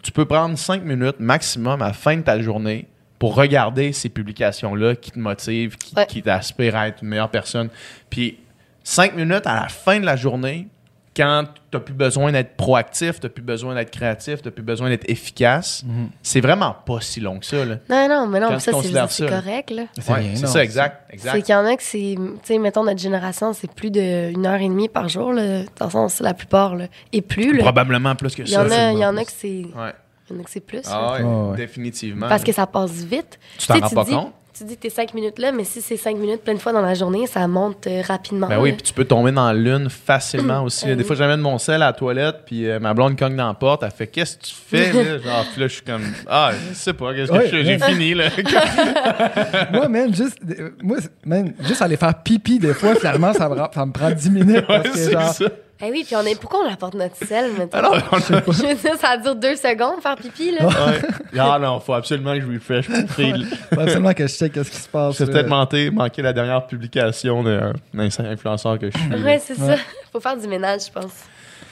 tu 0.00 0.12
peux 0.12 0.26
prendre 0.26 0.56
5 0.56 0.84
minutes 0.84 1.16
maximum 1.18 1.82
à 1.82 1.88
la 1.88 1.92
fin 1.92 2.16
de 2.16 2.22
ta 2.22 2.40
journée 2.40 2.86
pour 3.18 3.34
regarder 3.34 3.92
ces 3.92 4.08
publications-là 4.08 4.94
qui 4.94 5.10
te 5.10 5.18
motivent, 5.18 5.76
qui, 5.76 5.92
Ouais. 5.96 6.06
qui 6.06 6.22
t'aspirent 6.22 6.76
à 6.76 6.86
être 6.86 7.02
une 7.02 7.08
meilleure 7.08 7.30
personne. 7.32 7.68
Puis 8.10 8.38
5 8.84 9.16
minutes 9.16 9.44
à 9.48 9.56
la 9.62 9.66
fin 9.68 9.98
de 9.98 10.06
la 10.06 10.14
journée, 10.14 10.68
quand 11.16 11.44
tu 11.70 11.76
n'as 11.76 11.80
plus 11.80 11.94
besoin 11.94 12.32
d'être 12.32 12.56
proactif, 12.56 13.20
tu 13.20 13.26
n'as 13.26 13.30
plus 13.30 13.42
besoin 13.42 13.74
d'être 13.74 13.90
créatif, 13.90 14.42
tu 14.42 14.48
n'as 14.48 14.50
plus 14.52 14.62
besoin 14.64 14.88
d'être 14.88 15.08
efficace, 15.08 15.84
Mhm. 15.86 16.08
c'est 16.22 16.40
vraiment 16.40 16.74
pas 16.84 17.00
si 17.00 17.20
long 17.20 17.38
que 17.38 17.46
ça. 17.46 17.64
Là. 17.64 17.76
Non, 17.88 18.08
non, 18.08 18.26
mais 18.26 18.40
non, 18.40 18.48
Quand 18.48 18.58
ça, 18.58 18.72
c'est 19.08 19.26
correct, 19.28 19.70
là. 19.70 19.82
C'est 19.98 20.12
Ouais, 20.12 20.34
ça, 20.36 20.62
exact. 20.64 21.12
exact. 21.12 21.32
C'est 21.36 21.42
qu'il 21.42 21.52
y 21.52 21.56
en 21.56 21.64
a 21.66 21.76
que 21.76 21.82
c'est, 21.82 22.16
tu 22.16 22.30
sais, 22.42 22.58
mettons, 22.58 22.82
notre 22.84 23.00
génération, 23.00 23.52
c'est 23.52 23.70
plus 23.72 23.90
d'une 23.90 24.44
heure 24.46 24.60
et 24.60 24.68
demie 24.68 24.88
par 24.88 25.08
jour, 25.08 25.32
là. 25.32 25.62
Dans 25.78 25.86
le 25.86 25.90
sens, 25.90 26.20
la 26.20 26.34
plupart, 26.34 26.74
là. 26.74 26.86
Et 27.12 27.22
plus, 27.22 27.52
là. 27.56 27.62
Probablement 27.62 28.14
plus 28.16 28.34
que 28.34 28.42
Il 28.42 28.48
y 28.48 28.52
ça. 28.52 28.62
en 28.62 28.66
a, 28.66 28.70
c'est 28.70 28.92
il 28.94 28.98
y 28.98 29.06
en 29.06 29.16
a 29.16 29.24
que 29.24 29.32
c'est, 29.32 29.48
il 29.48 29.66
Ouais. 29.66 29.92
y 30.30 30.34
en 30.34 30.40
a 30.40 30.42
que 30.42 30.50
c'est 30.50 30.60
plus. 30.66 30.82
Ah 30.90 31.12
ouais, 31.12 31.22
Ouais, 31.22 31.50
ouais. 31.50 31.56
définitivement. 31.56 32.28
Parce 32.28 32.42
que 32.42 32.52
ça 32.52 32.66
passe 32.66 32.90
vite. 33.04 33.38
tu 33.58 33.66
t'en 33.68 33.78
rends 33.78 33.88
pas 33.88 34.04
dis, 34.04 34.10
compte? 34.12 34.32
Tu 34.56 34.62
dis 34.62 34.76
que 34.76 34.82
t'es 34.82 34.90
cinq 34.90 35.14
minutes 35.14 35.40
là, 35.40 35.50
mais 35.50 35.64
si 35.64 35.82
c'est 35.82 35.96
cinq 35.96 36.16
minutes 36.16 36.42
plein 36.42 36.54
de 36.54 36.60
fois 36.60 36.72
dans 36.72 36.80
la 36.80 36.94
journée, 36.94 37.26
ça 37.26 37.44
monte 37.48 37.88
euh, 37.88 38.02
rapidement. 38.06 38.46
Ben 38.46 38.60
oui, 38.60 38.72
puis 38.72 38.82
tu 38.82 38.92
peux 38.92 39.04
tomber 39.04 39.32
dans 39.32 39.52
l'une 39.52 39.90
facilement 39.90 40.62
aussi. 40.64 40.88
Euh, 40.88 40.94
Des 40.94 41.02
fois, 41.02 41.16
j'amène 41.16 41.40
mon 41.40 41.58
sel 41.58 41.82
à 41.82 41.86
la 41.86 41.92
toilette, 41.92 42.42
puis 42.46 42.68
euh, 42.68 42.78
ma 42.78 42.94
blonde 42.94 43.18
cogne 43.18 43.34
dans 43.34 43.48
la 43.48 43.54
porte. 43.54 43.82
Elle 43.82 43.90
fait 43.90 44.06
Qu'est-ce 44.06 44.36
que 44.36 44.42
tu 44.44 44.54
fais 44.54 44.92
là? 44.92 45.18
Genre, 45.24 45.44
puis 45.50 45.60
là, 45.60 45.66
je 45.66 45.72
suis 45.72 45.82
comme 45.82 46.02
Ah, 46.28 46.52
je 46.70 46.74
sais 46.74 46.92
pas, 46.92 47.12
qu'est-ce 47.14 47.32
que 47.32 47.36
Ouais, 47.36 47.46
je 47.46 47.50
fais? 47.50 47.64
J'ai 47.64 47.78
fini 47.80 48.14
là. 48.14 48.28
moi, 49.72 49.88
man, 49.88 50.14
juste, 50.14 50.38
euh, 50.48 50.70
moi, 50.80 50.98
man, 51.26 51.52
juste 51.66 51.82
aller 51.82 51.96
faire 51.96 52.14
pipi 52.22 52.60
des 52.60 52.74
fois, 52.74 52.94
finalement, 52.94 53.32
ça 53.32 53.48
me, 53.48 53.56
ça 53.56 53.84
me 53.86 53.90
prend 53.92 54.10
10 54.12 54.30
minutes. 54.30 54.66
Parce 54.68 54.84
Ouais, 54.84 54.90
que, 54.92 54.96
c'est 54.98 55.10
genre, 55.12 55.32
ça. 55.32 55.46
Eh 55.82 55.90
oui, 55.90 56.04
puis 56.06 56.14
on 56.16 56.22
est, 56.22 56.38
pourquoi 56.40 56.60
on 56.66 56.72
apporte 56.72 56.94
notre 56.94 57.16
sel 57.16 57.50
maintenant? 57.58 57.78
Alors, 57.78 57.94
on 58.12 58.16
a- 58.16 58.20
Je 58.20 58.66
veux 58.66 58.74
dire, 58.74 58.96
ça 58.98 59.16
dure 59.16 59.34
deux 59.34 59.56
secondes 59.56 60.00
faire 60.00 60.14
pipi, 60.16 60.52
là. 60.52 60.66
ouais. 60.66 61.00
Ah 61.38 61.58
non, 61.60 61.80
faut 61.80 61.94
absolument 61.94 62.34
que 62.34 62.40
je 62.42 62.46
refresh 62.52 62.88
mon 62.88 63.06
fil. 63.08 63.46
faut 63.72 63.80
absolument 63.80 64.14
que 64.14 64.22
je 64.26 64.32
sais 64.32 64.50
qu'est-ce 64.50 64.70
qui 64.70 64.76
se 64.76 64.88
passe. 64.88 65.18
J'ai 65.18 65.26
peut-être 65.26 65.48
manqué, 65.48 65.90
manqué 65.90 66.22
la 66.22 66.32
dernière 66.32 66.64
publication 66.66 67.42
d'un 67.42 67.72
influenceur 67.98 68.78
que 68.78 68.90
je 68.90 68.96
suis. 68.98 69.22
Ouais, 69.24 69.40
c'est 69.44 69.58
Ouais. 69.58 69.76
ça. 69.76 69.82
Faut 70.12 70.20
faire 70.20 70.36
du 70.36 70.46
ménage, 70.46 70.82
je 70.86 70.92
pense. 70.92 71.12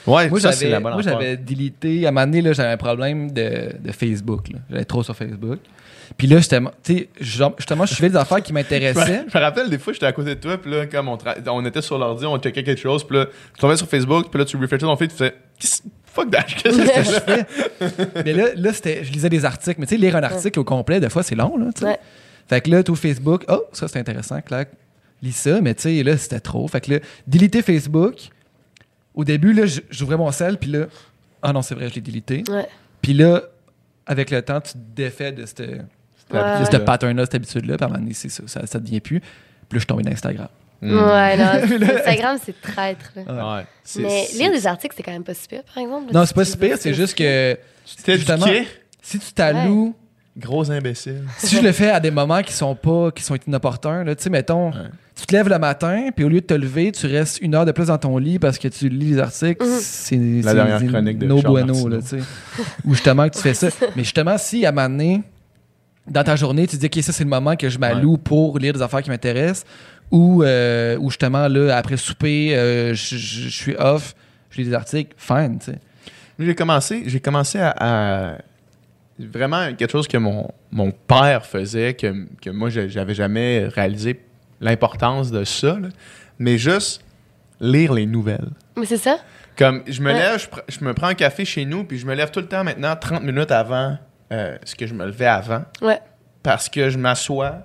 Ouais, 0.05 0.27
Moi, 0.29 0.39
ça, 0.41 0.51
c'est 0.51 0.65
j'avais, 0.65 0.71
la 0.73 0.79
bonne 0.81 0.93
moi, 0.93 1.01
j'avais 1.01 1.37
délité. 1.37 2.05
À 2.05 2.09
un 2.09 2.11
moment 2.11 2.25
donné, 2.25 2.41
là, 2.41 2.51
j'avais 2.51 2.73
un 2.73 2.77
problème 2.77 3.31
de, 3.31 3.71
de 3.79 3.91
Facebook. 3.93 4.49
là. 4.49 4.59
J'allais 4.69 4.83
trop 4.85 5.01
sur 5.01 5.15
Facebook. 5.15 5.59
Puis 6.17 6.27
là, 6.27 6.39
j'étais, 6.39 6.59
tu 6.83 6.97
sais, 6.97 7.09
genre, 7.19 7.53
justement, 7.57 7.85
je 7.85 7.93
suivais 7.93 8.09
des 8.09 8.15
affaires 8.15 8.41
qui 8.41 8.53
m'intéressaient. 8.53 9.25
je 9.31 9.37
me 9.37 9.43
rappelle 9.43 9.69
des 9.69 9.79
fois, 9.79 9.93
j'étais 9.93 10.05
à 10.05 10.11
côté 10.11 10.35
de 10.35 10.39
toi, 10.39 10.57
puis 10.57 10.71
là, 10.71 10.85
comme 10.85 11.09
on, 11.09 11.65
était 11.65 11.81
sur 11.81 11.97
l'ordi, 11.97 12.25
on 12.25 12.37
checkait 12.37 12.63
quelque 12.63 12.79
chose, 12.79 13.03
puis 13.03 13.17
là, 13.17 13.25
tu 13.25 13.59
tombais 13.59 13.77
sur 13.77 13.87
Facebook, 13.87 14.29
puis 14.29 14.39
là, 14.39 14.45
tu 14.45 14.57
refreshais 14.57 14.77
ton 14.79 14.95
feed, 14.95 15.09
tu 15.09 15.17
faisais 15.17 15.35
Qu'est-ce- 15.59 15.83
Fuck 16.05 16.29
that, 16.29 16.43
qu'est-ce 16.43 16.77
que 16.77 17.03
je 17.03 17.19
fais? 17.19 18.23
mais 18.23 18.33
là, 18.33 18.49
là 18.55 18.71
c'était, 18.71 19.03
je 19.03 19.11
lisais 19.11 19.29
des 19.29 19.45
articles. 19.45 19.79
Mais 19.79 19.87
tu 19.87 19.95
sais, 19.95 20.01
lire 20.01 20.15
un 20.15 20.21
article 20.21 20.59
au 20.59 20.63
complet, 20.63 20.99
des 20.99 21.09
fois, 21.09 21.23
c'est 21.23 21.33
long. 21.33 21.57
Là, 21.57 21.71
tu 21.73 21.81
sais. 21.81 21.87
Ouais. 21.87 21.99
Fait 22.47 22.61
que 22.61 22.69
là, 22.69 22.83
tout 22.83 22.95
Facebook, 22.95 23.45
oh, 23.47 23.63
ça 23.71 23.87
c'est 23.87 23.97
intéressant, 23.97 24.39
clac, 24.41 24.69
lis 25.23 25.31
ça, 25.31 25.59
mais 25.61 25.73
tu 25.73 25.83
sais, 25.83 26.03
là, 26.03 26.15
c'était 26.17 26.39
trop. 26.39 26.67
Fait 26.67 26.81
que 26.81 26.93
là, 26.93 26.99
déliter 27.25 27.63
Facebook. 27.63 28.15
Au 29.15 29.23
début, 29.23 29.53
là, 29.53 29.63
j'ouvrais 29.89 30.17
mon 30.17 30.31
sel, 30.31 30.57
puis 30.57 30.69
là, 30.69 30.85
ah 31.41 31.51
non, 31.51 31.63
c'est 31.63 31.73
vrai, 31.73 31.89
je 31.89 31.95
l'ai 31.95 32.01
délité. 32.01 32.43
Ouais. 32.47 32.67
Puis 33.01 33.13
là, 33.13 33.41
avec 34.05 34.29
le 34.29 34.41
temps, 34.41 34.61
tu 34.61 34.73
te 34.73 34.77
défais 34.77 35.31
de 35.31 35.45
cette, 35.45 35.61
de 35.61 35.81
Ouais. 36.33 36.65
ce 36.71 36.77
pattern-là, 36.77 37.23
cette 37.25 37.35
habitude-là, 37.35 37.75
un 37.79 37.87
moment 37.87 37.99
donné, 37.99 38.13
c'est 38.13 38.29
ça, 38.29 38.43
ça, 38.47 38.65
ça 38.65 38.79
devient 38.79 38.99
plus. 39.01 39.19
Puis 39.19 39.27
là, 39.29 39.33
je 39.73 39.79
suis 39.79 39.85
tombé 39.87 40.03
d'Instagram. 40.03 40.47
Mm. 40.81 40.91
Ouais, 40.97 41.37
non. 41.37 41.87
Instagram, 41.97 42.37
c'est 42.43 42.59
traître, 42.61 43.11
là. 43.15 43.57
Ouais. 43.57 43.65
Mais 43.99 44.27
lire 44.35 44.51
des 44.51 44.67
articles, 44.67 44.93
c'est 44.97 45.03
quand 45.03 45.11
même 45.13 45.23
pas 45.23 45.33
super, 45.33 45.63
par 45.63 45.81
exemple. 45.81 46.13
Non, 46.13 46.25
c'est 46.25 46.35
pas 46.35 46.45
si 46.45 46.57
pire, 46.57 46.77
c'est 46.79 46.93
juste 46.93 47.17
que 47.17 47.57
justement, 48.07 48.47
si 49.01 49.19
tu 49.19 49.31
t'alloues, 49.33 49.95
Gros 50.35 50.69
imbécile. 50.71 51.23
si 51.37 51.55
je 51.57 51.61
le 51.61 51.71
fais 51.71 51.91
à 51.91 51.99
des 51.99 52.09
moments 52.09 52.41
qui 52.41 52.53
sont 52.53 52.73
pas, 52.75 53.11
qui 53.11 53.21
sont 53.23 53.35
inopportuns, 53.47 54.03
là, 54.03 54.15
tu 54.15 54.23
sais, 54.23 54.29
mettons, 54.31 54.71
Ouais. 54.71 54.89
tu 55.15 55.27
te 55.27 55.33
lèves 55.35 55.47
le 55.47 55.59
matin, 55.59 56.09
puis 56.15 56.25
au 56.25 56.29
lieu 56.29 56.41
de 56.41 56.45
te 56.45 56.55
lever, 56.55 56.91
tu 56.91 57.05
restes 57.05 57.39
une 57.41 57.53
heure 57.53 57.65
de 57.65 57.71
plus 57.71 57.85
dans 57.87 57.97
ton 57.99 58.17
lit 58.17 58.39
parce 58.39 58.57
que 58.57 58.67
tu 58.67 58.89
lis 58.89 59.11
les 59.11 59.19
articles, 59.19 59.63
Mhm. 59.63 59.77
c'est 59.79 60.15
La 60.43 60.53
dernière 60.55 60.85
chronique 60.87 61.19
de 61.19 61.27
no 61.27 61.39
Charles 61.39 61.51
bueno, 61.51 61.87
là, 61.87 61.97
tu 62.01 62.07
sais. 62.07 62.23
Ou 62.83 62.93
justement 62.95 63.29
que 63.29 63.35
tu 63.35 63.41
fais 63.41 63.53
ça. 63.53 63.67
Mais 63.95 64.03
justement, 64.03 64.37
si 64.39 64.65
à 64.65 64.69
un 64.69 64.71
moment 64.71 64.89
donné, 64.89 65.21
dans 66.07 66.23
ta 66.23 66.35
journée, 66.35 66.67
tu 66.67 66.75
te 66.77 66.81
dis, 66.81 66.85
OK, 66.87 67.03
ça, 67.03 67.11
c'est 67.13 67.23
le 67.23 67.29
moment 67.29 67.55
que 67.55 67.69
je 67.69 67.77
m'alloue 67.79 68.17
pour 68.17 68.59
lire 68.59 68.73
des 68.73 68.81
affaires 68.81 69.01
qui 69.01 69.09
m'intéressent, 69.09 69.65
ou, 70.11 70.43
euh, 70.43 70.97
ou 70.99 71.09
justement, 71.09 71.47
là, 71.47 71.75
après 71.77 71.97
souper, 71.97 72.55
euh, 72.55 72.93
je 72.93 73.15
je- 73.15 73.41
je 73.43 73.49
suis 73.49 73.75
off, 73.77 74.13
je 74.49 74.61
lis 74.61 74.67
des 74.67 74.73
articles, 74.73 75.13
fine, 75.17 75.57
tu 75.59 75.71
sais. 75.71 75.77
J'ai 76.39 76.55
commencé, 76.55 77.03
j'ai 77.05 77.19
commencé 77.19 77.59
à, 77.59 77.73
à- 78.33 78.37
Vraiment 79.19 79.71
quelque 79.75 79.91
chose 79.91 80.07
que 80.07 80.17
mon, 80.17 80.49
mon 80.71 80.91
père 80.91 81.45
faisait, 81.45 81.93
que, 81.93 82.25
que 82.41 82.49
moi, 82.49 82.69
je- 82.71 82.87
j'avais 82.87 83.13
jamais 83.13 83.67
réalisé 83.67 84.19
l'importance 84.59 85.29
de 85.31 85.43
ça. 85.43 85.77
là. 85.79 85.89
Mais 86.39 86.57
juste 86.57 87.03
lire 87.61 87.93
les 87.93 88.07
nouvelles. 88.07 88.49
Mais 88.75 88.87
c'est 88.87 88.97
ça? 88.97 89.17
Comme 89.55 89.83
je 89.87 90.01
me 90.01 90.07
Ouais. 90.11 90.17
lève, 90.17 90.39
je, 90.39 90.47
pr- 90.47 90.63
je 90.67 90.83
me 90.83 90.95
prends 90.95 91.07
un 91.07 91.13
café 91.13 91.45
chez 91.45 91.63
nous, 91.63 91.83
puis 91.83 91.99
je 91.99 92.07
me 92.07 92.15
lève 92.15 92.31
tout 92.31 92.39
le 92.39 92.47
temps 92.47 92.63
maintenant 92.63 92.95
30 92.95 93.21
minutes 93.23 93.51
avant 93.51 93.97
euh, 94.31 94.57
ce 94.63 94.75
que 94.75 94.87
je 94.87 94.93
me 94.93 95.05
levais 95.05 95.25
avant. 95.27 95.63
Ouais. 95.81 95.99
Parce 96.41 96.69
que 96.69 96.89
je 96.89 96.97
m'assois 96.97 97.57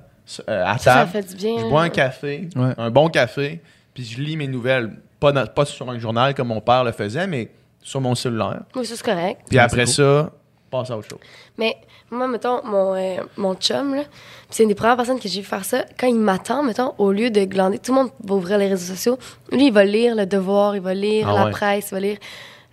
euh, 0.49 0.65
à 0.65 0.77
Ça, 0.79 0.85
ça 0.93 0.95
table, 1.01 1.11
fait 1.11 1.23
du 1.23 1.35
bien. 1.37 1.59
je 1.59 1.65
bois 1.67 1.83
un 1.83 1.89
café, 1.89 2.49
Ouais. 2.57 2.73
un 2.77 2.91
bon 2.91 3.09
café, 3.09 3.61
puis 3.95 4.05
je 4.05 4.21
lis 4.21 4.37
mes 4.37 4.47
nouvelles. 4.49 4.91
Pas, 5.21 5.33
dans- 5.33 5.47
pas 5.47 5.65
sur 5.65 5.89
un 5.91 5.99
journal 5.99 6.35
comme 6.35 6.49
mon 6.49 6.61
père 6.61 6.85
le 6.85 6.93
faisait, 6.93 7.27
mais 7.27 7.51
sur 7.83 8.01
mon 8.01 8.15
cellulaire. 8.15 8.61
Oui, 8.77 8.85
ça, 8.87 8.95
c'est 8.97 9.05
correct. 9.05 9.41
Puis 9.49 9.59
après 9.59 9.87
ça, 9.87 10.31
passe 10.71 10.91
à 10.91 10.97
autre 10.99 11.09
chose. 11.11 11.19
Mais 11.57 11.77
moi, 12.11 12.29
mettons, 12.29 12.63
mon, 12.65 12.95
euh, 12.95 13.17
mon 13.37 13.55
chum, 13.57 13.95
là, 13.97 14.03
c'est 14.51 14.63
une 14.63 14.69
des 14.69 14.75
premières 14.77 14.97
personnes 14.97 15.19
que 15.19 15.29
j'ai 15.29 15.41
vu 15.41 15.47
faire 15.47 15.65
ça. 15.65 15.85
Quand 15.99 16.07
il 16.07 16.15
m'attend, 16.21 16.63
mettons, 16.63 16.95
au 16.99 17.11
lieu 17.11 17.31
de 17.31 17.45
glander, 17.47 17.79
tout 17.79 17.93
le 17.93 17.99
monde 18.03 18.11
va 18.23 18.35
ouvrir 18.35 18.59
les 18.59 18.69
réseaux 18.69 18.95
sociaux. 18.95 19.19
Lui, 19.51 19.69
il 19.69 19.73
va 19.73 19.85
lire 19.85 20.15
Le 20.15 20.27
Devoir, 20.27 20.77
il 20.77 20.83
va 20.83 20.95
lire 20.95 21.27
Ah 21.29 21.35
La 21.35 21.45
ouais. 21.47 21.51
Presse, 21.51 21.89
il 21.91 21.95
va 21.95 22.01
lire 22.01 22.19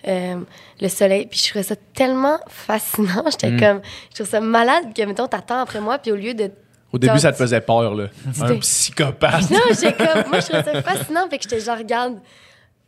euh, 0.08 0.36
Le 0.82 0.88
Soleil. 0.88 1.26
Puis 1.28 1.40
je 1.44 1.50
trouvais 1.50 1.64
ça 1.64 1.76
tellement 1.94 2.40
fascinant. 2.48 3.24
J'étais 3.32 3.52
Mm. 3.52 3.60
comme, 3.60 3.82
je 4.10 4.16
trouve 4.16 4.28
ça 4.28 4.40
malade 4.40 4.94
que, 4.96 5.02
mettons, 5.04 5.28
t'attends 5.28 5.60
après 5.60 5.80
moi, 5.82 5.98
puis 5.98 6.12
au 6.12 6.16
lieu 6.16 6.34
de. 6.34 6.52
Au 6.94 6.98
début, 6.98 7.20
ça 7.20 7.32
te 7.32 7.38
faisait 7.38 7.62
peur, 7.62 7.94
là. 7.94 8.06
Un 8.42 8.58
psychopathe. 8.60 9.50
Non, 9.52 9.60
j'étais 9.70 9.94
comme, 9.98 10.30
moi, 10.30 10.40
je 10.40 10.46
trouvais 10.52 10.64
ça 10.64 10.82
fascinant. 10.82 11.28
Fait 11.30 11.38
que 11.38 11.44
j'étais 11.44 11.60
genre, 11.60 11.78
regarde. 11.78 12.20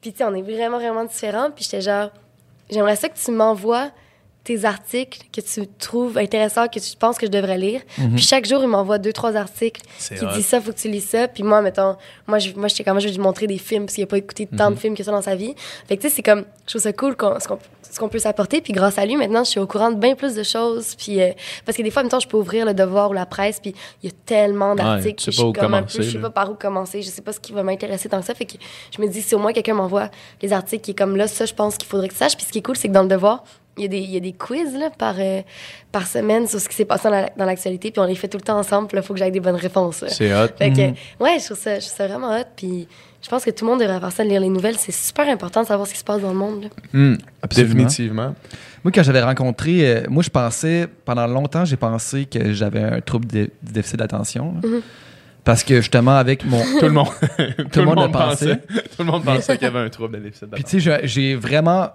Puis, 0.01 0.11
tu 0.13 0.19
sais, 0.19 0.23
on 0.23 0.33
est 0.35 0.41
vraiment, 0.41 0.77
vraiment 0.77 1.03
différents. 1.05 1.49
Puis 1.51 1.63
j'étais 1.65 1.81
genre, 1.81 2.09
j'aimerais 2.69 2.95
ça 2.95 3.09
que 3.09 3.17
tu 3.17 3.31
m'envoies 3.31 3.89
tes 4.47 4.63
articles 4.65 5.19
que 5.33 5.41
tu 5.41 5.67
trouves 5.77 6.17
intéressants, 6.17 6.67
que 6.67 6.79
tu 6.79 6.95
penses 6.97 7.17
que 7.17 7.25
je 7.25 7.31
devrais 7.31 7.57
lire. 7.57 7.81
Mhm. 7.97 8.15
Puis 8.15 8.23
chaque 8.23 8.45
jour, 8.47 8.61
il 8.61 8.67
m'envoie 8.69 8.97
deux, 8.97 9.11
trois 9.11 9.35
articles 9.35 9.81
qui 9.99 10.23
hot. 10.25 10.29
disent 10.33 10.45
ça, 10.47 10.61
faut 10.61 10.71
que 10.71 10.77
tu 10.77 10.87
lis 10.89 11.01
ça. 11.01 11.27
Puis 11.27 11.43
moi, 11.43 11.61
mettons, 11.61 11.97
moi, 12.27 12.39
je, 12.39 12.53
moi, 12.55 12.67
j'étais 12.69 12.83
comme, 12.85 12.99
je 13.01 13.07
vais 13.07 13.11
lui 13.13 13.19
montrer 13.19 13.45
des 13.45 13.57
films 13.57 13.83
parce 13.85 13.95
qu'il 13.95 14.03
n'a 14.03 14.07
pas 14.07 14.17
écouté 14.17 14.47
tant 14.47 14.69
de 14.69 14.75
Mhm. 14.75 14.79
films 14.81 14.95
que 14.95 15.03
ça 15.03 15.11
dans 15.11 15.21
sa 15.21 15.35
vie. 15.35 15.53
Fait 15.87 15.97
que, 15.97 16.01
tu 16.03 16.09
sais, 16.09 16.15
c'est 16.15 16.23
comme, 16.23 16.45
je 16.65 16.71
trouve 16.71 16.81
ça 16.81 16.93
cool 16.93 17.15
qu'on- 17.17 17.37
ce 17.39 17.99
qu'on 17.99 18.09
peut 18.09 18.19
s'apporter. 18.19 18.61
Puis 18.61 18.73
grâce 18.73 18.97
à 18.97 19.05
lui, 19.05 19.15
maintenant, 19.17 19.43
je 19.43 19.49
suis 19.49 19.59
au 19.59 19.67
courant 19.67 19.91
de 19.91 19.95
bien 19.97 20.15
plus 20.15 20.33
de 20.35 20.43
choses. 20.43 20.95
Puis, 20.95 21.21
euh, 21.21 21.31
parce 21.65 21.77
que 21.77 21.81
des 21.83 21.91
fois, 21.91 22.03
mettons, 22.03 22.19
je 22.19 22.27
peux 22.27 22.37
ouvrir 22.37 22.65
le 22.65 22.73
devoir 22.73 23.09
ou 23.09 23.13
la 23.13 23.25
presse, 23.25 23.59
puis 23.59 23.73
il 24.03 24.09
y 24.09 24.13
a 24.13 24.15
tellement 24.25 24.75
d'articles 24.75 25.23
sais 25.23 25.31
que 25.31 25.35
je 25.35 25.41
pas 25.41 25.47
où 25.47 25.53
comme 25.53 25.73
un 25.73 25.83
peu, 25.83 26.01
je 26.01 26.09
sais 26.11 26.19
pas 26.19 26.29
par 26.29 26.49
où 26.51 26.53
commencer, 26.55 27.01
je 27.01 27.09
sais 27.09 27.21
pas 27.21 27.33
ce 27.33 27.39
qui 27.39 27.51
va 27.53 27.63
m'intéresser 27.63 28.07
tant 28.09 28.19
que 28.21 28.25
ça. 28.25 28.33
Fait 28.33 28.45
que 28.45 28.53
je 28.95 29.01
me 29.01 29.07
dis, 29.07 29.21
si 29.21 29.35
au 29.35 29.39
moins 29.39 29.51
quelqu'un 29.51 29.73
m'envoie 29.73 30.09
les 30.41 30.53
articles 30.53 30.83
qui 30.83 30.91
est 30.91 30.95
comme 30.97 31.15
là, 31.17 31.27
ça, 31.27 31.45
je 31.45 31.53
pense 31.53 31.75
qu'il 31.77 31.87
faudrait 31.87 32.07
que 32.07 32.13
tu 32.13 32.19
saches. 32.19 32.35
Puis 32.37 32.45
ce 32.45 32.51
qui 32.51 32.59
est 32.59 32.61
cool, 32.61 32.75
c'est 32.77 32.87
que 32.89 32.93
dans 32.93 33.03
le 33.03 33.09
devoir, 33.09 33.43
il 33.77 33.83
y 33.83 33.85
a 33.85 33.87
des, 33.89 33.99
il 33.99 34.09
y 34.11 34.17
a 34.17 34.19
des 34.19 34.33
quiz 34.33 34.75
là, 34.77 34.89
par, 34.89 35.15
euh, 35.19 35.41
par 35.91 36.07
semaine 36.07 36.47
sur 36.47 36.59
ce 36.59 36.67
qui 36.69 36.75
s'est 36.75 36.85
passé 36.85 37.05
dans 37.05 37.11
la- 37.15 37.29
dans 37.37 37.45
l'actualité, 37.45 37.91
puis 37.91 37.99
on 37.99 38.05
les 38.05 38.15
fait 38.15 38.27
tout 38.27 38.37
le 38.37 38.43
temps 38.43 38.57
ensemble, 38.57 38.87
puis 38.87 38.95
là, 38.95 39.01
il 39.03 39.05
faut 39.05 39.13
que 39.13 39.19
j'aille 39.19 39.31
des 39.31 39.39
bonnes 39.39 39.55
réponses. 39.55 40.03
C'est 40.07 40.33
hot. 40.33 40.47
Fait 40.57 40.71
que, 40.71 40.87
Mhm. 40.87 40.95
ouais, 41.19 41.37
je 41.39 41.45
trouve, 41.45 41.57
ça, 41.57 41.75
je 41.79 41.85
trouve 41.85 41.97
ça 41.97 42.07
vraiment 42.07 42.35
hot, 42.37 42.43
puis 42.55 42.87
je 43.21 43.29
pense 43.29 43.43
que 43.45 43.51
tout 43.51 43.65
le 43.65 43.71
monde 43.71 43.79
devrait 43.81 43.99
faire 43.99 44.11
ça, 44.11 44.23
de 44.23 44.29
lire 44.29 44.41
les 44.41 44.49
nouvelles. 44.49 44.77
C'est 44.77 44.91
super 44.91 45.27
important 45.29 45.61
de 45.63 45.67
savoir 45.67 45.87
ce 45.87 45.93
qui 45.93 45.99
se 45.99 46.03
passe 46.03 46.21
dans 46.21 46.29
le 46.31 46.35
monde. 46.37 46.69
Absolument. 47.41 47.73
Définitivement. 47.73 48.35
Moi, 48.83 48.91
quand 48.93 49.03
j'avais 49.03 49.23
rencontré, 49.23 49.85
euh, 49.87 50.03
moi, 50.09 50.23
je 50.23 50.29
pensais, 50.29 50.87
pendant 51.03 51.27
longtemps, 51.27 51.65
j'ai 51.65 51.75
pensé 51.77 52.25
que 52.25 52.53
j'avais 52.53 52.81
un 52.83 53.01
trouble 53.01 53.25
de, 53.27 53.49
déficit 53.63 53.97
d'attention. 53.97 54.53
Mhm. 54.63 54.81
Parce 55.43 55.63
que 55.63 55.75
justement, 55.77 56.15
avec 56.17 56.45
mon. 56.45 56.61
Tout 56.79 56.85
le 56.85 56.91
monde, 56.91 57.07
tout 57.71 57.79
le 57.79 57.85
monde 57.85 58.01
le 58.05 58.11
pensait. 58.11 58.57
Tout 58.57 58.99
le 58.99 59.05
monde 59.05 59.23
pensait 59.23 59.53
qu'il 59.57 59.65
y 59.65 59.69
avait 59.69 59.79
un 59.79 59.89
trouble 59.89 60.17
de 60.17 60.23
déficit 60.23 60.49
Puis, 60.51 60.63
tu 60.65 60.81
sais, 60.81 60.99
j'ai 61.07 61.35
vraiment 61.35 61.89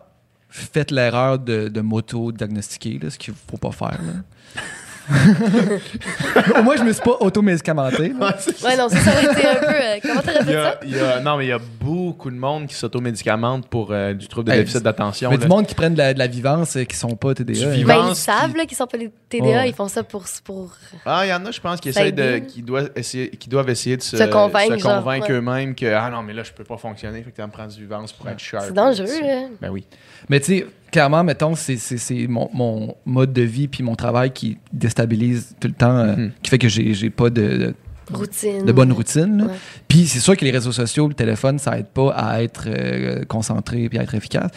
fait 0.55 0.91
l'erreur 0.91 1.39
de, 1.39 1.69
de 1.69 1.81
m'auto-diagnostiquer, 1.81 2.99
là, 3.03 3.11
ce 3.11 3.19
qu'il 3.19 3.35
faut 3.51 3.57
pas 3.57 3.73
faire. 3.73 3.99
là. 4.03 4.61
Au 6.59 6.63
moins, 6.63 6.77
je 6.77 6.85
me 6.85 6.93
suis 6.93 7.03
pas 7.03 7.17
auto-médicamenté. 7.19 8.13
Ouais, 8.13 8.77
non, 8.77 8.89
ça, 8.89 8.99
ça 9.01 9.11
aurait 9.11 9.25
été 9.33 9.47
un 9.47 9.55
peu. 9.57 9.67
euh, 9.69 9.99
comment 10.01 10.21
t'aurais 10.21 10.45
fait 10.45 10.57
a- 10.57 10.73
ça? 10.73 10.81
il 10.85 10.97
y 10.97 11.01
a- 11.01 11.19
non, 11.21 11.37
mais 11.37 11.47
il 11.47 11.49
y 11.49 11.53
a 11.53 11.59
beaucoup 11.81 12.31
de 12.31 12.37
monde 12.37 12.69
qui 12.69 12.75
s'automédicamente 12.77 13.67
pour 13.67 13.89
euh, 13.91 14.15
du 14.15 14.29
trouble 14.29 14.47
de 14.49 14.53
Hey, 14.53 14.61
déficit 14.61 14.83
d'attention. 14.85 15.29
Mais 15.31 15.37
là. 15.39 15.43
du 15.43 15.49
monde 15.49 15.67
qui 15.67 15.75
prennent 15.75 15.95
de 15.95 15.99
la, 15.99 16.15
de 16.15 16.19
la 16.21 16.29
vivance 16.29 16.77
et 16.77 16.87
qui 16.87 16.95
sont 16.97 17.17
pas 17.17 17.35
TDA. 17.35 17.67
Ben, 17.67 17.75
ils 17.75 17.85
pense 17.85 18.19
savent 18.21 18.51
qu'ils- 18.51 18.59
là, 18.59 18.65
qu'ils 18.67 18.77
sont 18.77 18.87
pas 18.87 18.97
les 18.97 19.11
TDA, 19.29 19.47
Ouais. 19.47 19.69
ils 19.71 19.75
font 19.75 19.89
ça 19.89 20.05
pour. 20.05 20.25
pour... 20.45 20.71
Ah, 21.05 21.27
il 21.27 21.31
y 21.31 21.35
en 21.35 21.45
a, 21.47 21.51
je 21.51 21.61
pense, 21.61 21.81
qui, 21.81 21.89
essayent 21.89 22.13
de, 22.13 22.39
qui, 22.39 22.63
doivent 22.63 22.93
essayer, 22.95 23.29
qui 23.31 23.49
doivent 23.49 23.71
essayer 23.71 23.97
de 23.97 24.03
se, 24.03 24.17
Se 24.17 24.23
convaincre, 24.25 25.33
eux-mêmes 25.33 25.75
que 25.75 25.93
ah 25.93 26.11
non, 26.11 26.23
mais 26.23 26.33
là, 26.33 26.45
je 26.45 26.53
peux 26.53 26.65
pas 26.65 26.77
fonctionner, 26.77 27.23
fait 27.25 27.33
que 27.33 27.37
tu 27.37 27.43
me 27.43 27.49
prends 27.49 27.67
du 27.67 27.81
vivance 27.81 28.13
pour 28.13 28.29
être 28.29 28.39
sharp. 28.39 28.67
C'est 28.69 28.73
dangereux, 28.75 29.21
là. 29.21 29.47
Ben 29.61 29.71
oui. 29.71 29.85
Mais 30.29 30.41
tu 30.41 30.47
sais, 30.59 30.67
clairement, 30.91 31.25
mettons, 31.25 31.55
c'est- 31.55 31.77
c'est 31.77 31.97
c'est 31.99 32.27
mon, 32.27 32.49
mon 32.53 32.95
mode 33.07 33.33
de 33.33 33.43
vie 33.43 33.69
puis 33.69 33.83
mon 33.83 33.95
travail 33.95 34.31
qui 34.33 34.59
déstabilise 34.73 35.55
tout 35.61 35.69
le 35.69 35.75
temps, 35.75 35.97
euh, 35.97 36.17
Mhm. 36.17 36.31
qui 36.43 36.51
fait 36.51 36.59
que 36.59 36.69
j'ai 36.69 36.95
j'ai 36.95 37.11
pas 37.11 37.31
de, 37.31 37.43
de, 37.43 37.75
Routine. 38.13 38.65
de 38.67 38.73
bonne 38.73 38.93
routine. 38.93 39.43
Ouais. 39.43 39.55
Puis 39.89 40.07
c'est 40.07 40.19
sûr 40.21 40.37
que 40.37 40.45
les 40.45 40.51
réseaux 40.51 40.73
sociaux, 40.73 41.09
le 41.09 41.15
téléphone, 41.15 41.59
ça 41.59 41.79
aide 41.79 41.87
pas 41.87 42.11
à 42.13 42.43
être 42.43 42.65
euh, 42.67 43.25
concentré 43.25 43.89
puis 43.89 43.99
à 43.99 44.03
être 44.03 44.15
efficace. 44.15 44.51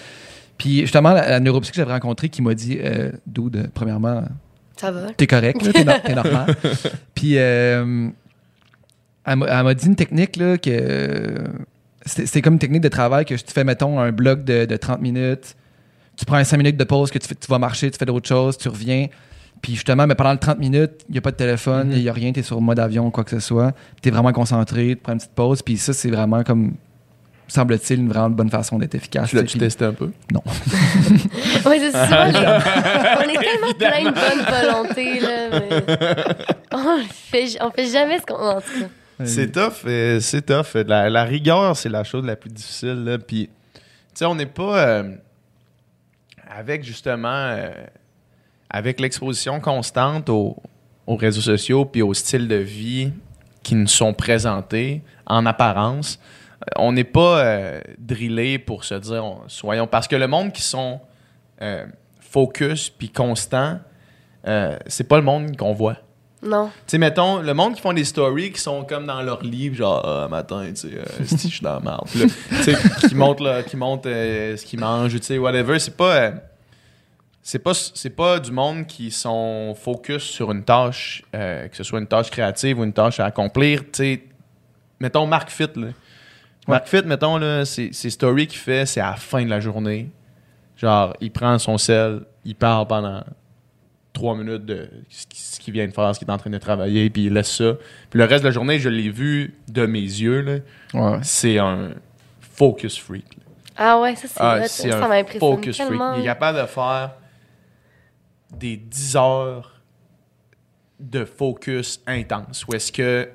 Puis 0.57 0.81
justement, 0.81 1.11
la, 1.13 1.29
la 1.29 1.39
neuropsy 1.39 1.71
que 1.71 1.77
j'avais 1.77 1.91
rencontrée 1.93 2.29
qui 2.29 2.41
m'a 2.41 2.53
dit, 2.53 2.77
euh, 2.81 3.11
Dude, 3.27 3.69
premièrement, 3.73 4.23
Ça 4.77 4.91
va? 4.91 5.11
t'es 5.15 5.27
correct, 5.27 5.61
là, 5.63 5.71
t'es, 5.73 5.83
no- 5.85 5.91
t'es 6.03 6.15
normal. 6.15 6.55
Puis 7.15 7.37
euh, 7.37 8.09
elle, 9.25 9.35
m'a, 9.37 9.45
elle 9.47 9.63
m'a 9.63 9.73
dit 9.73 9.85
une 9.87 9.95
technique 9.95 10.35
là, 10.37 10.57
que 10.57 11.43
c'est, 12.05 12.41
comme 12.41 12.53
une 12.53 12.59
technique 12.59 12.81
de 12.83 12.87
travail 12.89 13.25
que 13.25 13.33
tu 13.35 13.43
fais, 13.53 13.63
mettons, 13.63 13.99
un 13.99 14.11
bloc 14.11 14.43
de, 14.43 14.65
de 14.65 14.77
30 14.77 15.01
minutes, 15.01 15.55
tu 16.17 16.25
prends 16.25 16.43
5 16.43 16.57
minutes 16.57 16.77
de 16.77 16.83
pause, 16.83 17.11
que 17.11 17.17
tu, 17.19 17.27
fais- 17.27 17.35
tu 17.35 17.47
vas 17.47 17.59
marcher, 17.59 17.89
tu 17.91 17.97
fais 17.97 18.05
d'autres 18.05 18.27
choses, 18.27 18.57
tu 18.57 18.69
reviens. 18.69 19.07
Puis 19.61 19.73
justement, 19.73 20.05
mais 20.05 20.15
pendant 20.15 20.31
les 20.33 20.37
30 20.37 20.59
minutes, 20.59 20.91
il 21.09 21.13
n'y 21.13 21.17
a 21.17 21.21
pas 21.21 21.31
de 21.31 21.35
téléphone, 21.37 21.89
il 21.91 22.01
n'y 22.03 22.09
a 22.09 22.13
rien, 22.13 22.31
tu 22.31 22.39
es 22.41 22.43
sur 22.43 22.61
mode 22.61 22.79
avion 22.79 23.07
ou 23.07 23.09
quoi 23.11 23.23
que 23.23 23.31
ce 23.31 23.39
soit. 23.39 23.73
Tu 24.01 24.09
es 24.09 24.11
vraiment 24.11 24.31
concentré, 24.31 24.89
tu 24.89 24.95
prends 24.97 25.13
une 25.13 25.17
petite 25.19 25.31
pause. 25.33 25.61
Puis 25.61 25.77
ça, 25.77 25.93
c'est 25.93 26.09
vraiment 26.11 26.43
comme, 26.43 26.73
semble-t-il, 27.47 28.01
une 28.01 28.09
vraiment 28.09 28.29
bonne 28.29 28.49
façon 28.49 28.77
d'être 28.77 28.93
efficace. 28.95 29.29
Tu 29.29 29.35
l'as-tu 29.37 29.57
testé 29.57 29.85
un 29.85 29.93
peu? 29.93 30.11
Oui, 31.65 31.79
c'est 31.79 31.91
les- 31.91 32.47
On 33.17 33.29
est 33.29 33.39
tellement 33.39 33.73
plein 33.77 34.03
de 34.03 34.13
bonne 34.13 34.45
volonté, 34.61 35.19
là. 35.19 35.49
Mais... 35.51 36.45
On, 36.77 36.99
fait, 37.09 37.47
on 37.61 37.71
fait 37.71 37.87
jamais 37.87 38.19
ce 38.19 38.25
qu'on. 38.25 38.35
En 38.35 38.59
tout 38.61 38.67
cas. 38.81 38.85
C'est 39.23 39.51
tough, 39.53 39.85
euh, 39.85 40.19
c'est 40.19 40.45
tough. 40.45 40.75
La, 40.87 41.23
rigueur, 41.23 41.77
c'est 41.77 41.89
la 41.89 42.03
chose 42.03 42.25
la 42.25 42.35
plus 42.35 42.49
difficile. 42.49 43.17
Puis, 43.25 43.49
tu 43.73 43.81
sais, 44.15 44.25
on 44.25 44.35
n'est 44.35 44.45
pas 44.45 44.77
euh, 44.87 45.15
avec 46.49 46.83
justement, 46.83 47.29
euh, 47.29 47.71
avec 48.69 48.99
l'exposition 48.99 49.59
constante 49.61 50.29
aux, 50.29 50.57
aux 51.07 51.15
réseaux 51.15 51.41
sociaux 51.41 51.85
puis 51.85 52.01
au 52.01 52.13
style 52.13 52.47
de 52.47 52.55
vie 52.55 53.13
qui 53.63 53.75
nous 53.75 53.87
sont 53.87 54.13
présentés 54.13 55.01
en 55.25 55.45
apparence. 55.45 56.19
On 56.77 56.91
n'est 56.91 57.03
pas 57.03 57.79
drillé 57.97 58.59
pour 58.59 58.83
se 58.83 58.95
dire, 58.95 59.23
on- 59.23 59.47
soyons. 59.47 59.87
Parce 59.87 60.07
que 60.07 60.15
le 60.15 60.27
monde 60.27 60.51
qui 60.51 60.61
sont 60.61 60.99
focus 62.19 62.89
puis 62.89 63.09
constant, 63.09 63.79
c'est 64.87 65.07
pas 65.07 65.17
le 65.17 65.23
monde 65.23 65.55
qu'on 65.57 65.73
voit. 65.73 65.97
Non. 66.43 66.67
Tu 66.67 66.73
sais, 66.87 66.97
mettons, 66.97 67.41
le 67.41 67.53
monde 67.53 67.75
qui 67.75 67.81
font 67.81 67.93
des 67.93 68.03
stories 68.03 68.51
qui 68.51 68.59
sont 68.61 68.83
comme 68.83 69.05
dans 69.07 69.21
leur 69.21 69.41
livre, 69.41 69.75
genre, 69.75 70.05
ah, 70.05 70.27
matin, 70.27 70.65
tu 70.69 70.75
sais, 70.75 70.89
euh, 70.93 71.03
si 71.25 71.49
je 71.49 71.55
suis 71.55 71.63
dans 71.63 71.79
la 71.79 71.85
là, 71.85 71.99
Tu 72.13 72.29
sais, 72.63 72.75
qui 73.07 73.15
montrent, 73.15 73.43
là, 73.43 73.63
qui 73.63 73.77
montrent 73.77 74.09
euh, 74.09 74.55
ce 74.55 74.65
qu'ils 74.65 74.79
mangent, 74.79 75.13
tu 75.13 75.23
sais, 75.23 75.37
whatever. 75.37 75.79
C'est 75.79 75.95
pas. 75.97 76.15
euh, 76.15 76.31
c'est 77.47 77.59
pas, 77.59 77.73
c'est 77.75 78.09
pas 78.09 78.39
du 78.39 78.51
monde 78.51 78.87
qui 78.87 79.11
sont 79.11 79.75
focus 79.79 80.23
sur 80.23 80.51
une 80.51 80.63
tâche, 80.63 81.23
euh, 81.35 81.67
que 81.67 81.77
ce 81.77 81.83
soit 81.83 81.99
une 81.99 82.07
tâche 82.07 82.31
créative 82.31 82.79
ou 82.79 82.83
une 82.83 82.93
tâche 82.93 83.19
à 83.19 83.25
accomplir. 83.25 83.81
Tu 83.81 83.89
sais, 83.93 84.23
mettons 84.99 85.27
Marc 85.27 85.51
Fit, 85.51 85.69
là. 85.75 85.89
Marc 86.67 86.87
Fit, 86.87 87.03
mettons, 87.05 87.37
là, 87.37 87.63
c'est, 87.63 87.89
c'est 87.91 88.09
story 88.09 88.47
qu'il 88.47 88.57
fait, 88.57 88.87
c'est 88.87 88.99
à 88.99 89.11
la 89.11 89.15
fin 89.15 89.43
de 89.45 89.49
la 89.51 89.59
journée. 89.59 90.09
Genre, 90.75 91.15
il 91.21 91.31
prend 91.31 91.59
son 91.59 91.77
sel, 91.77 92.21
il 92.43 92.55
parle 92.55 92.87
pendant 92.87 93.23
trois 94.15 94.35
minutes 94.35 94.65
de 94.65 94.89
ce 95.09 95.27
qui- 95.27 95.39
ce 95.39 95.59
qu'il 95.59 95.73
vient 95.73 95.85
de 95.87 95.91
faire, 95.91 96.13
ce 96.15 96.19
qu'il 96.19 96.27
est 96.27 96.31
en 96.31 96.37
train 96.37 96.49
de 96.49 96.57
travailler, 96.57 97.09
puis 97.11 97.25
il 97.25 97.33
laisse 97.33 97.51
ça. 97.55 97.73
Puis 98.09 98.17
le 98.17 98.25
reste 98.25 98.43
de 98.43 98.47
la 98.49 98.53
journée, 98.53 98.79
je 98.79 98.89
l'ai 98.89 99.09
vu 99.09 99.53
de 99.67 99.85
mes 99.85 99.99
yeux, 100.01 100.41
là. 100.41 100.55
Ouais. 100.93 101.19
C'est 101.21 101.59
un 101.59 101.91
focus 102.39 102.97
freak. 102.99 103.25
là. 103.37 103.43
Ah 103.77 103.99
ouais, 103.99 104.15
ça, 104.15 104.27
c'est 104.27 104.37
Ah, 104.39 104.67
Ça 104.67 105.07
m'impressionne 105.07 105.39
focus 105.39 105.77
tellement. 105.77 106.11
freak. 106.13 106.19
Il 106.19 106.21
est 106.23 106.31
capable 106.31 106.61
de 106.61 106.65
faire 106.65 107.11
des 108.51 108.77
10 108.77 109.15
heures 109.17 109.81
de 110.99 111.25
focus 111.25 112.01
intense. 112.07 112.65
Où 112.67 112.73
est-ce 112.73 112.91
que 112.91 113.29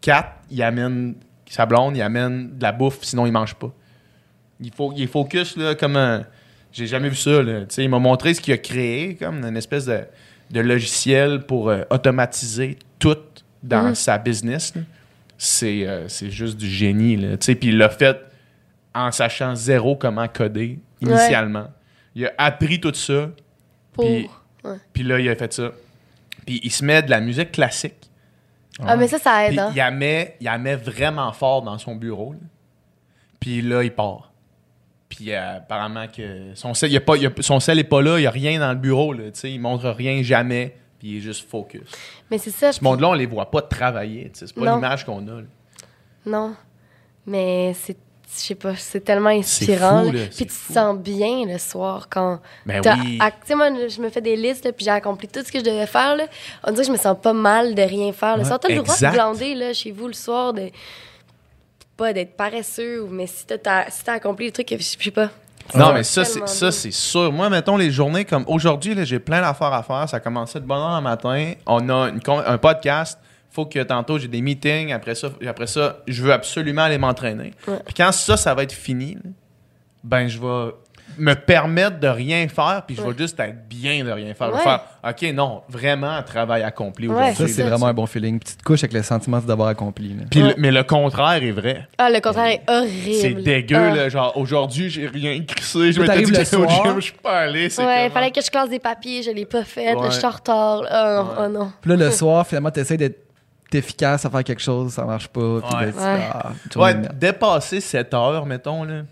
4, 0.00 0.28
il 0.50 0.62
amène 0.62 1.14
sa 1.48 1.64
blonde, 1.66 1.96
il 1.96 2.02
amène 2.02 2.58
de 2.58 2.62
la 2.62 2.72
bouffe, 2.72 2.98
sinon 3.02 3.24
il 3.26 3.32
mange 3.32 3.54
pas. 3.54 3.72
Il, 4.60 4.72
faut, 4.72 4.92
il 4.96 5.02
est 5.02 5.06
focus 5.06 5.56
là, 5.56 5.74
comme 5.76 5.96
un. 5.96 6.24
J'ai 6.74 6.86
jamais 6.86 7.08
vu 7.08 7.16
ça. 7.16 7.42
Là. 7.42 7.60
Il 7.78 7.88
m'a 7.88 7.98
montré 7.98 8.34
ce 8.34 8.40
qu'il 8.42 8.52
a 8.52 8.58
créé, 8.58 9.14
comme 9.14 9.42
une 9.44 9.56
espèce 9.56 9.86
de, 9.86 10.00
de 10.50 10.60
logiciel 10.60 11.46
pour 11.46 11.70
euh, 11.70 11.84
automatiser 11.88 12.78
tout 12.98 13.16
dans 13.62 13.84
Mhm. 13.88 13.94
sa 13.94 14.18
business. 14.18 14.74
C'est 15.38 15.86
euh, 15.86 16.08
c'est 16.08 16.30
juste 16.30 16.56
du 16.58 16.68
génie. 16.68 17.16
Puis 17.38 17.56
il 17.62 17.78
l'a 17.78 17.88
fait 17.88 18.18
en 18.94 19.10
sachant 19.12 19.54
zéro 19.54 19.96
comment 19.96 20.28
coder 20.28 20.78
initialement. 21.00 21.68
Il 22.14 22.26
a 22.26 22.32
appris 22.38 22.78
tout 22.80 22.94
ça, 22.94 23.30
Pour... 23.92 24.04
puis- 24.04 24.28
Ouais. 24.64 25.02
là, 25.04 25.20
il 25.20 25.28
a 25.28 25.36
fait 25.36 25.52
ça. 25.52 25.72
Puis 26.46 26.60
il 26.62 26.70
se 26.70 26.84
met 26.84 27.02
de 27.02 27.10
la 27.10 27.20
musique 27.20 27.52
classique. 27.52 28.10
Ah, 28.80 28.96
mais 28.96 29.06
ça, 29.08 29.18
ça 29.18 29.46
aide. 29.48 29.58
Hein? 29.58 29.70
il 29.74 29.76
la 29.78 29.90
met, 29.90 30.36
il 30.40 30.44
la 30.44 30.58
met 30.58 30.74
vraiment 30.76 31.32
fort 31.32 31.62
dans 31.62 31.78
son 31.78 31.94
bureau. 31.94 32.34
Puis 33.40 33.62
là, 33.62 33.82
il 33.84 33.92
part. 33.92 34.32
Puis 35.16 35.32
euh, 35.32 35.56
apparemment 35.58 36.06
que 36.08 36.50
son 36.54 36.74
sel, 36.74 36.90
y 36.92 36.96
a 36.96 37.00
pas, 37.00 37.16
il 37.16 37.22
y 37.22 37.26
a- 37.26 37.32
son 37.40 37.60
sel 37.60 37.78
est 37.78 37.84
pas 37.84 38.02
là, 38.02 38.18
il 38.18 38.22
n'y 38.22 38.26
a 38.26 38.30
rien 38.30 38.58
dans 38.58 38.70
le 38.70 38.78
bureau. 38.78 39.12
Là, 39.12 39.24
il 39.44 39.60
montre 39.60 39.88
rien 39.90 40.22
jamais. 40.22 40.76
Puis 40.98 41.08
il 41.10 41.16
est 41.18 41.20
juste 41.20 41.48
focus. 41.48 41.82
Mais 42.30 42.38
c'est 42.38 42.50
ça. 42.50 42.72
Ce 42.72 42.82
monde-là, 42.82 43.10
on 43.10 43.14
les 43.14 43.26
voit 43.26 43.50
pas 43.50 43.62
travailler. 43.62 44.30
C'est 44.34 44.52
pas 44.54 44.64
l'image 44.76 45.04
qu'on 45.04 45.26
a. 45.28 45.40
là. 45.40 45.46
Non. 46.26 46.54
Mais 47.26 47.72
c'est. 47.74 47.96
Je 48.36 48.40
sais 48.40 48.54
pas, 48.56 48.74
c'est 48.74 49.02
tellement 49.02 49.28
inspirant. 49.28 50.06
fou, 50.06 50.10
là. 50.10 50.22
Puis 50.26 50.34
tu 50.38 50.46
te 50.46 50.72
sens 50.72 50.98
bien 50.98 51.44
le 51.46 51.56
soir 51.58 52.08
quand. 52.10 52.40
Ben 52.66 52.80
oui. 52.84 53.18
ac- 53.18 53.32
Tu 53.42 53.46
sais, 53.48 53.54
moi, 53.54 53.68
je 53.88 54.00
me 54.00 54.08
fais 54.08 54.20
des 54.22 54.34
listes, 54.34 54.64
là, 54.64 54.72
puis 54.72 54.84
j'ai 54.84 54.90
accompli 54.90 55.28
tout 55.28 55.40
ce 55.44 55.52
que 55.52 55.60
je 55.60 55.64
devais 55.64 55.86
faire. 55.86 56.16
Là. 56.16 56.24
On 56.64 56.72
dirait 56.72 56.82
que 56.82 56.88
je 56.88 56.92
me 56.92 56.96
sens 56.96 57.16
pas 57.22 57.32
mal 57.34 57.76
de 57.76 57.82
rien 57.82 58.12
faire. 58.12 58.36
Le 58.36 58.42
soir, 58.44 58.58
t'as 58.58 58.68
le 58.70 58.82
droit 58.82 58.94
de 58.96 59.14
glander 59.14 59.54
là, 59.54 59.72
chez 59.72 59.92
vous 59.92 60.08
le 60.08 60.14
soir, 60.14 60.52
de. 60.52 60.70
Pas 61.96 62.12
d'être 62.12 62.36
paresseux, 62.36 63.02
ou- 63.02 63.08
mais 63.08 63.26
si 63.26 63.46
t'as, 63.46 63.88
si 63.90 64.04
t'as 64.04 64.14
accompli 64.14 64.46
le 64.46 64.52
truc, 64.52 64.68
je 64.76 64.82
sais 64.82 65.10
pas. 65.10 65.30
Non, 65.74 65.86
Ça 65.86 65.92
mais 65.94 66.02
ça, 66.02 66.24
c'est, 66.24 66.46
ça, 66.46 66.70
c'est 66.72 66.90
sûr. 66.90 67.32
Moi, 67.32 67.48
mettons, 67.48 67.76
les 67.78 67.90
journées 67.90 68.24
comme 68.26 68.44
aujourd'hui, 68.48 68.94
là, 68.94 69.04
j'ai 69.04 69.18
plein 69.18 69.40
d'affaires 69.40 69.72
à 69.72 69.82
faire. 69.82 70.06
Ça 70.08 70.18
a 70.18 70.20
commencé 70.20 70.60
de 70.60 70.66
bonne 70.66 70.76
heure 70.78 70.96
le 70.96 71.02
matin. 71.02 71.52
On 71.66 71.88
a 71.88 72.10
une 72.10 72.20
un 72.46 72.58
podcast. 72.58 73.18
faut 73.50 73.64
que 73.66 73.78
tantôt, 73.84 74.18
j'ai 74.18 74.28
des 74.28 74.42
meetings. 74.42 74.92
Après 74.92 75.14
ça, 75.14 75.28
après 75.48 75.66
ça, 75.68 75.98
je 76.08 76.22
veux 76.22 76.32
absolument 76.32 76.82
aller 76.82 76.98
m'entraîner. 76.98 77.54
Ouais. 77.68 77.78
Puis 77.86 77.94
quand 77.94 78.10
ça, 78.12 78.36
ça 78.36 78.52
va 78.54 78.64
être 78.64 78.72
fini, 78.72 79.16
ben, 80.02 80.26
je 80.28 80.38
vais 80.40 80.72
me 81.18 81.34
permettre 81.34 81.98
de 82.00 82.08
rien 82.08 82.46
faire, 82.48 82.82
puis 82.86 82.96
je 82.96 83.02
vais 83.02 83.16
juste 83.16 83.38
être 83.40 83.68
bien 83.68 84.04
de 84.04 84.10
rien 84.10 84.32
faire. 84.34 84.48
Je 84.52 84.56
vais 84.56 84.62
faire, 84.62 84.80
OK, 85.08 85.22
non, 85.34 85.62
vraiment 85.68 86.10
un 86.10 86.22
travail 86.22 86.62
accompli 86.62 87.08
Ouais, 87.08 87.14
aujourd'hui. 87.30 87.48
Ça, 87.48 87.54
c'est 87.54 87.62
vraiment 87.62 87.86
un 87.86 87.94
bon 87.94 88.06
feeling. 88.06 88.38
Petite 88.38 88.62
couche 88.62 88.80
avec 88.80 88.92
le 88.94 89.02
sentiment 89.02 89.38
d'avoir 89.40 89.68
accompli. 89.68 90.08
là. 90.14 90.24
Puis 90.30 90.40
le- 90.40 90.54
mais 90.58 90.70
le 90.70 90.82
contraire 90.82 91.42
est 91.42 91.50
vrai. 91.50 91.86
Ah, 91.98 92.10
le 92.10 92.20
contraire 92.20 92.46
est 92.46 92.62
horrible. 92.68 93.14
C'est 93.20 93.34
dégueu, 93.34 93.76
Ah. 93.76 93.94
là. 93.94 94.08
Genre, 94.08 94.36
aujourd'hui, 94.36 94.90
j'ai 94.90 95.06
rien 95.06 95.40
crissé. 95.44 95.92
Je 95.92 96.00
m'étais 96.00 96.22
dit 96.22 96.32
que 96.32 96.56
au 96.56 96.68
gym, 96.68 96.94
je 96.96 97.00
suis 97.00 97.12
pas 97.12 97.40
allé. 97.40 97.60
Ouais, 97.62 97.66
il 97.68 97.74
comment? 97.76 98.10
fallait 98.10 98.30
que 98.30 98.40
je 98.42 98.50
classe 98.50 98.70
des 98.70 98.78
papiers, 98.78 99.22
je 99.22 99.30
l'ai 99.30 99.46
pas 99.46 99.64
fait, 99.64 99.94
je 100.04 100.10
suis 100.10 100.24
en 100.26 100.30
retard. 100.30 100.82
là. 100.82 101.24
Oh, 101.26 101.34
oh 101.44 101.48
non. 101.48 101.72
Puis 101.80 101.90
là, 101.90 101.96
le 101.96 102.10
soir, 102.12 102.46
finalement, 102.46 102.70
tu 102.70 102.80
essaies 102.80 102.96
d'être 102.96 103.20
efficace 103.72 104.24
à 104.24 104.30
faire 104.30 104.44
quelque 104.44 104.62
chose, 104.62 104.92
ça 104.92 105.04
marche 105.04 105.26
pas. 105.28 105.60
Puis 105.60 105.76
Ouais. 105.76 105.92
Ouais. 106.76 106.94
ah, 107.06 107.12
dépasser 107.12 107.80
7 107.80 108.14
heures, 108.14 108.46
mettons, 108.46 108.84
là. 108.84 109.02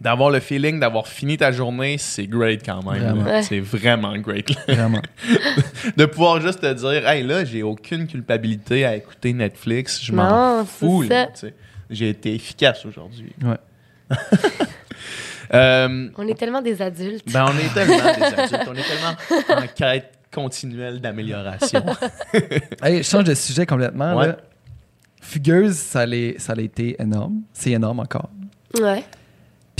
D'avoir 0.00 0.30
le 0.30 0.40
feeling 0.40 0.80
d'avoir 0.80 1.06
fini 1.06 1.36
ta 1.36 1.52
journée, 1.52 1.98
c'est 1.98 2.26
great 2.26 2.64
quand 2.64 2.82
même. 2.90 3.02
Vraiment. 3.02 3.24
là. 3.24 3.30
Ouais. 3.32 3.42
C'est 3.42 3.60
vraiment 3.60 4.16
great. 4.16 4.48
là. 4.48 4.74
Vraiment. 4.74 5.02
de 5.96 6.04
pouvoir 6.06 6.40
juste 6.40 6.60
te 6.60 6.72
dire, 6.72 7.06
hey, 7.06 7.22
là, 7.22 7.44
j'ai 7.44 7.62
aucune 7.62 8.06
culpabilité 8.06 8.86
à 8.86 8.96
écouter 8.96 9.32
Netflix. 9.34 10.00
Je 10.02 10.12
m'en 10.12 10.64
fous. 10.64 11.04
J'ai 11.90 12.08
été 12.10 12.34
efficace 12.34 12.84
aujourd'hui. 12.86 13.32
Ouais. 13.42 14.16
Euh, 15.52 16.08
On 16.16 16.28
est 16.28 16.38
tellement 16.38 16.62
des 16.62 16.80
adultes. 16.80 17.24
ben, 17.32 17.46
on 17.48 17.58
est 17.58 17.74
tellement 17.74 17.96
des 17.96 18.22
adultes. 18.40 18.68
On 18.68 18.74
est 18.74 18.84
tellement 18.84 19.62
en 19.62 19.66
quête 19.66 20.12
continuelle 20.32 21.00
d'amélioration. 21.00 21.84
Hey, 22.80 22.98
je 22.98 23.02
change 23.08 23.24
de 23.24 23.34
sujet 23.34 23.66
complètement. 23.66 24.14
Ouais. 24.16 24.28
là. 24.28 24.36
Fugueuse, 25.20 25.74
ça 25.76 26.06
l'a 26.06 26.62
été 26.62 26.94
énorme. 27.02 27.40
C'est 27.52 27.72
énorme 27.72 27.98
encore. 27.98 28.30
Ouais. 28.80 29.02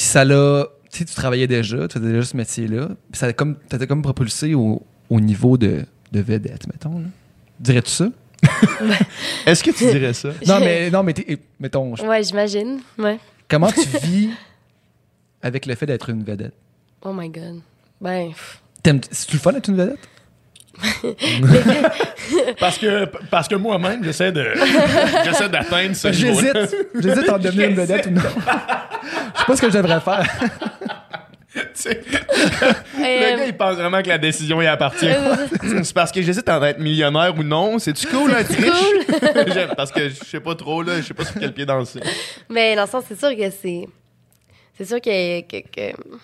Puis 0.01 0.07
ça 0.09 0.25
l'a. 0.25 0.67
Tu 0.91 1.01
sais, 1.01 1.05
tu 1.05 1.15
travaillais 1.15 1.47
déjà, 1.47 1.87
tu 1.87 1.99
faisais 1.99 2.11
déjà 2.11 2.25
ce 2.25 2.35
métier-là. 2.35 2.89
Puis 3.13 3.19
ça 3.19 3.31
comme, 3.35 3.59
comme 3.87 4.01
propulsé 4.01 4.55
au, 4.55 4.83
au 5.11 5.21
niveau 5.21 5.59
de, 5.59 5.85
de 6.11 6.21
vedette, 6.23 6.67
mettons. 6.69 7.01
Là. 7.01 7.07
Dirais-tu 7.61 7.91
ça? 7.91 8.09
Est-ce 9.47 9.63
que 9.63 9.73
tu 9.73 9.85
dirais 9.91 10.15
ça? 10.15 10.31
Non, 10.47 10.59
mais, 10.61 10.91
non, 10.91 11.03
mais 11.03 11.13
t'es- 11.13 11.39
mettons, 11.61 11.95
je- 11.97 12.03
Ouais, 12.05 12.23
j'imagine. 12.23 12.81
Ouais. 12.99 13.19
comment 13.47 13.71
tu 13.71 13.83
vis 14.07 14.31
avec 15.43 15.67
le 15.67 15.75
fait 15.75 15.85
d'être 15.85 16.09
une 16.09 16.25
vedette? 16.25 16.55
Oh 17.03 17.13
my 17.13 17.29
god. 17.29 17.61
Ben. 18.01 18.31
T'aimes- 18.83 19.03
C'est-tu 19.11 19.35
le 19.35 19.41
fun 19.41 19.53
d'être 19.53 19.69
une 19.69 19.77
vedette? 19.77 19.99
Parce 22.59 22.79
que, 22.79 23.05
parce 23.31 23.49
que 23.49 23.55
moi-même, 23.57 24.05
j'essaie 24.05 24.33
de 24.33 24.47
j'essaie 25.25 25.49
d'atteindre 25.49 25.95
ce 25.95 26.09
niveau-là. 26.09 26.53
J'hésite. 26.65 26.87
J'hésite 27.01 27.29
en 27.29 27.39
devenir 27.39 27.69
une 27.71 27.75
vedette 27.77 28.07
ou 28.07 28.11
non. 28.11 28.21
Je 28.23 29.39
sais 29.41 29.47
pas 29.47 29.57
ce 29.57 29.61
que 29.63 29.71
je 29.71 29.77
devrais 29.79 30.01
faire. 30.01 30.27
Sais, 31.75 32.01
Euh, 32.09 32.99
Le 32.99 33.37
gars, 33.39 33.45
il 33.47 33.57
pense 33.57 33.75
vraiment 33.75 34.01
que 34.03 34.09
la 34.09 34.19
décision 34.19 34.63
y 34.63 34.67
appartient. 34.69 35.11
c'est 35.83 35.93
parce 35.93 36.13
que 36.13 36.23
j'hésite 36.23 36.49
à 36.49 36.61
être 36.69 36.79
millionnaire 36.79 37.35
ou 37.37 37.43
non. 37.43 37.79
C'est-tu 37.81 38.07
cool, 38.07 38.33
un 38.33 38.45
triche? 38.45 39.49
J'aime- 39.53 39.75
parce 39.77 39.91
que 39.91 40.09
je 40.09 40.15
sais 40.25 40.39
pas 40.41 40.55
trop, 40.55 40.83
là. 40.83 40.99
Je 40.99 41.03
sais 41.03 41.15
pas 41.15 41.25
sur 41.25 41.35
quel 41.41 41.53
pied 41.53 41.67
danser. 41.67 42.01
Mais 42.49 42.77
dans 42.77 42.83
le 42.85 42.89
sens, 42.89 43.03
c'est 43.09 43.19
sûr 43.19 43.31
que 43.37 43.51
c'est. 43.51 43.89
C'est 44.79 44.85
sûr 44.85 45.01
que. 45.01 45.41
que- 45.41 45.67
que- 45.69 45.97
Pff, 45.97 46.21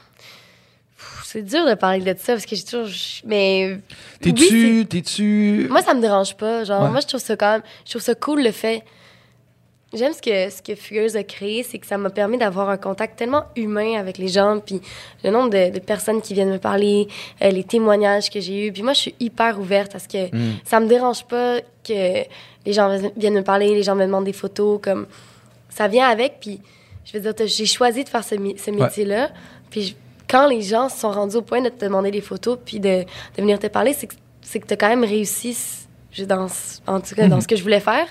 C'est 1.25 1.43
dur 1.43 1.67
de 1.69 1.75
parler 1.75 2.01
de 2.01 2.19
ça 2.19 2.33
parce 2.35 2.47
que 2.47 2.57
j'ai 2.57 2.63
toujours. 2.65 2.89
Mais. 3.25 3.79
T'es-tu. 4.21 4.79
Oui, 4.81 4.87
T'es-tu. 4.87 5.67
moi, 5.71 5.83
ça 5.83 5.93
me 5.95 6.01
dérange 6.01 6.37
pas. 6.37 6.65
Genre, 6.65 6.83
Ouais. 6.85 6.91
moi, 6.91 7.01
je 7.01 7.07
trouve 7.07 7.21
ça 7.21 7.37
quand 7.37 7.53
même. 7.53 7.63
Je 7.85 7.91
trouve 7.91 8.03
ça 8.03 8.15
cool 8.15 8.43
le 8.43 8.53
fait. 8.53 8.83
J'aime 9.95 10.13
ce 10.13 10.21
que, 10.21 10.51
ce 10.51 10.63
que 10.63 10.75
Fugueuse 10.75 11.17
a 11.17 11.23
créé, 11.23 11.63
c'est 11.63 11.79
que 11.79 11.87
ça 11.87 11.97
m'a 11.97 12.11
permis 12.11 12.37
d'avoir 12.39 12.69
un 12.71 12.77
contact 12.77 13.17
tellement 13.19 13.45
humain 13.55 13.99
avec 13.99 14.19
les 14.19 14.29
gens, 14.29 14.59
puis 14.59 14.81
le 15.25 15.31
nombre 15.31 15.49
de, 15.51 15.71
de 15.71 15.79
personnes 15.79 16.21
qui 16.21 16.35
viennent 16.35 16.51
me 16.51 16.59
parler, 16.59 17.07
euh, 17.41 17.51
les 17.51 17.63
témoignages 17.65 18.29
que 18.29 18.41
j'ai 18.41 18.67
eus. 18.67 18.73
Puis 18.73 18.83
moi, 18.83 18.93
je 18.95 18.99
suis 18.99 19.15
hyper 19.21 19.59
ouverte 19.61 19.95
à 19.95 19.99
ce 20.01 20.09
que 20.09 20.29
ça 20.65 20.81
me 20.81 20.89
dérange 20.89 21.25
pas 21.25 21.61
que 21.87 22.25
les 22.67 22.73
gens 22.73 22.99
viennent 23.17 23.35
me 23.35 23.45
parler, 23.45 23.69
les 23.75 23.85
gens 23.85 23.95
me 23.95 24.05
demandent 24.05 24.25
des 24.25 24.33
photos, 24.33 24.81
comme 24.83 25.07
ça 25.71 25.87
vient 25.87 26.09
avec. 26.09 26.41
Puis 26.41 26.61
je 27.05 27.17
veux 27.17 27.21
dire, 27.33 27.47
j'ai 27.47 27.67
choisi 27.67 28.03
de 28.03 28.09
faire 28.09 28.25
ce, 28.25 28.35
ce 28.35 28.71
métier-là. 28.73 29.31
Puis 29.71 29.83
je- 29.83 29.95
quand 30.29 30.49
les 30.49 30.63
gens 30.63 30.89
se 30.89 30.99
sont 30.99 31.11
rendus 31.11 31.37
au 31.37 31.43
point 31.43 31.63
de 31.63 31.69
te 31.69 31.85
demander 31.85 32.11
des 32.11 32.21
photos, 32.21 32.59
puis 32.65 32.81
de, 32.81 33.03
de 33.03 33.07
venir 33.43 33.59
te 33.59 33.67
parler, 33.69 33.93
c'est 33.93 34.07
que, 34.07 34.15
c'est 34.41 34.61
que 34.61 34.67
tu 34.67 34.75
as 34.75 34.77
quand 34.77 34.89
même 34.89 35.05
réussi 35.05 35.57
dans, 36.27 36.49
ce- 36.49 36.79
en 36.87 37.01
tout 37.01 37.15
cas, 37.15 37.29
dans 37.29 37.41
ce 37.41 37.47
que 37.49 37.57
je 37.57 37.63
voulais 37.63 37.81
faire. 37.81 38.07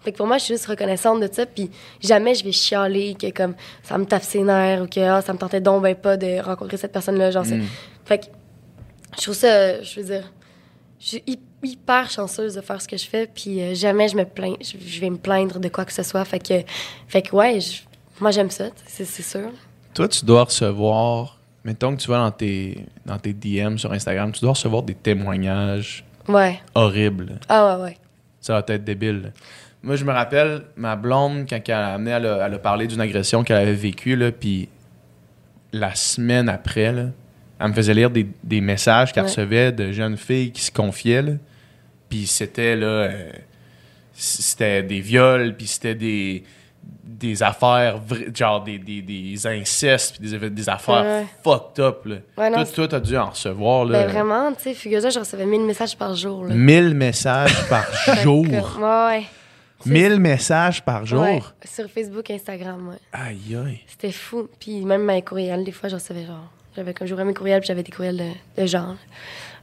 Fait 0.00 0.12
que 0.12 0.16
pour 0.18 0.26
moi, 0.26 0.36
je 0.38 0.44
suis 0.44 0.54
juste 0.54 0.66
reconnaissante 0.66 1.20
de 1.20 1.28
ça. 1.32 1.46
Puis 1.46 1.70
jamais 2.02 2.34
je 2.34 2.44
vais 2.44 2.52
chialer 2.52 3.14
que 3.18 3.30
comme 3.30 3.54
ça 3.82 3.96
me 3.98 4.04
tape 4.04 4.22
ses 4.22 4.42
nerfs 4.42 4.82
ou 4.82 4.86
que 4.86 5.00
ah, 5.00 5.22
ça 5.22 5.32
me 5.32 5.38
tentait 5.38 5.60
donc 5.62 5.82
ben 5.82 5.94
pas 5.94 6.16
de 6.16 6.40
rencontrer 6.40 6.76
cette 6.76 6.92
personne-là. 6.92 7.30
Genre, 7.30 7.44
c'est- 7.46 7.54
Fait 8.04 8.18
que 8.18 8.24
je 9.16 9.22
trouve 9.22 9.34
ça, 9.34 9.80
je 9.82 10.00
veux 10.00 10.06
dire, 10.06 10.30
je 11.00 11.06
suis 11.06 11.22
hy- 11.26 11.38
hyper 11.62 12.10
chanceuse 12.10 12.54
de 12.54 12.60
faire 12.60 12.82
ce 12.82 12.88
que 12.88 12.96
je 12.98 13.06
fais. 13.06 13.26
Puis 13.26 13.62
euh, 13.62 13.74
jamais 13.74 14.08
je 14.08 14.16
me 14.16 14.24
plains, 14.24 14.54
je, 14.60 14.76
je 14.84 15.00
vais 15.00 15.08
me 15.10 15.16
plaindre 15.16 15.58
de 15.58 15.68
quoi 15.68 15.84
que 15.86 15.92
ce 15.92 16.02
soit. 16.02 16.24
Fait 16.26 16.38
que, 16.38 16.54
fait 17.08 17.22
que 17.22 17.34
ouais, 17.34 17.60
je- 17.60 17.82
moi 18.20 18.30
j'aime 18.30 18.50
ça, 18.50 18.64
c'est 18.86 19.04
c'est 19.06 19.22
sûr. 19.22 19.50
Toi, 19.94 20.08
tu 20.08 20.24
dois 20.24 20.44
recevoir. 20.44 21.38
Mettons 21.64 21.96
que 21.96 22.02
tu 22.02 22.08
vas 22.08 22.18
dans 22.18 22.30
tes, 22.30 22.84
dans 23.06 23.18
tes 23.18 23.32
DM 23.32 23.76
sur 23.78 23.92
Instagram, 23.92 24.30
tu 24.32 24.40
dois 24.40 24.50
recevoir 24.50 24.82
des 24.82 24.94
témoignages 24.94 26.04
Ouais. 26.28 26.60
horribles. 26.74 27.38
Ah 27.48 27.76
ouais, 27.78 27.82
ouais. 27.84 27.96
Ça 28.40 28.54
va 28.54 28.64
être 28.68 28.84
débile. 28.84 29.32
Moi, 29.82 29.96
je 29.96 30.04
me 30.04 30.12
rappelle, 30.12 30.62
ma 30.76 30.96
blonde, 30.96 31.46
quand 31.48 31.58
elle 31.66 31.74
a 31.74 31.94
amené, 31.94 32.10
elle 32.12 32.26
a, 32.26 32.46
elle 32.46 32.54
a 32.54 32.58
parlé 32.58 32.86
d'une 32.86 33.00
agression 33.00 33.44
qu'elle 33.44 33.56
avait 33.58 33.72
vécue, 33.74 34.18
puis 34.38 34.68
la 35.72 35.94
semaine 35.94 36.48
après, 36.48 36.92
là, 36.92 37.06
elle 37.60 37.68
me 37.68 37.72
faisait 37.72 37.94
lire 37.94 38.10
des, 38.10 38.26
des 38.42 38.60
messages 38.60 39.12
qu'elle 39.12 39.24
Ouais. 39.24 39.30
recevait 39.30 39.72
de 39.72 39.92
jeunes 39.92 40.16
filles 40.16 40.52
qui 40.52 40.62
se 40.62 40.70
confiaient. 40.70 41.38
Puis 42.10 42.26
c'était, 42.26 42.76
là, 42.76 42.86
euh, 42.86 43.30
c'était 44.12 44.82
des 44.82 45.00
viols, 45.00 45.54
puis 45.56 45.66
c'était 45.66 45.94
des, 45.94 46.44
des 47.28 47.42
affaires, 47.42 48.00
genre 48.34 48.62
des, 48.62 48.78
des, 48.78 49.02
des 49.02 49.46
incestes, 49.46 50.18
puis 50.18 50.28
des, 50.30 50.50
des 50.50 50.68
affaires 50.68 51.02
Ouais. 51.02 51.26
fucked 51.42 51.80
up, 51.84 52.04
là. 52.06 52.16
Ouais, 52.36 52.50
non, 52.50 52.56
toi, 52.64 52.66
toi, 52.74 52.88
t'as 52.88 53.00
dû 53.00 53.16
en 53.16 53.30
recevoir, 53.30 53.84
là, 53.84 54.02
Ben 54.04 54.10
vraiment, 54.10 54.52
tu 54.52 54.62
sais, 54.62 54.74
Fugueuse, 54.74 55.12
je 55.12 55.18
recevais 55.18 55.46
1000 55.46 55.62
messages 55.62 55.96
par 55.96 56.14
jour. 56.14 56.44
Là. 56.44 56.54
1000 56.54 56.94
messages 56.94 57.68
par 57.68 57.86
jour? 58.22 58.44
Ouais, 58.46 59.06
ouais. 59.06 59.24
1000 59.86 60.18
messages 60.20 60.82
par 60.82 61.04
jour? 61.04 61.20
Ouais, 61.22 61.42
sur 61.64 61.88
Facebook, 61.90 62.30
Instagram, 62.30 62.88
ouais. 62.88 62.96
Aïe, 63.12 63.56
aïe. 63.56 63.80
C'était 63.86 64.12
fou. 64.12 64.48
Puis 64.58 64.84
même 64.84 65.04
mes 65.04 65.20
courriels, 65.22 65.64
des 65.64 65.72
fois, 65.72 65.88
je 65.88 65.94
recevais 65.96 66.24
genre. 66.24 66.50
J'avais 66.76 66.92
comme 66.94 67.06
j'ouvrais 67.06 67.24
mes 67.24 67.34
courriels, 67.34 67.60
puis 67.60 67.68
j'avais 67.68 67.82
des 67.84 67.92
courriels 67.92 68.16
de, 68.16 68.62
de 68.62 68.66
genre. 68.66 68.96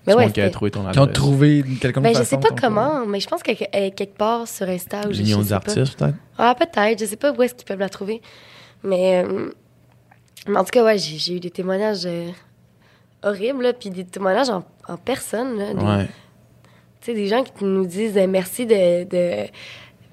Mais 0.08 0.16
ouais, 0.16 0.32
qui 0.32 0.42
a 0.42 0.50
trouvé 0.50 0.72
ton 0.72 0.82
Qui 0.92 0.98
ont 1.00 1.04
adresse. 1.04 1.14
trouvé 1.16 1.64
quelconque 1.80 2.04
Ben, 2.04 2.14
je 2.14 2.20
façon. 2.20 2.42
sais 2.42 2.50
pas 2.50 2.56
comment, 2.60 3.06
mais 3.06 3.20
je 3.20 3.28
pense 3.28 3.44
qu'elle 3.44 3.58
est 3.72 3.92
quelque 3.92 4.18
part 4.18 4.48
sur 4.48 4.68
Insta 4.68 5.02
ou 5.08 5.12
je, 5.12 5.18
je 5.18 5.22
L'union 5.24 5.42
des 5.42 5.54
artistes, 5.54 5.98
peut-être? 6.00 6.16
Ah, 6.40 6.56
peut-être. 6.56 7.00
Je 7.00 7.06
sais 7.06 7.16
pas 7.18 7.32
où 7.32 7.42
est-ce 7.44 7.54
qu'ils 7.54 7.66
peuvent 7.68 7.80
la 7.80 7.90
trouver. 7.90 8.20
Mais, 8.84 9.24
euh, 9.24 9.50
mais 10.48 10.58
en 10.58 10.64
tout 10.64 10.72
cas, 10.72 10.84
ouais, 10.84 10.98
j'ai 10.98 11.18
j'ai 11.20 11.36
eu 11.36 11.40
des 11.40 11.52
témoignages 11.52 12.06
euh, 12.08 12.30
horribles, 13.24 13.74
puis 13.80 13.90
des 13.92 14.06
témoignages 14.06 14.50
en, 14.50 14.64
en 14.88 14.98
personne. 14.98 15.58
Là, 15.58 15.74
des, 15.74 15.86
Ouais. 15.86 16.06
tu 17.02 17.12
sais, 17.12 17.14
des 17.14 17.28
gens 17.28 17.44
qui 17.44 17.64
nous 17.64 17.86
disent 17.86 18.18
euh, 18.18 18.26
merci 18.28 18.66
de, 18.66 19.04
de- 19.04 19.48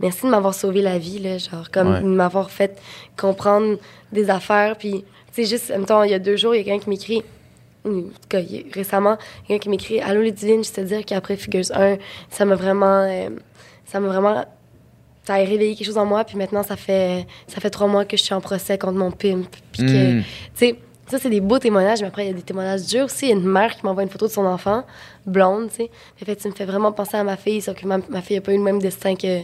merci 0.01 0.27
de 0.27 0.31
m'avoir 0.31 0.53
sauvé 0.55 0.83
la 0.83 0.99
vie, 0.99 1.19
là, 1.19 1.39
genre, 1.39 1.71
comme 1.71 1.93
Ouais. 1.93 2.01
de 2.03 2.07
m'avoir 2.07 2.51
fait 2.51 2.79
comprendre 3.17 3.79
des 4.13 4.29
affaires. 4.29 4.77
Puis, 4.77 5.05
tu 5.35 5.45
sais, 5.45 5.45
juste, 5.49 5.71
en 5.71 5.79
même 5.79 5.87
temps, 5.87 6.03
il 6.03 6.11
y 6.11 6.15
a 6.15 6.19
deux 6.19 6.37
jours, 6.37 6.55
il 6.55 6.59
y 6.59 6.61
a 6.61 6.65
quelqu'un 6.65 6.85
qui 6.85 6.91
m'écrit, 6.91 7.23
ou, 7.85 7.89
en 7.89 8.03
tout 8.03 8.29
cas, 8.29 8.41
il 8.41 8.53
y 8.55 8.59
a- 8.59 8.63
récemment, 8.75 9.17
quelqu'un 9.47 9.63
qui 9.63 9.69
m'écrit 9.69 10.01
Allô, 10.01 10.21
Ludivine, 10.23 10.65
je 10.65 10.71
te 10.73 10.81
dire 10.81 11.05
qu'après 11.05 11.37
Figures 11.37 11.71
1, 11.75 11.97
ça 12.31 12.45
m'a 12.45 12.55
vraiment. 12.55 13.03
euh, 13.09 13.31
ça 13.87 14.01
m'a 14.01 14.09
vraiment. 14.09 14.45
Ça 15.25 15.35
a 15.35 15.39
réveillé 15.39 15.75
quelque 15.77 15.87
chose 15.87 15.99
en 15.99 16.07
moi, 16.07 16.25
puis 16.25 16.39
maintenant, 16.39 16.63
ça 16.63 16.77
fait, 16.77 17.27
ça 17.49 17.61
fait 17.61 17.69
trois 17.71 17.87
mois 17.87 18.05
que 18.07 18.17
je 18.17 18.23
suis 18.23 18.33
en 18.35 18.41
procès 18.41 18.79
contre 18.79 18.95
mon 18.99 19.11
pimp. 19.11 19.47
Puis 19.73 19.83
que, 19.85 20.13
Mm. 20.21 20.23
tu 20.23 20.27
sais, 20.55 20.77
ça, 21.07 21.19
c'est 21.19 21.29
des 21.31 21.41
beaux 21.41 21.59
témoignages, 21.59 22.01
mais 22.01 22.07
après, 22.09 22.25
il 22.25 22.29
y 22.29 22.31
a 22.31 22.35
des 22.35 22.43
témoignages 22.43 22.87
durs 22.87 23.05
aussi. 23.07 23.27
Il 23.27 23.29
y 23.29 23.33
a 23.33 23.37
une 23.37 23.47
mère 23.47 23.77
qui 23.77 23.85
m'envoie 23.85 24.03
une 24.03 24.09
photo 24.09 24.27
de 24.27 24.33
son 24.33 24.47
enfant, 24.47 24.85
blonde, 25.27 25.69
tu 25.71 25.77
sais. 25.77 25.91
En 26.23 26.25
fait, 26.25 26.41
ça 26.41 26.49
me 26.49 26.55
fait 26.55 26.65
vraiment 26.65 26.93
penser 26.93 27.17
à 27.19 27.25
ma 27.25 27.37
fille, 27.37 27.61
sauf 27.61 27.75
que 27.79 27.87
ma, 27.87 27.99
ma 28.09 28.23
fille 28.23 28.37
n'a 28.37 28.43
pas 28.43 28.53
eu 28.53 28.57
le 28.57 28.63
même 28.63 28.79
destin 28.79 29.17
que, 29.17 29.43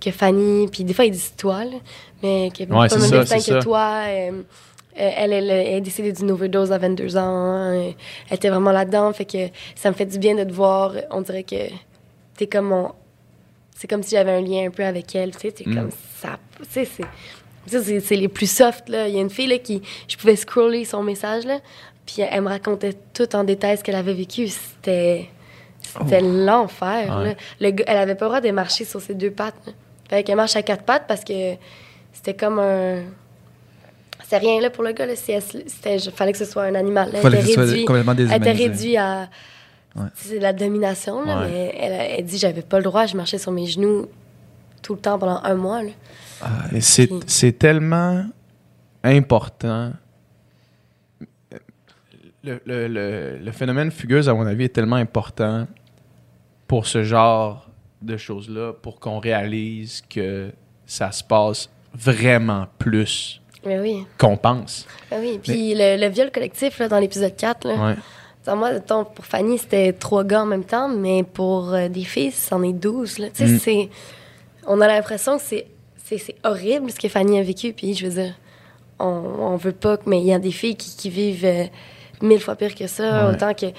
que 0.00 0.10
Fanny. 0.10 0.66
Puis 0.68 0.84
des 0.84 0.94
fois, 0.94 1.04
ils 1.04 1.10
disent 1.10 1.34
toi, 1.36 1.62
là, 1.64 1.76
mais 2.22 2.50
qui 2.54 2.66
n'a 2.66 2.78
Ouais, 2.78 2.88
pas 2.88 2.94
le 2.96 3.00
même 3.02 3.10
ça, 3.10 3.18
destin 3.20 3.36
que 3.36 3.42
ça. 3.42 3.58
toi. 3.60 4.02
euh, 4.06 4.42
elle, 4.98 5.32
elle, 5.32 5.50
elle 5.50 5.74
est 5.76 5.80
décédée 5.80 6.12
d'une 6.12 6.30
overdose 6.30 6.72
à 6.72 6.78
22 6.78 7.16
ans. 7.16 7.22
euh, 7.72 7.90
Elle 8.30 8.36
était 8.36 8.48
vraiment 8.50 8.72
là-dedans. 8.72 9.12
Fait 9.12 9.24
que 9.24 9.48
ça 9.74 9.90
me 9.90 9.94
fait 9.94 10.06
du 10.06 10.18
bien 10.18 10.34
de 10.34 10.44
te 10.44 10.52
voir. 10.52 10.92
On 11.10 11.20
dirait 11.20 11.44
que 11.44 11.56
t'es 12.36 12.46
comme 12.46 12.66
mon. 12.66 12.92
C'est 13.76 13.86
comme 13.88 14.02
si 14.02 14.10
j'avais 14.16 14.32
un 14.32 14.40
lien 14.40 14.66
un 14.66 14.70
peu 14.70 14.84
avec 14.84 15.14
elle. 15.14 15.30
Tu 15.32 15.40
sais, 15.40 15.52
t'es 15.52 15.64
Mm. 15.68 15.74
comme 15.74 15.90
ça. 16.16 16.38
Tu 16.58 16.64
sais, 16.70 16.84
c'est. 16.84 17.04
ça, 17.78 18.00
c'est 18.00 18.16
les 18.16 18.28
plus 18.28 18.50
soft, 18.50 18.88
là. 18.88 19.06
Il 19.08 19.14
y 19.14 19.18
a 19.18 19.20
une 19.20 19.30
fille, 19.30 19.46
là, 19.46 19.58
qui... 19.58 19.80
Je 20.08 20.16
pouvais 20.16 20.34
scroller 20.36 20.84
son 20.84 21.02
message, 21.02 21.44
là, 21.44 21.60
puis 22.06 22.22
elle 22.22 22.40
me 22.42 22.48
racontait 22.48 22.94
tout 23.14 23.36
en 23.36 23.44
détail 23.44 23.76
ce 23.78 23.84
qu'elle 23.84 23.94
avait 23.94 24.14
vécu. 24.14 24.48
C'était... 24.48 25.28
C'était 25.82 26.20
l'enfer, 26.20 27.16
Ouais. 27.18 27.24
là. 27.28 27.34
Le 27.60 27.70
gars- 27.70 27.84
Elle 27.86 27.96
avait 27.98 28.14
pas 28.14 28.24
le 28.24 28.28
droit 28.30 28.40
de 28.40 28.50
marcher 28.50 28.84
sur 28.84 29.00
ses 29.00 29.14
deux 29.14 29.30
pattes, 29.30 29.54
là. 29.66 29.72
Fait 30.10 30.22
qu'elle 30.24 30.36
marche 30.36 30.56
à 30.56 30.62
quatre 30.62 30.82
pattes 30.84 31.04
parce 31.06 31.22
que 31.22 31.54
c'était 32.12 32.34
comme 32.34 32.58
un... 32.58 33.02
C'est 34.28 34.38
rien 34.38 34.60
là 34.60 34.68
pour 34.70 34.84
le 34.84 34.92
gars, 34.92 35.06
là. 35.06 35.16
C'est- 35.16 35.40
C'était, 35.40 35.96
il 35.96 36.10
fallait 36.12 36.32
que 36.32 36.38
ce 36.38 36.44
soit 36.44 36.64
un 36.64 36.74
animal. 36.74 37.10
là. 37.12 37.20
Fallait 37.20 37.38
Elle 37.38 37.44
que 37.46 37.50
ce 37.50 37.66
soit 37.66 37.84
complètement 37.86 38.12
Elle 38.18 38.32
était 38.32 38.52
réduite 38.52 38.96
à. 38.96 39.28
Ouais. 39.96 40.04
C'est 40.14 40.38
la 40.38 40.52
domination, 40.52 41.24
là, 41.24 41.40
Ouais. 41.40 41.48
mais 41.50 41.74
elle, 41.80 42.18
elle 42.18 42.24
dit 42.24 42.36
j'avais 42.38 42.62
pas 42.62 42.76
le 42.78 42.84
droit, 42.84 43.06
je 43.06 43.16
marchais 43.16 43.38
sur 43.38 43.52
mes 43.52 43.66
genoux 43.66 44.06
tout 44.82 44.94
le 44.94 45.00
temps 45.00 45.18
pendant 45.18 45.40
un 45.42 45.54
mois. 45.54 45.82
Là. 45.82 45.90
Et 46.72 46.80
c'est, 46.80 47.06
Puis- 47.08 47.54
tellement 47.54 48.26
important. 49.02 49.92
Le, 52.44 52.60
le- 52.66 52.86
le- 52.88 53.38
le 53.38 53.52
phénomène 53.52 53.90
fugueuse, 53.90 54.28
à 54.28 54.34
mon 54.34 54.46
avis, 54.46 54.64
est 54.64 54.68
tellement 54.68 54.96
important 54.96 55.66
pour 56.66 56.86
ce 56.86 57.02
genre 57.02 57.68
de 58.00 58.16
choses-là, 58.16 58.72
pour 58.74 59.00
qu'on 59.00 59.18
réalise 59.18 60.02
que 60.08 60.50
ça 60.86 61.10
se 61.10 61.24
passe 61.24 61.68
vraiment 61.94 62.66
plus 62.78 63.40
Mais 63.66 63.78
oui, 63.80 64.06
qu'on 64.18 64.36
pense. 64.36 64.86
mais 65.10 65.18
oui. 65.18 65.40
Puis 65.42 65.74
le, 65.74 65.96
le 66.00 66.08
viol 66.08 66.30
collectif 66.30 66.78
là, 66.78 66.88
dans 66.88 66.98
l'épisode 66.98 67.34
4, 67.36 67.66
là, 67.66 67.74
Ouais. 67.88 67.94
Moi, 68.54 68.70
pour 69.14 69.26
Fanny, 69.26 69.58
c'était 69.58 69.92
trois 69.92 70.24
gars 70.24 70.40
en 70.42 70.46
même 70.46 70.64
temps, 70.64 70.88
mais 70.88 71.22
pour 71.22 71.74
euh, 71.74 71.88
des 71.88 72.04
filles, 72.04 72.30
c'en 72.30 72.62
est 72.62 72.72
12. 72.72 73.18
Là. 73.18 73.26
Mm. 73.38 73.58
c'est... 73.58 73.90
On 74.66 74.80
a 74.80 74.86
l'impression 74.86 75.36
que 75.36 75.44
c'est, 75.44 75.66
c'est, 76.02 76.34
horrible 76.44 76.90
ce 76.90 76.98
que 76.98 77.08
Fanny 77.08 77.38
a 77.38 77.42
vécu, 77.42 77.74
puis 77.74 77.92
je 77.92 78.06
veux 78.06 78.12
dire, 78.22 78.34
on, 78.98 79.04
on 79.06 79.56
veut 79.56 79.72
pas... 79.72 79.98
Mais 80.06 80.20
il 80.20 80.26
y 80.26 80.32
a 80.32 80.38
des 80.38 80.50
filles 80.52 80.76
qui, 80.76 80.96
qui 80.96 81.10
vivent 81.10 81.44
euh, 81.44 81.64
mille 82.22 82.40
fois 82.40 82.54
pire 82.56 82.74
que 82.74 82.86
ça, 82.86 83.26
Ouais. 83.28 83.34
autant 83.34 83.52
que... 83.52 83.66
Tu 83.66 83.74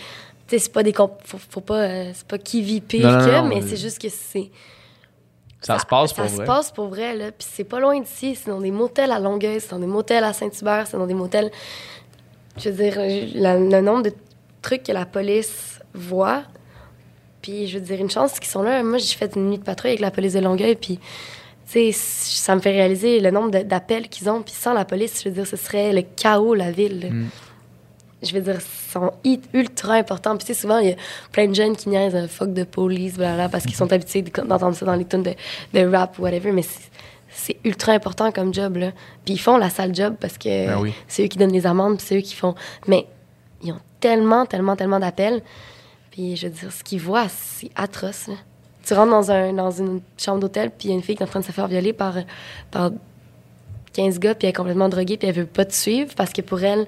sais, 0.47 0.59
c'est 0.59 0.71
pas 0.71 0.84
des... 0.84 0.93
comp- 0.93 1.17
Faut, 1.25 1.39
faut 1.49 1.61
pas... 1.61 1.80
euh, 1.88 2.11
c'est 2.13 2.27
pas 2.27 2.38
qui 2.38 2.61
vit 2.61 2.82
pire 2.82 3.09
Non, 3.11 3.25
que, 3.25 3.32
non, 3.32 3.43
mais 3.47 3.55
mais- 3.55 3.61
c'est 3.67 3.77
juste 3.77 3.99
que 3.99 4.09
c'est... 4.09 4.51
Ça, 5.62 5.78
se 5.80 5.86
passe 5.86 6.12
ça 6.12 6.22
pour 6.22 6.30
se 6.32 6.36
vrai. 6.38 6.45
passe 6.45 6.72
pour 6.72 6.88
vrai, 6.88 7.16
là. 7.16 7.32
Puis 7.32 7.47
c'est 7.51 7.64
pas 7.64 7.80
loin 7.80 7.99
d'ici. 7.99 8.36
C'est 8.36 8.49
dans 8.49 8.62
des 8.62 8.72
motels 8.72 9.12
à 9.12 9.20
Longueuil, 9.20 9.60
c'est 9.60 9.72
dans 9.72 9.80
des 9.80 9.88
motels 9.88 10.24
à 10.24 10.34
Saint-Hubert, 10.34 10.88
c'est 10.88 10.97
dans 10.97 11.07
des 11.07 11.14
motels... 11.14 11.51
Je 12.57 12.70
veux 12.70 12.84
dire, 12.84 12.95
la- 13.36 13.57
le 13.57 13.82
nombre 13.82 14.03
de 14.03 14.14
trucs 14.62 14.84
que 14.84 14.91
la 14.91 15.05
police 15.05 15.80
voit, 15.93 16.43
puis 17.41 17.68
je 17.68 17.78
veux 17.78 17.84
dire, 17.86 17.99
une 18.01 18.10
chance 18.10 18.39
qu'ils 18.39 18.49
sont 18.49 18.64
là. 18.64 18.84
Moi, 18.84 18.97
j'ai 18.97 19.16
fait 19.16 19.36
une 19.36 19.49
nuit 19.49 19.57
de 19.57 19.64
patrouille 19.64 19.91
avec 19.91 20.01
la 20.01 20.12
police 20.12 20.34
de 20.34 20.39
Longueuil, 20.39 20.76
puis... 20.76 20.99
Tu 21.72 21.91
sais, 21.91 21.91
ça 21.91 22.55
me 22.55 22.62
fait 22.62 22.72
réaliser 22.72 23.20
le 23.20 23.30
nombre 23.30 23.51
d'appels 23.51 24.10
qu'ils 24.10 24.28
ont. 24.28 24.41
Puis 24.41 24.55
sans 24.55 24.74
la 24.74 24.86
police, 24.86 25.22
je 25.24 25.30
veux 25.30 25.36
dire, 25.36 25.45
ce 25.45 25.55
serait 25.55 25.93
le 25.93 26.01
chaos, 26.01 26.55
la 26.55 26.72
ville. 26.72 27.10
Mm. 27.12 27.28
Je 28.22 28.34
veux 28.34 28.41
dire, 28.41 28.59
sont 28.91 29.13
ultra 29.53 29.93
importants. 29.93 30.36
Puis 30.36 30.45
tu 30.47 30.53
sais, 30.53 30.59
souvent, 30.61 30.80
il 30.80 30.89
y 30.89 30.91
a 30.91 30.95
plein 31.32 31.47
de 31.47 31.53
jeunes 31.55 31.76
qui 31.76 31.88
niaisent 31.89 32.15
un 32.15 32.28
fuck 32.28 32.53
de 32.53 32.63
police, 32.65 33.13
blablabla, 33.15 33.47
parce 33.49 33.63
qu'ils 33.65 33.76
sont 33.76 33.91
habitués 33.93 34.22
de- 34.22 34.30
d'entendre 34.41 34.76
ça 34.76 34.86
dans 34.86 34.95
les 34.95 35.05
tunes 35.05 35.24
de, 35.24 35.34
de 35.74 35.86
rap 35.86 36.20
ou 36.20 36.24
whatever. 36.24 36.51
Mais 36.51 36.61
c'est- 36.63 36.89
c'est 37.32 37.57
ultra 37.63 37.93
important 37.93 38.32
comme 38.32 38.53
job, 38.53 38.76
là. 38.78 38.91
Puis 39.24 39.36
ils 39.36 39.39
font 39.39 39.55
la 39.57 39.70
sale 39.70 39.95
job 39.95 40.15
parce 40.20 40.38
que 40.38 40.67
Ben 40.67 40.80
oui. 40.82 40.93
c'est 41.07 41.24
eux 41.24 41.28
qui 41.28 41.38
donnent 41.38 41.53
les 41.53 41.65
amendes, 41.65 41.97
puis 41.97 42.05
c'est 42.07 42.17
eux 42.17 42.22
qui 42.22 42.36
font... 42.36 42.55
Mais 42.88 43.05
ils 43.63 43.72
ont 43.72 43.80
tellement, 44.01 44.45
tellement, 44.45 44.76
tellement 44.76 44.99
d'appels. 44.99 45.41
Puis 46.11 46.36
je 46.36 46.47
veux 46.47 46.53
dire, 46.53 46.72
ce 46.74 46.84
qu'ils 46.84 46.99
voient, 46.99 47.28
c'est 47.30 47.70
atroce, 47.76 48.28
là. 48.28 48.34
Tu 48.86 48.93
rentres 48.95 49.11
dans, 49.11 49.30
un, 49.32 49.53
dans 49.53 49.70
une 49.72 50.01
chambre 50.17 50.39
d'hôtel, 50.39 50.72
puis 50.72 50.88
il 50.88 50.91
y 50.91 50.93
a 50.93 50.97
une 50.97 51.03
fille 51.03 51.15
qui 51.15 51.22
est 51.22 51.26
en 51.26 51.30
train 51.30 51.39
de 51.41 51.45
se 51.45 51.51
faire 51.51 51.67
violer 51.67 51.93
par, 51.93 52.15
par 52.72 52.89
15 53.93 54.20
gars, 54.20 54.34
puis 54.36 54.45
elle 54.47 54.49
est 54.49 54.53
complètement 54.53 54.89
droguée, 54.89 55.17
puis 55.17 55.28
elle 55.28 55.36
veut 55.36 55.45
pas 55.45 55.65
te 55.65 55.74
suivre 55.74 56.11
parce 56.15 56.32
que 56.34 56.41
pour 56.41 56.63
elle, 56.63 56.88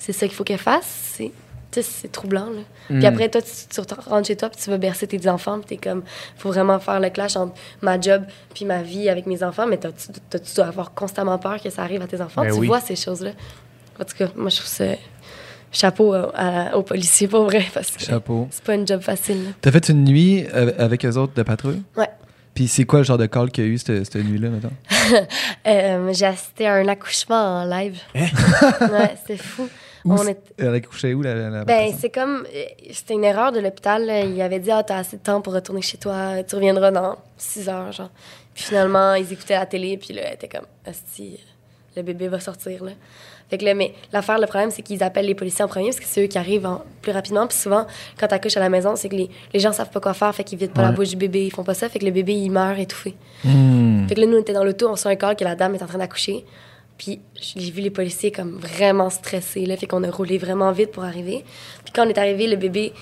c'est 0.00 0.12
ça 0.12 0.26
qu'il 0.26 0.34
faut 0.34 0.42
qu'elle 0.42 0.58
fasse. 0.58 1.12
C'est, 1.14 1.30
tu 1.70 1.80
sais, 1.80 1.82
c'est 1.82 2.10
troublant. 2.10 2.46
Là. 2.46 2.62
Mm. 2.88 2.98
Puis 2.98 3.06
après, 3.06 3.28
toi, 3.28 3.40
tu, 3.42 3.50
tu 3.68 3.80
rentres 4.08 4.26
chez 4.26 4.34
toi, 4.36 4.48
puis 4.48 4.60
tu 4.60 4.70
vas 4.70 4.78
bercer 4.78 5.06
tes 5.06 5.28
enfants, 5.28 5.60
puis 5.60 5.76
t'es 5.76 5.88
comme, 5.88 6.02
faut 6.36 6.48
vraiment 6.50 6.80
faire 6.80 6.98
le 6.98 7.10
clash 7.10 7.36
entre 7.36 7.52
ma 7.82 8.00
job 8.00 8.24
puis 8.52 8.64
ma 8.64 8.82
vie 8.82 9.08
avec 9.08 9.26
mes 9.26 9.44
enfants, 9.44 9.66
mais 9.68 9.76
t'as, 9.76 9.90
tu, 9.92 10.54
dois 10.56 10.66
avoir 10.66 10.92
constamment 10.94 11.38
peur 11.38 11.62
que 11.62 11.70
ça 11.70 11.82
arrive 11.82 12.02
à 12.02 12.06
tes 12.08 12.20
enfants? 12.20 12.42
Ben 12.42 12.52
tu 12.52 12.58
oui. 12.58 12.66
vois 12.66 12.80
ces 12.80 12.96
choses-là. 12.96 13.30
En 14.00 14.04
tout 14.04 14.16
cas, 14.16 14.28
moi, 14.34 14.48
je 14.50 14.56
trouve 14.56 14.68
ça 14.68 14.84
chapeau 15.70 16.14
à- 16.14 16.30
à- 16.34 16.76
aux 16.76 16.82
policiers, 16.82 17.28
pour 17.28 17.44
vrai, 17.44 17.64
parce 17.72 17.92
que 17.92 18.02
Chapeau. 18.02 18.48
c'est 18.50 18.64
pas 18.64 18.74
une 18.74 18.86
job 18.88 19.00
facile. 19.02 19.52
T'as 19.60 19.70
fait 19.70 19.88
une 19.90 20.04
nuit 20.04 20.46
avec 20.78 21.04
eux 21.04 21.16
autres 21.16 21.34
de 21.34 21.42
patrouille? 21.44 21.82
Ouais. 21.96 22.08
Puis 22.54 22.66
c'est 22.66 22.84
quoi 22.84 22.98
le 22.98 23.04
genre 23.04 23.18
de 23.18 23.26
call 23.26 23.50
qu'il 23.52 23.64
y 23.64 23.66
a 23.68 23.70
eu 23.70 23.78
cette, 23.78 24.04
cette 24.04 24.16
nuit-là, 24.24 24.48
mettons? 24.48 24.72
Euh, 25.66 26.12
j'ai 26.12 26.26
assisté 26.26 26.66
à 26.66 26.74
un 26.74 26.88
accouchement 26.88 27.60
en 27.62 27.64
live. 27.64 27.98
Hein? 28.14 28.26
ouais, 28.92 29.14
c'était 29.20 29.36
fou. 29.42 29.68
Où 30.04 30.12
On 30.14 30.26
est- 30.26 30.40
Elle 30.58 30.74
a 30.74 30.80
couché 30.80 31.12
où, 31.14 31.22
la, 31.22 31.34
la- 31.50 31.64
Ben, 31.64 31.92
c'est 31.98 32.10
comme. 32.10 32.44
euh, 32.54 32.64
C'était 32.92 33.14
une 33.14 33.24
erreur 33.24 33.52
de 33.52 33.60
l'hôpital. 33.60 34.02
Il 34.26 34.40
avait 34.40 34.58
dit 34.60 34.70
Ah, 34.70 34.82
t'as 34.82 34.96
assez 34.98 35.16
de 35.18 35.22
temps 35.22 35.40
pour 35.40 35.52
retourner 35.54 35.82
chez 35.82 35.98
toi. 35.98 36.42
Tu 36.42 36.54
reviendras 36.54 36.90
dans 36.90 37.16
6 37.36 37.68
heures, 37.68 37.92
genre. 37.92 38.10
Puis 38.54 38.64
finalement, 38.64 39.14
ils 39.14 39.30
écoutaient 39.32 39.54
la 39.54 39.66
télé. 39.66 39.96
Puis 39.98 40.14
là, 40.14 40.22
elle 40.26 40.34
était 40.34 40.48
comme 40.48 40.66
Asti, 40.86 41.38
le 41.96 42.02
bébé 42.02 42.28
va 42.28 42.40
sortir, 42.40 42.84
là. 42.84 42.92
Fait 43.50 43.58
que 43.58 43.64
là, 43.64 43.74
mais 43.74 43.92
l'affaire, 44.12 44.38
le 44.38 44.46
problème, 44.46 44.70
c'est 44.70 44.82
qu'ils 44.82 45.02
appellent 45.02 45.26
les 45.26 45.34
policiers 45.34 45.64
en 45.64 45.68
premier 45.68 45.86
parce 45.86 45.98
que 45.98 46.06
c'est 46.06 46.22
eux 46.22 46.28
qui 46.28 46.38
arrivent 46.38 46.66
en- 46.66 46.82
plus 47.02 47.10
rapidement. 47.10 47.48
Puis 47.48 47.58
souvent, 47.58 47.84
quand 48.18 48.28
t'accouches 48.28 48.56
à 48.56 48.60
la 48.60 48.68
maison, 48.68 48.94
c'est 48.94 49.08
que 49.08 49.16
les, 49.16 49.28
les 49.52 49.58
gens 49.58 49.72
savent 49.72 49.90
pas 49.90 49.98
quoi 50.00 50.14
faire. 50.14 50.32
Fait 50.32 50.44
qu'ils 50.44 50.56
vident 50.56 50.72
pas 50.72 50.82
la 50.82 50.92
bouche 50.92 51.08
du 51.08 51.16
bébé. 51.16 51.46
Ils 51.46 51.50
font 51.50 51.64
pas 51.64 51.74
ça. 51.74 51.88
Fait 51.88 51.98
que 51.98 52.04
le 52.04 52.12
bébé, 52.12 52.32
il 52.32 52.48
meurt 52.50 52.78
étouffé. 52.78 53.16
Hmm. 53.44 54.06
Fait 54.06 54.14
que 54.14 54.20
là, 54.20 54.26
nous, 54.28 54.36
on 54.36 54.40
était 54.40 54.52
dans 54.52 54.62
l'auto, 54.62 54.86
on 54.88 54.92
reçoit 54.92 55.10
un 55.10 55.16
call 55.16 55.34
que 55.34 55.42
la 55.42 55.56
dame 55.56 55.74
est 55.74 55.82
en 55.82 55.86
train 55.86 55.98
d'accoucher. 55.98 56.44
Puis 57.00 57.18
j'ai 57.34 57.70
vu 57.70 57.80
les 57.80 57.88
policiers 57.88 58.30
comme 58.30 58.58
vraiment 58.58 59.08
stressés, 59.08 59.64
là. 59.64 59.74
Fait 59.78 59.86
qu'on 59.86 60.04
a 60.04 60.10
roulé 60.10 60.36
vraiment 60.36 60.70
vite 60.70 60.90
pour 60.90 61.02
arriver. 61.02 61.46
Puis 61.82 61.94
quand 61.94 62.04
on 62.04 62.10
est 62.10 62.18
arrivé, 62.18 62.46
le 62.46 62.56
bébé 62.56 62.92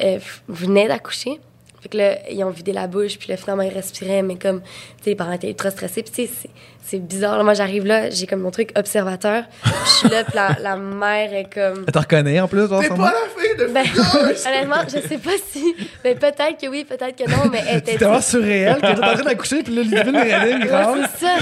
euh, 0.00 0.20
venait 0.46 0.86
d'accoucher. 0.86 1.40
Fait 1.80 1.88
que 1.88 1.96
là, 1.96 2.30
ils 2.30 2.44
ont 2.44 2.50
vidé 2.50 2.72
la 2.72 2.86
bouche, 2.86 3.18
puis 3.18 3.28
là, 3.28 3.36
finalement, 3.36 3.64
il 3.64 3.72
respirait, 3.72 4.22
mais 4.22 4.36
comme, 4.36 4.60
tu 4.60 4.68
sais, 5.02 5.10
les 5.10 5.16
parents 5.16 5.32
étaient 5.32 5.48
ultra 5.48 5.72
stressés. 5.72 6.04
Puis 6.04 6.12
tu 6.12 6.32
sais, 6.32 6.48
c'est- 6.84 6.98
bizarre. 6.98 7.36
là. 7.38 7.44
Moi, 7.44 7.54
j'arrive 7.54 7.84
là, 7.86 8.10
j'ai 8.10 8.26
comme 8.26 8.40
mon 8.40 8.50
truc 8.50 8.72
observateur. 8.76 9.44
Je 9.64 9.90
suis 9.90 10.08
là, 10.08 10.24
puis 10.24 10.34
la, 10.34 10.56
la 10.60 10.76
mère 10.76 11.32
est 11.34 11.52
comme... 11.52 11.84
Elle 11.86 11.92
te 11.92 11.98
reconnaît 11.98 12.40
en 12.40 12.48
plus, 12.48 12.68
genre, 12.68 12.80
T'es 12.80 12.88
son 12.88 12.96
pas 12.96 13.10
nom? 13.10 13.16
la 13.36 13.42
fille 13.42 13.56
de 13.58 13.66
Ben, 13.72 13.84
honnêtement, 14.46 14.82
je 14.86 15.06
sais 15.06 15.18
pas 15.18 15.30
si... 15.50 15.74
Mais 16.04 16.14
peut-être 16.14 16.58
que 16.60 16.66
oui, 16.68 16.84
peut-être 16.84 17.16
que 17.16 17.30
non, 17.30 17.48
mais 17.50 17.62
elle 17.68 17.78
était... 17.78 17.92
C'est 17.92 17.98
tellement 17.98 18.20
surréel 18.20 18.76
que 18.76 18.80
t'es 18.80 18.88
en 19.04 19.14
train 19.14 19.22
d'accoucher, 19.22 19.62
puis 19.62 19.74
là, 19.74 19.82
Ludivine 19.82 20.16
Rédine, 20.16 20.64
grave. 20.66 20.98
Ouais, 20.98 21.04
c'est 21.18 21.26
ça. 21.26 21.36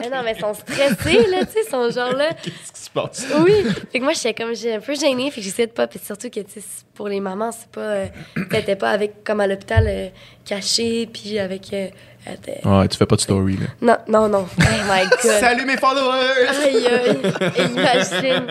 mais 0.00 0.10
non, 0.10 0.22
mais 0.24 0.34
ils 0.36 0.40
sont 0.40 0.54
stressés, 0.54 1.26
là, 1.30 1.44
tu 1.44 1.52
sais, 1.52 1.60
ils 1.66 1.70
sont 1.70 1.90
genre 1.90 2.12
là. 2.14 2.30
Qu'est-ce 2.42 2.72
qui 2.72 2.80
se 2.80 2.90
passe? 2.90 3.26
Oui. 3.44 3.52
Fait 3.92 3.98
que 3.98 4.04
moi, 4.04 4.12
j'étais 4.14 4.34
comme, 4.34 4.54
j'ai 4.54 4.74
un 4.74 4.80
peu 4.80 4.94
gênée, 4.94 5.30
fait 5.30 5.40
que 5.40 5.44
j'essayais 5.46 5.66
de 5.66 5.72
pas. 5.72 5.86
Puis 5.86 6.00
surtout 6.04 6.28
que, 6.30 6.40
tu 6.40 6.60
sais, 6.60 6.66
pour 6.94 7.08
les 7.08 7.20
mamans, 7.20 7.52
c'est 7.52 7.68
pas. 7.70 7.80
Euh, 7.80 8.06
t'étais 8.50 8.76
pas 8.76 8.90
avec, 8.90 9.24
comme 9.24 9.40
à 9.40 9.46
l'hôpital, 9.46 9.84
euh, 9.88 10.08
caché, 10.54 11.06
puis 11.12 11.38
avec. 11.38 11.72
euh, 11.72 11.88
elle 12.26 12.34
était- 12.34 12.60
Ouais, 12.66 12.88
tu 12.88 12.96
fais 12.98 13.06
pas 13.06 13.16
de 13.16 13.20
story, 13.20 13.56
là. 13.56 13.66
Non, 13.80 13.96
non, 14.08 14.28
non. 14.28 14.46
Oh 14.58 14.62
my 14.90 15.08
god. 15.10 15.20
Salut 15.40 15.64
mes 15.64 15.76
followers! 15.76 16.48
Aïe, 16.64 16.86
aïe. 16.86 17.70
Imagine. 17.70 18.46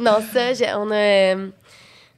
Non, 0.00 0.18
ça, 0.32 0.52
j'ai- 0.54 0.72
on 0.74 0.90
a. 0.90 0.94
euh, 1.34 1.48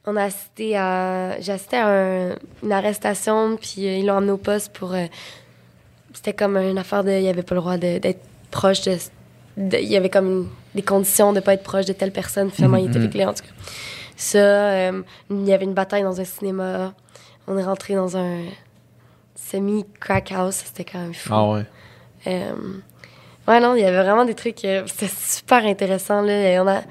on 0.07 0.17
a 0.17 0.25
assisté 0.25 0.77
à. 0.77 1.41
J'ai 1.41 1.53
assisté 1.53 1.77
à 1.77 1.87
un- 1.89 2.35
une 2.63 2.73
arrestation, 2.73 3.57
puis 3.61 3.87
euh, 3.87 3.97
ils 3.99 4.07
l'ont 4.07 4.15
emmené 4.15 4.33
au 4.33 4.37
poste 4.39 4.73
pour. 4.73 4.95
euh, 4.95 5.05
c'était 6.13 6.33
comme 6.33 6.57
une 6.57 6.79
affaire 6.79 7.05
de. 7.05 7.11
Il 7.11 7.23
n'y 7.23 7.29
avait 7.29 7.43
pas 7.43 7.55
le 7.55 7.61
droit 7.61 7.77
de- 7.77 7.99
d'être 7.99 8.23
proche 8.51 8.83
de, 8.83 8.97
Il 9.57 9.85
y 9.89 9.97
avait 9.97 10.11
comme 10.11 10.27
une- 10.27 10.49
des 10.75 10.83
conditions 10.83 11.31
de 11.33 11.37
ne 11.37 11.41
pas 11.41 11.55
être 11.55 11.63
proche 11.63 11.85
de 11.87 11.93
telle 11.93 12.11
personne. 12.11 12.51
Finalement, 12.51 12.79
il 12.79 12.87
était 12.89 12.99
Mhm. 12.99 13.05
réglé, 13.05 13.25
en 13.27 13.35
tout 13.35 13.45
cas. 13.45 13.53
Ça, 14.17 14.39
euh, 14.39 15.03
il 15.31 15.45
y 15.47 15.53
avait 15.53 15.65
une 15.65 15.75
bataille 15.75 16.03
dans 16.03 16.21
un 16.21 16.25
cinéma. 16.25 16.93
On 17.47 17.57
est 17.59 17.63
rentré 17.63 17.95
dans 17.95 18.17
un 18.17 18.39
semi-crack 19.35 20.33
house. 20.33 20.63
C'était 20.67 20.85
quand 20.91 20.99
même 21.01 21.15
fou. 21.15 21.31
Ah 21.33 21.51
ouais. 21.51 21.65
Euh, 22.27 22.53
ouais, 23.49 23.61
non, 23.61 23.75
il 23.75 23.83
y 23.83 23.85
avait 23.85 24.03
vraiment 24.03 24.25
des 24.25 24.35
trucs. 24.35 24.65
euh, 24.65 24.85
C'était 24.87 25.13
super 25.15 25.65
intéressant. 25.65 26.23
Là. 26.23 26.51
Et 26.53 26.59
on 26.61 26.67
a... 26.69 26.83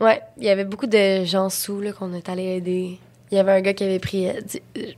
Ouais, 0.00 0.20
il 0.38 0.44
y 0.44 0.48
avait 0.50 0.64
beaucoup 0.64 0.86
de 0.86 1.24
gens 1.24 1.48
sous 1.50 1.80
là, 1.80 1.92
qu'on 1.92 2.12
est 2.14 2.28
allé 2.28 2.56
aider. 2.56 2.98
Il 3.30 3.36
y 3.36 3.38
avait 3.38 3.52
un 3.52 3.60
gars 3.60 3.72
qui 3.74 3.84
avait 3.84 3.98
pris. 4.00 4.28
euh, 4.28 4.40
du- 4.40 4.58
euh, 4.80 4.92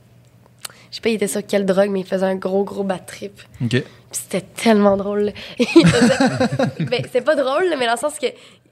Je 0.89 0.95
sais 0.95 1.01
pas, 1.01 1.09
il 1.09 1.15
était 1.15 1.27
sur 1.27 1.45
quelle 1.45 1.65
drogue, 1.65 1.89
mais 1.89 1.99
il 2.01 2.05
faisait 2.07 2.25
un 2.25 2.35
gros, 2.35 2.63
gros 2.63 2.83
bad 2.83 3.05
trip. 3.05 3.39
OK. 3.63 3.69
Puis 3.69 3.83
c'était 4.11 4.41
tellement 4.41 4.97
drôle. 4.97 5.31
ben, 6.79 7.03
c'est 7.11 7.21
pas 7.23 7.35
drôle, 7.35 7.65
mais 7.77 7.85
dans 7.85 7.93
le 7.93 7.97
sens 7.99 8.17
que 8.19 8.27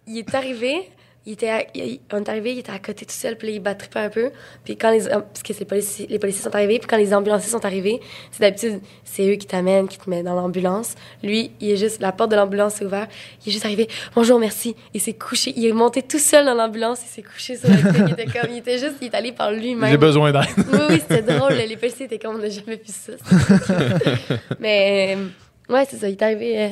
il 0.07 0.17
est 0.19 0.35
arrivé, 0.35 0.89
il 1.25 1.33
était 1.33 1.49
à- 1.49 1.63
il- 1.73 1.99
on 2.11 2.17
est 2.21 2.27
arrivé, 2.29 2.51
il 2.53 2.59
était 2.59 2.71
à 2.71 2.79
côté 2.79 3.05
tout 3.05 3.13
seul, 3.13 3.37
puis 3.37 3.47
là, 3.47 3.53
il 3.53 3.59
battrippait 3.61 3.99
un 3.99 4.09
peu. 4.09 4.31
Puis 4.65 4.75
quand 4.75 4.91
les, 4.91 5.07
parce 5.07 5.41
que 5.43 5.53
les 5.57 5.65
policiers, 5.65 6.07
les 6.09 6.19
policiers 6.19 6.43
sont 6.43 6.53
arrivés, 6.53 6.79
puis 6.79 6.87
quand 6.87 6.97
les 6.97 7.13
ambulanciers 7.13 7.49
sont 7.49 7.63
arrivés, 7.63 8.01
c'est 8.31 8.41
d'habitude, 8.41 8.81
c'est 9.05 9.25
eux 9.31 9.35
qui 9.35 9.47
t'amènent, 9.47 9.87
qui 9.87 9.97
te 9.97 10.09
mettent 10.09 10.25
dans 10.25 10.35
l'ambulance. 10.35 10.95
Lui, 11.23 11.51
il 11.61 11.71
est 11.71 11.77
juste, 11.77 12.01
la 12.01 12.11
porte 12.11 12.31
de 12.31 12.35
l'ambulance 12.35 12.81
est 12.81 12.85
ouverte, 12.85 13.09
il 13.45 13.49
est 13.49 13.51
juste 13.53 13.65
arrivé, 13.65 13.87
bonjour, 14.15 14.37
merci. 14.39 14.75
Il 14.93 14.99
s'est 14.99 15.13
couché, 15.13 15.53
il 15.55 15.65
est 15.65 15.71
monté 15.71 16.01
tout 16.01 16.19
seul 16.19 16.45
dans 16.45 16.55
l'ambulance, 16.55 16.99
il 17.05 17.07
s'est 17.09 17.23
couché 17.23 17.55
sur 17.55 17.69
le 17.69 17.77
truc, 17.79 18.03
il 18.07 18.11
était 18.13 18.25
comme, 18.39 18.51
il 18.51 18.57
était 18.57 18.77
juste, 18.79 18.95
il 19.01 19.07
est 19.07 19.15
allé 19.15 19.31
par 19.31 19.51
lui-même. 19.51 19.91
J'ai 19.91 19.97
besoin 19.97 20.31
d'aide. 20.33 20.43
Oui, 20.57 20.79
oui, 20.89 20.99
c'était 21.07 21.21
drôle. 21.21 21.53
Les 21.53 21.77
policiers 21.77 22.05
étaient 22.07 22.19
comme, 22.19 22.35
on 22.35 22.39
n'a 22.39 22.49
jamais 22.49 22.75
vu 22.75 22.81
ça. 22.87 23.13
Mais, 24.59 25.15
euh, 25.17 25.73
ouais, 25.73 25.85
c'est 25.89 25.97
ça. 25.97 26.09
Il 26.09 26.13
est 26.13 26.21
arrivé. 26.21 26.63
Euh, 26.63 26.69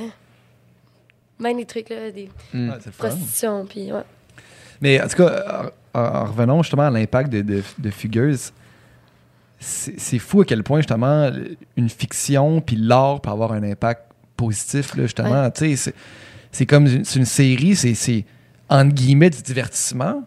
même 1.40 1.58
des 1.58 1.66
trucs, 1.66 1.90
là, 1.90 2.12
des 2.12 2.30
fun. 2.52 2.78
prostitutions, 2.98 3.66
puis 3.66 3.92
ouais. 3.92 4.02
Mais 4.82 5.02
en 5.02 5.08
tout 5.08 5.18
cas, 5.18 5.72
en, 5.94 6.00
en 6.00 6.26
revenons 6.26 6.64
justement 6.64 6.88
à 6.88 6.90
l'impact 6.90 7.32
de, 7.32 7.42
de, 7.42 7.64
de 7.78 7.90
Fugueuse, 7.92 8.52
c'est 9.60 10.18
fou 10.20 10.42
à 10.42 10.46
quel 10.46 10.64
point 10.64 10.80
justement 10.80 11.30
une 11.78 11.90
fiction 11.90 12.62
puis 12.62 12.76
l'art 12.76 13.22
peut 13.22 13.30
avoir 13.30 13.52
un 13.52 13.62
impact 13.64 14.02
positif, 14.36 14.96
là, 14.96 15.04
justement. 15.04 15.50
Tu 15.52 15.76
sais, 15.78 15.94
c'est- 16.52 16.66
comme 16.66 16.88
une, 16.88 17.06
c'est 17.06 17.20
une 17.20 17.26
série, 17.26 17.76
c'est, 17.76 17.94
c'est 17.94 18.26
entre 18.70 18.94
guillemets 18.96 19.30
du 19.30 19.42
divertissement, 19.42 20.24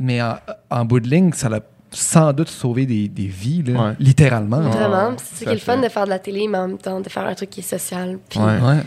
mais 0.00 0.20
en, 0.20 0.36
en 0.70 0.84
bout 0.84 0.98
de 0.98 1.08
ligne, 1.08 1.32
ça 1.32 1.46
a 1.48 1.60
sans 1.92 2.32
doute 2.32 2.48
sauvé 2.48 2.86
des, 2.86 3.06
des 3.08 3.26
vies, 3.28 3.62
là, 3.62 3.80
Ouais. 3.90 3.92
littéralement. 4.00 4.62
Vraiment. 4.62 5.14
C'est 5.22 5.44
qui 5.44 5.50
est 5.52 5.54
le 5.54 5.60
fun 5.60 5.76
de 5.80 5.88
faire 5.88 6.04
de 6.06 6.10
la 6.10 6.18
télé, 6.18 6.48
mais 6.48 6.58
en 6.58 6.66
même 6.66 6.78
temps 6.78 7.00
de 7.00 7.08
faire 7.08 7.24
un 7.26 7.34
truc 7.34 7.50
qui 7.50 7.60
est 7.60 7.62
social. 7.62 8.18
Puis 8.28 8.40
Ouais. 8.40 8.80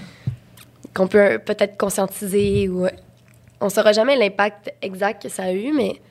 Qu'on 0.93 1.07
peut 1.07 1.39
peut-être 1.45 1.77
conscientiser 1.77 2.67
ou. 2.67 2.85
On 3.59 3.69
saura 3.69 3.91
jamais 3.91 4.15
l'impact 4.15 4.73
exact 4.81 5.23
que 5.23 5.29
ça 5.29 5.43
a 5.43 5.51
eu, 5.51 5.71
mais 5.73 6.01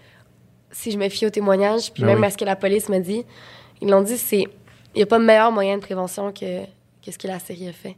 si 0.71 0.91
je 0.91 0.99
me 0.99 1.09
fie 1.09 1.27
aux 1.27 1.31
témoignages, 1.31 1.93
puis 1.93 2.03
Ah 2.03 2.07
même 2.07 2.21
oui. 2.21 2.27
à 2.27 2.31
ce 2.31 2.37
que 2.37 2.45
la 2.45 2.57
police 2.57 2.89
me 2.89 2.99
dit, 2.99 3.25
ils 3.81 3.89
l'ont 3.89 4.03
dit, 4.03 4.19
c'est. 4.19 4.45
Il 4.95 5.01
n'y 5.01 5.03
a 5.03 5.07
pas 5.07 5.19
meilleur 5.19 5.53
moyen 5.53 5.77
de 5.77 5.83
prévention 5.83 6.33
que, 6.33 6.63
que 7.05 7.13
ce 7.13 7.19
que 7.19 7.29
la 7.29 7.39
série 7.39 7.69
a 7.69 7.73
fait. 7.73 7.97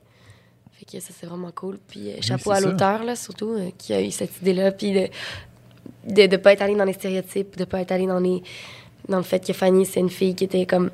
Fait 0.73 0.85
que 0.85 1.01
ça, 1.01 1.13
c'est 1.19 1.27
vraiment 1.27 1.53
cool. 1.53 1.79
Puis 1.89 2.11
euh, 2.11 2.17
chapeau 2.21 2.51
à 2.51 2.61
l'auteur, 2.61 3.05
là, 3.05 3.15
surtout, 3.15 3.51
euh, 3.51 3.71
qui 3.79 3.93
a 3.95 4.01
eu 4.03 4.11
cette 4.11 4.37
idée-là. 4.43 4.73
Puis 4.73 4.93
de 4.93 5.09
de 6.05 6.23
ne 6.23 6.37
pas 6.37 6.53
être 6.53 6.63
allé 6.63 6.75
dans 6.75 6.85
les 6.85 6.93
stéréotypes, 6.93 7.57
de 7.57 7.61
ne 7.63 7.65
pas 7.65 7.81
être 7.81 7.93
allé 7.93 8.07
dans, 8.07 8.19
les, 8.21 8.43
dans 9.09 9.17
le 9.19 9.23
fait 9.23 9.45
que 9.45 9.53
Fanny, 9.53 9.85
c'est 9.87 10.01
une 10.01 10.11
fille 10.11 10.35
qui 10.35 10.45
était 10.45 10.67
comme 10.67 10.91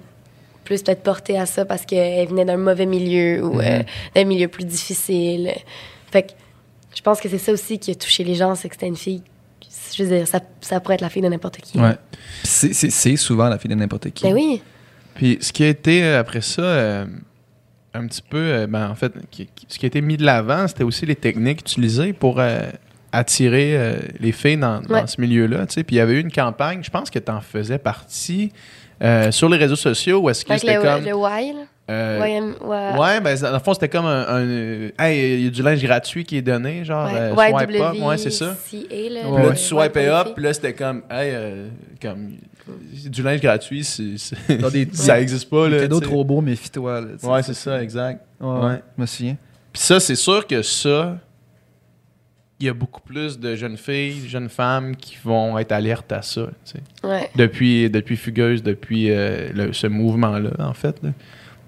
plus 0.64 0.82
peut-être 0.82 1.02
portée 1.02 1.38
à 1.38 1.46
ça 1.46 1.64
parce 1.64 1.84
qu'elle 1.84 2.26
venait 2.28 2.44
d'un 2.44 2.57
mauvais 2.57 2.86
milieu 2.86 3.44
ou 3.44 3.61
euh, 3.61 3.82
d'un 4.14 4.24
milieu 4.24 4.48
plus 4.48 4.64
difficile. 4.64 5.52
Fait 6.11 6.22
que 6.22 6.32
je 6.95 7.03
pense 7.03 7.20
que 7.20 7.28
c'est 7.28 7.38
ça 7.38 7.53
aussi 7.53 7.78
qui 7.78 7.90
a 7.90 7.95
touché 7.95 8.24
les 8.24 8.34
gens, 8.34 8.55
c'est 8.55 8.68
que 8.68 8.74
c'était 8.74 8.86
une 8.86 8.97
fille. 8.97 9.22
Je 9.97 10.03
veux 10.03 10.09
dire, 10.18 10.26
ça, 10.28 10.40
ça 10.61 10.80
pourrait 10.80 10.95
être 10.95 11.01
la 11.01 11.09
fille 11.11 11.22
de 11.22 11.28
n'importe 11.28 11.59
qui. 11.59 11.78
Ouais. 11.78 11.97
C'est, 12.42 12.72
c'est- 12.72 12.90
c'est 12.90 13.16
souvent 13.16 13.49
la 13.49 13.59
fille 13.59 13.70
de 13.70 13.74
n'importe 13.74 14.11
qui. 14.11 14.24
Ben 14.24 14.34
oui. 14.34 14.62
Puis 15.14 15.38
ce 15.40 15.53
qui 15.53 15.62
a 15.64 15.68
été 15.68 16.03
euh, 16.05 16.20
après 16.20 16.40
ça, 16.40 16.62
euh, 16.62 17.07
un 17.92 18.07
petit 18.07 18.22
peu, 18.22 18.36
euh, 18.38 18.66
ben, 18.66 18.88
en 18.90 18.95
fait, 18.95 19.12
qui- 19.30 19.47
qui- 19.55 19.66
ce 19.68 19.78
qui 19.78 19.86
a 19.86 19.88
été 19.88 20.01
mis 20.01 20.16
de 20.16 20.24
l'avant, 20.24 20.66
c'était 20.66 20.82
aussi 20.84 21.07
les 21.07 21.14
techniques 21.16 21.61
utilisées 21.61 22.12
pour 22.12 22.40
euh, 22.40 22.62
attirer 23.12 23.76
euh, 23.76 23.97
les 24.18 24.32
filles 24.32 24.57
dans, 24.57 24.80
dans 24.80 24.95
Ouais. 24.95 25.07
ce 25.07 25.20
milieu-là. 25.20 25.66
tu 25.66 25.74
sais. 25.74 25.84
Puis 25.84 25.97
il 25.97 25.99
y 25.99 26.03
avait 26.03 26.14
eu 26.14 26.20
une 26.20 26.32
campagne, 26.32 26.80
je 26.82 26.90
pense 26.90 27.11
que 27.11 27.18
tu 27.20 27.30
en 27.30 27.40
faisais 27.40 27.78
partie, 27.78 28.53
euh, 29.03 29.30
sur 29.30 29.49
les 29.49 29.57
réseaux 29.59 29.76
sociaux, 29.76 30.18
où 30.20 30.30
est-ce 30.30 30.45
que 30.45 30.51
Avec 30.53 30.61
c'était 30.62 30.74
le, 30.76 30.82
comme... 30.82 31.05
le 31.05 31.11
Y, 31.11 31.53
là. 31.55 31.61
Euh, 31.91 32.18
ouais. 32.62 32.99
Ouais, 32.99 33.20
ben, 33.20 33.39
dans 33.39 33.53
le 33.53 33.59
fond, 33.59 33.74
c'était 33.74 33.89
comme 33.91 34.07
un. 34.07 34.24
un, 34.26 34.89
hey, 34.99 35.35
il 35.41 35.45
y 35.45 35.47
a 35.49 35.51
du 35.51 35.62
linge 35.62 35.82
gratuit 35.82 36.24
qui 36.24 36.37
est 36.39 36.43
donné, 36.43 36.85
genre, 36.85 37.07
Ouais, 37.12 37.18
euh, 37.18 37.35
swipe 37.35 37.80
up. 37.80 37.95
Ouais, 38.03 38.16
c'est 38.16 38.30
ça. 38.30 38.57
Puis 38.66 38.87
Ouais, 38.91 39.09
là, 39.11 39.53
tu 39.53 39.74
Ouais, 39.74 40.09
up, 40.09 40.28
puis 40.35 40.45
là, 40.45 40.55
c'était 40.55 40.72
comme, 40.72 41.03
hey, 41.11 41.30
euh, 41.35 41.68
comme, 42.01 42.37
du 43.07 43.22
linge 43.22 43.41
gratuit, 43.43 43.87
Dans 44.61 44.70
des- 44.70 44.89
ça 44.93 45.20
existe 45.20 45.51
pas, 45.51 45.68
Des 45.68 45.87
là. 45.87 45.95
sais. 45.95 46.01
trop 46.01 46.24
beaux, 46.24 46.41
méfie-toi. 46.41 47.03
Ouais, 47.22 47.43
c'est 47.43 47.53
ça, 47.55 47.82
exact. 47.82 48.24
Ouais, 48.41 48.49
Ouais. 48.66 48.80
Je 48.97 49.03
me 49.03 49.07
souviens. 49.07 49.37
Puis 49.72 49.82
ça, 49.82 50.01
c'est 50.01 50.14
sûr 50.14 50.47
que 50.47 50.62
ça, 50.62 51.18
il 52.61 52.66
y 52.66 52.68
a 52.70 52.72
beaucoup 52.72 53.01
plus 53.03 53.39
de 53.39 53.55
jeunes 53.57 53.76
filles, 53.76 54.26
jeunes 54.28 54.49
femmes 54.49 54.97
qui 54.97 55.18
vont 55.22 55.59
être 55.59 55.72
alertes 55.72 56.12
à 56.12 56.22
ça, 56.22 56.47
tu 56.64 56.78
sais. 57.03 57.30
Depuis, 57.37 57.91
depuis 57.91 58.16
Fugueuse, 58.16 58.62
depuis 58.62 59.11
euh, 59.11 59.51
le- 59.53 59.72
ce 59.74 59.87
mouvement-là, 59.87 60.51
en 60.61 60.72
fait. 60.72 60.97
là. 61.03 61.11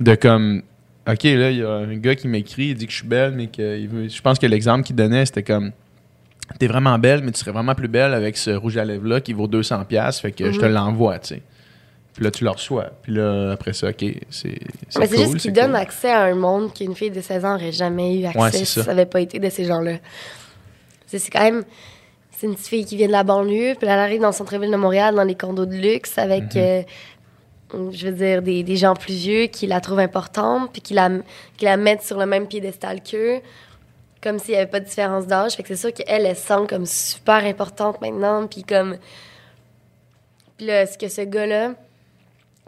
De 0.01 0.15
comme, 0.15 0.63
OK, 1.09 1.23
là, 1.25 1.51
il 1.51 1.59
y 1.59 1.63
a 1.63 1.71
un 1.71 1.97
gars 1.97 2.15
qui 2.15 2.29
m'écrit, 2.29 2.69
il 2.69 2.75
dit 2.75 2.87
que 2.87 2.93
je 2.93 2.99
suis 2.99 3.07
belle, 3.07 3.33
mais 3.33 3.47
que 3.47 3.79
il 3.79 3.89
veut- 3.89 4.09
je 4.09 4.21
pense 4.23 4.39
que 4.39 4.47
l'exemple 4.47 4.83
qu'il 4.85 4.97
donnait, 4.97 5.25
c'était 5.27 5.43
comme, 5.43 5.73
t'es 6.59 6.67
vraiment 6.67 6.99
belle, 6.99 7.23
mais 7.23 7.33
tu 7.33 7.39
serais 7.41 7.53
vraiment 7.53 7.75
plus 7.75 7.89
belle 7.89 8.13
avec 8.15 8.37
ce 8.37 8.51
rouge 8.51 8.77
à 8.77 8.85
lèvres-là 8.85 9.21
qui 9.21 9.33
vaut 9.33 9.47
200$, 9.49 9.85
piastres, 9.87 10.23
fait 10.23 10.33
que 10.33 10.51
je 10.53 10.59
te 10.59 10.65
Mhm. 10.67 10.73
l'envoie, 10.73 11.19
tu 11.19 11.35
sais. 11.37 11.43
Puis 12.15 12.25
là, 12.25 12.31
tu 12.31 12.45
le 12.45 12.51
reçois. 12.51 12.91
Puis 13.03 13.13
là, 13.13 13.53
après 13.53 13.73
ça, 13.75 13.89
OK, 13.91 13.97
c'est 14.01 14.59
c'est 14.89 14.99
Mais 14.99 15.07
c'est 15.07 15.17
cool, 15.17 15.25
juste 15.27 15.37
qu'il 15.39 15.53
donne 15.53 15.67
cool. 15.73 15.77
accès 15.77 16.11
à 16.11 16.23
un 16.25 16.35
monde 16.35 16.73
qu'une 16.73 16.95
fille 16.95 17.11
de 17.11 17.21
16 17.21 17.45
ans 17.45 17.53
n'aurait 17.53 17.73
jamais 17.73 18.19
eu 18.21 18.25
accès 18.25 18.39
Ouais, 18.41 18.53
si 18.53 18.65
ça. 18.67 18.85
n'avait 18.85 19.05
pas 19.07 19.21
été 19.21 19.39
de 19.39 19.51
ces 19.51 19.65
gens-là. 19.67 19.99
C'est 21.07 21.19
c'est 21.19 21.31
quand 21.31 21.43
même. 21.45 21.63
C'est 22.33 22.47
une 22.47 22.55
petite 22.55 22.67
fille 22.69 22.85
qui 22.85 22.97
vient 22.97 23.07
de 23.07 23.13
la 23.13 23.23
banlieue, 23.23 23.75
puis 23.79 23.87
elle 23.89 23.99
arrive 23.99 24.21
dans 24.21 24.27
le 24.29 24.33
centre-ville 24.35 24.71
de 24.71 24.77
Montréal, 24.77 25.15
dans 25.15 25.25
les 25.25 25.35
condos 25.35 25.65
de 25.67 25.75
luxe, 25.75 26.19
avec, 26.19 26.55
Mhm. 26.55 26.63
euh, 26.63 26.83
je 27.73 28.09
veux 28.09 28.13
dire, 28.13 28.43
des, 28.43 28.63
des 28.63 28.77
gens 28.77 28.95
plus 28.95 29.15
vieux 29.15 29.47
qui 29.47 29.67
la 29.67 29.81
trouvent 29.81 29.99
importante, 29.99 30.73
puis 30.73 30.81
qui 30.81 30.95
la, 30.95 31.11
qui 31.57 31.65
la 31.65 31.77
mettent 31.77 32.03
sur 32.03 32.19
le 32.19 32.27
même 32.27 32.47
piédestal 32.47 33.03
qu'eux, 33.03 33.41
comme 34.23 34.39
s'il 34.39 34.53
n'y 34.53 34.57
avait 34.57 34.71
pas 34.71 34.81
de 34.81 34.85
différence 34.85 35.27
d'âge. 35.27 35.55
Fait 35.55 35.63
que 35.63 35.69
c'est 35.69 35.77
sûr 35.77 35.93
qu'elle, 35.93 36.27
elle 36.27 36.37
se 36.37 36.47
sent 36.47 36.67
comme 36.69 36.87
super 36.87 37.45
importante 37.45 38.01
maintenant, 38.01 38.47
puis 38.47 38.63
comme. 38.63 38.97
Puis 40.57 40.67
là, 40.67 40.87
ce 40.87 40.97
que 40.97 41.09
ce 41.09 41.21
gars-là, 41.23 41.75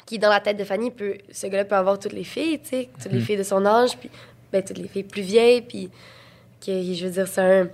qui 0.05 0.17
est 0.17 0.19
dans 0.19 0.31
la 0.31 0.41
tête 0.41 0.57
de 0.57 0.65
Fanny, 0.65 0.91
peut, 0.91 1.19
ce 1.31 1.47
gars-là 1.47 1.65
peut 1.65 1.77
avoir 1.77 1.99
toutes 1.99 2.13
les 2.13 2.25
filles, 2.25 2.59
tu 2.61 2.69
sais, 2.69 2.89
toutes 3.03 3.13
les 3.13 3.21
filles 3.21 3.37
de 3.37 3.43
son 3.43 3.65
âge, 3.65 3.97
puis 3.97 4.11
ben, 4.53 4.63
toutes 4.63 4.79
les 4.79 4.89
filles 4.89 5.05
plus 5.05 5.23
vieilles, 5.23 5.63
puis 5.63 5.91
que, 6.65 6.73
je 6.73 7.07
veux 7.07 7.13
dire, 7.13 7.29
c'est 7.29 7.41
un, 7.41 7.69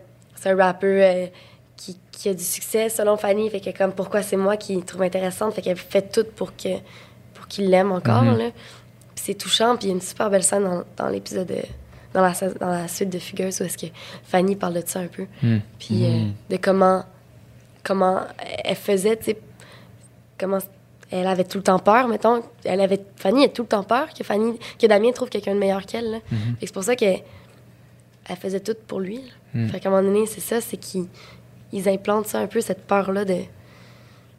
un 0.44 0.56
rappeur 0.56 1.02
euh, 1.02 1.26
qui, 1.76 1.98
qui 2.12 2.28
a 2.28 2.34
du 2.34 2.44
succès 2.44 2.88
selon 2.88 3.16
Fanny, 3.16 3.50
fait 3.50 3.60
que 3.60 3.76
comme 3.76 3.92
pourquoi 3.92 4.22
c'est 4.22 4.36
moi 4.36 4.56
qui 4.56 4.76
le 4.76 4.82
trouve 4.82 5.02
intéressante, 5.02 5.54
fait 5.54 5.62
qu'elle 5.62 5.76
fait 5.76 6.12
tout 6.12 6.26
pour 6.36 6.56
que 6.56 6.68
pour 7.44 7.48
qu'il 7.48 7.68
l'aime 7.68 7.92
encore, 7.92 8.22
Mhm. 8.22 8.36
Puis 9.14 9.22
c'est 9.26 9.34
touchant, 9.34 9.76
puis 9.76 9.86
il 9.86 9.88
y 9.88 9.92
a 9.92 9.94
une 9.96 10.00
super 10.00 10.30
belle 10.30 10.42
scène 10.42 10.64
dans, 10.64 10.82
dans 10.96 11.08
l'épisode, 11.10 11.46
de- 11.46 11.56
dans, 12.14 12.22
la, 12.22 12.32
sais- 12.32 12.54
dans 12.58 12.70
la 12.70 12.88
suite 12.88 13.10
de 13.10 13.18
Fugueuse 13.18 13.60
où 13.60 13.64
est-ce 13.64 13.76
que 13.76 13.86
Fanny 14.24 14.56
parle 14.56 14.74
de 14.74 14.82
ça 14.86 15.00
un 15.00 15.06
peu, 15.08 15.26
Mhm. 15.42 15.60
puis 15.78 16.04
euh, 16.06 16.24
de 16.50 16.56
comment, 16.56 17.04
comment 17.82 18.20
elle 18.64 18.76
faisait, 18.76 19.16
tu 19.18 19.24
sais, 19.24 19.38
comment 20.38 20.58
elle 21.10 21.26
avait 21.26 21.44
tout 21.44 21.58
le 21.58 21.64
temps 21.64 21.78
peur, 21.78 22.08
mettons. 22.08 22.42
Elle 22.64 22.80
avait, 22.80 23.00
Fanny 23.16 23.44
a 23.44 23.48
tout 23.48 23.62
le 23.62 23.68
temps 23.68 23.84
peur 23.84 24.08
que, 24.14 24.24
Fanny, 24.24 24.58
que 24.80 24.86
Damien 24.86 25.12
trouve 25.12 25.28
quelqu'un 25.28 25.54
de 25.54 25.60
meilleur 25.60 25.84
qu'elle. 25.86 26.20
que 26.30 26.66
C'est 26.66 26.72
pour 26.72 26.82
ça 26.82 26.96
qu'elle 26.96 27.20
elle 28.26 28.36
faisait 28.36 28.60
tout 28.60 28.74
pour 28.88 29.00
lui. 29.00 29.20
Mhm. 29.52 29.68
Fait 29.68 29.80
qu'à 29.80 29.90
un 29.90 29.92
moment 29.92 30.08
donné, 30.08 30.24
c'est 30.26 30.40
ça, 30.40 30.60
c'est 30.62 30.78
qu'ils 30.78 31.06
ils 31.72 31.88
implantent 31.88 32.26
ça 32.26 32.38
un 32.40 32.46
peu, 32.46 32.60
cette 32.62 32.86
peur-là 32.86 33.24
de... 33.26 33.36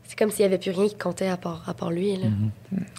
C'est 0.08 0.18
comme 0.18 0.30
s'il 0.32 0.42
n'y 0.46 0.54
avait 0.54 0.58
plus 0.58 0.72
rien 0.72 0.88
qui 0.88 0.96
comptait 0.96 1.28
à 1.28 1.38
part, 1.38 1.64
à 1.68 1.74
part 1.74 1.92
lui. 1.92 2.16
là. 2.18 2.28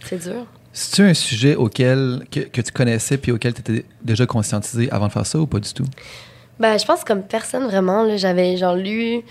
C'est 0.04 0.22
dur. 0.22 0.44
C'est-tu 0.72 1.02
un 1.02 1.14
sujet 1.14 1.54
auquel 1.54 2.26
que, 2.30 2.40
que 2.40 2.60
tu 2.60 2.70
connaissais 2.72 3.16
puis 3.16 3.32
auquel 3.32 3.54
tu 3.54 3.60
étais 3.60 3.84
déjà 4.02 4.26
conscientisé 4.26 4.90
avant 4.90 5.06
de 5.06 5.12
faire 5.12 5.24
ça 5.26 5.38
ou 5.38 5.46
pas 5.46 5.58
du 5.60 5.72
tout? 5.72 5.86
Ben, 6.58 6.78
je 6.78 6.84
pense 6.84 7.04
comme 7.04 7.22
personne 7.22 7.64
vraiment. 7.64 8.16
J'avais 8.16 8.56
genre 8.56 8.74
lu 8.76 9.22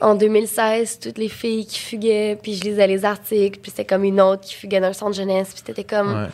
en 0.00 0.14
2016 0.14 0.98
toutes 1.00 1.18
les 1.18 1.28
filles 1.28 1.66
qui 1.66 1.78
fuguaient, 1.78 2.36
puis 2.42 2.54
je 2.54 2.64
lisais 2.64 2.86
les 2.86 3.04
articles, 3.04 3.60
puis 3.60 3.70
c'était 3.70 3.84
comme 3.84 4.04
une 4.04 4.20
autre 4.20 4.42
qui 4.42 4.54
fuguait 4.54 4.80
d'un 4.80 4.92
centre 4.92 5.14
jeunesse, 5.16 5.50
puis 5.54 5.62
c'était 5.64 5.84
comme... 5.84 6.12
Ouais. 6.12 6.26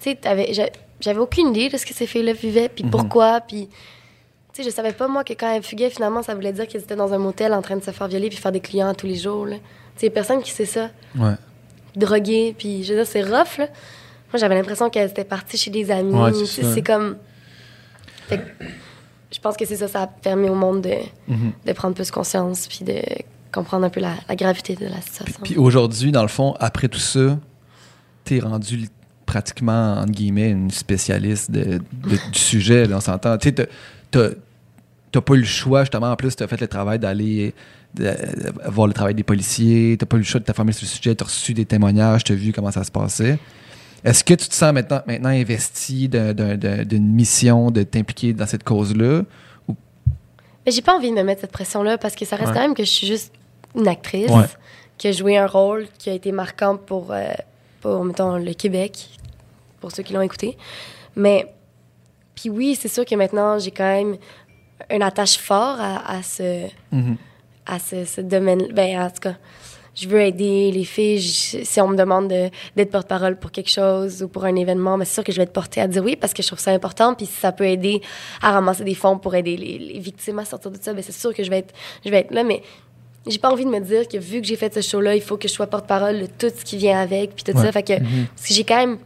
tu 0.00 0.10
sais, 0.12 0.72
j'avais 1.00 1.18
aucune 1.18 1.48
idée 1.48 1.68
de 1.68 1.76
ce 1.76 1.84
que 1.84 1.92
ces 1.92 2.06
filles-là 2.06 2.32
vivaient, 2.32 2.68
puis 2.68 2.84
Mhm. 2.84 2.90
pourquoi, 2.90 3.40
puis... 3.40 3.68
Tu 4.54 4.62
sais, 4.62 4.70
je 4.70 4.74
savais 4.74 4.92
pas, 4.92 5.08
moi, 5.08 5.24
que 5.24 5.32
quand 5.32 5.50
elles 5.52 5.62
fuguaient, 5.62 5.90
finalement, 5.90 6.22
ça 6.22 6.34
voulait 6.34 6.52
dire 6.52 6.68
qu'elles 6.68 6.82
étaient 6.82 6.94
dans 6.96 7.12
un 7.12 7.18
motel 7.18 7.52
en 7.54 7.62
train 7.62 7.76
de 7.76 7.82
se 7.82 7.90
faire 7.90 8.06
violer 8.06 8.28
puis 8.28 8.36
faire 8.38 8.52
des 8.52 8.60
clients 8.60 8.92
tous 8.94 9.06
les 9.06 9.16
jours, 9.16 9.46
là. 9.46 9.56
Tu 9.96 10.00
sais, 10.06 10.10
personne 10.10 10.42
qui 10.42 10.50
sait 10.50 10.66
ça. 10.66 10.90
Ouais. 11.16 11.34
Droguer, 11.96 12.54
puis 12.58 12.84
je 12.84 12.92
veux 12.92 12.98
dire, 13.00 13.06
c'est 13.06 13.22
rough, 13.22 13.58
là. 13.58 13.66
Moi, 14.32 14.38
j'avais 14.38 14.54
l'impression 14.54 14.88
qu'elles 14.88 15.10
étaient 15.10 15.24
parties 15.24 15.58
chez 15.58 15.70
des 15.70 15.90
amis. 15.90 16.14
Ouais, 16.14 16.32
c'est 16.44 16.82
comme... 16.82 17.16
Fait 18.28 18.38
que 18.38 18.64
je 19.30 19.38
pense 19.38 19.56
que 19.56 19.66
c'est 19.66 19.76
ça, 19.76 19.88
ça 19.88 20.02
a 20.02 20.06
permis 20.06 20.48
au 20.48 20.54
monde 20.54 20.82
de, 20.82 20.94
Mhm. 21.28 21.52
de 21.66 21.72
prendre 21.72 21.94
plus 21.94 22.10
conscience 22.10 22.66
puis 22.66 22.84
de 22.84 23.00
comprendre 23.52 23.84
un 23.84 23.90
peu 23.90 24.00
la, 24.00 24.14
la 24.28 24.36
gravité 24.36 24.74
de 24.74 24.86
la 24.86 25.00
situation. 25.02 25.40
Puis 25.42 25.56
aujourd'hui, 25.58 26.12
dans 26.12 26.22
le 26.22 26.28
fond, 26.28 26.54
après 26.60 26.88
tout 26.88 26.98
ça, 26.98 27.38
t'es 28.24 28.38
rendu 28.38 28.88
pratiquement, 29.26 29.94
entre 29.98 30.12
guillemets, 30.12 30.50
une 30.50 30.70
spécialiste 30.70 31.50
de- 31.50 31.78
de- 31.78 32.30
du 32.32 32.38
sujet, 32.38 32.86
là, 32.86 32.96
on 32.96 33.00
s'entend. 33.00 33.36
Tu 33.36 33.52
sais, 33.54 33.68
t'as- 35.12 35.20
pas 35.20 35.34
eu 35.34 35.38
le 35.40 35.44
choix, 35.44 35.82
justement, 35.82 36.10
en 36.10 36.16
plus, 36.16 36.34
t'as 36.34 36.46
fait 36.48 36.60
le 36.60 36.66
travail 36.68 36.98
d'aller 36.98 37.54
voir 38.66 38.86
le 38.88 38.94
travail 38.94 39.14
des 39.14 39.22
policiers, 39.22 39.96
t'as 39.98 40.06
pas 40.06 40.16
eu 40.16 40.20
le 40.20 40.24
choix 40.24 40.40
de 40.40 40.44
t'informer 40.46 40.72
sur 40.72 40.84
le 40.84 40.88
sujet, 40.88 41.14
t'as 41.14 41.26
reçu 41.26 41.52
des 41.54 41.66
témoignages, 41.66 42.24
t'as 42.24 42.34
vu 42.34 42.52
comment 42.52 42.70
ça 42.70 42.82
se 42.84 42.90
passait. 42.90 43.38
Est-ce 44.04 44.24
que 44.24 44.34
tu 44.34 44.48
te 44.48 44.54
sens 44.54 44.72
maintenant, 44.72 45.02
maintenant 45.06 45.28
investi 45.28 46.08
d'un- 46.08 46.32
d'un- 46.34 46.56
d'un- 46.56 46.84
d'une 46.84 47.06
mission 47.06 47.70
de 47.70 47.82
t'impliquer 47.84 48.32
dans 48.32 48.46
cette 48.46 48.64
cause-là? 48.64 49.22
Mais 50.64 50.72
j'ai 50.72 50.82
pas 50.82 50.96
envie 50.96 51.10
de 51.10 51.14
me 51.16 51.22
mettre 51.22 51.40
cette 51.42 51.52
pression-là 51.52 51.98
parce 51.98 52.14
que 52.14 52.24
ça 52.24 52.36
reste 52.36 52.48
Ouais. 52.48 52.54
quand 52.54 52.60
même 52.62 52.74
que 52.74 52.84
je 52.84 52.90
suis 52.90 53.06
juste 53.06 53.32
une 53.76 53.88
actrice 53.88 54.30
Ouais. 54.30 54.44
qui 54.98 55.08
a 55.08 55.12
joué 55.12 55.36
un 55.36 55.46
rôle 55.46 55.86
qui 55.98 56.08
a 56.10 56.14
été 56.14 56.32
marquant 56.32 56.76
pour, 56.76 57.12
euh, 57.12 57.28
pour 57.80 58.04
mettons, 58.04 58.38
le 58.38 58.54
Québec, 58.54 59.08
pour 59.80 59.90
ceux 59.92 60.02
qui 60.02 60.12
l'ont 60.12 60.20
écouté. 60.22 60.56
Mais, 61.16 61.46
puis 62.34 62.48
oui, 62.48 62.76
c'est 62.80 62.88
sûr 62.88 63.04
que 63.04 63.14
maintenant, 63.16 63.58
j'ai 63.58 63.70
quand 63.72 63.84
même 63.84 64.16
un 64.90 65.00
attache 65.00 65.36
fort 65.38 65.76
à, 65.80 66.16
à 66.18 66.22
ce, 66.22 66.66
Mhm. 66.92 67.16
à 67.66 67.78
ce, 67.78 68.04
ce 68.04 68.20
domaine. 68.20 68.66
Ben, 68.72 69.00
en 69.00 69.08
tout 69.10 69.20
cas, 69.20 69.34
je 69.94 70.08
veux 70.08 70.20
aider 70.20 70.70
les 70.72 70.84
filles. 70.84 71.18
Je- 71.20 71.64
si 71.64 71.80
on 71.80 71.88
me 71.88 71.96
demande 71.96 72.28
de- 72.28 72.48
d'être 72.76 72.90
porte-parole 72.90 73.36
pour 73.38 73.50
quelque 73.50 73.70
chose 73.70 74.22
ou 74.22 74.28
pour 74.28 74.44
un 74.44 74.56
événement, 74.56 74.96
ben, 74.98 75.04
c'est 75.04 75.14
sûr 75.14 75.24
que 75.24 75.32
je 75.32 75.36
vais 75.36 75.42
être 75.44 75.52
portée 75.52 75.80
à 75.80 75.86
dire 75.88 76.02
oui 76.02 76.16
parce 76.16 76.32
que 76.32 76.42
je 76.42 76.48
trouve 76.48 76.58
ça 76.58 76.70
important. 76.72 77.14
Puis 77.14 77.26
si 77.26 77.34
ça 77.34 77.52
peut 77.52 77.66
aider 77.66 78.00
à 78.40 78.52
ramasser 78.52 78.84
des 78.84 78.94
fonds 78.94 79.18
pour 79.18 79.34
aider 79.34 79.56
les, 79.56 79.78
les 79.78 79.98
victimes 80.00 80.38
à 80.38 80.44
sortir 80.44 80.70
de 80.70 80.78
ça, 80.80 80.92
ben, 80.94 81.02
c'est 81.02 81.12
sûr 81.12 81.34
que 81.34 81.42
je 81.44 81.50
vais 81.50 81.58
être, 81.58 81.74
je 82.04 82.10
vais 82.10 82.20
être 82.20 82.30
là. 82.32 82.42
Mais 82.42 82.62
j'ai 83.26 83.38
pas 83.38 83.50
envie 83.52 83.64
de 83.64 83.70
me 83.70 83.80
dire 83.80 84.08
que 84.08 84.16
vu 84.18 84.40
que 84.40 84.46
j'ai 84.46 84.56
fait 84.56 84.72
ce 84.74 84.80
show-là, 84.80 85.14
il 85.14 85.22
faut 85.22 85.36
que 85.36 85.46
je 85.46 85.52
sois 85.52 85.66
porte-parole 85.66 86.20
de 86.22 86.26
tout 86.26 86.50
ce 86.56 86.64
qui 86.64 86.76
vient 86.78 86.98
avec. 87.00 87.34
Puis 87.34 87.44
tout 87.44 87.52
Ouais. 87.56 87.64
ça. 87.64 87.70
Fait 87.72 87.82
que, 87.82 87.92
parce 87.98 88.48
que 88.48 88.54
j'ai 88.54 88.64
quand 88.64 88.76
même. 88.78 88.98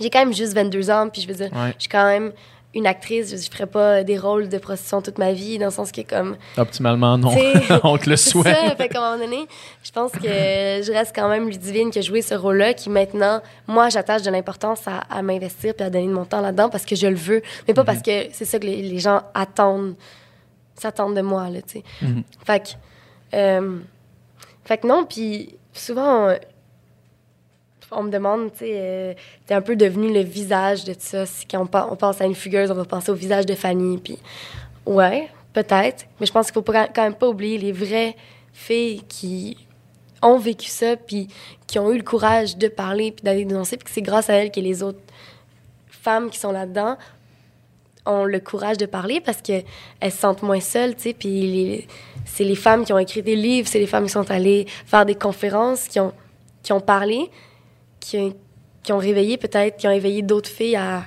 J'ai 0.00 0.10
quand 0.10 0.18
même 0.18 0.34
juste 0.34 0.54
22 0.54 0.90
ans, 0.90 1.08
puis 1.08 1.22
je 1.22 1.28
veux 1.28 1.34
dire, 1.34 1.50
Ouais. 1.52 1.72
je 1.76 1.82
suis 1.82 1.88
quand 1.88 2.04
même 2.04 2.32
une 2.74 2.86
actrice, 2.86 3.30
je, 3.30 3.36
je 3.36 3.50
ferais 3.50 3.66
pas 3.66 4.04
des 4.04 4.18
rôles 4.18 4.48
de 4.48 4.58
prostitution 4.58 5.00
toute 5.00 5.18
ma 5.18 5.32
vie, 5.32 5.58
dans 5.58 5.66
le 5.66 5.70
sens 5.70 5.92
que 5.92 6.00
comme 6.02 6.36
Optimalement, 6.56 7.16
non. 7.16 7.32
On 7.84 7.96
te 7.96 8.10
le 8.10 8.16
souhaite. 8.18 8.56
ça, 8.56 8.76
fait 8.76 8.88
qu'à 8.88 8.98
un 8.98 9.16
moment 9.16 9.24
donné, 9.24 9.46
je 9.82 9.90
pense 9.90 10.12
que 10.12 10.20
je 10.22 10.92
reste 10.92 11.14
quand 11.14 11.28
même 11.28 11.48
Ludivine 11.48 11.90
qui 11.90 12.00
a 12.00 12.02
joué 12.02 12.22
ce 12.22 12.34
rôle-là, 12.34 12.74
qui 12.74 12.90
maintenant, 12.90 13.40
moi, 13.66 13.88
j'attache 13.88 14.22
de 14.22 14.30
l'importance 14.30 14.86
à, 14.86 14.98
à 15.10 15.22
m'investir 15.22 15.74
puis 15.74 15.84
à 15.84 15.90
donner 15.90 16.08
de 16.08 16.12
mon 16.12 16.24
temps 16.24 16.40
là-dedans 16.40 16.68
parce 16.68 16.84
que 16.84 16.96
je 16.96 17.06
le 17.06 17.16
veux, 17.16 17.42
mais 17.66 17.74
pas 17.74 17.84
parce 17.84 18.02
que 18.02 18.28
c'est 18.32 18.44
ça 18.44 18.58
que 18.58 18.66
les, 18.66 18.82
les 18.82 18.98
gens 18.98 19.22
attendent, 19.34 19.94
s'attendent 20.74 21.16
de 21.16 21.22
moi, 21.22 21.48
là, 21.50 21.62
tu 21.62 21.78
sais. 21.78 21.84
Mhm. 22.02 22.22
Fait 22.44 22.60
que, 22.60 23.36
euh, 23.36 23.78
fait 24.64 24.78
que 24.78 24.86
non, 24.86 25.04
puis 25.04 25.56
souvent, 25.72 26.34
on, 27.96 28.02
me 28.04 28.10
demande, 28.10 28.52
tu 28.52 28.60
sais, 28.60 28.72
euh, 28.74 29.14
t'es 29.46 29.54
un 29.54 29.60
peu 29.60 29.76
devenu 29.76 30.12
le 30.12 30.20
visage 30.20 30.84
de 30.84 30.92
tout 30.92 31.00
ça. 31.00 31.26
Si 31.26 31.46
quand 31.46 31.60
on, 31.60 31.96
pense 31.96 32.20
à 32.20 32.26
une 32.26 32.34
fugueuse, 32.34 32.70
on 32.70 32.74
va 32.74 32.84
penser 32.84 33.10
au 33.10 33.14
visage 33.14 33.46
de 33.46 33.54
Fanny, 33.54 33.98
puis 33.98 34.18
ouais, 34.86 35.28
peut-être, 35.52 36.06
mais 36.20 36.26
je 36.26 36.32
pense 36.32 36.46
qu'il 36.46 36.54
faut 36.54 36.62
quand 36.62 37.02
même 37.02 37.14
pas 37.14 37.28
oublier 37.28 37.58
les 37.58 37.72
vraies 37.72 38.16
filles 38.52 39.02
qui 39.08 39.56
ont 40.22 40.38
vécu 40.38 40.68
ça, 40.68 40.96
puis 40.96 41.28
qui 41.66 41.78
ont 41.78 41.92
eu 41.92 41.96
le 41.98 42.04
courage 42.04 42.56
de 42.56 42.68
parler, 42.68 43.12
puis 43.12 43.24
d'aller 43.24 43.44
dénoncer, 43.44 43.76
puis 43.76 43.92
c'est 43.92 44.02
grâce 44.02 44.30
à 44.30 44.34
elles 44.34 44.50
que 44.50 44.60
les 44.60 44.82
autres 44.82 45.00
femmes 45.88 46.30
qui 46.30 46.38
sont 46.38 46.52
là-dedans 46.52 46.96
ont 48.06 48.24
le 48.24 48.38
courage 48.40 48.76
de 48.76 48.86
parler 48.86 49.20
parce 49.20 49.40
que 49.40 49.62
elles 50.00 50.12
se 50.12 50.18
sentent 50.18 50.42
moins 50.42 50.60
seules, 50.60 50.94
tu 50.94 51.02
sais, 51.02 51.12
puis 51.14 51.86
c'est 52.26 52.44
les 52.44 52.56
femmes 52.56 52.84
qui 52.84 52.92
ont 52.92 52.98
écrit 52.98 53.22
des 53.22 53.36
livres, 53.36 53.68
c'est 53.68 53.78
les 53.78 53.86
femmes 53.86 54.04
qui 54.04 54.12
sont 54.12 54.30
allées 54.30 54.66
faire 54.86 55.06
des 55.06 55.14
conférences, 55.14 55.88
qui 55.88 56.00
ont, 56.00 56.12
qui 56.62 56.72
ont 56.72 56.80
parlé, 56.80 57.30
qui, 58.04 58.18
ont- 58.18 58.34
qui 58.82 58.92
ont 58.92 58.98
réveillé 58.98 59.36
peut-être, 59.38 59.76
qui 59.76 59.86
ont 59.88 59.90
éveillé 59.92 60.22
d'autres 60.22 60.50
filles 60.50 60.76
à, 60.76 61.04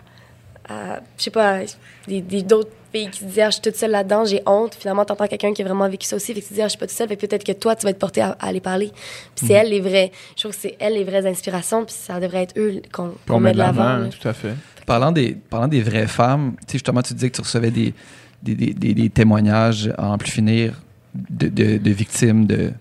à 0.69 0.99
je 1.17 1.23
sais 1.23 1.31
pas, 1.31 1.59
des, 2.07 2.21
des- 2.21 2.41
d'autres 2.43 2.71
filles 2.93 3.09
qui 3.09 3.19
se 3.19 3.25
disaient, 3.25 3.41
ah, 3.43 3.49
je 3.49 3.53
suis 3.55 3.61
toute 3.61 3.75
seule 3.75 3.91
là-dedans, 3.91 4.25
j'ai 4.25 4.41
honte. 4.45 4.75
Finalement, 4.75 5.05
t'entends 5.05 5.27
quelqu'un 5.27 5.53
qui 5.53 5.61
a 5.61 5.65
vraiment 5.65 5.87
vécu 5.89 6.05
ça 6.07 6.15
aussi, 6.15 6.33
fait 6.33 6.39
que 6.41 6.45
tu 6.45 6.49
te 6.49 6.53
dis, 6.55 6.61
ah, 6.61 6.65
je 6.65 6.69
suis 6.71 6.79
pas 6.79 6.87
toute 6.87 6.95
seule, 6.95 7.07
fait 7.09 7.15
peut-être 7.17 7.43
que 7.43 7.51
toi, 7.51 7.75
tu 7.75 7.83
vas 7.83 7.89
être 7.91 7.99
portée 7.99 8.21
à, 8.21 8.35
à 8.39 8.47
aller 8.47 8.61
parler. 8.61 8.91
Puis 9.35 9.47
c'est 9.47 9.53
elles 9.53 9.69
les 9.69 9.81
vraies, 9.81 10.11
je 10.35 10.41
trouve 10.41 10.51
que 10.53 10.57
c'est 10.61 10.75
elles 10.79 10.93
les 10.93 11.03
vraies 11.03 11.25
inspirations, 11.27 11.85
puis 11.85 11.93
ça 11.97 12.19
devrait 12.19 12.43
être 12.43 12.57
eux 12.57 12.81
qu'on, 12.91 13.13
qu'on 13.27 13.35
On 13.35 13.39
met 13.39 13.51
de 13.53 13.57
l'avant. 13.57 13.97
là. 13.97 14.07
tout 14.07 14.27
à 14.27 14.33
fait. 14.33 14.53
Parlant 14.85 15.11
des, 15.11 15.33
parlant 15.49 15.67
des 15.67 15.81
vraies 15.81 16.07
femmes, 16.07 16.53
tu 16.61 16.63
sais, 16.63 16.71
justement, 16.73 17.01
tu 17.01 17.13
disais 17.13 17.29
que 17.29 17.35
tu 17.35 17.41
recevais 17.41 17.71
des, 17.71 17.93
des, 18.41 18.55
des- 18.55 18.73
des- 18.73 18.93
des 18.93 19.09
témoignages 19.09 19.93
à 19.97 20.07
en 20.09 20.17
plus 20.17 20.31
finir 20.31 20.73
de, 21.13 21.49
de- 21.49 21.77
de 21.77 21.91
victimes 21.91 22.45
de, 22.47 22.71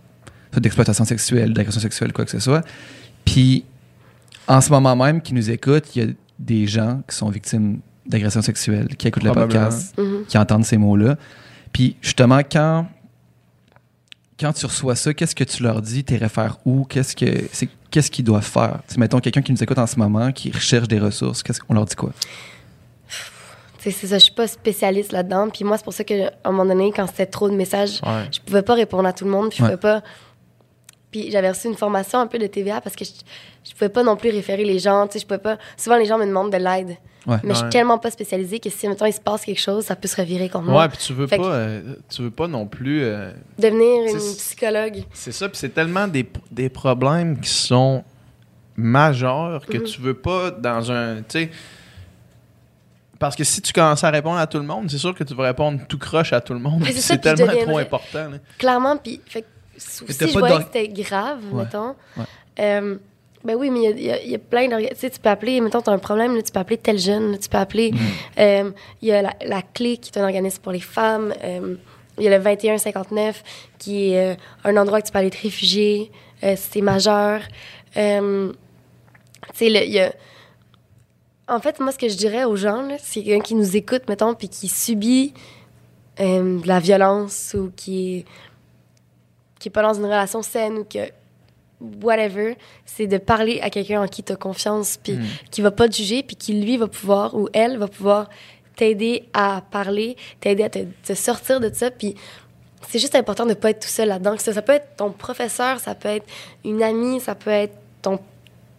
d'exploitation 0.57 1.05
sexuelle, 1.05 1.53
d'agression 1.53 1.81
sexuelle, 1.81 2.13
quoi 2.13 2.25
que 2.25 2.31
ce 2.31 2.39
soit. 2.41 2.63
Puis, 3.25 3.65
en 4.49 4.61
ce 4.61 4.71
moment 4.71 4.95
même, 4.97 5.21
qui 5.21 5.35
nous 5.35 5.51
écoutent, 5.51 5.95
il 5.97 6.03
y 6.05 6.07
a 6.09 6.13
des 6.39 6.67
gens 6.67 7.03
qui 7.09 7.17
sont 7.17 7.29
victimes 7.31 7.81
d'agression 8.07 8.43
sexuelle, 8.43 8.89
qui 8.97 9.09
écoutent 9.09 9.25
le 9.25 9.33
podcast, 9.33 9.95
Mhm. 9.99 10.25
qui 10.29 10.39
entendent 10.39 10.65
ces 10.65 10.77
mots-là. 10.77 11.17
Puis, 11.73 11.97
justement, 12.01 12.41
quand, 12.51 12.87
quand 14.39 14.53
tu 14.53 14.67
reçois 14.67 14.95
ça, 14.95 15.13
qu'est-ce 15.15 15.35
que 15.35 15.45
tu 15.45 15.63
leur 15.63 15.83
dis? 15.83 16.05
T'es 16.05 16.17
réfères 16.17 16.59
où? 16.65 16.85
Qu'est-ce 16.85 17.17
que 17.17 17.27
c'est 17.53 17.69
qu'est-ce 17.91 18.11
qu'ils 18.11 18.25
doivent 18.25 18.45
faire? 18.45 18.81
Tu 18.87 18.95
sais, 18.95 19.01
mettons 19.01 19.19
quelqu'un 19.21 19.43
qui 19.43 19.51
nous 19.53 19.63
écoute 19.63 19.79
en 19.79 19.87
ce 19.87 19.99
moment, 19.99 20.31
qui 20.33 20.51
recherche 20.53 20.87
des 20.89 20.99
ressources, 20.99 21.43
qu'est-ce 21.43 21.61
qu'on 21.61 21.75
leur 21.75 21.87
dit 21.87 21.97
quoi? 21.97 22.13
C'est 23.79 23.93
ça, 23.93 24.19
je 24.19 24.25
suis 24.25 24.35
pas 24.35 24.49
spécialiste 24.49 25.13
là-dedans. 25.13 25.49
Puis 25.49 25.65
moi, 25.65 25.77
c'est 25.79 25.85
pour 25.85 25.93
ça 25.93 26.03
qu'à 26.03 26.33
un 26.45 26.51
moment 26.51 26.67
donné, 26.67 26.91
quand 26.95 27.07
c'était 27.07 27.27
trop 27.27 27.49
de 27.49 27.55
messages, 27.55 28.01
Ouais. 28.05 28.25
je 28.33 28.41
pouvais 28.41 28.63
pas 28.63 28.75
répondre 28.75 29.07
à 29.07 29.13
tout 29.13 29.25
le 29.25 29.31
monde. 29.31 29.51
Puis 29.51 29.59
je 29.59 29.63
Ouais. 29.63 29.69
pouvais 29.77 29.81
pas. 29.81 30.03
Puis 31.23 31.31
j'avais 31.31 31.49
reçu 31.49 31.67
une 31.69 31.77
formation 31.77 32.19
un 32.19 32.27
peu 32.27 32.39
de 32.39 32.47
TVA 32.47 32.81
parce 32.83 32.95
que 32.95 33.05
je, 33.05 33.11
je 33.67 33.73
pouvais 33.73 33.89
pas 33.89 34.03
non 34.03 34.17
plus 34.17 34.29
référer 34.31 34.65
les 34.65 34.79
gens. 34.79 35.07
Tu 35.07 35.15
sais, 35.15 35.19
je 35.21 35.27
pouvais 35.27 35.39
pas. 35.39 35.57
Souvent, 35.79 35.97
les 35.97 36.05
gens 36.05 36.19
me 36.19 36.27
demandent 36.27 36.53
de 36.53 36.59
l'aide. 36.59 36.97
Ouais. 37.27 37.39
Mais 37.43 37.51
je 37.51 37.55
suis 37.55 37.65
Ouais. 37.65 37.71
tellement 37.71 37.99
pas 37.99 38.11
spécialisée 38.11 38.61
que 38.61 38.69
si, 38.71 38.87
mettons, 38.87 39.07
il 39.07 39.13
se 39.15 39.21
passe 39.21 39.45
quelque 39.47 39.61
chose, 39.61 39.85
ça 39.87 39.97
peut 39.97 40.07
se 40.09 40.17
revirer 40.21 40.49
contre 40.51 40.67
moi. 40.67 40.83
Ouais, 40.83 40.89
puis 40.91 40.99
tu 40.99 41.13
veux 41.15 41.27
Fait 41.27 41.39
pas, 41.39 41.43
que- 41.45 41.49
euh, 41.51 41.95
tu 42.09 42.23
veux 42.23 42.31
pas 42.31 42.47
non 42.49 42.67
plus. 42.67 43.03
euh, 43.03 43.33
Devenir 43.59 44.13
une 44.13 44.19
psychologue. 44.19 45.05
c'est 45.15 45.33
ça, 45.33 45.49
puis 45.49 45.57
c'est 45.59 45.71
tellement 45.75 46.07
des, 46.07 46.29
des 46.53 46.69
problèmes 46.69 47.41
qui 47.41 47.49
sont 47.51 48.05
majeurs 48.77 49.65
que 49.67 49.79
Mhm. 49.79 49.85
tu 49.85 50.01
veux 50.03 50.15
pas 50.15 50.51
dans 50.51 50.93
un, 50.93 51.17
tu 51.17 51.23
sais. 51.31 51.51
Parce 53.19 53.35
que 53.35 53.45
si 53.45 53.63
tu 53.63 53.73
commences 53.73 54.05
à 54.05 54.11
répondre 54.11 54.39
à 54.39 54.47
tout 54.47 54.59
le 54.59 54.65
monde, 54.67 54.91
c'est 54.91 54.99
sûr 54.99 55.15
que 55.15 55.25
tu 55.25 55.35
vas 55.35 55.45
répondre 55.45 55.81
tout 55.89 55.97
croche 55.99 56.35
à 56.35 56.41
tout 56.43 56.53
le 56.53 56.59
monde. 56.61 56.83
Ouais, 56.83 56.93
c'est 56.93 57.19
tellement 57.19 57.47
trop 57.63 57.79
important. 57.79 58.29
là. 58.31 58.37
Clairement, 58.59 58.99
puis 58.99 59.21
si 59.79 60.05
je 60.29 60.39
voyais 60.39 60.59
que 60.59 60.63
c'était 60.65 60.89
grave, 60.89 61.41
Ouais. 61.53 61.65
mettons, 61.65 61.95
Ouais. 62.17 62.25
euh, 62.61 62.97
ben 63.45 63.55
oui, 63.57 63.71
mais 63.71 63.91
il 63.93 64.01
y 64.03 64.11
a- 64.11 64.23
y, 64.23 64.33
y 64.33 64.39
plein 64.39 64.69
d'orga- 64.69 64.89
Tu 64.91 64.97
sais, 64.97 65.11
tu 65.11 65.21
peux 65.21 65.29
appeler, 65.29 65.61
mettons, 65.61 65.81
tu 65.83 65.91
as 65.91 65.93
un 65.93 65.99
problème, 65.99 66.35
là, 66.35 66.43
tu 66.43 66.51
peux 66.51 66.59
appeler 66.61 66.79
tel 66.79 66.99
jeune, 66.99 67.33
là, 67.33 67.39
tu 67.39 67.49
peux 67.49 67.59
appeler. 67.59 67.93
euh, 68.39 68.71
Il 69.03 69.09
y 69.09 69.13
a 69.13 69.23
la, 69.23 69.35
la 69.45 69.63
Clé, 69.63 69.99
qui 69.99 70.11
est 70.11 70.19
un 70.19 70.25
organisme 70.25 70.61
pour 70.63 70.73
les 70.73 70.81
femmes. 70.81 71.33
euh, 71.45 71.77
Il 72.19 72.25
y 72.25 72.29
a 72.29 72.37
le 72.39 72.43
2159, 72.43 73.43
qui 73.79 74.13
est 74.15 74.37
un 74.65 74.77
endroit 74.79 74.99
où 74.99 75.03
tu 75.03 75.13
peux 75.13 75.19
aller 75.19 75.31
te 75.31 75.41
réfugier 75.43 76.11
si 76.43 76.71
t'es 76.71 76.81
majeur. 76.81 77.41
Tu 77.93 78.53
sais, 79.55 79.67
il 79.69 79.93
y 79.93 80.01
a. 80.01 80.13
En 81.49 81.61
fait, 81.61 81.79
moi, 81.79 81.93
ce 81.93 81.99
que 81.99 82.09
je 82.09 82.17
dirais 82.17 82.45
aux 82.45 82.57
gens, 82.57 82.89
c'est 83.01 83.23
quelqu'un 83.23 83.43
qui 83.43 83.55
nous 83.55 83.77
écoute, 83.77 84.03
mettons, 84.09 84.35
puis 84.35 84.49
qui 84.49 84.67
subit 84.67 85.33
euh, 86.19 86.59
de 86.61 86.67
la 86.67 86.81
violence 86.81 87.55
ou 87.57 87.71
qui 87.77 88.17
est, 88.17 88.25
qui 89.67 89.71
pas 89.71 89.83
dans 89.83 89.95
une 89.95 90.05
relation 90.05 90.43
saine 90.43 90.79
ou 90.79 90.85
que 90.85 91.11
whatever, 92.03 92.57
c'est 92.85 93.09
de 93.09 93.19
parler 93.19 93.59
à 93.61 93.69
quelqu'un 93.69 94.01
en 94.01 94.07
qui 94.07 94.23
tu 94.23 94.33
as 94.33 94.37
confiance, 94.37 94.97
puis 94.97 95.19
qui 95.51 95.61
va 95.61 95.73
pas 95.73 95.89
te 95.89 95.97
juger, 95.97 96.23
puis 96.23 96.37
qui, 96.37 96.53
lui, 96.61 96.77
va 96.77 96.87
pouvoir, 96.87 97.35
ou 97.35 97.49
elle, 97.53 97.79
va 97.79 97.89
pouvoir 97.89 98.31
t'aider 98.77 99.25
à 99.35 99.63
parler, 99.73 100.17
t'aider 100.41 100.63
à 100.63 100.71
te, 100.71 100.79
te 101.05 101.15
sortir 101.15 101.59
de 101.59 101.69
ça, 101.75 101.91
puis 101.91 102.15
c'est 102.89 103.01
juste 103.01 103.17
important 103.17 103.45
de 103.45 103.55
pas 103.55 103.71
être 103.71 103.81
tout 103.81 103.89
seul 103.89 104.07
là-dedans. 104.09 104.37
Ça, 104.39 104.53
ça 104.53 104.63
peut 104.63 104.75
être 104.75 104.97
ton 104.97 105.11
professeur, 105.11 105.81
ça 105.81 105.97
peut 105.97 106.09
être 106.11 106.27
une 106.65 106.81
amie, 106.83 107.19
ça 107.19 107.35
peut 107.35 107.51
être 107.51 107.75
ton, 108.03 108.21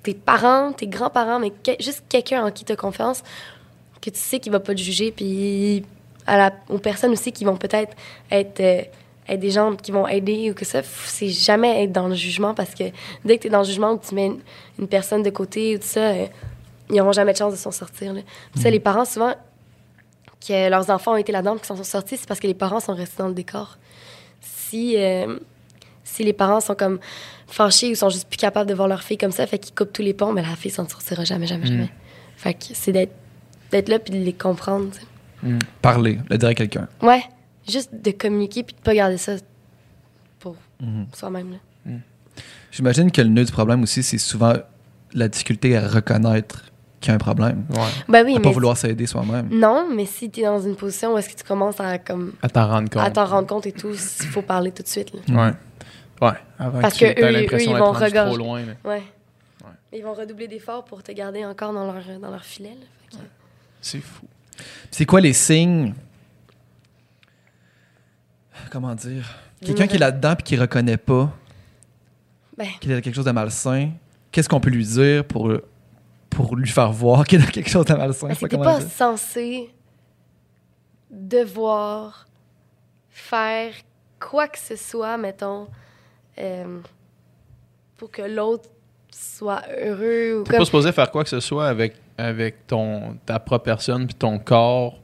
tes 0.03 0.13
parents, 0.13 0.71
tes 0.71 0.87
grands-parents, 0.87 1.39
mais 1.39 1.49
que- 1.49 1.83
juste 1.83 2.03
quelqu'un 2.07 2.45
en 2.45 2.51
qui 2.51 2.63
tu 2.63 2.71
as 2.71 2.77
confiance, 2.77 3.23
que 4.01 4.09
tu 4.09 4.19
sais 4.19 4.39
qu'il 4.39 4.53
va 4.53 4.61
pas 4.61 4.73
te 4.73 4.79
juger, 4.79 5.11
puis 5.11 5.83
à 6.25 6.37
la, 6.37 6.53
aux 6.69 6.77
personnes 6.79 7.11
aussi 7.11 7.31
qui 7.33 7.43
vont 7.43 7.57
peut-être 7.57 7.93
être, 8.31 8.59
euh, 8.61 8.81
être 9.29 9.39
des 9.39 9.51
gens 9.51 9.75
qui 9.75 9.91
vont 9.91 10.07
aider 10.07 10.51
ou 10.51 10.53
que 10.53 10.65
ça, 10.65 10.81
c'est 10.83 11.29
jamais 11.29 11.83
être 11.83 11.91
dans 11.91 12.07
le 12.07 12.15
jugement 12.15 12.53
parce 12.53 12.73
que 12.73 12.85
dès 13.25 13.37
que 13.37 13.43
tu 13.43 13.47
es 13.47 13.49
dans 13.49 13.59
le 13.59 13.65
jugement 13.65 13.91
ou 13.91 13.97
que 13.97 14.07
tu 14.07 14.15
mets 14.15 14.27
une, 14.27 14.39
une 14.79 14.87
personne 14.87 15.23
de 15.23 15.29
côté 15.29 15.75
ou 15.75 15.79
tout 15.79 15.87
ça, 15.87 15.99
euh, 15.99 16.27
ils 16.89 16.95
n'auront 16.95 17.11
jamais 17.11 17.33
de 17.33 17.37
chance 17.37 17.51
de 17.51 17.57
s'en 17.57 17.71
sortir. 17.71 18.13
Là. 18.13 18.21
Ça, 18.55 18.69
les 18.69 18.79
parents, 18.79 19.05
souvent, 19.05 19.33
que 20.45 20.69
leurs 20.69 20.89
enfants 20.89 21.13
ont 21.13 21.17
été 21.17 21.31
là-dedans 21.31 21.55
qu'ils 21.57 21.65
s'en 21.65 21.75
sont 21.75 21.83
sortis, 21.83 22.17
c'est 22.17 22.27
parce 22.27 22.39
que 22.39 22.47
les 22.47 22.53
parents 22.53 22.79
sont 22.79 22.95
restés 22.95 23.17
dans 23.17 23.27
le 23.27 23.33
décor. 23.33 23.77
Si, 24.41 24.95
euh, 24.97 25.37
si 26.03 26.23
les 26.23 26.33
parents 26.33 26.61
sont 26.61 26.75
comme 26.75 26.99
fâchés 27.47 27.91
ou 27.91 27.95
sont 27.95 28.09
juste 28.09 28.29
plus 28.29 28.37
capables 28.37 28.69
de 28.69 28.75
voir 28.75 28.87
leur 28.87 29.03
fille 29.03 29.17
comme 29.17 29.31
ça, 29.31 29.45
fait 29.47 29.59
qu'ils 29.59 29.75
coupent 29.75 29.93
tous 29.93 30.01
les 30.01 30.13
ponts, 30.13 30.31
mais 30.31 30.41
la 30.41 30.55
fille 30.55 30.71
s'en 30.71 30.87
sortira 30.87 31.23
jamais, 31.23 31.47
jamais, 31.47 31.65
jamais. 31.65 31.89
Fait 32.37 32.53
que 32.53 32.65
c'est 32.73 32.91
d'être, 32.91 33.13
d'être 33.71 33.89
là 33.89 33.99
puis 33.99 34.13
de 34.13 34.23
les 34.23 34.33
comprendre. 34.33 34.93
sais. 34.93 35.01
Parler, 35.81 36.19
le 36.29 36.37
dire 36.37 36.49
à 36.49 36.53
quelqu'un. 36.53 36.87
Ouais, 37.01 37.23
juste 37.69 37.89
de 37.93 38.11
communiquer 38.11 38.63
puis 38.63 38.75
de 38.75 38.81
pas 38.81 38.93
garder 38.93 39.17
ça 39.17 39.33
pour 40.39 40.55
soi-même. 41.13 41.51
là. 41.85 41.93
J'imagine 42.71 43.11
que 43.11 43.21
le 43.21 43.29
nœud 43.29 43.45
du 43.45 43.51
problème 43.51 43.83
aussi, 43.83 44.03
c'est 44.03 44.17
souvent 44.17 44.53
la 45.13 45.27
difficulté 45.27 45.75
à 45.77 45.87
reconnaître 45.87 46.65
qu'il 46.99 47.09
y 47.09 47.11
a 47.11 47.15
un 47.15 47.17
problème. 47.19 47.65
Ouais. 47.71 47.77
Ben 48.07 48.25
oui, 48.25 48.33
à 48.33 48.37
mais 48.37 48.41
pas 48.43 48.51
vouloir 48.51 48.75
s'aider 48.77 49.05
soi-même. 49.07 49.49
non, 49.51 49.87
mais 49.93 50.05
si 50.05 50.29
tu 50.29 50.41
es 50.41 50.43
dans 50.43 50.59
une 50.61 50.75
position 50.75 51.13
où 51.13 51.17
est-ce 51.17 51.29
que 51.29 51.35
tu 51.35 51.43
commences 51.43 51.79
à 51.79 51.97
comme 51.97 52.33
À 52.41 52.49
t'en 52.49 52.67
rendre 52.67 52.89
compte. 52.89 53.01
à 53.01 53.09
t'en 53.09 53.25
rendre 53.25 53.47
compte 53.47 53.65
et 53.65 53.71
tout, 53.71 53.89
il 53.91 54.27
faut 54.27 54.41
parler 54.41 54.71
tout 54.71 54.83
de 54.83 54.87
suite. 54.87 55.11
là. 55.13 55.19
Ouais. 55.47 55.53
Ouais. 56.27 56.33
Avant 56.59 56.79
Parce 56.81 56.95
tu 56.95 57.05
que 57.05 57.05
aies 57.05 57.15
eux- 57.23 57.31
l'impression 57.31 57.71
eux, 57.71 57.75
ils 57.75 57.77
d'être 57.77 57.85
vont 57.85 57.91
regorger. 57.91 58.13
trop 58.29 58.37
loin. 58.37 58.61
Ouais. 58.83 59.03
Ils 59.93 60.03
vont 60.03 60.13
redoubler 60.13 60.47
d'efforts 60.47 60.83
pour 60.85 61.01
te 61.01 61.11
garder 61.11 61.45
encore 61.45 61.71
dans 61.73 61.85
leur, 61.91 62.03
dans 62.19 62.29
leur 62.31 62.43
filet. 62.43 62.69
là. 62.79 62.85
Fait 63.11 63.17
que- 63.17 63.23
C'est 63.81 64.01
fou. 64.01 64.25
C'est 64.91 65.05
quoi 65.05 65.21
les 65.21 65.33
signes? 65.33 65.93
Comment 68.71 68.95
dire? 68.95 69.25
Quelqu'un 69.63 69.87
qui 69.87 69.95
est 69.95 69.99
là-dedans 69.99 70.33
et 70.39 70.43
qui 70.43 70.55
reconnaît 70.57 70.97
pas 70.97 71.31
Ben, 72.57 72.67
qu'il 72.79 72.91
a 72.93 73.01
quelque 73.01 73.15
chose 73.15 73.25
de 73.25 73.31
malsain, 73.31 73.91
qu'est-ce 74.31 74.47
qu'on 74.49 74.59
peut 74.59 74.69
lui 74.69 74.85
dire 74.85 75.25
pour, 75.25 75.51
pour 76.29 76.55
lui 76.55 76.69
faire 76.69 76.91
voir 76.91 77.25
qu'il 77.25 77.41
a 77.41 77.45
quelque 77.45 77.69
chose 77.69 77.85
de 77.85 77.93
malsain? 77.93 78.27
ben, 78.27 78.35
c'était 78.35 78.57
pas 78.57 78.79
dire. 78.79 78.89
censé 78.89 79.69
devoir 81.09 82.27
faire 83.09 83.73
quoi 84.19 84.47
que 84.47 84.59
ce 84.59 84.75
soit, 84.75 85.17
mettons, 85.17 85.67
euh, 86.39 86.79
pour 87.97 88.11
que 88.11 88.21
l'autre 88.21 88.69
soit 89.09 89.63
heureux 89.81 90.39
ou 90.39 90.43
T'es 90.43 90.51
comme 90.51 90.59
pas 90.59 90.65
supposé 90.65 90.91
faire 90.91 91.09
quoi 91.09 91.23
que 91.23 91.29
ce 91.29 91.39
soit 91.39 91.67
avec, 91.67 91.95
avec 92.17 92.67
ton, 92.67 93.17
ta 93.25 93.39
propre 93.39 93.63
personne 93.65 94.05
puis 94.05 94.13
ton 94.15 94.37
corps 94.37 94.99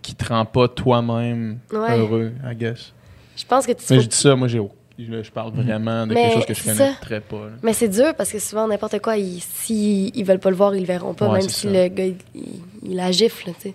qui 0.00 0.14
te 0.16 0.24
rend 0.26 0.44
pas 0.44 0.66
toi-même 0.66 1.60
Ouais. 1.72 1.96
heureux, 1.98 2.32
I 2.44 2.56
guess. 2.56 2.92
Je 3.36 3.44
pense 3.46 3.66
que 3.66 3.72
tu 3.72 3.82
Mais 3.90 4.00
je 4.00 4.08
dis 4.08 4.16
ça, 4.16 4.34
moi, 4.36 4.48
j'ai, 4.48 4.60
je, 4.98 5.22
je 5.22 5.30
parle 5.30 5.52
vraiment 5.52 6.06
de 6.06 6.14
Mais 6.14 6.22
quelque 6.22 6.34
chose 6.34 6.46
que 6.46 6.54
je 6.54 6.62
connais 6.64 6.76
ça. 6.76 6.92
très 7.00 7.20
pas. 7.20 7.36
là. 7.46 7.52
Mais 7.62 7.72
c'est 7.72 7.88
dur 7.88 8.14
parce 8.14 8.30
que 8.32 8.38
souvent, 8.38 8.66
n'importe 8.68 8.98
quoi, 9.00 9.16
ils, 9.16 9.40
si 9.40 10.08
ils 10.14 10.24
veulent 10.24 10.38
pas 10.38 10.50
le 10.50 10.56
voir, 10.56 10.74
ils 10.74 10.80
le 10.80 10.86
verront 10.86 11.14
pas, 11.14 11.26
Ouais, 11.28 11.38
même 11.40 11.48
si 11.48 11.66
ça. 11.66 11.70
le 11.72 11.88
gars, 11.88 12.04
il, 12.06 12.16
il- 12.34 12.96
la 12.96 13.10
gifle, 13.10 13.50
tu 13.54 13.60
sais. 13.70 13.74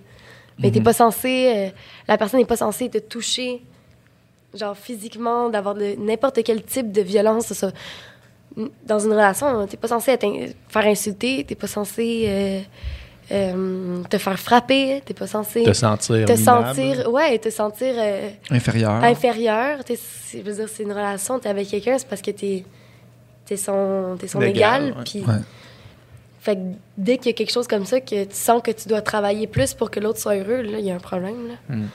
Mais 0.60 0.72
t'es 0.72 0.80
Mhm. 0.80 0.86
pas 0.86 0.94
censé. 0.94 1.54
euh, 1.56 1.70
la 2.08 2.18
personne 2.18 2.40
n'est 2.40 2.46
pas 2.46 2.56
censée 2.58 2.90
te 2.90 2.98
toucher, 2.98 3.62
genre 4.56 4.76
physiquement, 4.76 5.50
d'avoir 5.50 5.76
n'importe 5.76 6.42
quel 6.44 6.64
type 6.64 6.92
de 6.92 7.02
violence. 7.02 7.54
Ça, 7.54 7.72
dans 8.86 8.98
une 9.00 9.12
relation, 9.12 9.68
t'es 9.68 9.78
pas 9.78 9.88
censé 9.88 10.12
être 10.12 10.24
in- 10.26 10.48
faire 10.68 10.86
insulter, 10.88 11.44
t'es 11.44 11.54
pas 11.56 11.68
censé 11.68 12.26
euh, 12.28 12.60
euh, 13.32 14.04
te 14.10 14.18
faire 14.18 14.40
frapper, 14.40 15.02
t'es 15.06 15.14
pas 15.14 15.28
censé 15.28 15.64
Te 15.64 15.74
sentir 15.74 16.26
te 16.26 16.32
minable. 16.34 16.76
sentir. 16.76 17.12
Ouais, 17.12 17.38
te 17.40 17.50
sentir. 17.50 17.94
euh, 17.98 18.30
Inférieur. 18.52 18.92
inférieur. 19.04 19.84
T'es- 19.84 20.00
Je 20.34 20.40
veux 20.40 20.54
dire, 20.54 20.68
c'est 20.70 20.84
une 20.84 20.92
relation, 20.94 21.38
t'es 21.40 21.50
avec 21.50 21.68
quelqu'un, 21.68 21.98
c'est 21.98 22.08
parce 22.08 22.22
que 22.22 22.32
t'es 22.32 22.64
es 23.50 23.56
son, 23.58 24.16
t'es 24.20 24.28
son 24.28 24.40
L'égal, 24.40 24.84
égal. 24.88 24.98
ouais. 24.98 25.04
Puis, 25.06 25.20
Ouais. 25.22 25.42
fait 26.42 26.56
que 26.56 26.62
dès 26.98 27.18
qu'il 27.18 27.28
y 27.28 27.30
a 27.30 27.34
quelque 27.34 27.52
chose 27.52 27.68
comme 27.68 27.86
ça, 27.86 28.00
que 28.02 28.24
tu 28.26 28.36
sens 28.36 28.62
que 28.62 28.72
tu 28.72 28.88
dois 28.90 29.02
travailler 29.02 29.48
plus 29.48 29.74
pour 29.74 29.90
que 29.92 30.00
l'autre 30.00 30.20
soit 30.20 30.36
heureux, 30.36 30.62
là, 30.62 30.80
il 30.80 30.86
y 30.86 30.92
a 30.92 30.96
un 30.96 31.00
problème. 31.00 31.48
Là. 31.50 31.76
Mm. 31.76 31.86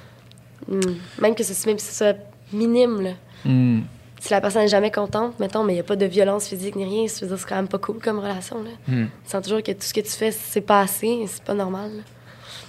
Mm. 0.76 0.80
Même 1.20 1.34
que 1.34 1.42
ce, 1.44 1.66
même 1.68 1.78
si 1.78 1.86
ce 1.86 1.94
soit 2.04 2.16
minime. 2.52 3.00
Là. 3.02 3.10
Hmm. 3.44 3.80
Si 4.24 4.30
la 4.32 4.40
personne 4.40 4.62
n'est 4.62 4.68
jamais 4.68 4.92
contente, 4.92 5.40
mettons, 5.40 5.64
mais 5.64 5.72
il 5.72 5.76
n'y 5.76 5.80
a 5.80 5.84
pas 5.84 5.96
de 5.96 6.06
violence 6.06 6.46
physique 6.46 6.76
ni 6.76 6.84
rien, 6.84 7.08
c'est 7.08 7.26
quand 7.48 7.56
même 7.56 7.66
pas 7.66 7.78
cool 7.78 7.98
comme 7.98 8.20
relation. 8.20 8.62
Là. 8.62 8.70
Mm. 8.86 9.06
Tu 9.24 9.30
sens 9.30 9.42
toujours 9.42 9.64
que 9.64 9.72
tout 9.72 9.82
ce 9.82 9.92
que 9.92 10.00
tu 10.00 10.10
fais, 10.12 10.30
c'est 10.30 10.60
pas 10.60 10.80
assez, 10.82 11.24
c'est 11.26 11.42
pas 11.42 11.54
normal. 11.54 11.90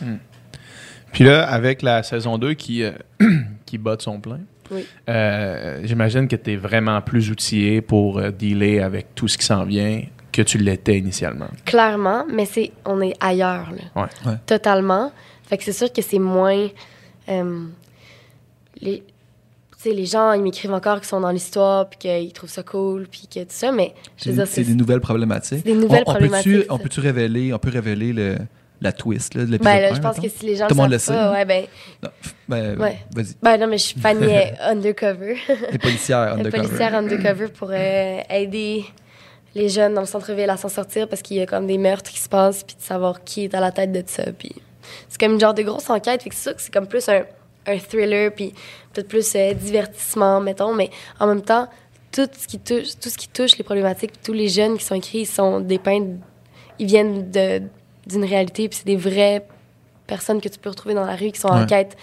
là. 0.02 0.08
Puis 1.12 1.24
là, 1.24 1.48
avec 1.48 1.84
la 1.84 2.02
saison 2.02 2.40
2 2.40 2.56
qui, 2.56 2.82
euh, 2.82 2.92
qui 3.68 3.78
bat 3.78 3.96
de 3.98 4.02
son 4.02 4.20
plein, 4.20 4.40
Oui. 4.72 4.88
euh, 5.10 5.82
j'imagine 5.84 6.28
que 6.28 6.36
tu 6.36 6.54
es 6.54 6.56
vraiment 6.56 7.00
plus 7.02 7.30
outillé 7.30 7.82
pour 7.82 8.18
euh, 8.18 8.32
dealer 8.32 8.80
avec 8.80 9.14
tout 9.14 9.28
ce 9.28 9.38
qui 9.38 9.46
s'en 9.46 9.64
vient 9.64 10.02
que 10.32 10.42
tu 10.42 10.58
l'étais 10.58 10.98
initialement. 10.98 11.50
Clairement, 11.66 12.26
mais 12.34 12.46
c'est 12.46 12.72
on 12.86 13.00
est 13.02 13.14
ailleurs, 13.20 13.70
là. 13.72 14.02
Ouais. 14.02 14.10
Ouais. 14.32 14.38
Totalement. 14.48 15.12
Fait 15.44 15.60
que 15.60 15.64
c'est 15.64 15.74
sûr 15.74 15.94
que 15.94 16.02
c'est 16.02 16.18
moins. 16.18 16.68
euh, 17.30 17.66
les, 18.82 19.04
sais, 19.90 19.94
les 19.96 20.06
gens, 20.06 20.34
ils 20.34 20.42
m'écrivent 20.42 20.74
encore 20.74 20.98
qu'ils 21.00 21.08
sont 21.08 21.20
dans 21.22 21.32
l'histoire, 21.32 21.90
puis 21.90 22.00
qu'ils 22.00 22.34
trouvent 22.34 22.50
ça 22.50 22.64
cool, 22.64 23.08
puis 23.08 23.28
que 23.34 23.40
tout 23.42 23.46
ça, 23.50 23.72
mais 23.72 23.94
je 24.18 24.30
veux 24.30 24.32
C'est 24.32 24.44
dire, 24.44 24.48
c'est 24.48 24.64
des 24.64 24.76
nouvelles 24.76 25.02
problématiques. 25.02 25.64
des 25.66 25.74
nouvelles 25.74 26.04
on, 26.06 26.10
on 26.12 26.14
problématiques, 26.14 26.52
Peut-tu, 26.54 26.68
ça. 26.68 26.74
on 26.74 26.78
peut-tu 26.78 27.00
révéler, 27.00 27.54
on 27.54 27.60
peut 27.60 27.70
révéler 27.70 28.14
le, 28.14 28.38
la 28.82 28.92
twist 28.92 29.36
là, 29.36 29.46
de 29.46 29.52
l'épisode 29.52 29.74
Ben 29.74 29.82
là, 29.82 29.92
1, 29.92 29.96
je 29.96 30.00
pense 30.02 30.16
mettons? 30.18 30.28
que 30.30 30.34
si 30.40 30.46
les 30.46 30.56
gens 30.56 30.68
Tout 30.68 30.76
le 30.76 30.82
monde 30.82 30.92
le 30.92 30.98
sait, 30.98 31.14
pas, 31.14 31.32
ouais, 31.32 31.46
ben, 31.46 31.66
Non, 32.04 32.10
ben, 32.50 32.80
Ouais. 32.80 32.98
vas-y. 33.16 33.36
ben 33.42 33.58
non, 33.58 33.68
mais 33.68 33.78
je 33.78 33.84
suis 33.84 34.02
euh, 34.06 34.42
undercover. 34.62 35.38
Les 35.72 35.78
policières 35.78 36.34
undercover. 36.34 36.64
policière 36.68 36.96
undercover 36.96 37.48
pour 37.48 37.70
euh, 37.72 38.20
aider 38.30 38.86
les 39.56 39.70
jeunes 39.70 39.94
dans 39.94 40.02
le 40.02 40.08
centre-ville 40.08 40.50
à 40.50 40.58
s'en 40.58 40.70
sortir 40.70 41.08
parce 41.08 41.22
qu'il 41.22 41.38
y 41.38 41.42
a 41.42 41.46
comme 41.46 41.68
des 41.68 41.78
meurtres 41.78 42.10
qui 42.12 42.20
se 42.20 42.28
passent, 42.28 42.64
puis 42.64 42.76
de 42.76 42.82
savoir 42.82 43.24
qui 43.24 43.44
est 43.46 43.54
à 43.54 43.60
la 43.60 43.72
tête 43.72 43.92
de 43.92 44.04
ça. 44.06 44.24
Puis 44.38 44.52
c'est 45.08 45.20
comme 45.20 45.34
une 45.34 45.40
genre 45.40 45.54
de 45.54 45.62
grosse 45.62 45.90
enquête, 45.90 46.24
fait 46.24 46.30
que 46.30 46.36
c'est 46.36 46.42
sûr 46.50 46.56
que 46.56 46.62
c'est 46.62 46.74
comme 46.74 46.88
plus 46.88 47.08
un, 47.10 47.24
un 47.68 47.78
thriller, 47.80 48.32
puis 48.34 48.54
peut-être 48.92 49.08
plus 49.08 49.36
euh, 49.36 49.54
divertissement, 49.54 50.40
mettons, 50.42 50.74
mais 50.74 50.90
en 51.20 51.28
même 51.28 51.42
temps, 51.42 51.68
tout 52.12 52.28
ce 52.38 52.48
qui 52.48 52.60
touche, 52.60 52.98
tout 53.02 53.10
ce 53.10 53.18
qui 53.18 53.28
touche 53.28 53.58
les 53.58 53.64
problématiques, 53.64 54.22
tous 54.22 54.34
les 54.34 54.48
jeunes 54.50 54.78
qui 54.78 54.84
sont 54.86 54.96
écrits, 54.96 55.20
ils 55.22 55.26
sont 55.26 55.60
dépeints, 55.60 56.06
ils 56.80 56.86
viennent 56.88 57.32
de- 57.32 57.62
d'une 58.06 58.26
réalité, 58.26 58.68
puis 58.70 58.78
c'est 58.80 58.86
des 58.86 58.98
vraies 58.98 59.46
personnes 60.08 60.42
que 60.42 60.50
tu 60.50 60.60
peux 60.60 60.70
retrouver 60.70 60.94
dans 60.94 61.06
la 61.06 61.16
rue 61.16 61.32
qui 61.32 61.40
sont 61.40 61.48
en 61.48 61.66
quête, 61.66 61.96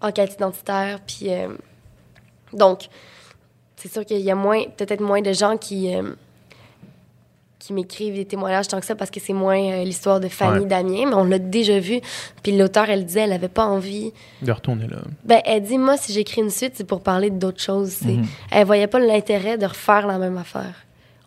en 0.00 0.10
quête 0.12 0.34
identitaire, 0.34 1.00
puis 1.06 1.26
euh, 1.32 1.48
donc 2.52 2.88
c'est 3.76 3.92
sûr 3.92 4.04
qu'il 4.06 4.20
y 4.20 4.30
a 4.30 4.34
moins, 4.34 4.64
peut-être 4.76 5.00
moins 5.02 5.20
de 5.20 5.32
gens 5.32 5.56
qui, 5.58 5.94
euh, 5.94 6.02
qui 7.58 7.72
m'écrivent 7.72 8.14
des 8.14 8.24
témoignages 8.26 8.68
tant 8.68 8.78
que 8.78 8.86
ça 8.86 8.94
parce 8.94 9.10
que 9.10 9.18
c'est 9.18 9.32
moins 9.32 9.58
euh, 9.58 9.84
l'histoire 9.84 10.20
de 10.20 10.28
Fanny 10.28 10.60
Ouais. 10.60 10.66
Damien, 10.66 11.06
mais 11.06 11.14
on 11.14 11.24
l'a 11.24 11.38
déjà 11.38 11.78
vu. 11.80 12.00
Puis 12.42 12.56
l'auteur, 12.56 12.88
elle 12.90 13.04
disait, 13.06 13.20
elle 13.20 13.32
avait 13.32 13.48
pas 13.48 13.64
envie. 13.64 14.12
De 14.42 14.52
retourner 14.52 14.86
là. 14.86 14.98
Ben, 15.24 15.40
elle 15.44 15.62
dit, 15.62 15.78
moi, 15.78 15.96
si 15.96 16.12
j'écris 16.12 16.42
une 16.42 16.50
suite, 16.50 16.72
c'est 16.76 16.86
pour 16.86 17.00
parler 17.00 17.30
d'autres 17.30 17.62
choses. 17.62 17.90
C'est- 17.90 18.08
Mhm. 18.08 18.26
Elle 18.52 18.66
voyait 18.66 18.86
pas 18.86 18.98
l'intérêt 18.98 19.56
de 19.58 19.66
refaire 19.66 20.06
la 20.06 20.18
même 20.18 20.36
affaire. 20.36 20.74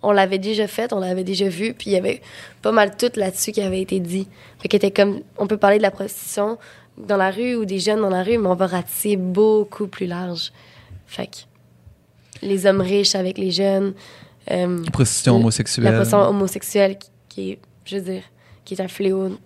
On 0.01 0.11
l'avait 0.11 0.37
déjà 0.37 0.67
faite, 0.67 0.93
on 0.93 0.99
l'avait 0.99 1.25
déjà 1.25 1.49
vu, 1.49 1.73
puis 1.73 1.89
il 1.89 1.93
y 1.93 1.97
avait 1.97 2.21
pas 2.61 2.71
mal 2.71 2.95
tout 2.95 3.11
là-dessus 3.15 3.51
qui 3.51 3.61
avait 3.61 3.81
été 3.81 3.99
dit. 3.99 4.27
Fait 4.59 4.73
était 4.73 4.91
comme, 4.91 5.19
on 5.37 5.45
peut 5.47 5.57
parler 5.57 5.77
de 5.77 5.81
la 5.83 5.91
prostitution 5.91 6.57
dans 6.97 7.17
la 7.17 7.31
rue 7.31 7.55
ou 7.55 7.65
des 7.65 7.79
jeunes 7.79 7.99
dans 8.01 8.09
la 8.09 8.23
rue, 8.23 8.37
mais 8.37 8.47
on 8.47 8.55
va 8.55 8.67
ratisser 8.67 9.17
beaucoup 9.17 9.87
plus 9.87 10.05
large. 10.05 10.53
Fait 11.07 11.27
que 11.27 11.37
les 12.45 12.65
hommes 12.65 12.79
riches 12.81 13.15
avec 13.15 13.37
les 13.37 13.51
jeunes, 13.51 13.93
euh, 14.51 14.83
Prostitution 14.91 15.33
La- 15.33 15.39
homosexuelle. 15.39 15.83
la 15.85 15.91
personne 15.91 16.19
homosexuelle 16.27 16.97
qui, 16.97 17.09
qui 17.29 17.51
est, 17.51 17.59
je 17.85 17.97
veux 17.97 18.01
dire, 18.03 18.23
qui 18.65 18.73
est 18.75 18.81
un 18.81 18.87
fléau 18.87 19.37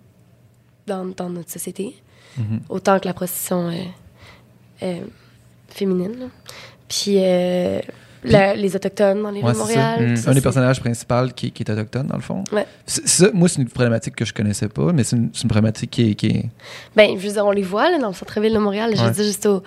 dans, 0.87 1.05
dans 1.05 1.29
notre 1.29 1.49
société, 1.51 1.95
Mhm. 2.37 2.61
autant 2.69 2.99
que 2.99 3.07
la 3.07 3.13
prostitution 3.13 3.69
euh, 3.69 3.73
euh, 4.83 4.99
féminine. 5.69 6.15
là. 6.19 6.25
Puis 6.89 7.15
la- 8.25 8.55
les 8.55 8.75
autochtones 8.75 9.21
dans 9.21 9.29
les 9.31 9.41
rues 9.41 9.47
Ouais, 9.47 9.53
de 9.53 9.57
Montréal. 9.57 10.13
Mm. 10.13 10.29
un 10.29 10.33
des 10.33 10.41
personnages 10.41 10.79
principaux 10.79 11.27
qui, 11.35 11.51
qui 11.51 11.63
est 11.63 11.69
autochtone, 11.69 12.07
dans 12.07 12.15
le 12.15 12.21
fond. 12.21 12.43
Ouais. 12.53 12.65
C'est- 12.85 13.05
ça, 13.07 13.27
moi, 13.33 13.49
c'est 13.49 13.61
une 13.61 13.67
problématique 13.67 14.15
que 14.15 14.23
je 14.25 14.33
connaissais 14.33 14.69
pas, 14.69 14.93
mais 14.93 15.03
c'est 15.03 15.15
une, 15.17 15.29
problématique 15.49 15.91
qui 15.91 16.11
est. 16.11 16.15
Qui 16.15 16.27
est- 16.27 16.49
Ben, 16.95 17.17
je 17.19 17.27
veux 17.27 17.33
dire, 17.33 17.45
on 17.45 17.51
les 17.51 17.63
voit 17.63 17.89
là, 17.91 17.99
dans 17.99 18.07
le 18.07 18.13
centre-ville 18.13 18.53
de 18.53 18.59
Montréal. 18.59 18.91
Je 18.95 19.01
Ouais. 19.01 19.07
veux 19.07 19.13
dire, 19.13 19.25
juste 19.25 19.45
au 19.45 19.61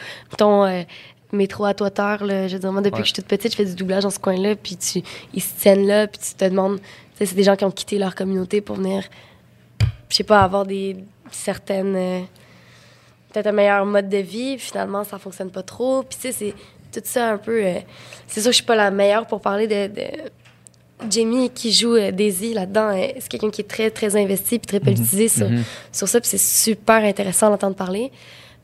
euh, 0.65 0.85
métro 1.33 1.65
à 1.65 1.75
toiteur. 1.75 2.25
Là, 2.25 2.49
je 2.49 2.55
veux 2.55 2.61
dire, 2.61 2.73
moi, 2.73 2.81
depuis 2.83 2.95
Ouais. 2.97 3.01
que 3.03 3.07
je 3.09 3.13
suis 3.13 3.23
toute 3.23 3.27
petite, 3.29 3.53
je 3.53 3.57
fais 3.57 3.65
du 3.65 3.75
doublage 3.75 4.03
dans 4.05 4.11
ce 4.11 4.19
coin-là. 4.19 4.55
Puis 4.57 4.77
tu, 4.77 5.03
ils 5.35 5.43
se 5.43 5.55
tiennent 5.61 5.87
là, 5.87 6.07
puis 6.07 6.21
tu 6.21 6.35
te 6.35 6.45
demandes. 6.45 6.79
Tu 6.81 6.87
sais, 7.19 7.27
c'est 7.27 7.35
des 7.35 7.43
gens 7.43 7.57
qui 7.57 7.65
ont 7.65 7.71
quitté 7.71 7.99
leur 7.99 8.15
communauté 8.15 8.61
pour 8.61 8.77
venir, 8.77 9.05
je 10.09 10.17
sais 10.17 10.25
pas, 10.25 10.43
avoir 10.43 10.65
des 10.67 10.97
certaines. 11.31 11.97
euh, 11.97 12.21
peut-être 13.33 13.47
un 13.49 13.53
meilleur 13.53 13.85
mode 13.87 14.09
de 14.09 14.19
vie. 14.19 14.59
Finalement, 14.59 15.05
ça 15.05 15.19
fonctionne 15.19 15.51
pas 15.51 15.63
trop. 15.63 16.03
Puis 16.03 16.19
tu 16.21 16.33
sais, 16.33 16.53
c'est 16.93 17.01
tout 17.01 17.07
ça 17.07 17.33
un 17.33 17.39
peu. 17.39 17.65
euh, 17.65 17.75
c'est 18.27 18.41
sûr 18.41 18.49
que 18.51 18.53
je 18.53 18.57
suis 18.57 18.65
pas 18.67 18.77
la 18.77 18.91
meilleure 18.91 19.27
pour 19.27 19.41
parler 19.41 19.67
de. 19.67 19.89
de 19.95 20.07
Jamie 21.11 21.51
qui 21.51 21.73
joue 21.73 21.95
euh, 21.95 22.11
Daisy 22.11 22.55
là-dedans, 22.55 22.91
c'est 23.19 23.29
quelqu'un 23.29 23.51
qui 23.51 23.61
est 23.61 23.69
très, 23.69 23.91
très 23.91 24.17
investi 24.17 24.59
puis 24.59 24.67
très 24.67 24.81
politisé 24.81 25.29
sur, 25.29 25.47
Mhm. 25.47 25.63
sur 25.93 26.09
ça. 26.09 26.21
Puis 26.23 26.31
c'est 26.31 26.39
super 26.39 27.05
intéressant 27.05 27.51
d'entendre 27.51 27.77
parler. 27.77 28.11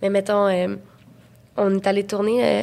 Mais 0.01 0.09
mettons, 0.09 0.49
on 1.57 1.77
est 1.77 1.87
allé 1.87 2.05
tourner 2.05 2.45
euh, 2.45 2.63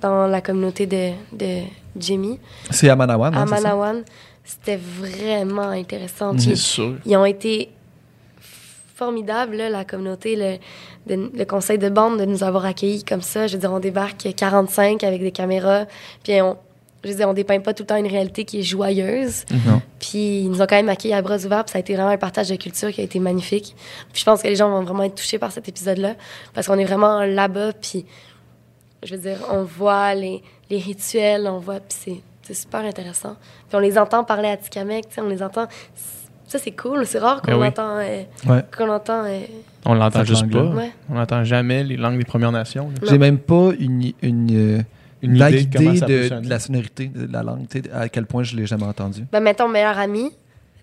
dans 0.00 0.26
la 0.26 0.40
communauté 0.40 0.86
de, 0.86 1.10
de 1.32 1.62
Jamie, 1.98 2.38
C'est 2.70 2.88
à 2.88 2.96
Manawan, 2.96 3.34
à 3.34 3.40
hein? 3.40 3.44
Manawan. 3.46 4.02
C'était 4.44 4.76
vraiment 4.76 5.68
intéressant. 5.70 6.32
Puis 6.32 6.42
C'est 6.42 6.56
sûr. 6.56 6.94
ils 7.04 7.16
ont 7.16 7.24
été 7.24 7.70
formidables, 8.94 9.56
là, 9.56 9.68
la 9.70 9.84
communauté, 9.84 10.36
le, 10.36 10.58
de- 11.14 11.30
le 11.36 11.44
conseil 11.44 11.78
de 11.78 11.88
bande 11.88 12.18
de 12.18 12.24
nous 12.24 12.42
avoir 12.44 12.64
accueillis 12.64 13.04
comme 13.04 13.22
ça. 13.22 13.46
Je 13.46 13.54
veux 13.54 13.60
dire, 13.60 13.72
on 13.72 13.80
débarque 13.80 14.26
45 14.34 15.02
avec 15.04 15.20
des 15.20 15.32
caméras, 15.32 15.86
puis 16.22 16.40
on, 16.40 16.56
je 17.04 17.10
veux 17.10 17.16
dire, 17.16 17.28
on 17.28 17.32
dépeint 17.34 17.60
pas 17.60 17.72
tout 17.74 17.82
le 17.84 17.86
temps 17.86 17.96
une 17.96 18.06
réalité 18.08 18.44
qui 18.44 18.58
est 18.60 18.62
joyeuse. 18.62 19.44
Non. 19.66 19.80
Puis 20.00 20.40
ils 20.40 20.48
nous 20.50 20.60
ont 20.60 20.66
quand 20.66 20.76
même 20.76 20.88
accueillis 20.88 21.14
à 21.14 21.22
bras 21.22 21.36
ouverts, 21.44 21.64
puis 21.64 21.72
ça 21.72 21.78
a 21.78 21.80
été 21.80 21.94
vraiment 21.94 22.10
un 22.10 22.16
partage 22.16 22.48
de 22.48 22.56
culture 22.56 22.90
qui 22.90 23.00
a 23.00 23.04
été 23.04 23.18
magnifique. 23.20 23.76
Puis 24.12 24.20
je 24.20 24.24
pense 24.24 24.42
que 24.42 24.48
les 24.48 24.56
gens 24.56 24.68
vont 24.70 24.82
vraiment 24.82 25.04
être 25.04 25.14
touchés 25.14 25.38
par 25.38 25.52
cet 25.52 25.68
épisode-là, 25.68 26.14
parce 26.54 26.66
qu'on 26.66 26.78
est 26.78 26.84
vraiment 26.84 27.22
là-bas, 27.22 27.72
puis 27.74 28.04
je 29.02 29.14
veux 29.14 29.20
dire, 29.20 29.38
on 29.50 29.62
voit 29.62 30.14
les, 30.14 30.42
les 30.70 30.78
rituels, 30.78 31.46
on 31.46 31.58
voit, 31.58 31.80
puis 31.80 31.96
c'est, 32.04 32.20
c'est 32.42 32.54
super 32.54 32.80
intéressant. 32.80 33.36
Puis 33.68 33.76
on 33.76 33.80
les 33.80 33.98
entend 33.98 34.24
parler 34.24 34.48
à 34.48 34.56
Tikamek, 34.56 35.08
tu 35.08 35.14
sais, 35.16 35.20
on 35.20 35.28
les 35.28 35.42
entend. 35.42 35.66
Ça, 36.48 36.58
c'est 36.60 36.70
cool, 36.72 37.04
c'est 37.06 37.18
rare 37.18 37.42
qu'on 37.42 37.52
Ben 37.52 37.58
oui. 37.60 37.66
entend. 37.68 37.96
euh, 37.98 38.22
Ouais. 38.46 38.62
qu'on 38.76 38.88
entend 38.88 39.24
euh, 39.24 39.40
On 39.84 39.94
l'entend 39.94 40.22
juste 40.24 40.48
pas. 40.50 40.62
ouais. 40.62 40.92
On 41.10 41.14
n'entend 41.14 41.42
jamais 41.42 41.82
les 41.82 41.96
langues 41.96 42.18
des 42.18 42.24
Premières 42.24 42.52
Nations. 42.52 42.88
J'ai 43.02 43.18
même 43.18 43.38
pas 43.38 43.70
une, 43.80 44.12
une, 44.22 44.78
euh, 44.78 44.82
Une 45.22 45.38
vague 45.38 45.54
idée 45.54 45.64
de 45.66 45.76
comment 45.76 45.90
idée 45.90 45.98
ça 45.98 46.06
peut 46.06 46.12
de, 46.12 46.28
sonner. 46.28 46.40
de 46.42 46.50
la 46.50 46.60
sonorité 46.60 47.06
de 47.08 47.32
la 47.32 47.42
langue, 47.42 47.68
tu 47.68 47.80
sais, 47.80 47.90
à 47.92 48.08
quel 48.08 48.26
point 48.26 48.42
je 48.42 48.56
l'ai 48.56 48.66
jamais 48.66 48.84
entendu. 48.84 49.24
Ben, 49.32 49.40
mettons, 49.40 49.68
meilleur 49.68 49.98
ami, 49.98 50.30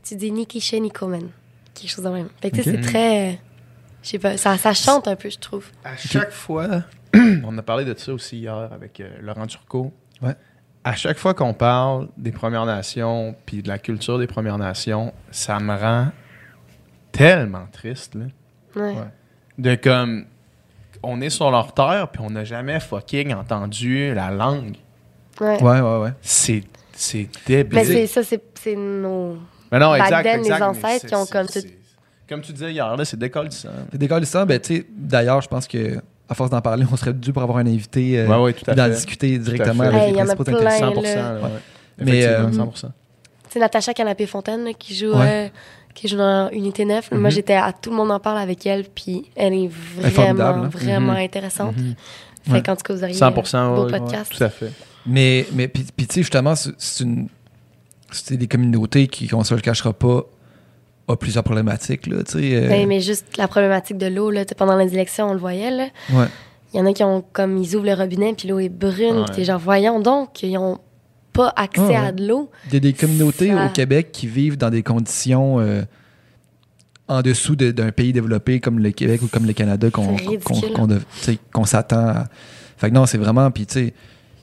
tu 0.03 0.15
dis 0.15 0.31
Nikisha 0.31 0.79
Nikomen. 0.79 1.29
Quelque 1.73 1.89
chose 1.89 2.05
de 2.05 2.09
même. 2.09 2.29
Fait 2.41 2.51
que, 2.51 2.61
c'est 2.61 2.81
très. 2.81 3.39
Je 4.01 4.09
sais 4.09 4.19
pas, 4.19 4.37
ça, 4.37 4.57
ça 4.57 4.73
chante 4.73 5.07
un 5.07 5.15
peu, 5.15 5.29
je 5.29 5.39
trouve. 5.39 5.65
À 5.83 5.95
chaque 5.95 6.31
fois, 6.31 6.83
on 7.15 7.57
a 7.57 7.61
parlé 7.61 7.85
de 7.85 7.97
ça 7.97 8.13
aussi 8.13 8.39
hier 8.39 8.69
avec 8.71 8.99
euh, 8.99 9.09
Laurent 9.21 9.47
Turcot. 9.47 9.93
Ouais. 10.21 10.35
À 10.83 10.95
chaque 10.95 11.17
fois 11.17 11.33
qu'on 11.33 11.53
parle 11.53 12.09
des 12.17 12.33
Premières 12.33 12.65
Nations 12.65 13.33
puis 13.45 13.63
de 13.63 13.69
la 13.69 13.79
culture 13.79 14.19
des 14.19 14.27
Premières 14.27 14.57
Nations, 14.57 15.13
ça 15.31 15.59
me 15.59 15.73
rend 15.73 16.07
tellement 17.13 17.67
triste. 17.71 18.15
Là. 18.15 18.25
Ouais. 18.75 18.93
Ouais. 18.93 19.07
De 19.57 19.75
comme, 19.75 20.25
on 21.03 21.21
est 21.21 21.29
sur 21.29 21.51
leur 21.51 21.73
terre 21.73 22.07
puis 22.11 22.21
on 22.25 22.29
n'a 22.29 22.43
jamais 22.43 22.79
fucking 22.79 23.33
entendu 23.33 24.13
la 24.13 24.31
langue. 24.31 24.75
Ouais. 25.41 25.61
Ouais, 25.61 25.81
ouais, 25.81 25.97
ouais. 25.99 26.09
C'est, 26.21 26.63
c'est 26.93 27.27
débile. 27.45 27.75
Mais 27.75 27.85
c'est 27.85 28.07
ça, 28.07 28.23
c'est 28.23 28.41
c'est 28.59 28.75
nos. 28.75 29.37
Mais 29.71 29.79
non, 29.79 29.95
exact, 29.95 30.23
then, 30.23 30.33
les 30.41 30.45
exact, 30.47 30.59
mais 30.59 30.65
ancêtres 30.65 31.01
c'est- 31.01 31.07
qui 31.07 31.15
ont 31.15 31.25
c'est- 31.25 31.31
comme 31.31 31.47
c'est- 31.47 31.61
tout- 31.63 31.73
Comme 32.29 32.41
tu 32.41 32.53
disais 32.53 32.71
hier, 32.71 32.95
là, 32.95 33.03
c'est 33.05 33.17
décollissant. 33.19 33.69
C'est 33.91 33.97
décollissant, 33.97 34.45
ben, 34.45 34.59
tu 34.59 34.77
sais, 34.77 34.85
d'ailleurs, 34.95 35.41
je 35.41 35.47
pense 35.49 35.67
que 35.67 35.97
à 36.29 36.33
force 36.35 36.49
d'en 36.49 36.61
parler, 36.61 36.85
on 36.91 36.95
serait 36.95 37.13
dû 37.13 37.33
pour 37.33 37.43
avoir 37.43 37.57
un 37.57 37.67
invité 37.67 38.19
euh, 38.19 38.27
Ouais, 38.27 38.37
ouais, 38.43 38.53
tout 38.53 38.69
à 38.71 38.73
d'en 38.75 38.85
fait. 38.85 38.91
discuter 38.91 39.37
directement 39.37 39.83
fait. 39.83 39.89
avec 39.89 40.01
Hey, 40.01 40.07
les 40.07 40.13
il 40.13 40.17
y 40.19 40.21
en 40.21 40.29
a 40.29 40.35
principaux 40.35 40.43
plein, 40.57 40.67
intéressants. 40.67 40.93
100%. 40.93 41.15
là. 41.15 41.33
ouais. 41.33 41.49
Mais, 41.99 42.25
euh, 42.25 42.49
100%. 42.51 42.91
sais, 43.49 43.59
Natacha 43.59 43.93
Canapé-Fontaine, 43.93 44.63
là, 44.63 44.71
qui 44.73 44.95
joue... 44.95 45.13
Ouais. 45.13 45.47
euh, 45.47 45.49
qui 45.93 46.07
joue 46.07 46.17
dans 46.17 46.49
Unité 46.51 46.85
9. 46.85 47.11
Moi, 47.11 47.19
Mhm. 47.21 47.29
j'étais 47.31 47.53
à 47.55 47.71
Tout 47.73 47.89
le 47.91 47.95
monde 47.95 48.11
en 48.11 48.19
parle 48.19 48.37
avec 48.39 48.65
elle, 48.65 48.83
puis 48.85 49.25
elle 49.35 49.53
est 49.53 49.67
vraiment, 49.69 50.43
hein. 50.43 50.69
vraiment 50.71 51.13
Mhm. 51.13 51.19
intéressant. 51.19 51.71
Mhm. 51.71 51.95
Fait 52.43 52.51
Ouais. 52.51 52.63
qu'en 52.63 52.75
tout 52.75 52.83
cas, 52.83 52.93
vous 52.93 53.03
auriez 53.03 53.13
100%, 53.15 53.57
un 53.59 53.75
beau 53.75 53.85
ouais, 53.85 53.93
ouais, 53.93 53.99
podcast. 53.99 54.31
tout 54.35 54.43
à 54.43 54.49
fait. 54.49 54.71
Mais, 55.05 55.45
mais 55.53 55.67
puis, 55.67 55.85
puis 55.95 56.07
tu 56.07 56.15
sais, 56.15 56.21
justement, 56.21 56.55
c'est- 56.55 57.03
une. 57.03 57.27
C'est 58.11 58.37
des 58.37 58.47
communautés 58.47 59.07
qui, 59.07 59.33
on 59.33 59.43
se 59.43 59.55
le 59.55 59.61
cachera 59.61 59.91
pas, 59.91 60.23
a 61.07 61.15
plusieurs 61.15 61.43
problématiques, 61.43 62.05
là, 62.07 62.23
tu 62.23 62.33
sais. 62.33 62.55
euh, 62.55 62.67
Ben, 62.69 62.87
mais 62.87 62.99
juste 63.01 63.37
la 63.37 63.47
problématique 63.47 63.97
de 63.97 64.05
l'eau, 64.07 64.29
là, 64.29 64.45
pendant 64.57 64.77
les 64.77 64.93
élections, 64.93 65.29
on 65.29 65.33
le 65.33 65.39
voyait, 65.39 65.71
là. 65.71 65.87
ouais. 66.11 66.27
Il 66.73 66.77
y 66.77 66.81
en 66.81 66.85
a 66.85 66.93
qui 66.93 67.03
ont, 67.03 67.23
comme, 67.33 67.57
ils 67.57 67.75
ouvrent 67.75 67.85
le 67.85 67.93
robinet, 67.93 68.33
puis 68.33 68.47
l'eau 68.47 68.59
est 68.59 68.69
brune, 68.69 69.23
puis 69.25 69.35
t'es 69.37 69.43
genre, 69.45 69.59
voyons 69.59 69.99
donc, 69.99 70.41
ils 70.43 70.57
ont 70.57 70.79
pas 71.33 71.51
accès 71.55 71.81
ouais. 71.81 71.95
à 71.95 72.11
de 72.11 72.27
l'eau. 72.27 72.49
Il 72.67 72.73
y 72.73 72.77
a 72.77 72.79
des 72.79 72.93
communautés 72.93 73.49
Ça- 73.49 73.65
au 73.65 73.69
Québec 73.69 74.09
qui 74.11 74.27
vivent 74.27 74.57
dans 74.57 74.69
des 74.69 74.83
conditions 74.83 75.59
euh, 75.59 75.81
en 77.07 77.21
dessous 77.21 77.55
de- 77.55 77.71
d'un 77.71 77.91
pays 77.91 78.13
développé 78.13 78.59
comme 78.59 78.79
le 78.79 78.91
Québec 78.91 79.21
ou 79.23 79.27
comme 79.27 79.45
le 79.45 79.53
Canada 79.53 79.89
qu'on 79.91 80.15
tu 80.15 80.39
sais, 81.21 81.37
qu'on 81.51 81.65
s'attend 81.65 82.07
à. 82.07 82.25
Fait 82.77 82.89
que 82.89 82.95
non, 82.95 83.05
c'est 83.05 83.17
vraiment. 83.17 83.49
Puis 83.51 83.65
tu 83.65 83.73
sais, 83.73 83.93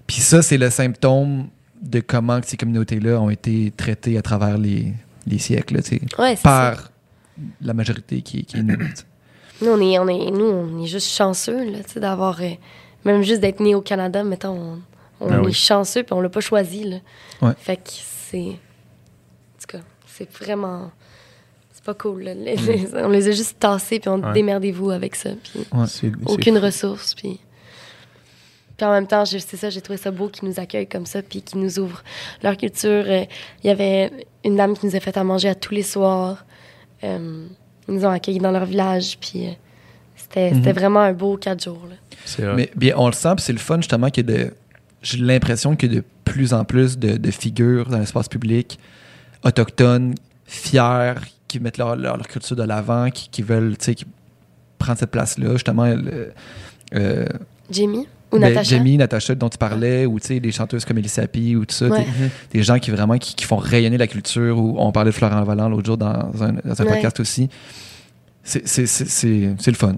puis 0.07 0.17
ça, 0.17 0.43
c'est 0.43 0.59
le 0.59 0.69
symptôme 0.71 1.47
de 1.81 2.01
comment 2.01 2.41
ces 2.45 2.57
communautés-là 2.57 3.21
ont 3.21 3.31
été 3.31 3.73
traitées 3.77 4.19
à 4.19 4.23
travers 4.23 4.59
les, 4.59 4.93
les 5.27 5.39
siècles, 5.39 5.77
là, 5.77 5.83
tu 5.83 5.97
sais, 5.97 6.01
Ouais, 6.19 6.37
ça. 6.37 6.43
par 6.43 6.91
la 7.63 7.73
majorité 7.73 8.21
qui, 8.21 8.45
qui 8.45 8.59
est 8.59 8.63
nous. 8.63 8.77
Nous, 9.63 9.69
on 9.71 9.81
est, 9.81 9.99
on 9.99 10.09
est, 10.09 10.31
nous, 10.31 10.45
on 10.45 10.83
est 10.83 10.87
juste 10.87 11.09
chanceux, 11.09 11.71
là, 11.71 11.79
tu 11.87 11.93
sais, 11.95 12.01
d'avoir... 12.01 12.41
euh, 12.43 12.51
même 13.07 13.23
juste 13.23 13.41
d'être 13.41 13.61
né 13.61 13.75
au 13.75 13.81
Canada, 13.81 14.23
mettons, 14.25 14.59
on, 14.59 14.79
on 15.21 15.31
Ah 15.31 15.37
est 15.37 15.39
oui. 15.47 15.53
chanceux, 15.53 16.03
puis 16.03 16.13
on 16.15 16.21
l'a 16.21 16.29
pas 16.29 16.41
choisi, 16.41 16.85
là. 16.85 16.97
Ouais. 17.43 17.53
Fait 17.59 17.77
que 17.77 17.83
c'est... 17.91 18.39
En 18.39 19.61
tout 19.61 19.67
cas, 19.79 19.81
c'est 20.07 20.31
vraiment... 20.39 20.91
C'est 21.73 21.85
pas 21.85 21.95
cool, 21.95 22.23
là. 22.25 22.35
Les- 22.35 22.57
Mm. 22.57 22.67
les- 22.67 22.95
on 23.05 23.09
les 23.09 23.29
a 23.29 23.31
juste 23.33 23.59
tassés, 23.59 24.01
puis 24.01 24.09
on 24.11 24.21
Ouais. 24.23 24.33
démerdez-vous 24.33 24.91
avec 24.91 25.15
ça, 25.17 25.31
puis 25.43 25.61
Ouais. 25.73 25.87
C'est- 25.87 26.11
c'est 26.27 26.31
aucune 26.33 26.59
ressource, 26.59 27.15
puis... 27.15 27.41
Puis 28.77 28.87
en 28.87 28.93
même 28.93 29.07
temps, 29.07 29.25
je- 29.27 29.37
c'est 29.39 29.57
ça, 29.59 29.69
j'ai 29.69 29.83
trouvé 29.83 29.99
ça 29.99 30.11
beau 30.11 30.29
qu'ils 30.29 30.49
nous 30.49 30.59
accueillent 30.59 30.89
comme 30.89 31.05
ça, 31.07 31.21
puis 31.23 31.43
qu'ils 31.43 31.61
nous 31.61 31.79
ouvrent 31.79 32.03
leur 32.43 32.57
culture. 32.57 33.05
Euh, 33.07 33.25
Il 33.63 33.67
y 33.67 33.71
avait 33.71 34.11
une 34.43 34.57
dame 34.57 34.75
qui 34.77 34.87
nous 34.87 34.97
a 34.97 35.01
fait 35.01 35.17
à 35.19 35.25
manger 35.25 35.51
à 35.51 35.55
tous 35.55 35.75
les 35.75 35.83
soirs. 35.83 36.47
Euh, 37.05 37.47
ils 37.89 37.95
nous 37.95 38.05
ont 38.07 38.11
accueillis 38.11 38.39
dans 38.39 38.53
leur 38.53 38.65
village, 38.65 39.19
puis 39.21 39.49
euh, 39.49 39.51
c'était 40.17 40.55
c'était 40.55 40.73
Mhm. 40.73 40.79
vraiment 40.79 41.01
un 41.01 41.13
beau 41.13 41.37
quatre 41.37 41.63
jours. 41.63 41.87
Là. 41.91 41.97
C'est 42.25 42.43
vrai. 42.43 42.55
Mais 42.55 42.71
bien, 42.75 42.95
on 42.97 43.07
le 43.07 43.13
sent, 43.13 43.35
puis 43.37 43.45
c'est 43.45 43.53
le 43.53 43.59
fun 43.59 43.77
justement 43.77 44.09
que 44.11 44.23
de. 44.23 44.55
J'ai 45.03 45.19
l'impression 45.19 45.77
qu'il 45.77 45.93
y 45.95 45.97
a 45.97 46.01
de 46.01 46.05
plus 46.25 46.53
en 46.53 46.65
plus 46.65 46.99
de, 46.99 47.17
de 47.17 47.31
figures 47.31 47.89
dans 47.89 47.99
l'espace 47.99 48.29
public, 48.29 48.79
autochtones, 49.45 50.15
fiers, 50.45 51.15
qui 51.49 51.59
mettent 51.61 51.79
leur, 51.79 51.97
leur, 51.97 52.17
leur 52.17 52.29
culture 52.29 52.57
de 52.57 52.63
l'avant, 52.63 53.11
qui, 53.11 53.29
qui 53.31 53.43
veulent, 53.43 53.77
tu 53.79 53.85
sais, 53.87 53.95
qui 53.95 54.05
prendre 54.79 54.99
cette 54.99 55.11
place-là. 55.11 55.53
Justement, 55.55 55.87
le- 55.87 56.33
euh, 56.95 57.27
Jamie 57.71 58.07
ou 58.33 58.39
ben, 58.39 58.49
Natacha? 58.49 58.77
Jamie, 58.77 58.97
Natacha 58.97 59.35
dont 59.35 59.49
tu 59.49 59.59
parlais, 59.59 60.07
ou 60.07 60.21
tu 60.21 60.27
sais, 60.29 60.41
des 60.41 60.53
chanteuses 60.53 60.85
comme 60.85 60.99
Ellie 60.99 61.09
Sapi, 61.09 61.57
ou 61.57 61.65
tout 61.65 61.75
ça. 61.75 61.89
Ouais. 61.89 62.05
des- 62.53 62.59
Des 62.59 62.63
gens 62.63 62.79
qui 62.79 62.91
vraiment 62.91 63.19
qui, 63.19 63.35
qui 63.35 63.45
font 63.45 63.57
rayonner 63.57 63.99
la 63.99 64.07
culture, 64.07 64.59
ou 64.59 64.77
on 64.79 64.93
parlait 64.93 65.11
de 65.11 65.15
Florent 65.17 65.43
Vallant 65.45 65.69
l'autre 65.69 65.87
jour 65.87 65.97
dans 65.99 66.09
un, 66.43 66.53
dans 66.65 66.81
un 66.81 66.85
Ouais. 66.85 66.93
podcast 66.93 67.19
aussi. 67.21 67.49
C'est 68.45 68.67
c'est- 68.69 68.87
c'est- 68.87 69.09
c'est- 69.09 69.55
c'est 69.59 69.71
le 69.71 69.77
fun. 69.77 69.97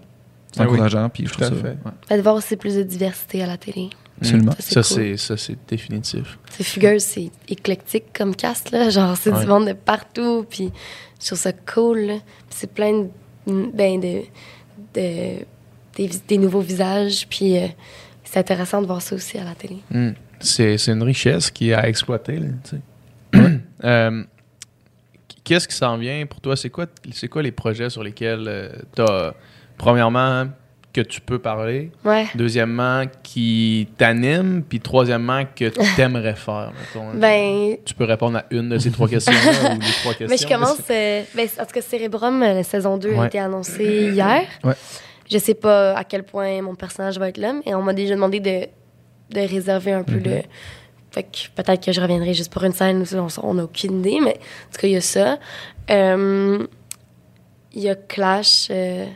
C'est 0.52 0.60
Ah 0.60 0.64
oui. 0.64 0.72
encourageant, 0.74 1.08
puis 1.08 1.26
je 1.26 1.32
trouve 1.32 1.48
ça. 1.48 1.54
fait. 1.54 1.76
ouais, 2.10 2.16
de 2.16 2.22
voir 2.22 2.34
aussi 2.34 2.56
plus 2.56 2.74
de 2.76 2.82
diversité 2.82 3.42
à 3.42 3.46
la 3.46 3.56
télé. 3.56 3.88
Absolument. 4.22 4.52
Ça, 4.58 4.82
c'est 4.82 5.16
cool. 5.16 5.56
définitif. 5.68 6.38
C'est 6.50 6.64
fugueuse, 6.64 7.02
c'est 7.02 7.30
éclectique 7.48 8.04
comme 8.14 8.34
cast, 8.34 8.70
là. 8.70 8.90
Genre, 8.90 9.16
c'est 9.16 9.30
Ouais. 9.32 9.40
du 9.40 9.46
monde 9.46 9.68
de 9.68 9.72
partout, 9.72 10.46
puis 10.48 10.70
je 11.20 11.26
trouve 11.26 11.38
ça 11.38 11.52
cool, 11.52 12.12
c'est 12.50 12.72
plein 12.72 12.92
de, 13.02 13.08
ben, 13.72 14.00
de, 14.00 14.22
de- 14.94 15.44
des, 16.28 16.38
nouveaux 16.38 16.60
visages, 16.60 17.26
puis 17.28 17.58
euh, 17.58 17.66
c'est 18.24 18.38
intéressant 18.38 18.80
de 18.80 18.86
voir 18.86 19.02
ça 19.02 19.14
aussi 19.14 19.36
à 19.38 19.44
la 19.44 19.54
télé. 19.54 19.78
Mm. 19.90 20.10
C'est 20.40 20.76
c'est 20.78 20.90
une 20.92 21.02
richesse 21.02 21.50
qui 21.50 21.70
est 21.70 21.74
à 21.74 21.88
exploiter. 21.88 22.38
là, 22.38 22.48
tu 22.64 22.76
sais. 23.34 23.60
Euh, 23.84 24.24
Qu'est-ce 25.44 25.66
qui 25.66 25.74
s'en 25.74 25.96
vient 25.98 26.24
pour 26.26 26.40
toi? 26.40 26.56
C'est 26.56 26.70
quoi, 26.70 26.86
c'est 27.12 27.26
quoi 27.28 27.42
les 27.42 27.50
projets 27.50 27.90
sur 27.90 28.02
lesquels 28.04 28.80
tu 28.94 29.02
as, 29.02 29.34
premièrement, 29.76 30.46
que 30.92 31.00
tu 31.00 31.20
peux 31.22 31.38
parler, 31.38 31.90
Ouais. 32.04 32.26
deuxièmement, 32.34 33.04
qui 33.22 33.88
t'animent, 33.96 34.62
puis 34.62 34.78
troisièmement, 34.80 35.44
que 35.56 35.68
tu 35.70 35.80
aimerais 36.00 36.34
faire? 36.34 36.72
mettons, 36.78 37.08
hein? 37.08 37.14
Ben, 37.14 37.76
Tu 37.84 37.94
peux 37.94 38.04
répondre 38.04 38.38
à 38.38 38.44
une 38.50 38.68
de 38.68 38.78
ces 38.78 38.90
trois 38.90 39.08
questions-là 39.08 39.70
ou 39.74 39.80
les 39.80 39.86
trois 40.02 40.12
questions. 40.14 40.26
Mais 40.28 40.36
je 40.36 40.46
commence. 40.46 40.78
euh, 40.90 41.22
ben, 41.34 41.48
en 41.58 41.64
tout 41.64 41.72
cas, 41.72 41.80
Cérébrum, 41.80 42.42
euh, 42.42 42.54
la 42.54 42.62
saison 42.62 42.98
2 42.98 43.14
a 43.16 43.26
été 43.26 43.38
annoncée 43.38 44.10
hier. 44.12 44.42
Ouais. 44.64 44.74
Je 45.30 45.38
sais 45.38 45.54
pas 45.54 45.94
à 45.96 46.04
quel 46.04 46.24
point 46.24 46.60
mon 46.60 46.74
personnage 46.74 47.18
va 47.18 47.28
être 47.30 47.38
là, 47.38 47.54
mais 47.64 47.74
on 47.74 47.80
m'a 47.82 47.94
déjà 47.94 48.14
demandé 48.14 48.40
de, 48.40 48.66
de 49.34 49.40
réserver 49.48 49.92
un 49.92 50.02
peu 50.02 50.16
de. 50.20 50.42
Fait 51.10 51.22
que 51.22 51.48
peut-être 51.54 51.84
que 51.84 51.92
je 51.92 52.00
reviendrai 52.00 52.34
juste 52.34 52.52
pour 52.52 52.64
une 52.64 52.72
scène, 52.72 53.04
ça, 53.06 53.24
on 53.42 53.54
n'a 53.54 53.64
aucune 53.64 54.00
idée, 54.00 54.18
mais 54.22 54.32
en 54.34 54.72
tout 54.74 54.80
cas, 54.80 54.88
il 54.88 54.92
y 54.92 54.96
a 54.96 55.00
ça. 55.00 55.38
Euh, 55.90 56.66
Il 57.74 57.82
y 57.82 57.88
a 57.88 57.94
Clash, 57.94 58.68
euh, 58.70 59.06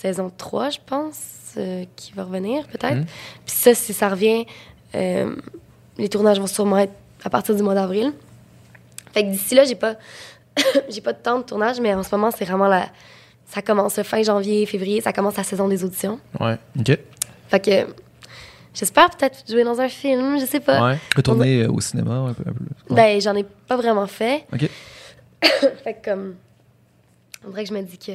saison 0.00 0.32
3, 0.34 0.70
je 0.70 0.78
pense, 0.84 1.18
euh, 1.56 1.84
qui 1.96 2.12
va 2.12 2.24
revenir, 2.24 2.66
peut-être. 2.68 2.96
Mhm. 2.96 3.06
Puis 3.44 3.54
ça, 3.54 3.74
si 3.74 3.92
ça 3.92 4.08
revient, 4.08 4.46
euh, 4.94 5.34
les 5.98 6.08
tournages 6.08 6.40
vont 6.40 6.46
sûrement 6.46 6.78
être 6.78 6.92
à 7.22 7.30
partir 7.30 7.54
du 7.54 7.62
mois 7.62 7.74
d'avril. 7.74 8.12
Fait 9.12 9.24
que 9.24 9.30
d'ici 9.30 9.54
là, 9.54 9.64
j'ai 9.64 9.74
pas, 9.74 9.96
j'ai 10.88 11.00
pas 11.00 11.12
de 11.12 11.18
temps 11.18 11.38
de 11.38 11.44
tournage, 11.44 11.80
mais 11.80 11.94
en 11.94 12.02
ce 12.02 12.14
moment, 12.14 12.30
c'est 12.30 12.44
vraiment 12.44 12.68
la. 12.68 12.88
Ça 13.46 13.62
commence 13.62 14.00
fin 14.02 14.22
janvier, 14.22 14.64
février, 14.64 15.00
ça 15.00 15.12
commence 15.12 15.36
la 15.36 15.42
saison 15.42 15.66
des 15.66 15.84
auditions. 15.84 16.20
Ouais. 16.38 16.56
OK. 16.78 16.96
Fait 17.48 17.60
que 17.60 17.92
j'espère 18.72 19.10
peut-être 19.10 19.42
jouer 19.50 19.64
dans 19.64 19.80
un 19.80 19.88
film, 19.88 20.38
je 20.38 20.46
sais 20.46 20.60
pas. 20.60 20.90
Ouais. 20.90 20.98
Retourner 21.16 21.64
euh, 21.64 21.72
au 21.72 21.80
cinéma 21.80 22.14
un 22.14 22.32
peu. 22.32 22.44
un 22.48 22.52
peu. 22.52 22.94
Ouais. 22.94 22.96
Ben, 22.96 23.20
j'en 23.20 23.34
ai 23.34 23.42
pas 23.42 23.76
vraiment 23.76 24.06
fait. 24.06 24.46
OK. 24.52 24.70
Fait 25.84 25.94
que 25.94 26.10
comme. 26.10 26.36
On 27.44 27.50
dirait 27.50 27.64
que 27.64 27.70
je 27.70 27.74
me 27.74 27.82
dis 27.82 27.98
que 27.98 28.12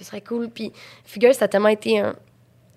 ce 0.00 0.06
serait 0.06 0.20
cool. 0.22 0.48
Puis 0.48 0.72
Figure, 1.04 1.34
ça 1.34 1.44
a 1.44 1.48
tellement 1.48 1.68
été 1.68 2.00
un, 2.00 2.14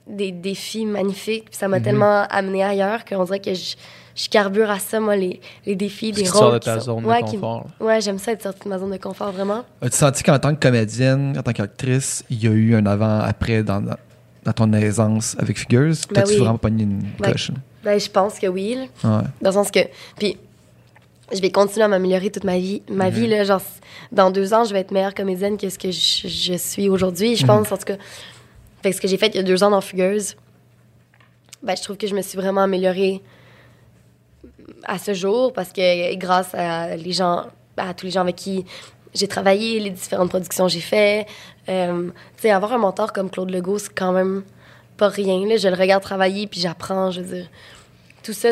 des 0.07 0.31
défis 0.31 0.85
magnifiques. 0.85 1.45
Puis 1.45 1.55
ça 1.57 1.67
m'a 1.67 1.79
tellement 1.79 2.23
amené 2.29 2.63
ailleurs 2.63 3.05
qu'on 3.05 3.23
dirait 3.23 3.39
que 3.39 3.53
je, 3.53 3.75
je 4.15 4.29
carbure 4.29 4.69
à 4.69 4.77
ça, 4.79 4.99
moi, 4.99 5.15
les, 5.15 5.39
les 5.65 5.75
défis, 5.75 6.11
des 6.11 6.23
que 6.23 6.27
tu 6.27 6.33
sors 6.33 6.43
rôles. 6.49 6.53
de 6.55 6.59
qui 6.59 6.65
ta 6.65 6.79
sont- 6.79 6.97
zone 6.97 7.05
ouais, 7.05 7.21
de 7.23 7.27
qui- 7.29 7.35
confort. 7.35 7.67
Ouais, 7.79 8.01
j'aime 8.01 8.19
ça 8.19 8.33
être 8.33 8.43
sortie 8.43 8.65
de 8.65 8.69
ma 8.69 8.77
zone 8.79 8.91
de 8.91 8.97
confort, 8.97 9.31
vraiment. 9.31 9.63
As-tu 9.81 9.97
senti 9.97 10.21
qu'en 10.23 10.37
tant 10.39 10.53
que 10.53 10.59
comédienne, 10.59 11.35
en 11.37 11.41
tant 11.41 11.53
qu'actrice, 11.53 12.23
il 12.29 12.43
y 12.43 12.47
a 12.47 12.51
eu 12.51 12.75
un 12.75 12.85
avant-après 12.85 13.63
dans, 13.63 13.81
dans, 13.81 14.53
ton 14.53 14.71
aisance 14.73 15.35
avec 15.39 15.57
Figures? 15.57 15.93
Ben 16.09 16.15
T'as-tu 16.15 16.33
oui. 16.33 16.37
vraiment 16.39 16.57
pogné 16.57 16.83
une 16.83 17.01
Ouais. 17.21 17.31
coche? 17.31 17.51
Ben, 17.83 17.97
je 17.99 18.09
pense 18.09 18.37
que 18.39 18.47
oui. 18.47 18.77
Ouais. 19.03 19.09
Dans 19.41 19.49
le 19.49 19.51
sens 19.51 19.71
que. 19.71 19.79
Puis, 20.17 20.37
je 21.31 21.41
vais 21.41 21.51
continuer 21.51 21.85
à 21.85 21.87
m'améliorer 21.87 22.29
toute 22.29 22.43
ma 22.43 22.57
vie. 22.57 22.81
Ma 22.89 23.09
vie, 23.09 23.27
là, 23.27 23.43
genre, 23.43 23.61
dans 24.11 24.29
deux 24.29 24.53
ans, 24.53 24.65
je 24.65 24.73
vais 24.73 24.79
être 24.81 24.91
meilleure 24.91 25.15
comédienne 25.15 25.57
que 25.57 25.69
ce 25.69 25.79
que 25.79 25.91
je, 25.91 26.27
je 26.27 26.53
suis 26.53 26.89
aujourd'hui. 26.89 27.35
Je 27.35 27.45
pense, 27.45 27.71
en 27.71 27.77
tout 27.77 27.85
cas. 27.85 27.97
Fait 28.81 28.89
que 28.89 28.95
ce 28.97 29.01
que 29.01 29.07
j'ai 29.07 29.17
fait 29.17 29.27
il 29.27 29.35
y 29.35 29.39
a 29.39 29.43
deux 29.43 29.63
ans 29.63 29.69
dans 29.69 29.79
Fugueuse, 29.79 30.35
ben, 31.63 31.75
je 31.77 31.81
trouve 31.81 31.95
que 31.95 32.05
je 32.05 32.13
me 32.13 32.21
suis 32.21 32.37
vraiment 32.37 32.61
améliorée 32.61 33.21
à 34.83 34.97
ce 34.97 35.13
jour 35.13 35.53
parce 35.53 35.71
que 35.71 36.15
grâce 36.15 36.53
à 36.53 36.97
les 36.97 37.13
gens, 37.13 37.45
à 37.77 37.93
tous 37.93 38.05
les 38.05 38.11
gens 38.11 38.21
avec 38.21 38.35
qui 38.35 38.65
j'ai 39.13 39.29
travaillé, 39.29 39.79
les 39.79 39.89
différentes 39.89 40.29
productions 40.29 40.65
que 40.65 40.71
j'ai 40.71 40.81
fait, 40.81 41.25
euh, 41.69 42.09
tu 42.35 42.41
sais, 42.41 42.51
avoir 42.51 42.73
un 42.73 42.77
mentor 42.79 43.13
comme 43.13 43.29
Claude 43.29 43.51
Legault, 43.51 43.79
c'est 43.79 43.93
quand 43.93 44.11
même 44.11 44.43
pas 44.97 45.07
rien. 45.07 45.47
Là. 45.47 45.55
Je 45.55 45.69
le 45.69 45.75
regarde 45.75 46.03
travailler 46.03 46.47
puis 46.47 46.59
j'apprends, 46.59 47.11
je 47.11 47.21
veux 47.21 47.35
dire 47.35 47.47
tout 48.23 48.33
ça, 48.33 48.49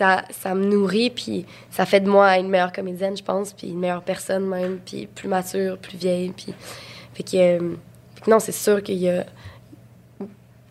ça, 0.00 0.24
ça 0.30 0.54
me 0.54 0.64
nourrit, 0.64 1.10
puis 1.10 1.44
ça 1.70 1.84
fait 1.84 2.00
de 2.00 2.08
moi 2.08 2.38
une 2.38 2.48
meilleure 2.48 2.72
comédienne, 2.72 3.14
je 3.16 3.22
pense, 3.22 3.52
puis 3.52 3.68
une 3.68 3.78
meilleure 3.80 4.02
personne 4.02 4.46
même, 4.46 4.78
puis 4.78 5.06
plus 5.06 5.28
mature, 5.28 5.76
plus 5.76 5.98
vieille, 5.98 6.30
puis... 6.34 6.54
Fait 7.12 7.22
que, 7.22 7.36
euh, 7.36 7.74
fait 8.14 8.22
que 8.24 8.30
non, 8.30 8.38
c'est 8.40 8.52
sûr 8.52 8.82
qu'il 8.82 8.96
y 8.96 9.10
a... 9.10 9.26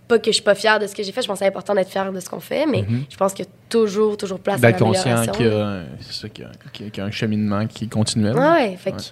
Pas 0.07 0.17
que 0.17 0.31
je 0.31 0.31
suis 0.37 0.41
pas 0.43 0.55
fière 0.55 0.79
de 0.79 0.87
ce 0.87 0.95
que 0.95 1.03
j'ai 1.03 1.11
fait, 1.11 1.21
je 1.21 1.27
pense 1.27 1.35
que 1.37 1.45
c'est 1.45 1.47
important 1.49 1.75
d'être 1.75 1.89
fière 1.89 2.11
de 2.11 2.19
ce 2.19 2.27
qu'on 2.27 2.39
fait, 2.39 2.65
mais 2.65 2.83
je 3.07 3.15
pense 3.17 3.33
qu'il 3.33 3.45
y 3.45 3.47
a 3.47 3.51
toujours, 3.69 4.17
toujours 4.17 4.39
place 4.39 4.63
à 4.63 4.73
conscient 4.73 5.27
qu'il 5.27 5.45
y, 5.45 5.49
a 5.51 5.67
un- 5.67 5.85
c'est 6.01 6.13
ça, 6.13 6.29
qu'il 6.29 6.45
y 6.47 6.89
qu'il 6.89 6.97
y 6.97 7.01
a- 7.01 7.05
un 7.05 7.11
cheminement 7.11 7.67
qui 7.67 7.85
est 7.85 7.93
continuel. 7.93 8.33
Ah 8.35 8.53
ouais, 8.55 8.75
fait 8.77 8.91
que... 8.91 8.95
Ouais. 8.97 9.03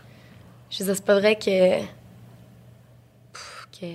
Je 0.72 0.80
veux 0.80 0.86
dire, 0.86 0.96
c'est 0.96 1.06
pas 1.06 1.20
vrai 1.20 1.36
que... 1.36 1.78
pff, 3.34 3.68
que 3.80 3.86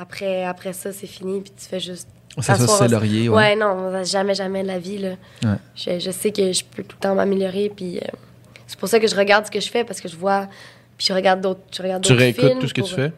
après, 0.00 0.44
après 0.44 0.72
ça, 0.72 0.92
c'est 0.92 1.06
fini, 1.06 1.40
puis 1.40 1.52
tu 1.56 1.64
fais 1.66 1.78
juste 1.80 2.08
Ça, 2.38 2.54
en- 2.54 2.88
laurier. 2.88 3.28
Ouais, 3.28 3.34
Ouais. 3.36 3.56
non, 3.56 4.02
jamais, 4.04 4.34
jamais 4.34 4.62
de 4.62 4.68
la 4.68 4.78
vie. 4.78 4.98
Là. 4.98 5.10
Ouais. 5.44 5.56
Je, 5.74 5.98
je 5.98 6.10
sais 6.10 6.30
que 6.30 6.52
je 6.52 6.64
peux 6.64 6.82
tout 6.82 6.96
le 6.98 7.02
temps 7.02 7.14
m'améliorer. 7.14 7.70
Puis 7.74 7.98
euh, 7.98 8.02
c'est 8.66 8.78
pour 8.78 8.88
ça 8.88 8.98
que 9.00 9.06
je 9.08 9.16
regarde 9.16 9.46
ce 9.46 9.50
que 9.50 9.60
je 9.60 9.68
fais 9.70 9.84
parce 9.84 10.00
que 10.00 10.08
je 10.08 10.16
vois. 10.16 10.46
Puis 10.96 11.06
je 11.08 11.12
regarde 11.12 11.40
d'autres. 11.40 11.60
Tu 11.70 11.82
réécoutes 11.82 12.40
films 12.46 12.58
tout 12.60 12.68
ce 12.68 12.74
que 12.74 12.80
pour- 12.80 12.88
tu 12.90 12.94
fais? 12.94 13.12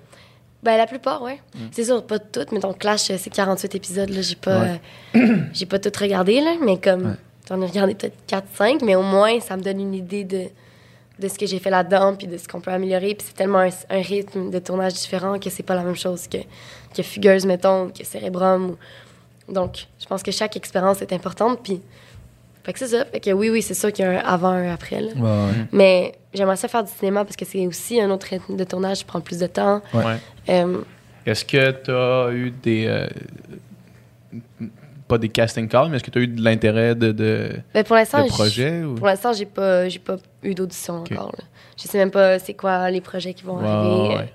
Ben, 0.62 0.76
la 0.76 0.86
plupart, 0.86 1.22
ouais. 1.22 1.40
C'est 1.72 1.84
sûr, 1.84 2.06
pas 2.06 2.20
toutes, 2.20 2.52
mais 2.52 2.60
ton 2.60 2.72
Clash, 2.72 3.10
euh, 3.10 3.16
c'est 3.18 3.30
48 3.30 3.74
épisodes. 3.74 4.08
Là, 4.10 4.22
j'ai 4.22 4.36
pas, 4.36 4.64
euh, 5.14 5.36
j'ai 5.52 5.66
pas 5.66 5.78
tout 5.80 5.90
regardé, 6.00 6.40
là, 6.40 6.54
mais 6.64 6.78
comme. 6.78 7.06
Ouais. 7.06 7.16
J'en 7.48 7.60
ai 7.60 7.66
regardé 7.66 7.96
peut-être 7.96 8.14
4-5, 8.28 8.84
mais 8.84 8.94
au 8.94 9.02
moins, 9.02 9.40
ça 9.40 9.56
me 9.56 9.62
donne 9.62 9.80
une 9.80 9.94
idée 9.94 10.22
de, 10.22 10.44
de 11.22 11.28
ce 11.28 11.38
que 11.38 11.46
j'ai 11.46 11.58
fait 11.58 11.70
là-dedans, 11.70 12.14
puis 12.16 12.26
de 12.26 12.36
ce 12.36 12.46
qu'on 12.48 12.60
peut 12.60 12.70
améliorer. 12.72 13.14
Puis 13.14 13.26
c'est 13.28 13.34
tellement 13.36 13.60
un, 13.60 13.70
un 13.90 14.02
rythme 14.02 14.50
de 14.50 14.58
tournage 14.58 14.94
différent 14.94 15.38
que 15.38 15.48
c'est 15.50 15.62
pas 15.62 15.74
la 15.74 15.82
même 15.84 15.96
chose 15.96 16.26
que, 16.28 16.38
que 16.94 17.02
Fugueuse, 17.02 17.46
mettons, 17.46 17.88
que 17.90 18.04
Cérébrum. 18.04 18.70
ou- 18.70 19.52
Donc, 19.52 19.86
je 20.00 20.06
pense 20.06 20.22
que 20.22 20.30
chaque 20.32 20.56
expérience 20.56 21.00
est 21.02 21.12
importante. 21.12 21.60
Puis, 21.62 21.80
fait 22.64 22.72
que 22.72 22.78
c'est 22.78 22.88
ça. 22.88 23.04
Fait 23.06 23.20
que 23.20 23.30
oui, 23.30 23.50
oui, 23.50 23.62
c'est 23.62 23.74
sûr 23.74 23.92
qu'il 23.92 24.04
y 24.04 24.08
a 24.08 24.10
un 24.12 24.24
avant, 24.24 24.48
un 24.50 24.72
après. 24.72 25.00
là. 25.00 25.12
Ouais, 25.16 25.20
ouais. 25.22 25.66
Mais 25.72 26.12
j'aimerais 26.34 26.56
ça 26.56 26.68
faire 26.68 26.84
du 26.84 26.90
cinéma 26.92 27.24
parce 27.24 27.36
que 27.36 27.44
c'est 27.44 27.66
aussi 27.66 28.00
un 28.00 28.10
autre 28.10 28.26
rythme 28.28 28.56
de 28.56 28.64
tournage 28.64 28.98
qui 28.98 29.04
prend 29.04 29.20
plus 29.20 29.38
de 29.38 29.46
temps. 29.46 29.80
Ouais. 29.94 30.16
Euh, 30.48 30.78
Est-ce 31.26 31.44
que 31.44 31.70
tu 31.70 31.90
as 31.90 32.30
eu 32.32 32.50
des. 32.50 32.84
euh, 32.86 33.06
pas 35.08 35.18
des 35.18 35.28
casting 35.28 35.68
calls, 35.68 35.88
mais 35.90 35.96
est-ce 35.96 36.04
que 36.04 36.10
tu 36.10 36.18
as 36.18 36.22
eu 36.22 36.26
de 36.28 36.42
l'intérêt 36.42 36.94
de, 36.94 37.12
de, 37.12 37.50
ben, 37.74 37.84
pour 37.84 37.96
de? 37.96 38.84
Ou... 38.84 38.94
Pour 38.94 39.06
l'instant, 39.06 39.32
j'ai 39.32 39.44
pas, 39.44 39.88
j'ai 39.88 39.98
pas 39.98 40.16
eu 40.42 40.54
d'audition 40.54 41.00
Ok. 41.02 41.12
encore. 41.12 41.32
là. 41.38 41.44
Je 41.76 41.82
sais 41.88 41.98
même 41.98 42.10
pas 42.10 42.38
c'est 42.38 42.54
quoi 42.54 42.90
les 42.90 43.00
projets 43.00 43.34
qui 43.34 43.44
vont 43.44 43.58
Ouais, 43.58 43.66
arriver. 43.68 44.08
ouais, 44.08 44.16
ouais. 44.16 44.32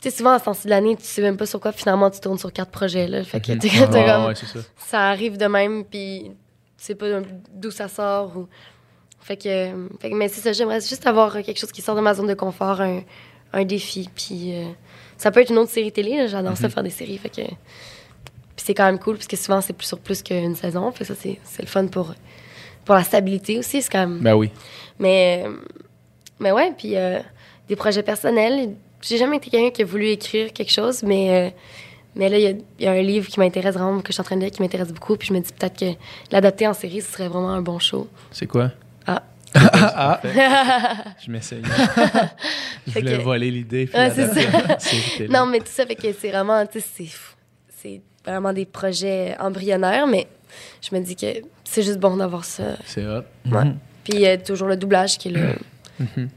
Tu 0.00 0.10
sais, 0.10 0.16
souvent, 0.18 0.32
à 0.32 0.38
ce 0.38 0.44
temps-ci 0.44 0.64
de 0.66 0.70
l'année, 0.70 0.94
tu 0.96 1.04
sais 1.04 1.22
même 1.22 1.36
pas 1.36 1.46
sur 1.46 1.58
quoi 1.58 1.72
finalement 1.72 2.10
tu 2.10 2.20
tournes 2.20 2.38
sur 2.38 2.52
quatre 2.52 2.70
projets. 2.70 3.08
Là. 3.08 3.24
Fait 3.24 3.40
que 3.40 3.52
Mhm. 3.52 3.60
comme- 3.90 4.26
ouais, 4.26 4.34
ça. 4.34 4.58
ça 4.76 5.08
arrive 5.08 5.36
de 5.38 5.46
même, 5.46 5.84
puis 5.84 6.30
tu 6.78 6.84
sais 6.84 6.94
pas 6.94 7.06
d'où 7.54 7.70
ça 7.70 7.88
sort. 7.88 8.36
Ou... 8.36 8.46
Fait, 9.20 9.36
que, 9.36 9.48
euh, 9.48 9.88
fait 10.00 10.10
que, 10.10 10.14
mais 10.14 10.28
c'est 10.28 10.40
ça, 10.40 10.52
j'aimerais 10.52 10.80
juste 10.80 11.06
avoir 11.06 11.34
euh, 11.34 11.42
quelque 11.42 11.58
chose 11.58 11.72
qui 11.72 11.82
sort 11.82 11.96
de 11.96 12.00
ma 12.00 12.14
zone 12.14 12.26
de 12.28 12.34
confort, 12.34 12.80
un, 12.80 13.00
un 13.52 13.64
défi. 13.64 14.08
Puis 14.14 14.54
euh, 14.54 14.64
ça 15.16 15.30
peut 15.30 15.40
être 15.40 15.50
une 15.50 15.58
autre 15.58 15.70
série 15.72 15.90
télé, 15.92 16.28
j'adore 16.28 16.52
Mhm. 16.52 16.56
ça 16.56 16.68
faire 16.68 16.82
des 16.84 16.90
séries. 16.90 17.18
Fait 17.18 17.30
que, 17.30 17.42
puis 17.42 18.64
c'est 18.64 18.74
quand 18.74 18.84
même 18.84 18.98
cool, 19.00 19.16
parce 19.16 19.26
que 19.26 19.36
souvent 19.36 19.60
c'est 19.62 19.72
plus 19.72 19.86
sur 19.86 19.98
plus 19.98 20.22
qu'une 20.22 20.54
saison. 20.54 20.92
Fait 20.92 21.00
que 21.04 21.04
ça, 21.06 21.14
c'est 21.18 21.40
c'est 21.42 21.62
le 21.62 21.68
fun 21.68 21.86
pour, 21.88 22.14
pour 22.84 22.94
la 22.94 23.02
stabilité 23.02 23.58
aussi. 23.58 23.82
C'est 23.82 23.90
quand 23.90 24.06
même. 24.06 24.20
Ben 24.20 24.34
oui. 24.34 24.50
Mais, 24.98 25.44
mais 26.40 26.52
ouais, 26.52 26.72
puis 26.76 26.96
euh, 26.96 27.20
des 27.68 27.76
projets 27.76 28.02
personnels. 28.02 28.74
J'ai 29.02 29.18
jamais 29.18 29.36
été 29.36 29.50
quelqu'un 29.50 29.70
qui 29.70 29.82
a 29.82 29.84
voulu 29.84 30.08
écrire 30.08 30.52
quelque 30.52 30.72
chose, 30.72 31.02
mais, 31.02 31.30
euh, 31.48 31.50
mais 32.14 32.28
là, 32.28 32.38
il 32.38 32.42
y 32.42 32.46
a- 32.46 32.50
il 32.78 32.84
y, 32.84 32.86
a 32.86 32.92
un 32.92 33.02
livre 33.02 33.28
qui 33.28 33.38
m'intéresse 33.38 33.74
vraiment, 33.74 34.00
que 34.00 34.08
je 34.08 34.12
suis 34.12 34.20
en 34.20 34.24
train 34.24 34.36
de 34.36 34.40
lire, 34.40 34.50
qui 34.50 34.62
m'intéresse 34.62 34.92
beaucoup. 34.92 35.16
Puis 35.16 35.28
je 35.28 35.34
me 35.34 35.40
dis 35.40 35.52
peut-être 35.52 35.78
que 35.78 35.92
l'adapter 36.32 36.66
en 36.66 36.72
série, 36.72 37.02
ce 37.02 37.12
serait 37.12 37.28
vraiment 37.28 37.50
un 37.50 37.60
bon 37.62 37.78
show. 37.78 38.08
C'est 38.30 38.46
quoi? 38.46 38.70
Ah. 39.06 39.22
Ah, 39.54 40.20
Je 41.24 41.30
m'essayais. 41.30 41.62
je 42.86 42.98
voulais 42.98 43.16
que- 43.18 43.22
voler 43.22 43.50
l'idée. 43.50 43.88
télé. 45.16 45.28
non, 45.28 45.46
mais 45.46 45.58
tout 45.60 45.66
ça 45.68 45.86
fait 45.86 45.94
que 45.94 46.12
c'est 46.12 46.28
vraiment, 46.30 46.64
tu 46.66 46.80
sais, 46.80 46.86
c'est, 46.96 47.08
c'est 47.76 48.00
vraiment 48.24 48.52
des 48.52 48.66
projets 48.66 49.36
embryonnaires, 49.38 50.06
mais 50.06 50.26
je 50.82 50.94
me 50.94 51.00
dis 51.02 51.16
que 51.16 51.26
c'est 51.64 51.82
juste 51.82 51.98
bon 51.98 52.16
d'avoir 52.16 52.44
ça. 52.44 52.76
C'est 52.86 53.04
hot. 53.06 53.22
Ouais. 53.50 53.64
Puis 54.06 54.14
il 54.14 54.20
y 54.20 54.26
a 54.26 54.38
toujours 54.38 54.68
le 54.68 54.76
doublage 54.76 55.18
qui 55.18 55.28
est 55.28 55.32
là. 55.32 55.40
Mhm. 55.98 56.28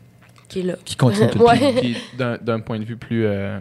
qui 0.48 0.60
est 0.62 0.64
là. 0.64 0.76
Qui 0.84 0.96
continue 0.96 1.30
tout 1.30 1.38
le 1.40 1.46
Ouais. 1.46 1.60
temps. 1.60 1.74
Puis 1.80 1.98
d'un 2.18 2.38
d'un 2.41 2.60
point 2.60 2.80
de 2.80 2.84
vue 2.86 2.98
plus. 2.98 3.26
euh, 3.26 3.60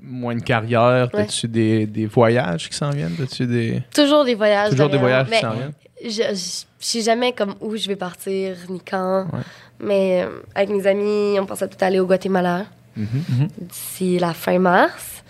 moins 0.00 0.34
de 0.36 0.42
carrière, 0.42 1.08
Ouais. 1.14 1.22
as-tu 1.22 1.48
des, 1.48 1.86
des 1.86 2.06
voyages 2.06 2.68
qui 2.68 2.76
s'en 2.76 2.90
viennent? 2.90 3.16
As-tu 3.22 3.46
des. 3.46 3.82
Toujours 3.94 4.24
des 4.24 4.34
voyages. 4.34 4.70
Toujours 4.70 4.90
des 4.90 4.98
voyages 4.98 5.28
qui 5.30 5.38
s'en 5.40 5.52
viennent? 5.52 5.72
je, 6.04 6.10
je, 6.10 6.22
je 6.34 6.64
sais 6.86 7.00
jamais 7.00 7.32
comme 7.32 7.54
où 7.60 7.74
je 7.76 7.88
vais 7.88 7.96
partir 7.96 8.56
ni 8.68 8.80
quand. 8.80 9.26
Ouais. 9.32 9.40
Mais 9.80 10.22
euh, 10.24 10.28
avec 10.54 10.68
mes 10.70 10.86
amis, 10.86 11.38
on 11.40 11.46
pensait 11.46 11.66
tout 11.68 11.82
aller 11.82 11.98
au 12.00 12.06
Guatemala 12.06 12.66
Mhm. 12.96 13.48
d'ici 13.60 14.18
la 14.20 14.32
fin 14.34 14.58
mars. 14.60 15.24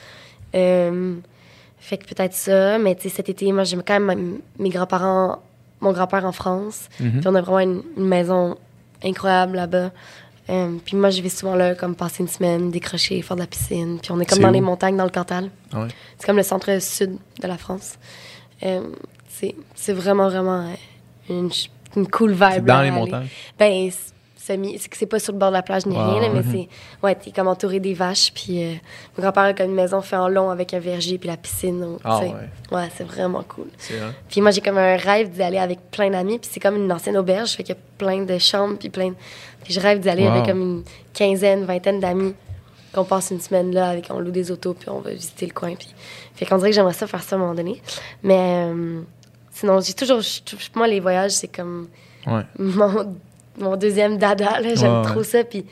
Euh, 0.55 1.15
fait 1.79 1.97
que 1.99 2.05
peut-être 2.13 2.35
ça. 2.35 2.79
Mais 2.79 2.95
tu 2.95 3.03
sais, 3.03 3.09
cet 3.11 3.29
été, 3.29 3.51
moi, 3.53 3.65
j'ai 3.65 3.77
quand 3.79 4.01
même 4.01 4.39
mes 4.59 4.69
grands-parents, 4.71 5.41
mon 5.85 5.93
grand-père 5.93 6.25
en 6.25 6.33
France. 6.33 6.89
Mhm. 6.99 7.21
Puis 7.21 7.29
on 7.29 7.35
a 7.35 7.41
vraiment 7.41 7.61
une, 7.61 7.83
une 7.97 8.07
maison 8.07 8.57
incroyable 9.05 9.57
là-bas. 9.57 9.91
Euh, 10.51 10.77
puis 10.85 10.97
moi, 10.97 11.11
je 11.11 11.23
vais 11.23 11.29
souvent 11.31 11.55
là, 11.55 11.75
comme 11.75 11.95
passer 11.95 12.23
une 12.23 12.29
semaine, 12.29 12.71
décrocher, 12.71 13.23
faire 13.23 13.37
de 13.37 13.41
la 13.43 13.47
piscine. 13.47 13.99
Puis 14.01 14.13
on 14.13 14.21
est 14.21 14.27
comme 14.27 14.41
dans 14.41 14.51
où? 14.51 14.53
les 14.53 14.61
montagnes, 14.61 14.97
dans 14.97 15.05
le 15.05 15.11
Cantal. 15.11 15.51
Ah 15.73 15.83
ouais. 15.83 15.89
C'est 16.19 16.27
comme 16.27 16.37
le 16.37 16.43
centre-sud 16.43 17.17
de 17.41 17.49
la 17.49 17.57
France. 17.57 17.95
Euh, 18.63 18.83
c'est 19.29 19.55
c'est 19.75 19.93
vraiment, 19.93 20.29
vraiment 20.29 20.67
euh, 20.67 20.75
une, 21.31 21.51
une 21.97 22.09
cool 22.09 22.33
vibe. 22.33 22.67
Là, 22.67 22.77
dans 22.77 22.83
les 22.83 22.91
montagnes? 22.91 23.29
Ben, 23.59 23.91
semi- 24.47 24.79
c'est 24.79 24.89
que 24.89 24.97
c'est 24.97 25.07
pas 25.07 25.19
sur 25.19 25.33
le 25.33 25.39
bord 25.39 25.49
de 25.51 25.55
la 25.55 25.63
plage 25.63 25.87
ni 25.87 25.97
rien, 25.97 26.21
là, 26.21 26.29
mais 26.29 26.43
c'est. 26.51 26.69
Ouais, 27.03 27.15
t'es 27.15 27.31
comme 27.31 27.49
entouré 27.49 27.81
des 27.81 27.95
vaches. 27.95 28.33
Puis 28.35 28.63
euh, 28.65 28.75
mon 29.17 29.23
grand-père 29.23 29.43
a 29.45 29.55
comme 29.55 29.67
une 29.71 29.75
maison 29.75 30.01
fait 30.03 30.17
en 30.17 30.29
long 30.29 30.51
avec 30.51 30.75
un 30.75 30.79
verger 30.81 31.19
puis 31.19 31.29
la 31.29 31.37
piscine. 31.37 31.81
donc, 31.81 32.01
Ah 32.05 32.19
ouais. 32.21 32.33
Ouais, 32.73 32.89
c'est 32.97 33.05
vraiment 33.05 33.43
cool. 33.43 33.67
Puis 34.29 34.41
moi, 34.41 34.51
j'ai 34.51 34.61
comme 34.61 34.79
un 34.79 34.97
rêve 34.97 35.31
d'y 35.31 35.43
aller 35.43 35.59
avec 35.59 35.79
plein 35.91 36.11
d'amis. 36.11 36.39
Puis 36.39 36.51
c'est 36.53 36.61
comme 36.61 36.77
une 36.77 36.91
ancienne 36.93 37.17
auberge, 37.17 37.51
fait 37.53 37.63
qu'il 37.63 37.75
y 37.75 37.79
a 37.79 37.81
plein 37.99 38.25
de 38.25 38.39
chambres. 38.39 38.77
Puis 38.79 38.91
plein. 38.91 39.13
Puis 39.65 39.73
je 39.75 39.81
rêve 39.81 40.01
d'y 40.01 40.09
aller 40.09 40.25
Wow. 40.25 40.33
avec 40.33 40.47
comme 40.47 40.61
une 40.61 40.83
quinzaine, 41.13 41.65
vingtaine 41.65 42.01
d'amis. 42.01 42.35
Qu'on 42.93 43.05
passe 43.05 43.31
une 43.33 43.41
semaine 43.41 43.73
là, 43.75 43.89
avec, 43.89 44.07
on 44.11 44.21
loue 44.21 44.31
des 44.31 44.53
autos, 44.53 44.73
puis 44.75 44.89
on 44.89 45.01
va 45.01 45.11
visiter 45.11 45.47
le 45.47 45.53
coin. 45.53 45.75
Puis, 45.75 45.93
fait 46.37 46.47
qu'on 46.47 46.59
dirait 46.59 46.71
que 46.71 46.77
j'aimerais 46.77 46.93
ça 46.93 47.09
faire 47.09 47.25
ça 47.25 47.35
à 47.35 47.39
un 47.39 47.43
moment 47.43 47.55
donné. 47.55 47.83
Mais 48.23 48.67
euh, 48.69 49.01
sinon, 49.51 49.81
j'ai 49.81 49.95
toujours. 49.95 50.21
Moi, 50.77 50.87
les 50.87 51.01
voyages, 51.01 51.33
c'est 51.33 51.49
comme 51.49 51.89
Ouais. 52.27 52.43
mon, 52.57 53.17
mon 53.59 53.77
deuxième 53.77 54.19
dada. 54.19 54.61
là. 54.61 54.75
J'aime 54.75 54.91
Ouais, 54.93 54.99
ouais. 55.01 55.05
trop 55.13 55.23
ça. 55.23 55.45
Puis, 55.45 55.65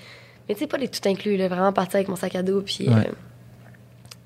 mais 0.48 0.54
tu 0.54 0.60
sais, 0.60 0.66
pas 0.66 0.78
les 0.78 0.88
tout 0.88 1.06
inclus, 1.08 1.36
là, 1.36 1.48
vraiment 1.48 1.72
partir 1.72 1.96
avec 1.96 2.08
mon 2.08 2.16
sac 2.16 2.34
à 2.34 2.42
dos, 2.42 2.62
puis 2.62 2.88
Ouais. 2.88 2.94
euh, 3.08 3.12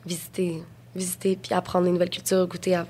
visiter, 0.04 0.62
visiter, 0.94 1.38
puis 1.40 1.54
apprendre 1.54 1.86
une 1.86 1.94
nouvelle 1.94 2.10
culture, 2.10 2.46
goûter 2.46 2.74
à 2.76 2.82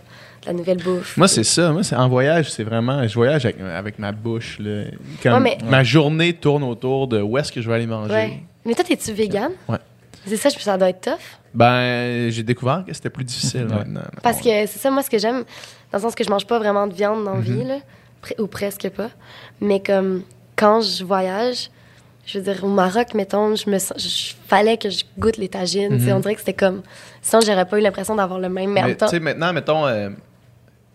de 0.43 0.47
la 0.47 0.53
nouvelle 0.53 0.81
bouffe. 0.83 1.17
Moi, 1.17 1.27
c'est 1.29 1.43
ça. 1.45 1.73
Moi, 1.73 1.83
c'est 1.83 1.97
en 1.97 2.09
voyage, 2.09 2.51
c'est 2.53 2.63
vraiment. 2.63 3.07
Je 3.09 3.15
voyage 3.15 3.45
avec, 3.47 3.61
avec 3.61 3.99
ma 3.99 4.13
bouche. 4.13 4.59
Là. 4.61 4.85
Comme 5.23 5.43
Ouais, 5.43 5.59
mais- 5.61 5.69
Ma 5.69 5.83
journée 5.83 6.35
tourne 6.35 6.63
autour 6.63 7.09
de 7.09 7.21
où 7.21 7.37
est-ce 7.39 7.51
que 7.51 7.61
je 7.61 7.69
vais 7.69 7.75
aller 7.75 7.87
manger. 7.87 8.13
Ouais. 8.13 8.41
Mais 8.65 8.75
toi, 8.75 8.85
t'es-tu 8.85 9.13
vegan? 9.13 9.51
Ouais. 9.69 9.79
C'est 10.27 10.37
ça, 10.37 10.49
je 10.49 10.55
pense 10.55 10.65
que 10.65 10.71
ça 10.71 10.77
doit 10.79 10.89
être 10.91 11.01
tough. 11.01 11.39
Ben, 11.55 12.31
j'ai 12.31 12.43
découvert 12.43 12.85
que 12.87 12.93
c'était 12.93 13.11
plus 13.11 13.25
difficile 13.25 13.67
Ouais. 13.67 13.75
maintenant. 13.77 14.03
Parce 14.23 14.39
que 14.39 14.45
c'est 14.67 14.79
ça, 14.79 14.91
moi, 14.91 15.03
ce 15.03 15.11
que 15.11 15.19
j'aime, 15.19 15.45
dans 15.91 15.99
le 15.99 16.01
sens 16.01 16.15
que 16.15 16.23
je 16.23 16.31
mange 16.31 16.47
pas 16.47 16.59
vraiment 16.59 16.87
de 16.87 16.95
viande 16.95 17.25
dans 17.25 17.35
la 17.35 17.41
vie, 17.41 17.53
Mhm. 17.53 17.69
là, 17.69 17.79
pre- 18.23 18.41
ou 18.41 18.47
presque 18.47 18.89
pas. 18.91 19.11
Mais 19.61 19.81
comme 19.81 20.23
quand 20.57 20.81
je 20.81 21.05
voyage, 21.05 21.71
je 22.25 22.39
veux 22.39 22.45
dire, 22.53 22.65
au 22.65 22.69
Maroc, 22.69 23.15
mettons, 23.15 23.55
je 23.55 23.71
me 23.71 23.79
sens, 23.79 23.97
je, 23.99 24.35
fallait 24.49 24.77
que 24.79 24.91
je 24.91 25.05
goûte 25.19 25.37
les 25.37 25.49
tagines. 25.49 26.01
sais, 26.01 26.07
Mhm. 26.11 26.17
On 26.17 26.21
dirait 26.21 26.35
que 26.35 26.41
c'était 26.41 26.55
comme. 26.55 26.83
Sinon, 27.23 27.41
j'aurais 27.47 27.67
pas 27.67 27.79
eu 27.79 27.83
l'impression 27.83 28.15
d'avoir 28.17 28.41
le 28.41 28.49
même. 28.49 28.73
Mais, 28.73 28.83
en 28.83 28.87
Mais 28.87 28.97
tu 28.97 29.07
sais, 29.07 29.21
maintenant, 29.21 29.53
mettons, 29.53 29.87
euh, 29.87 30.11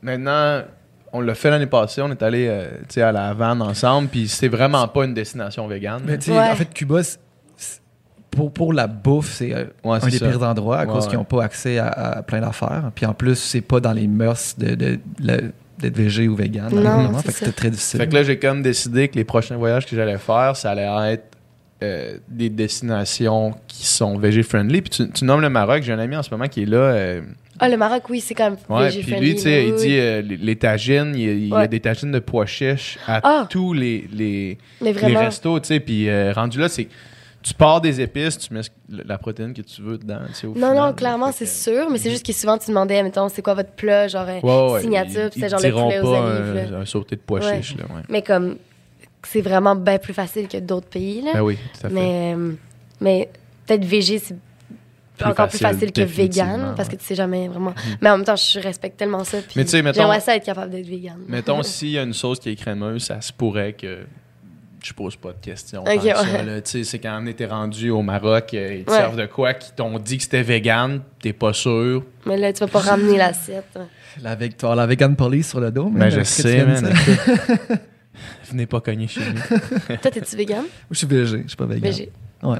maintenant, 0.02 0.62
on 1.14 1.22
l'a 1.22 1.36
fait 1.36 1.50
l'année 1.50 1.68
passée, 1.68 2.02
on 2.02 2.10
est 2.12 2.22
allé 2.24 2.48
euh, 2.50 2.70
tu 2.90 2.96
sais, 2.96 3.02
à 3.02 3.12
la 3.12 3.28
Havane 3.30 3.62
ensemble, 3.62 4.08
puis 4.10 4.28
c'est 4.28 4.48
vraiment 4.48 4.88
pas 4.88 5.06
une 5.06 5.14
destination 5.14 5.68
végane. 5.68 6.02
Mais 6.06 6.18
tu 6.18 6.26
sais, 6.26 6.32
Ouais. 6.38 6.50
en 6.50 6.56
fait, 6.56 6.74
Cuba, 6.74 7.02
pour, 8.30 8.52
pour 8.54 8.72
la 8.74 8.88
bouffe, 8.88 9.34
c'est 9.34 9.54
euh, 9.54 9.66
Ouais, 9.84 9.98
un 10.02 10.08
des 10.08 10.18
ça. 10.18 10.30
pires 10.30 10.42
endroits 10.44 10.80
à 10.80 10.86
Ouais, 10.86 10.92
cause 10.94 11.04
ouais. 11.04 11.10
qu'ils 11.10 11.18
n'ont 11.20 11.26
pas 11.26 11.44
accès 11.44 11.78
à, 11.80 11.88
à 11.88 12.24
plein 12.24 12.40
d'affaires. 12.40 12.92
Puis 12.96 13.06
en 13.06 13.14
plus, 13.14 13.36
c'est 13.36 13.60
pas 13.62 13.80
dans 13.82 13.92
les 13.92 14.08
mœurs 14.08 14.56
de, 14.58 15.00
d'être 15.82 15.98
végé 15.98 16.28
ou 16.28 16.36
vegan. 16.36 16.70
Non, 16.74 17.18
Fait 17.20 17.28
que 17.28 17.34
c'était 17.34 17.52
très 17.52 17.70
difficile. 17.70 18.00
Fait 18.00 18.08
que 18.08 18.14
là, 18.14 18.24
j'ai 18.24 18.38
comme 18.40 18.62
décidé 18.62 19.08
que 19.08 19.16
les 19.16 19.24
prochains 19.24 19.58
voyages 19.58 19.86
que 19.86 19.96
j'allais 19.96 20.18
faire, 20.18 20.56
ça 20.56 20.72
allait 20.72 21.14
être 21.14 21.26
euh, 21.84 22.18
des 22.30 22.50
destinations 22.50 23.54
qui 23.68 23.86
sont 23.88 24.18
végé-friendly. 24.18 24.82
Puis 24.82 24.90
tu, 24.92 25.10
tu 25.12 25.26
nommes 25.26 25.42
le 25.42 25.50
Maroc, 25.50 25.82
j'ai 25.84 25.94
un 25.94 26.00
ami 26.00 26.16
en 26.16 26.24
ce 26.24 26.30
moment 26.32 26.48
qui 26.48 26.64
est 26.64 26.66
là. 26.68 26.78
euh, 26.78 27.22
Ah, 27.60 27.70
le 27.70 27.78
Maroc, 27.78 28.04
oui, 28.10 28.20
c'est 28.22 28.36
quand 28.36 28.52
même. 28.52 28.58
ouais, 28.70 28.86
végé 28.90 29.02
puis 29.02 29.20
lui, 29.20 29.36
tu 29.36 29.42
sais, 29.42 29.62
oui, 29.62 29.66
il 29.70 29.74
oui. 29.74 29.80
dit 29.88 29.98
euh, 30.00 30.22
les, 30.22 30.38
les 30.38 30.56
tagines, 30.56 31.14
il 31.16 31.48
y 31.48 31.54
a, 31.56 31.64
y 31.66 31.68
des 31.68 31.80
tagines 31.80 32.12
de 32.12 32.20
pois 32.20 32.46
chiches 32.46 33.00
à 33.08 33.20
Ah! 33.24 33.48
tous 33.50 33.74
les, 33.74 34.08
les, 34.14 34.58
les 34.82 34.92
restos, 34.92 35.60
tu 35.60 35.68
sais. 35.68 35.80
Puis 35.80 36.08
euh, 36.08 36.34
rendu 36.34 36.60
là, 36.60 36.70
c'est 36.70 36.88
tu 37.44 37.54
pars 37.54 37.82
des 37.82 38.00
épices, 38.02 38.38
tu 38.38 38.54
mets 38.54 38.62
la 38.90 39.18
protéine 39.18 39.54
que 39.54 39.62
tu 39.62 39.82
veux 39.82 39.98
dedans. 39.98 40.20
tu 40.28 40.34
sais, 40.34 40.48
au 40.48 40.50
Non, 40.52 40.70
final, 40.70 40.76
non, 40.76 40.94
clairement, 40.94 41.32
c'est 41.32 41.46
sûr. 41.46 41.90
Mais 41.90 41.98
c'est 41.98 42.12
juste 42.12 42.26
que 42.26 42.34
souvent, 42.34 42.58
tu 42.58 42.68
demandais, 42.70 43.02
mettons, 43.04 43.30
c'est 43.30 43.42
quoi 43.42 43.54
votre 43.56 43.72
plat, 43.72 44.08
genre 44.08 44.26
euh, 44.28 44.40
Ouais, 44.42 44.74
ouais, 44.74 44.82
signature, 44.82 45.30
puis 45.32 45.40
c'est 45.42 45.50
genre 45.50 45.60
le 45.62 45.72
poulet 45.72 46.00
aux 46.00 46.08
olives. 46.14 46.74
un, 46.76 46.82
un 46.82 46.86
sauté 46.86 47.16
de 47.16 47.22
pois 47.26 47.40
Ouais. 47.40 47.58
chiches, 47.62 47.78
là. 47.78 47.86
Mais 48.10 48.22
comme, 48.22 48.58
c'est 49.24 49.42
vraiment 49.42 49.76
bien 49.76 49.98
plus 49.98 50.14
facile 50.14 50.48
que 50.48 50.58
d'autres 50.58 50.88
pays, 50.88 51.22
là. 51.22 51.32
Ben 51.34 51.42
oui, 51.42 51.58
tout 51.80 51.88
à 51.88 51.90
fait. 51.90 51.96
Mais, 51.96 52.34
euh, 52.36 52.52
mais 53.00 53.30
peut-être 53.66 53.86
végé, 53.86 54.20
c'est 54.20 54.36
encore 55.24 55.48
plus 55.50 55.60
facile, 55.60 55.92
que 55.92 56.02
vegan, 56.02 56.74
parce 56.76 56.90
que 56.90 56.96
tu 56.96 57.06
sais 57.06 57.14
jamais 57.16 57.48
vraiment. 57.48 57.74
Mais 58.02 58.10
en 58.10 58.18
même 58.18 58.26
temps, 58.26 58.36
je 58.36 58.60
respecte 58.60 58.98
tellement 58.98 59.24
ça. 59.24 59.38
Puis 59.40 59.54
Mais 59.56 59.66
tu 59.66 59.70
sais, 59.72 59.82
mettons- 59.84 60.02
J'aimerais 60.02 60.20
ça 60.20 60.36
être 60.36 60.44
capable 60.46 60.72
d'être 60.72 60.88
vegan. 60.88 61.18
Mettons, 61.28 61.62
s'il 61.64 61.90
y 61.90 62.00
a 62.00 62.04
une 62.04 62.14
sauce 62.14 62.40
qui 62.40 62.50
est 62.50 62.56
crémeuse, 62.56 63.04
ça 63.04 63.22
se 63.22 63.32
pourrait 63.32 63.74
que 63.74 64.00
je 64.84 64.94
pose 64.94 65.16
pas 65.16 65.30
de 65.30 65.38
questions. 65.42 65.82
Ok, 65.82 65.88
tant 65.88 66.00
que 66.02 66.08
ça, 66.08 66.22
ouais. 66.24 66.44
là. 66.46 66.62
Tu 66.62 66.72
sais, 66.72 66.84
c'est 66.84 67.00
quand 67.00 67.20
on 67.22 67.28
était 67.28 67.46
rendu 67.46 67.90
au 67.92 68.02
Maroc, 68.02 68.54
euh, 68.54 68.76
ils 68.80 68.84
te 68.86 68.92
Ouais. 68.92 68.98
servent 68.98 69.16
de 69.18 69.26
quoi 69.28 69.54
qui 69.54 69.72
t'ont 69.74 69.98
dit 70.00 70.18
que 70.18 70.24
c'était 70.24 70.42
vegan, 70.44 71.02
t'es 71.22 71.34
pas 71.34 71.54
sûr? 71.54 72.04
Mais 72.26 72.38
là, 72.38 72.52
tu 72.54 72.60
vas 72.62 72.68
pas 72.68 72.80
ramener 72.80 73.18
l'assiette. 73.18 73.66
hein. 73.78 73.88
La, 74.22 74.36
veg- 74.36 74.56
tu 74.58 74.62
vas 74.66 74.72
avoir 74.72 74.76
la 74.76 74.88
vegan 74.88 75.16
police 75.16 75.50
sur 75.50 75.60
le 75.62 75.72
dos. 75.72 75.86
Ben, 75.86 76.00
mais 76.06 76.12
je 76.12 76.18
que 76.20 76.22
tu 76.22 76.32
sais, 76.32 76.66
man. 76.66 76.94
Venez 78.52 78.66
pas 78.66 78.82
cogner 78.82 79.08
chez 79.08 79.22
nous. 79.22 79.58
Toi, 80.02 80.12
t'es-tu 80.12 80.36
vegan? 80.36 80.66
Je 80.90 80.98
suis 80.98 81.08
végé, 81.08 81.42
je 81.44 81.48
suis 81.48 81.58
pas 81.58 81.66
vegan. 81.66 81.82
Végé. 81.84 82.12
Ouais. 82.44 82.58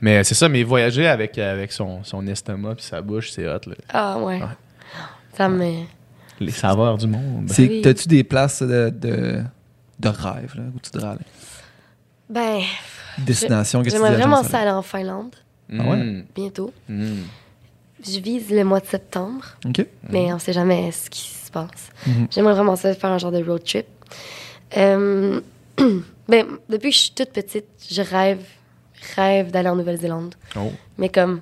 Mais 0.00 0.22
c'est 0.24 0.34
ça, 0.34 0.48
mais 0.48 0.62
voyager 0.62 1.06
avec, 1.06 1.38
avec 1.38 1.72
son, 1.72 2.04
son 2.04 2.26
estomac 2.26 2.74
puis 2.74 2.84
sa 2.84 3.00
bouche, 3.00 3.30
c'est 3.30 3.48
hot. 3.48 3.60
Là. 3.66 3.74
Ah, 3.88 4.18
ouais. 4.18 4.40
Ouais. 4.40 4.46
Ça 5.36 5.48
me. 5.48 5.84
Les 6.38 6.50
saveurs 6.52 6.98
du 6.98 7.06
monde. 7.06 7.50
Oui. 7.58 7.80
T'as-tu 7.82 8.08
des 8.08 8.22
places 8.24 8.62
de, 8.62 8.90
de, 8.90 9.40
de 10.00 10.08
rêve 10.08 10.52
là, 10.56 10.62
où 10.74 10.78
tu 10.80 10.90
devrais 10.92 11.10
aller? 11.10 11.24
Ben, 12.28 12.60
Destination 13.18 13.80
que 13.82 13.86
tu 13.88 13.92
j'aimerais 13.92 14.14
vraiment 14.16 14.42
ça 14.42 14.60
aller 14.60 14.70
en 14.70 14.82
Finlande, 14.82 15.34
Ah 15.72 15.82
ouais? 15.88 15.96
Mm. 15.96 16.24
bientôt. 16.34 16.72
Mm. 16.88 17.22
Je 18.06 18.20
vise 18.20 18.50
le 18.50 18.62
mois 18.64 18.80
de 18.80 18.86
septembre, 18.86 19.44
OK. 19.64 19.86
mais 20.10 20.32
on 20.32 20.38
sait 20.38 20.52
jamais 20.52 20.92
ce 20.92 21.08
qui 21.08 21.20
se 21.22 21.50
passe. 21.50 21.90
Mhm. 22.06 22.26
J'aimerais 22.30 22.54
vraiment 22.54 22.76
ça 22.76 22.94
faire 22.94 23.10
un 23.10 23.18
genre 23.18 23.32
de 23.32 23.42
road 23.42 23.64
trip. 23.64 23.86
Euh, 24.76 25.40
ben, 26.28 26.46
depuis 26.68 26.90
que 26.90 26.94
je 26.96 27.00
suis 27.00 27.10
toute 27.12 27.30
petite, 27.30 27.66
je 27.90 28.02
rêve, 28.02 28.42
rêve 29.16 29.50
d'aller 29.50 29.70
en 29.70 29.76
Nouvelle-Zélande. 29.76 30.34
Oh. 30.56 30.70
Mais 30.98 31.08
comme, 31.08 31.40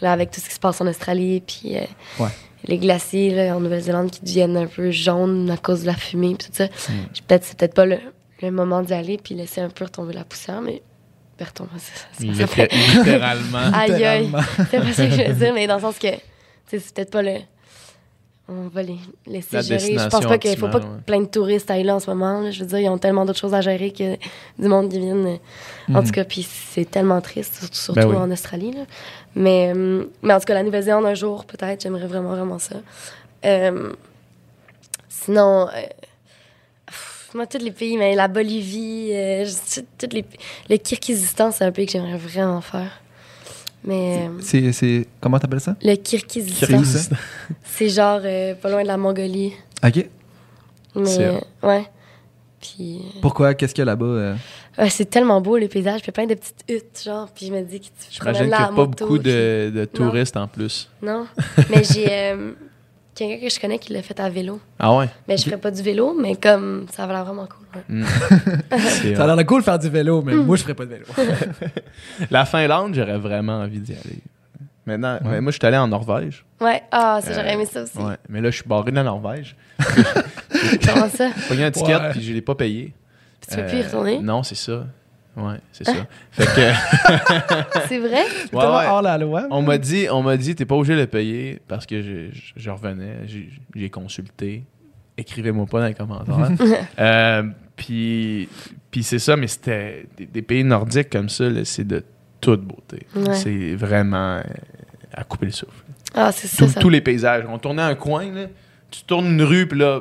là, 0.00 0.12
avec 0.12 0.30
tout 0.30 0.40
ce 0.40 0.48
qui 0.48 0.54
se 0.54 0.60
passe 0.60 0.80
en 0.80 0.86
Australie, 0.86 1.42
puis 1.46 1.76
euh, 1.76 1.80
Ouais. 2.20 2.30
Les 2.66 2.78
glaciers 2.78 3.34
là, 3.34 3.56
en 3.56 3.60
Nouvelle-Zélande 3.60 4.10
qui 4.10 4.20
deviennent 4.20 4.56
un 4.56 4.66
peu 4.66 4.90
jaunes 4.90 5.50
à 5.50 5.56
cause 5.56 5.82
de 5.82 5.86
la 5.86 5.94
fumée, 5.94 6.34
puis 6.38 6.48
tout 6.48 6.54
ça, 6.54 6.66
je- 7.14 7.20
peut-être 7.22 7.44
c'est 7.44 7.56
peut-être 7.58 7.74
pas 7.74 7.86
le, 7.86 7.98
le 8.42 8.50
moment 8.50 8.82
d'y 8.82 8.92
aller, 8.94 9.18
puis 9.22 9.34
laisser 9.34 9.60
un 9.60 9.68
peu 9.70 9.84
retomber 9.84 10.12
la 10.14 10.24
poussière, 10.24 10.60
mais 10.60 10.82
ben, 11.38 11.46
retomber, 11.46 11.70
ça, 11.78 11.92
ça, 12.12 12.34
ça, 12.34 12.46
fait- 12.48 12.72
Littéralement. 12.72 13.58
Aïe, 13.74 14.04
aïe. 14.04 14.30
C'est 14.70 14.80
pas 14.80 14.92
ça 14.92 15.06
que 15.06 15.12
je 15.12 15.22
veux 15.28 15.34
dire, 15.34 15.54
mais 15.54 15.66
dans 15.68 15.76
le 15.76 15.80
sens 15.82 15.98
que, 15.98 16.08
c'est 16.66 16.92
peut-être 16.94 17.10
pas 17.12 17.22
le. 17.22 17.36
On 18.50 18.68
va 18.68 18.82
les 18.82 18.96
laisser 19.26 19.56
La 19.56 19.60
gérer. 19.60 19.98
Je 19.98 20.08
pense 20.08 20.24
pas 20.24 20.38
qu'il 20.38 20.56
faut 20.56 20.68
pas 20.68 20.76
optimale, 20.76 20.94
ouais. 20.96 21.00
que 21.02 21.04
plein 21.04 21.20
de 21.20 21.26
touristes 21.26 21.70
aillent 21.70 21.84
là 21.84 21.94
en 21.96 22.00
ce 22.00 22.08
moment. 22.10 22.40
là. 22.40 22.50
Je 22.50 22.60
veux 22.60 22.66
dire, 22.66 22.78
ils 22.78 22.88
ont 22.88 22.96
tellement 22.96 23.26
d'autres 23.26 23.38
choses 23.38 23.52
à 23.52 23.60
gérer 23.60 23.90
que 23.90 24.14
du 24.58 24.68
monde 24.68 24.90
qui 24.90 24.98
viennent. 24.98 25.26
euh, 25.90 25.94
En 25.94 26.02
tout 26.02 26.10
cas, 26.12 26.24
puis 26.24 26.42
c'est 26.48 26.90
tellement 26.90 27.20
triste, 27.20 27.56
surtout, 27.56 27.76
surtout 27.76 28.00
Ben 28.00 28.08
oui. 28.08 28.16
en 28.16 28.30
Australie. 28.30 28.72
là. 28.72 28.84
Mais, 29.38 29.72
euh, 29.74 30.04
mais 30.22 30.34
en 30.34 30.38
tout 30.40 30.46
cas, 30.46 30.54
la 30.54 30.62
Nouvelle-Zélande, 30.64 31.06
un 31.06 31.14
jour, 31.14 31.44
peut-être, 31.44 31.80
j'aimerais 31.82 32.06
vraiment, 32.08 32.30
vraiment 32.30 32.58
ça. 32.58 32.74
Euh, 33.44 33.92
sinon, 35.08 35.68
euh, 35.68 35.80
pff, 36.86 37.30
moi, 37.34 37.46
tous 37.46 37.58
les 37.58 37.70
pays, 37.70 37.96
mais 37.96 38.14
la 38.16 38.26
Bolivie, 38.28 39.10
euh, 39.12 39.46
tous 39.96 40.08
les, 40.12 40.24
le 40.68 40.76
Kirghizistan, 40.76 41.52
c'est 41.52 41.64
un 41.64 41.70
pays 41.72 41.86
que 41.86 41.92
j'aimerais 41.92 42.16
vraiment 42.18 42.60
faire. 42.60 43.00
Mais 43.84 44.28
C'est, 44.40 44.72
c'est... 44.72 45.06
Comment 45.20 45.38
t'appelles 45.38 45.60
ça? 45.60 45.76
le 45.80 45.94
Kirghizistan, 45.94 46.66
Kirghizistan. 46.66 47.16
c'est 47.64 47.88
genre 47.88 48.20
euh, 48.24 48.54
pas 48.56 48.70
loin 48.70 48.82
de 48.82 48.88
la 48.88 48.96
Mongolie. 48.96 49.52
OK. 49.84 50.04
Mais 50.96 51.04
C'est- 51.06 51.24
euh, 51.26 51.38
ouais. 51.62 51.84
Puis 52.60 53.02
Pourquoi? 53.22 53.54
Qu'est-ce 53.54 53.72
qu'il 53.72 53.82
y 53.82 53.86
a 53.88 53.92
là-bas? 53.92 54.34
Ouais, 54.78 54.90
c'est 54.90 55.04
tellement 55.06 55.40
beau 55.40 55.56
les 55.56 55.68
paysages, 55.68 56.00
puis 56.02 56.06
il 56.06 56.08
y 56.08 56.10
a 56.10 56.12
plein 56.12 56.26
de 56.26 56.34
petites 56.34 56.64
huttes 56.68 57.02
genre, 57.04 57.28
puis 57.34 57.46
je 57.46 57.52
me 57.52 57.62
dis 57.62 57.80
que 57.80 57.86
tu 57.86 58.18
promènes 58.20 58.36
qu'il 58.36 58.46
n'y 58.46 58.52
a 58.54 58.58
pas 58.66 58.70
moto, 58.70 59.04
beaucoup 59.06 59.18
de, 59.18 59.70
de 59.74 59.84
touristes 59.84 60.36
en 60.36 60.46
plus. 60.48 60.88
Non, 61.02 61.26
mais 61.70 61.82
j'ai 61.84 62.06
euh, 62.10 62.52
quelqu'un 63.14 63.46
que 63.46 63.52
je 63.52 63.60
connais 63.60 63.78
qui 63.78 63.92
l'a 63.92 64.02
fait 64.02 64.18
à 64.20 64.28
vélo. 64.30 64.60
Ah 64.78 64.94
ouais? 64.96 65.08
Mais 65.26 65.36
je 65.36 65.44
ferais 65.44 65.58
pas 65.58 65.70
du 65.70 65.82
vélo, 65.82 66.14
mais 66.18 66.36
comme 66.36 66.86
ça 66.92 67.06
va 67.06 67.12
l'air 67.14 67.24
vraiment 67.24 67.46
cool. 67.46 67.66
ouais. 67.74 67.82
Mm. 68.00 68.04
Ça 69.16 69.24
a 69.24 69.34
l'air 69.36 69.46
cool 69.46 69.60
de 69.60 69.64
faire 69.64 69.78
du 69.78 69.88
vélo, 69.88 70.22
mais 70.22 70.34
moi, 70.34 70.56
je 70.56 70.62
ferais 70.62 70.74
pas 70.74 70.84
de 70.86 70.90
vélo. 70.90 71.04
La 72.30 72.44
Finlande, 72.44 72.94
j'aurais 72.94 73.18
vraiment 73.18 73.60
envie 73.60 73.80
d'y 73.80 73.92
aller. 73.92 74.18
Maintenant, 74.86 75.14
Ouais. 75.16 75.32
mais 75.32 75.40
moi, 75.42 75.52
je 75.52 75.58
suis 75.58 75.66
allé 75.66 75.76
en 75.76 75.86
Norvège. 75.88 76.46
Ouais, 76.62 76.82
ah, 76.90 77.20
ça, 77.22 77.32
j'aurais 77.34 77.50
Euh, 77.50 77.52
aimé 77.52 77.66
ça 77.66 77.82
aussi. 77.82 77.98
Ouais. 77.98 78.14
Mais 78.30 78.40
là, 78.40 78.50
je 78.50 78.56
suis 78.56 78.64
barré 78.66 78.90
de 78.90 78.96
la 78.96 79.02
Norvège. 79.02 79.54
Comment 80.86 81.08
ça? 81.10 81.28
J'ai 81.36 81.48
pogné 81.48 81.64
un 81.64 81.70
ticket, 81.70 81.94
Ouais. 81.96 82.10
puis 82.12 82.22
je 82.22 82.32
l'ai 82.32 82.40
pas 82.40 82.54
payé. 82.54 82.94
Tu 83.48 83.56
peux 83.56 83.66
plus 83.66 83.78
y 83.78 83.80
Euh, 83.80 83.84
retourner? 83.86 84.18
Non, 84.20 84.42
c'est 84.42 84.54
ça. 84.54 84.86
Ouais, 85.36 85.58
c'est 85.72 85.84
ça. 85.84 85.92
Fait 86.32 86.44
que, 86.46 87.80
C'est 87.88 87.98
vrai? 87.98 88.24
Ouais, 88.52 88.64
hors 88.64 89.02
la 89.02 89.16
loi. 89.18 89.46
on 89.50 89.62
m'a 89.62 89.78
dit, 89.78 90.06
on 90.10 90.22
m'a 90.22 90.36
dit, 90.36 90.54
t'es 90.54 90.64
pas 90.64 90.74
obligé 90.74 90.94
de 90.96 91.00
le 91.00 91.06
payer 91.06 91.60
parce 91.68 91.86
que 91.86 92.02
je, 92.02 92.30
je- 92.32 92.52
je 92.56 92.70
revenais, 92.70 93.18
j'ai, 93.26 93.48
j'ai 93.74 93.88
consulté. 93.90 94.64
Écrivez-moi 95.16 95.66
pas 95.66 95.80
dans 95.80 95.86
les 95.86 95.94
commentaires. 95.94 96.50
Euh, 96.98 97.42
puis, 97.76 98.48
puis 98.90 99.02
c'est 99.04 99.18
ça, 99.20 99.36
mais 99.36 99.46
c'était 99.46 100.06
des, 100.16 100.26
des 100.26 100.42
pays 100.42 100.64
nordiques 100.64 101.10
comme 101.10 101.28
ça, 101.28 101.48
là, 101.48 101.64
c'est 101.64 101.86
de 101.86 102.04
toute 102.40 102.62
beauté. 102.62 103.06
Ouais. 103.14 103.34
C'est 103.34 103.74
vraiment 103.76 104.36
euh, 104.38 104.42
à 105.12 105.22
couper 105.24 105.46
le 105.46 105.52
souffle. 105.52 105.84
Ah, 106.14 106.32
c'est 106.32 106.48
ça, 106.48 106.64
Tous- 106.66 106.72
ça. 106.72 106.80
Tous 106.80 106.88
les 106.88 107.00
paysages. 107.00 107.44
On 107.48 107.58
tournait 107.58 107.82
un 107.82 107.94
coin, 107.94 108.32
là, 108.32 108.46
tu 108.90 109.02
tournes 109.04 109.26
une 109.26 109.42
rue, 109.42 109.66
puis 109.68 109.78
là, 109.78 110.00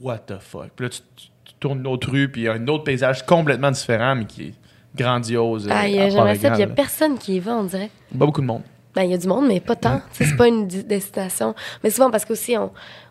what 0.00 0.18
the 0.18 0.38
fuck? 0.40 0.70
Puis 0.74 0.86
là, 0.86 0.90
tu, 0.90 1.00
tu- 1.16 1.28
tu 1.62 1.68
tournes 1.68 1.80
une 1.80 1.86
autre 1.86 2.10
rue, 2.10 2.28
puis 2.30 2.42
il 2.42 2.44
y 2.44 2.48
a 2.48 2.52
un 2.54 2.66
autre 2.68 2.84
paysage 2.84 3.24
complètement 3.24 3.70
différent, 3.70 4.14
mais 4.16 4.24
qui 4.24 4.42
est 4.48 4.54
grandiose. 4.96 5.66
euh, 5.68 5.70
Ah, 5.72 5.88
il 5.88 5.94
y 5.94 5.98
a- 5.98 6.02
part 6.02 6.10
j'aimerais 6.10 6.34
ça, 6.36 6.54
il 6.54 6.60
y 6.60 6.62
a 6.62 6.66
personne 6.66 7.18
qui 7.18 7.36
y 7.36 7.40
va, 7.40 7.52
on 7.52 7.64
dirait. 7.64 7.90
Pas 8.18 8.26
beaucoup 8.26 8.40
de 8.40 8.46
monde. 8.46 8.62
Ben, 8.94 9.02
il 9.04 9.10
y 9.10 9.14
a 9.14 9.18
du 9.18 9.26
monde, 9.26 9.46
mais 9.48 9.60
pas 9.60 9.74
tant. 9.76 10.02
C'est 10.12 10.36
pas 10.36 10.48
une 10.48 10.66
destination. 10.66 11.54
Mais 11.82 11.88
souvent, 11.90 12.10
parce 12.10 12.24
qu'aussi, 12.26 12.56
on, 12.58 12.70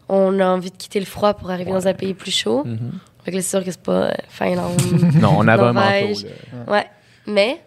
on 0.10 0.40
a 0.40 0.46
envie 0.46 0.70
de 0.70 0.78
quitter 0.78 1.00
le 1.00 1.08
froid 1.08 1.34
pour 1.34 1.50
arriver 1.50 1.72
dans 1.72 1.88
un 1.88 1.94
pays 1.96 2.14
plus 2.14 2.32
chaud. 2.32 2.66
Fait 3.24 3.32
que 3.32 3.36
là, 3.38 3.42
c'est 3.42 3.50
sûr 3.58 3.64
que 3.66 3.72
c'est 3.72 3.82
pas 3.82 3.92
euh, 4.10 4.12
Finlande. 4.30 4.80
Non, 5.22 5.36
on 5.38 5.48
avait 5.48 5.64
un 5.64 5.74
manteau. 5.74 5.88
Là. 6.68 6.74
ouais. 6.74 6.86
Mais, 7.28 7.62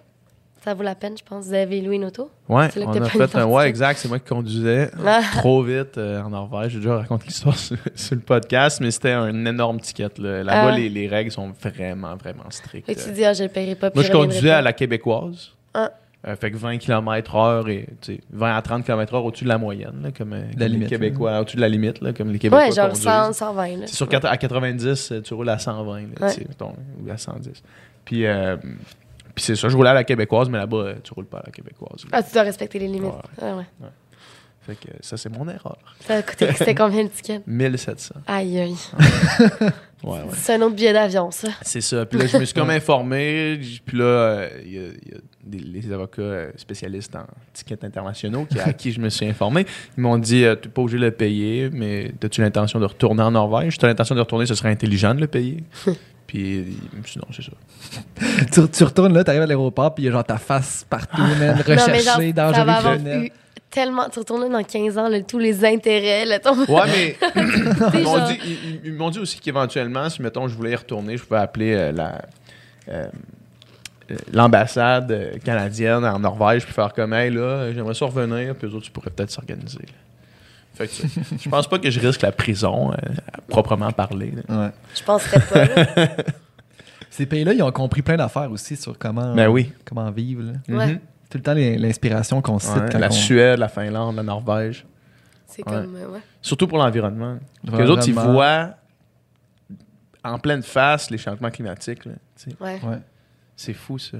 ça 0.64 0.74
vaut 0.74 0.82
la 0.82 0.94
peine, 0.94 1.16
je 1.18 1.22
pense. 1.22 1.46
Vous 1.46 1.54
avez 1.54 1.80
loué 1.82 1.96
une 1.96 2.06
auto? 2.06 2.30
Ouais, 2.48 2.68
là 2.76 2.84
on 2.86 2.92
a 3.02 3.04
fait 3.08 3.36
un. 3.36 3.44
Ouais, 3.46 3.68
exact, 3.68 3.98
c'est 3.98 4.08
moi 4.08 4.18
qui 4.18 4.26
conduisais 4.28 4.90
Ah. 5.06 5.20
trop 5.36 5.62
vite 5.62 5.98
euh, 5.98 6.22
en 6.22 6.30
Norvège. 6.30 6.72
J'ai 6.72 6.78
déjà 6.78 6.96
raconté 6.96 7.26
l'histoire 7.26 7.56
sur, 7.58 7.76
sur 7.94 8.14
le 8.14 8.22
podcast, 8.22 8.80
mais 8.80 8.90
c'était 8.90 9.12
un 9.12 9.44
énorme 9.44 9.80
ticket. 9.80 10.08
là. 10.18 10.42
Là-bas, 10.42 10.72
Ah. 10.72 10.76
les, 10.78 10.88
les 10.88 11.06
règles 11.06 11.30
sont 11.30 11.52
vraiment, 11.62 12.16
vraiment 12.16 12.48
strictes. 12.50 12.86
Que 12.86 12.92
tu 13.04 13.12
dis, 13.12 13.24
ah, 13.24 13.32
je 13.34 13.42
le 13.44 13.48
paierai 13.50 13.74
pas. 13.74 13.90
puis 13.90 14.00
Moi, 14.00 14.06
je 14.08 14.12
conduisais 14.12 14.48
pas. 14.48 14.58
à 14.58 14.62
la 14.62 14.72
québécoise. 14.72 15.50
Ah. 15.74 15.90
Euh, 16.26 16.36
fait 16.36 16.50
que 16.50 16.56
20 16.56 16.78
km/h 16.78 17.68
et 17.68 17.86
tu 18.00 18.14
sais, 18.14 18.20
20 18.32 18.56
à 18.56 18.62
30 18.62 18.82
km/h 18.86 19.16
au-dessus 19.22 19.44
de 19.44 19.50
la 19.50 19.58
moyenne, 19.58 20.00
là, 20.02 20.08
comme, 20.10 20.32
euh, 20.32 20.40
comme 20.52 20.58
les 20.58 20.68
limite, 20.70 20.88
Québécois, 20.88 21.38
au-dessus 21.40 21.56
de 21.56 21.60
la 21.60 21.68
limite, 21.68 22.00
là, 22.00 22.14
comme 22.14 22.30
les 22.32 22.38
Québécois. 22.38 22.64
Ouais, 22.64 22.72
genre 22.72 22.86
conduisent. 22.88 23.04
100, 23.04 23.32
120. 23.34 23.66
Là. 23.80 23.86
C'est 23.86 23.96
sûr 23.96 24.08
qu'à 24.08 24.20
90, 24.38 25.12
euh, 25.12 25.20
tu 25.20 25.34
roules 25.34 25.50
à 25.50 25.58
120, 25.58 26.00
là, 26.18 26.26
Ouais. 26.28 26.46
ou 27.06 27.10
à 27.10 27.18
110. 27.18 27.62
Puis, 28.06 28.24
euh, 28.24 28.56
puis 29.34 29.44
c'est 29.44 29.56
ça, 29.56 29.68
je 29.68 29.76
roulais 29.76 29.90
à 29.90 29.94
la 29.94 30.04
québécoise, 30.04 30.48
mais 30.48 30.58
là-bas, 30.58 30.76
euh, 30.76 30.94
tu 31.02 31.12
roules 31.12 31.26
pas 31.26 31.38
à 31.38 31.42
la 31.46 31.52
québécoise. 31.52 32.04
Ah, 32.12 32.22
tu 32.22 32.32
dois 32.32 32.42
respecter 32.42 32.78
les 32.78 32.88
limites. 32.88 33.12
Ouais. 33.12 33.42
Ah, 33.42 33.56
ouais. 33.56 33.64
Fait 34.62 34.76
que 34.76 34.88
euh, 34.88 34.96
ça, 35.00 35.16
c'est 35.16 35.28
mon 35.28 35.46
erreur. 35.48 35.78
Ça 36.00 36.16
a 36.16 36.22
coûté, 36.22 36.50
c'était 36.52 36.74
combien 36.74 37.02
le 37.02 37.10
ticket? 37.10 37.42
1700. 37.46 38.14
Aïe, 38.26 38.58
aïe. 38.58 38.76
Ouais, 40.04 40.18
ouais. 40.18 40.24
C'est 40.34 40.54
un 40.54 40.62
autre 40.62 40.74
billet 40.74 40.92
d'avion, 40.92 41.30
ça. 41.30 41.48
C'est 41.62 41.80
ça. 41.80 42.04
Puis 42.04 42.18
là, 42.18 42.26
je 42.26 42.36
me 42.36 42.44
suis 42.44 42.54
comme 42.54 42.70
informé. 42.70 43.58
Puis 43.86 43.96
là, 43.96 44.04
euh, 44.04 44.48
il 44.62 44.72
y 44.72 44.78
a, 44.78 44.82
il 44.82 45.12
y 45.12 45.14
a 45.14 45.18
des, 45.42 45.58
les 45.58 45.92
avocats 45.92 46.20
euh, 46.20 46.50
spécialistes 46.56 47.16
en 47.16 47.24
tickets 47.54 47.84
internationaux 47.84 48.44
qui, 48.44 48.60
à 48.60 48.72
qui 48.74 48.92
je 48.92 49.00
me 49.00 49.08
suis 49.08 49.26
informé. 49.26 49.64
Ils 49.96 50.02
m'ont 50.02 50.18
dit 50.18 50.44
euh, 50.44 50.56
Tu 50.56 50.68
n'es 50.68 50.74
pas 50.74 50.82
obligé 50.82 50.98
de 50.98 51.04
le 51.04 51.10
payer, 51.10 51.70
mais 51.72 52.12
as-tu 52.22 52.42
l'intention 52.42 52.80
de 52.80 52.84
retourner 52.84 53.22
en 53.22 53.30
Norvège? 53.30 53.72
Si 53.72 53.78
tu 53.78 53.86
as 53.86 53.88
l'intention 53.88 54.14
de 54.14 54.20
retourner, 54.20 54.44
ce 54.44 54.54
serait 54.54 54.70
intelligent 54.70 55.14
de 55.14 55.20
le 55.20 55.26
payer. 55.26 55.64
Puis 56.34 56.76
sinon, 57.06 57.26
c'est 57.32 57.42
ça. 57.42 57.52
tu, 58.52 58.68
tu 58.68 58.84
retournes 58.84 59.14
là, 59.14 59.22
t'arrives 59.22 59.42
à 59.42 59.46
l'aéroport, 59.46 59.94
puis 59.94 60.02
il 60.02 60.06
y 60.06 60.08
a 60.08 60.12
genre 60.12 60.24
ta 60.24 60.36
face 60.38 60.84
partout, 60.90 61.22
mais 61.38 61.46
genre, 61.48 61.58
recherchée, 61.64 62.02
ça 62.02 62.16
va 62.18 62.32
dangereux 62.32 62.60
avoir 62.60 62.82
criminel. 62.94 63.24
eu 63.26 63.30
tellement... 63.70 64.08
Tu 64.08 64.18
retournes 64.18 64.42
là 64.42 64.48
dans 64.48 64.64
15 64.64 64.98
ans, 64.98 65.08
là, 65.08 65.22
tous 65.22 65.38
les 65.38 65.64
intérêts, 65.64 66.24
là, 66.24 66.40
ton... 66.40 66.56
Ouais, 66.64 66.82
mais 66.88 67.16
ils 67.94 68.00
m'ont 68.02 68.16
genre- 68.16 68.28
dit, 68.28 68.38
ils- 68.44 68.50
ils- 68.52 68.80
ils 68.86 68.92
m'ont 68.94 69.10
dit 69.10 69.20
aussi 69.20 69.38
qu'éventuellement, 69.38 70.10
si 70.10 70.22
mettons 70.22 70.48
je 70.48 70.56
voulais 70.56 70.72
y 70.72 70.76
retourner, 70.76 71.16
je 71.16 71.22
pouvais 71.22 71.40
appeler 71.40 71.72
euh, 71.74 71.92
la 71.92 72.22
euh, 72.88 73.06
euh, 74.10 74.16
l'ambassade 74.32 75.10
euh, 75.12 75.38
canadienne 75.44 76.04
en 76.04 76.18
Norvège 76.18 76.64
puis 76.64 76.74
faire 76.74 76.92
comme 76.92 77.12
hey 77.14 77.30
là, 77.30 77.72
j'aimerais 77.72 77.94
ça 77.94 78.06
revenir, 78.06 78.54
puis 78.56 78.68
eux 78.68 78.74
autres, 78.74 78.86
tu 78.86 78.90
pourrais 78.90 79.10
peut-être 79.10 79.30
s'organiser. 79.30 79.78
Fait 80.74 80.88
que 80.88 80.92
je 81.40 81.48
pense 81.48 81.68
pas 81.68 81.78
que 81.78 81.88
je 81.90 82.00
risque 82.00 82.22
la 82.22 82.32
prison 82.32 82.92
euh, 82.92 82.96
à 83.32 83.40
proprement 83.42 83.92
parler. 83.92 84.32
là. 84.48 84.66
Ouais. 84.66 84.70
Je 84.94 85.02
penserais 85.04 85.40
pas, 85.40 85.64
là. 85.66 86.08
Ces 87.10 87.26
pays-là, 87.26 87.52
ils 87.52 87.62
ont 87.62 87.70
compris 87.70 88.02
plein 88.02 88.16
d'affaires 88.16 88.50
aussi 88.50 88.76
sur 88.76 88.98
comment, 88.98 89.34
Ben 89.36 89.46
oui. 89.48 89.72
comment 89.84 90.10
vivre. 90.10 90.42
là. 90.42 90.52
Ouais. 90.76 90.86
Mhm. 90.94 90.98
Tout 91.30 91.38
le 91.38 91.42
temps, 91.42 91.54
les- 91.54 91.78
l'inspiration 91.78 92.42
qu'on 92.42 92.58
cite. 92.58 92.74
Ouais, 92.76 92.88
quand 92.90 92.98
la 92.98 93.08
on- 93.08 93.12
Suède, 93.12 93.58
la 93.60 93.68
Finlande, 93.68 94.16
la 94.16 94.22
Norvège. 94.24 94.84
C'est 95.46 95.64
Ouais. 95.68 95.72
comme... 95.72 95.94
euh, 95.94 96.08
ouais. 96.08 96.20
Surtout 96.42 96.66
pour 96.66 96.78
l'environnement. 96.78 97.38
Pour 97.64 97.76
Les 97.78 97.88
autres, 97.88 98.08
ils 98.08 98.14
l'environnement. 98.14 98.32
voient 98.32 98.74
en 100.24 100.38
pleine 100.38 100.62
face 100.62 101.10
les 101.10 101.18
changements 101.18 101.50
climatiques. 101.50 102.04
là, 102.04 102.12
tu 102.36 102.50
sais. 102.50 102.56
Ouais. 102.60 102.80
Ouais. 102.82 102.98
C'est 103.56 103.74
fou, 103.74 103.98
ça. 103.98 104.18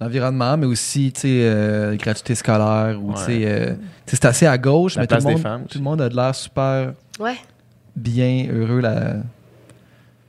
L'environnement, 0.00 0.56
mais 0.58 0.66
aussi, 0.66 1.10
tu 1.12 1.20
sais, 1.22 1.28
euh, 1.42 1.96
gratuité 1.96 2.34
scolaire, 2.34 2.98
ou, 3.02 3.10
Ouais. 3.12 3.14
tu 3.16 3.22
sais, 3.24 3.40
euh, 3.46 3.74
c'est 4.06 4.24
assez 4.26 4.46
à 4.46 4.58
gauche, 4.58 4.96
La 4.96 5.02
mais 5.02 5.06
tout 5.06 5.14
le, 5.16 5.22
monde, 5.22 5.38
femmes 5.40 5.64
tout 5.66 5.78
le 5.78 5.84
monde 5.84 6.00
a 6.02 6.08
de 6.10 6.14
l'air 6.16 6.34
super 6.34 6.92
Ouais. 7.18 7.36
bien, 7.96 8.46
heureux 8.52 8.80
là, 8.80 9.14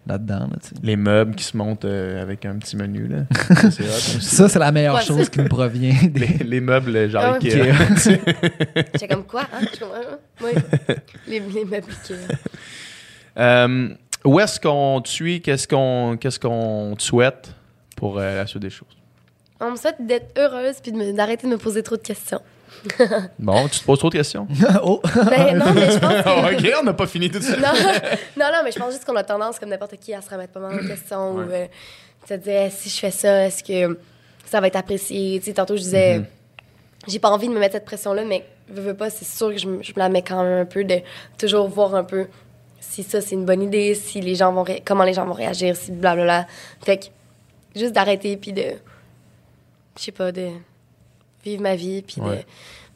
là-dedans, 0.08 0.48
là. 0.50 0.58
Les 0.82 0.96
meubles 0.96 1.36
qui 1.36 1.44
se 1.44 1.58
montent 1.58 1.84
euh, 1.84 2.22
avec 2.22 2.46
un 2.46 2.56
petit 2.56 2.78
menu. 2.78 3.08
Là. 3.10 3.26
Ça, 3.56 3.72
c'est 3.72 3.84
hot 3.84 4.18
aussi. 4.18 4.22
Ça, 4.22 4.48
c'est 4.48 4.60
la 4.60 4.72
meilleure 4.72 4.96
Ouais, 4.96 5.02
chose 5.04 5.28
qui 5.30 5.40
nous 5.42 5.50
provient 5.50 5.94
des... 6.12 6.20
les, 6.28 6.38
les 6.46 6.62
meubles 6.62 7.10
genre 7.10 7.24
Ah 7.26 7.32
ouais. 7.34 7.54
Ikea. 7.54 7.74
J'étais 8.94 9.08
comme 9.14 9.26
quoi, 9.26 9.42
hein? 9.54 9.66
Hein? 9.66 10.18
Oui. 10.42 10.52
Les, 11.28 11.42
les 11.42 11.66
meubles 11.66 11.92
Ikea. 11.92 12.16
Euh, 13.38 13.90
où 14.24 14.40
est-ce 14.40 14.60
qu'on 14.62 15.02
te 15.02 15.10
suit? 15.10 15.42
Qu'est-ce 15.42 15.68
qu'on 15.68 16.18
qu'est-ce 16.20 16.40
qu'on 16.40 16.96
te 16.98 17.04
souhaite 17.04 17.54
pour 17.98 18.18
euh, 18.18 18.38
la 18.38 18.48
suite 18.48 18.62
des 18.62 18.70
choses? 18.70 18.88
On 19.60 19.72
me 19.72 19.76
souhaite 19.76 19.96
d'être 20.00 20.38
heureuse 20.38 20.76
puis 20.82 20.92
d'arrêter 21.14 21.48
de 21.48 21.52
me 21.52 21.58
poser 21.58 21.84
trop 21.84 21.96
de 21.98 22.02
questions. 22.02 22.42
Bon, 23.40 23.68
tu 23.68 23.80
te 23.80 23.86
poses 23.86 23.98
trop 24.00 24.10
de 24.10 24.16
questions? 24.18 24.48
oh! 24.84 25.02
Ben, 25.30 25.58
non, 25.58 25.74
mais 25.74 25.92
je 25.92 25.98
pense 26.00 26.14
que... 26.22 26.56
ok, 26.70 26.74
on 26.80 26.84
n'a 26.84 26.94
pas 26.94 27.08
fini 27.08 27.30
tout 27.32 27.40
de 27.40 27.44
suite. 27.44 27.58
non, 27.60 28.46
non, 28.54 28.62
mais 28.64 28.72
je 28.72 28.78
pense 28.80 28.92
juste 28.92 29.06
qu'on 29.06 29.16
a 29.16 29.24
tendance, 29.24 29.58
comme 29.58 29.70
n'importe 29.70 29.96
qui, 29.98 30.14
à 30.14 30.22
se 30.22 30.30
remettre 30.30 30.54
pas 30.54 30.60
mal 30.60 30.76
en 30.84 30.88
question. 30.88 31.36
Ou 31.36 31.40
euh, 31.42 31.66
se 32.28 32.34
dire, 32.36 32.62
Eh, 32.66 32.70
si 32.70 32.90
je 32.90 33.00
fais 33.00 33.12
ça, 33.12 33.46
est-ce 33.48 33.64
que 33.64 33.98
ça 34.46 34.60
va 34.62 34.68
être 34.68 34.76
apprécié? 34.76 35.40
Tu 35.40 35.46
sais, 35.46 35.54
tantôt, 35.54 35.76
je 35.76 35.82
disais, 35.82 36.22
j'ai 37.08 37.20
pas 37.20 37.30
envie 37.30 37.48
de 37.48 37.54
me 37.54 37.60
mettre 37.60 37.74
cette 37.74 37.86
pression-là, 37.86 38.24
mais 38.26 38.46
veux, 38.70 38.82
veux 38.82 38.94
pas, 38.94 39.10
c'est 39.10 39.26
sûr 39.26 39.50
que 39.52 39.58
je, 39.58 39.68
me- 39.68 39.82
je 39.82 39.92
me 39.94 40.00
la 40.00 40.10
mets 40.10 40.22
quand 40.22 40.44
même 40.44 40.62
un 40.62 40.66
peu 40.66 40.84
de 40.84 41.00
toujours 41.38 41.68
voir 41.70 41.96
un 41.96 42.04
peu 42.04 42.28
si 42.80 43.02
ça, 43.04 43.22
c'est 43.22 43.36
une 43.36 43.46
bonne 43.46 43.62
idée, 43.64 43.96
si 43.96 44.22
les 44.22 44.36
gens 44.36 44.52
vont 44.54 44.64
ré- 44.64 44.84
comment 44.86 45.04
les 45.04 45.14
gens 45.14 45.26
vont 45.26 45.34
réagir, 45.34 45.76
si 45.76 45.92
blablabla. 45.92 46.46
Fait 46.86 46.98
que 46.98 47.06
juste 47.80 47.94
d'arrêter, 47.94 48.38
puis 48.38 48.54
de, 48.54 48.64
je 49.98 50.04
sais 50.04 50.12
pas, 50.12 50.32
de 50.32 50.50
vivre 51.44 51.62
ma 51.62 51.76
vie, 51.76 52.02
puis 52.02 52.22
Ouais. 52.22 52.46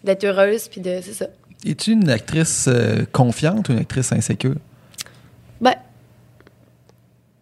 d'être 0.04 0.24
heureuse, 0.24 0.68
puis 0.68 0.82
de, 0.82 1.00
c'est 1.02 1.14
ça. 1.14 1.28
Es-tu 1.66 1.92
une 1.92 2.10
actrice 2.10 2.66
euh, 2.68 3.06
confiante 3.12 3.70
ou 3.70 3.74
une 3.74 3.80
actrice 3.80 4.12
insécure? 4.12 4.56
Ben, 5.60 5.76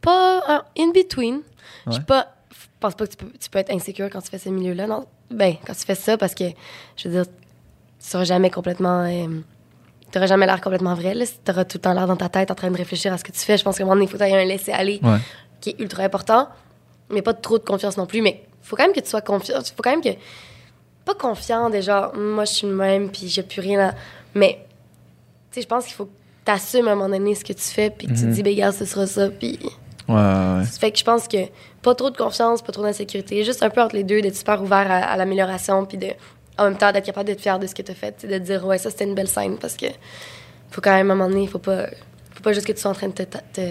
pas 0.02 0.66
in 0.78 0.92
between. 0.94 1.42
Je 1.86 1.90
Ouais. 1.90 1.96
suis 1.96 2.04
pas. 2.04 2.28
Je 2.52 2.58
pense 2.80 2.96
pas 2.96 3.06
que 3.08 3.12
tu 3.12 3.18
peux, 3.18 3.32
tu 3.40 3.50
peux 3.50 3.60
être 3.60 3.72
insécure 3.74 4.10
quand 4.10 4.22
tu 4.22 4.30
fais 4.30 4.38
ce 4.38 4.50
milieu-là, 4.50 4.88
non? 4.88 5.06
Ben, 5.32 5.56
quand 5.66 5.74
tu 5.74 5.82
fais 5.86 5.96
ça, 5.96 6.18
parce 6.18 6.34
que, 6.34 6.46
je 6.96 7.08
veux 7.10 7.14
dire, 7.16 7.26
tu 7.26 8.10
seras 8.10 8.24
jamais 8.24 8.50
complètement. 8.50 9.04
Euh, 9.04 9.42
T'auras 10.12 10.26
jamais 10.26 10.48
l'air 10.48 10.60
complètement 10.60 10.96
vrai, 10.96 11.14
là. 11.14 11.24
T'auras 11.46 11.66
tout 11.66 11.78
le 11.78 11.82
temps 11.82 11.94
l'air 11.94 12.08
dans 12.08 12.16
ta 12.16 12.30
tête 12.30 12.50
en 12.50 12.56
train 12.56 12.72
de 12.72 12.76
réfléchir 12.78 13.14
à 13.14 13.18
ce 13.20 13.24
que 13.24 13.32
tu 13.32 13.40
fais. 13.42 13.58
Je 13.60 13.64
pense 13.64 13.78
qu'à 13.78 13.84
un 13.84 13.86
moment 13.86 13.96
donné, 13.96 14.06
il 14.08 14.10
faut 14.12 14.18
que 14.18 14.24
un 14.24 14.44
laisser-aller 14.44 15.00
Ouais. 15.04 15.20
qui 15.62 15.70
est 15.72 15.80
ultra 15.80 16.02
important, 16.04 16.50
mais 17.12 17.22
pas 17.22 17.36
trop 17.36 17.60
de 17.60 17.64
confiance 17.64 17.96
non 17.96 18.08
plus. 18.08 18.24
Mais 18.24 18.44
faut 18.70 18.76
quand 18.76 18.84
même 18.84 18.94
que 18.94 19.00
tu 19.00 19.10
sois 19.10 19.22
confiant. 19.22 19.60
faut 19.62 19.84
quand 19.84 19.90
même 19.90 20.02
que. 20.02 20.20
Pas 21.06 21.16
confiant, 21.16 21.72
déjà, 21.72 22.12
moi 22.16 22.46
je 22.46 22.54
suis 22.54 22.68
le 22.68 22.76
même, 22.76 23.10
puis 23.10 23.28
j'ai 23.28 23.42
plus 23.42 23.62
rien 23.62 23.90
à. 23.90 23.94
Mais, 24.36 24.60
tu 25.52 25.56
sais, 25.56 25.62
je 25.64 25.68
pense 25.68 25.86
qu'il 25.86 25.96
faut 25.96 26.06
que 26.06 26.12
t'assumes 26.46 26.88
à 26.88 26.92
un 26.92 26.96
moment 26.96 27.10
donné 27.10 27.34
ce 27.34 27.44
que 27.44 27.54
tu 27.54 27.64
fais, 27.64 27.90
puis 27.90 28.06
que 28.08 28.14
tu 28.14 28.22
te 28.22 28.28
dis, 28.28 28.44
ben, 28.44 28.72
ce 28.72 28.86
sera 28.86 29.08
ça, 29.08 29.30
puis. 29.30 29.58
Ouais, 30.08 30.16
ouais. 30.16 30.64
Fait 30.80 30.92
que 30.92 31.00
je 31.00 31.04
pense 31.04 31.28
que 31.28 31.38
pas 31.82 31.96
trop 31.96 32.12
de 32.12 32.18
confiance, 32.18 32.62
pas 32.62 32.72
trop 32.72 32.84
d'insécurité, 32.84 33.44
juste 33.44 33.64
un 33.64 33.70
peu 33.70 33.82
entre 33.82 33.96
les 33.96 34.04
deux, 34.04 34.22
d'être 34.22 34.36
super 34.36 34.62
ouvert 34.62 34.92
à, 34.92 34.98
à 34.98 35.18
l'amélioration, 35.18 35.86
puis 35.86 35.98
de, 35.98 36.08
en 36.58 36.66
même 36.66 36.78
temps, 36.78 36.92
d'être 36.92 37.06
capable 37.06 37.28
d'être 37.28 37.42
fier 37.42 37.58
de 37.58 37.66
ce 37.66 37.74
que 37.74 37.82
tu 37.82 37.92
as 37.92 37.96
fait, 37.96 38.16
tu 38.18 38.28
de 38.28 38.34
te 38.34 38.44
dire, 38.44 38.64
ouais, 38.66 38.78
ça 38.78 38.92
c'était 38.92 39.06
une 39.06 39.16
belle 39.16 39.28
scène, 39.28 39.58
parce 39.58 39.76
que 39.76 39.88
faut 40.70 40.82
quand 40.82 40.92
même, 40.92 41.10
à 41.10 41.14
un 41.14 41.16
moment 41.16 41.30
donné, 41.30 41.48
faut 41.48 41.60
pas, 41.60 41.88
faut 42.36 42.44
pas 42.44 42.54
juste 42.54 42.68
que 42.68 42.72
tu 42.72 42.82
sois 42.82 42.92
en 42.92 42.96
train 42.96 43.08
de 43.08 43.14
te, 43.14 43.24
te, 43.24 43.62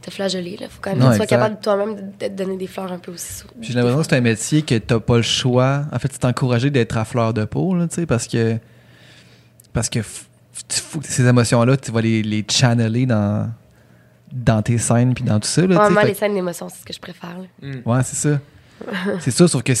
te 0.00 0.10
flageoler, 0.10 0.56
là. 0.60 0.68
Faut 0.68 0.78
quand 0.80 0.90
même 0.90 0.98
Non, 1.00 1.06
que 1.06 1.10
tu 1.12 1.16
sois 1.18 1.26
capable 1.26 1.58
toi-même 1.60 1.94
de, 1.96 2.26
te 2.26 2.32
donner 2.32 2.56
des 2.56 2.66
fleurs 2.66 2.92
un 2.92 2.98
peu 2.98 3.12
aussi. 3.12 3.42
J'ai 3.60 3.74
l'impression 3.74 4.00
que 4.00 4.06
c'est 4.08 4.16
un 4.16 4.20
métier 4.20 4.62
que 4.62 4.76
t'as 4.78 5.00
pas 5.00 5.16
le 5.16 5.22
choix. 5.22 5.84
En 5.92 5.98
fait, 5.98 6.10
c'est 6.12 6.24
encouragé 6.24 6.70
d'être 6.70 6.96
à 6.96 7.04
fleur 7.04 7.34
de 7.34 7.44
peau, 7.44 7.74
là, 7.74 7.86
tu 7.88 7.96
sais, 7.96 8.06
parce 8.06 8.26
que. 8.26 8.58
Parce 9.72 9.88
que 9.88 10.00
tu- 10.00 10.82
ces 11.02 11.26
émotions-là, 11.26 11.76
tu 11.76 11.92
vas 11.92 12.00
les, 12.00 12.22
les 12.22 12.44
channeler 12.50 13.06
dans, 13.06 13.50
dans 14.32 14.62
tes 14.62 14.78
scènes 14.78 15.14
puis 15.14 15.24
dans 15.24 15.38
tout 15.38 15.46
ça, 15.48 15.62
là, 15.62 15.68
tu. 15.68 15.74
Vraiment, 15.74 16.00
Fait 16.00 16.06
les 16.08 16.14
scènes 16.14 16.34
d'émotion, 16.34 16.68
c'est 16.68 16.80
ce 16.80 16.84
que 16.84 16.92
je 16.92 17.00
préfère. 17.00 17.36
là. 17.38 17.68
Ouais, 17.84 18.02
c'est 18.04 18.16
ça. 18.16 18.40
c'est 19.20 19.30
ça, 19.30 19.46
sauf 19.48 19.62
que 19.62 19.72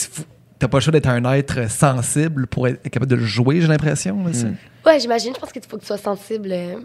t'as 0.58 0.68
pas 0.68 0.78
le 0.78 0.82
choix 0.82 0.92
d'être 0.92 1.08
un 1.08 1.24
être 1.32 1.70
sensible 1.70 2.46
pour 2.48 2.66
être 2.68 2.82
capable 2.88 3.10
de 3.10 3.16
le 3.16 3.24
jouer, 3.24 3.60
j'ai 3.60 3.66
l'impression. 3.68 4.24
là, 4.24 4.32
c'est- 4.32 4.46
Ouais, 4.86 4.98
j'imagine. 5.00 5.32
Je 5.34 5.40
pense 5.40 5.52
qu'il 5.52 5.62
faut 5.68 5.76
que 5.76 5.82
tu 5.82 5.86
sois 5.86 5.98
sensible 5.98 6.48
euh, 6.52 6.76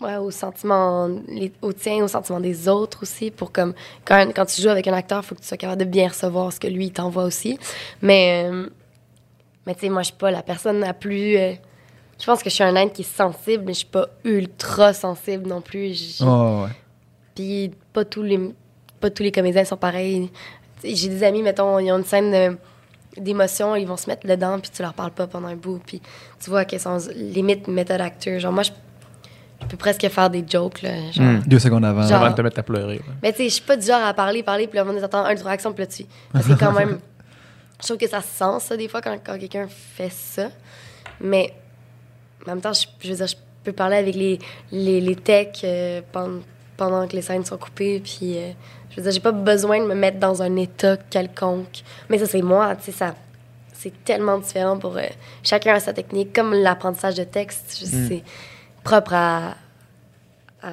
ouais, 0.00 0.16
aux 0.16 0.30
sentiments, 0.30 1.08
les, 1.28 1.52
aux 1.62 1.72
tiens, 1.72 2.04
aux 2.04 2.08
sentiments 2.08 2.40
des 2.40 2.68
autres 2.68 3.02
aussi. 3.02 3.30
Pour 3.30 3.52
comme 3.52 3.74
quand, 4.04 4.26
quand 4.34 4.46
tu 4.46 4.60
joues 4.62 4.68
avec 4.68 4.86
un 4.88 4.92
acteur, 4.92 5.20
il 5.22 5.26
faut 5.26 5.34
que 5.34 5.40
tu 5.40 5.46
sois 5.46 5.56
capable 5.56 5.80
de 5.80 5.88
bien 5.88 6.08
recevoir 6.08 6.52
ce 6.52 6.60
que 6.60 6.66
lui 6.68 6.86
il 6.86 6.92
t'envoie 6.92 7.24
aussi. 7.24 7.58
Mais, 8.02 8.48
euh, 8.50 8.68
mais 9.66 9.74
tu 9.74 9.80
sais, 9.82 9.88
moi, 9.88 10.02
je 10.02 10.06
suis 10.08 10.16
pas 10.16 10.30
la 10.30 10.42
personne 10.42 10.80
la 10.80 10.94
plus. 10.94 11.36
euh, 11.36 11.52
je 12.18 12.24
pense 12.24 12.42
que 12.42 12.48
je 12.48 12.54
suis 12.54 12.64
un 12.64 12.74
être 12.76 12.92
qui 12.94 13.02
est 13.02 13.04
sensible, 13.16 13.64
mais 13.66 13.72
je 13.74 13.78
suis 13.78 13.86
pas 13.86 14.08
ultra 14.24 14.92
sensible 14.94 15.46
non 15.48 15.60
plus. 15.60 15.92
J- 15.94 16.24
Ouais, 16.24 16.68
puis 17.34 17.70
pas 17.92 18.04
tous 18.04 18.22
les 18.22 18.40
pas 19.00 19.10
tous 19.10 19.22
les 19.22 19.32
comédiens 19.32 19.64
sont 19.64 19.76
pareils. 19.76 20.30
J'ai 20.82 21.08
des 21.08 21.22
amis, 21.22 21.42
mettons, 21.42 21.78
ils 21.78 21.90
ont 21.92 21.98
une 21.98 22.04
scène 22.04 22.56
d'émotion, 23.16 23.76
ils 23.76 23.86
vont 23.86 23.96
se 23.96 24.08
mettre 24.08 24.26
dedans, 24.26 24.58
puis 24.60 24.70
tu 24.74 24.82
leur 24.82 24.94
parles 24.94 25.10
pas 25.10 25.26
pendant 25.26 25.48
un 25.48 25.56
bout, 25.56 25.80
puis 25.84 26.00
tu 26.42 26.50
vois 26.50 26.64
qu'elles 26.64 26.80
sont 26.80 26.98
limite 27.14 27.66
méthode 27.68 28.00
acteur. 28.00 28.38
Genre, 28.40 28.52
moi, 28.52 28.62
je, 28.62 28.70
je 29.62 29.66
peux 29.66 29.76
presque 29.76 30.08
faire 30.08 30.30
des 30.30 30.44
jokes, 30.48 30.82
là. 30.82 31.10
Genre. 31.12 31.42
Deux 31.46 31.58
secondes 31.58 31.84
avant. 31.84 32.02
Genre- 32.02 32.20
Avant 32.22 32.30
de 32.30 32.36
te 32.36 32.42
mettre 32.42 32.58
à 32.60 32.62
pleurer. 32.62 33.00
Mais 33.22 33.32
tu 33.32 33.38
sais, 33.38 33.44
je 33.48 33.54
suis 33.54 33.62
pas 33.64 33.76
du 33.76 33.86
genre 33.86 34.02
à 34.04 34.14
parler, 34.14 34.42
parler, 34.42 34.66
puis 34.66 34.76
là, 34.78 34.84
on 34.86 35.02
attend 35.02 35.24
un, 35.24 35.34
trois 35.34 35.52
actions, 35.52 35.72
puis 35.72 35.82
là, 35.84 35.86
tu. 35.86 36.04
Parce 36.32 36.46
que 36.46 36.52
quand 36.54 36.72
même. 36.72 36.98
Je 37.80 37.86
trouve 37.86 37.98
que 37.98 38.08
ça 38.08 38.20
se 38.22 38.28
sent, 38.28 38.60
ça, 38.66 38.76
des 38.76 38.88
fois, 38.88 39.02
quand, 39.02 39.16
quand 39.24 39.38
quelqu'un 39.38 39.66
fait 39.68 40.10
ça. 40.10 40.48
Mais 41.20 41.52
en 42.46 42.50
même 42.52 42.60
temps, 42.60 42.72
je, 42.72 42.86
je 43.00 43.10
veux 43.10 43.16
dire, 43.16 43.26
je 43.26 43.34
peux 43.64 43.72
parler 43.72 43.96
avec 43.96 44.14
les, 44.14 44.38
les, 44.72 45.00
les 45.00 45.16
techs 45.16 45.60
euh, 45.64 46.00
pendant, 46.12 46.40
pendant 46.76 47.06
que 47.08 47.14
les 47.14 47.22
scènes 47.22 47.44
sont 47.44 47.58
coupées, 47.58 48.00
puis. 48.00 48.38
euh, 48.38 48.52
je 48.90 48.96
veux 48.96 49.02
dire, 49.02 49.12
j'ai 49.12 49.20
pas 49.20 49.32
besoin 49.32 49.78
de 49.80 49.84
me 49.86 49.94
mettre 49.94 50.18
dans 50.18 50.40
un 50.42 50.56
état 50.56 50.96
quelconque. 51.10 51.82
Mais 52.08 52.16
ça, 52.18 52.24
c'est 52.24 52.40
moi, 52.40 52.74
tu 52.76 52.84
sais, 52.84 52.92
ça. 52.92 53.14
C'est 53.74 53.92
tellement 54.04 54.38
différent 54.38 54.78
pour. 54.78 54.96
euh, 54.96 55.02
chacun 55.42 55.74
a 55.74 55.80
sa 55.80 55.92
technique, 55.92 56.32
comme 56.34 56.54
l'apprentissage 56.54 57.14
de 57.16 57.24
texte. 57.24 57.78
je- 57.80 57.84
Mm. 57.96 58.08
C'est 58.08 58.22
propre 58.86 59.14
à. 59.14 59.54
à 60.62 60.68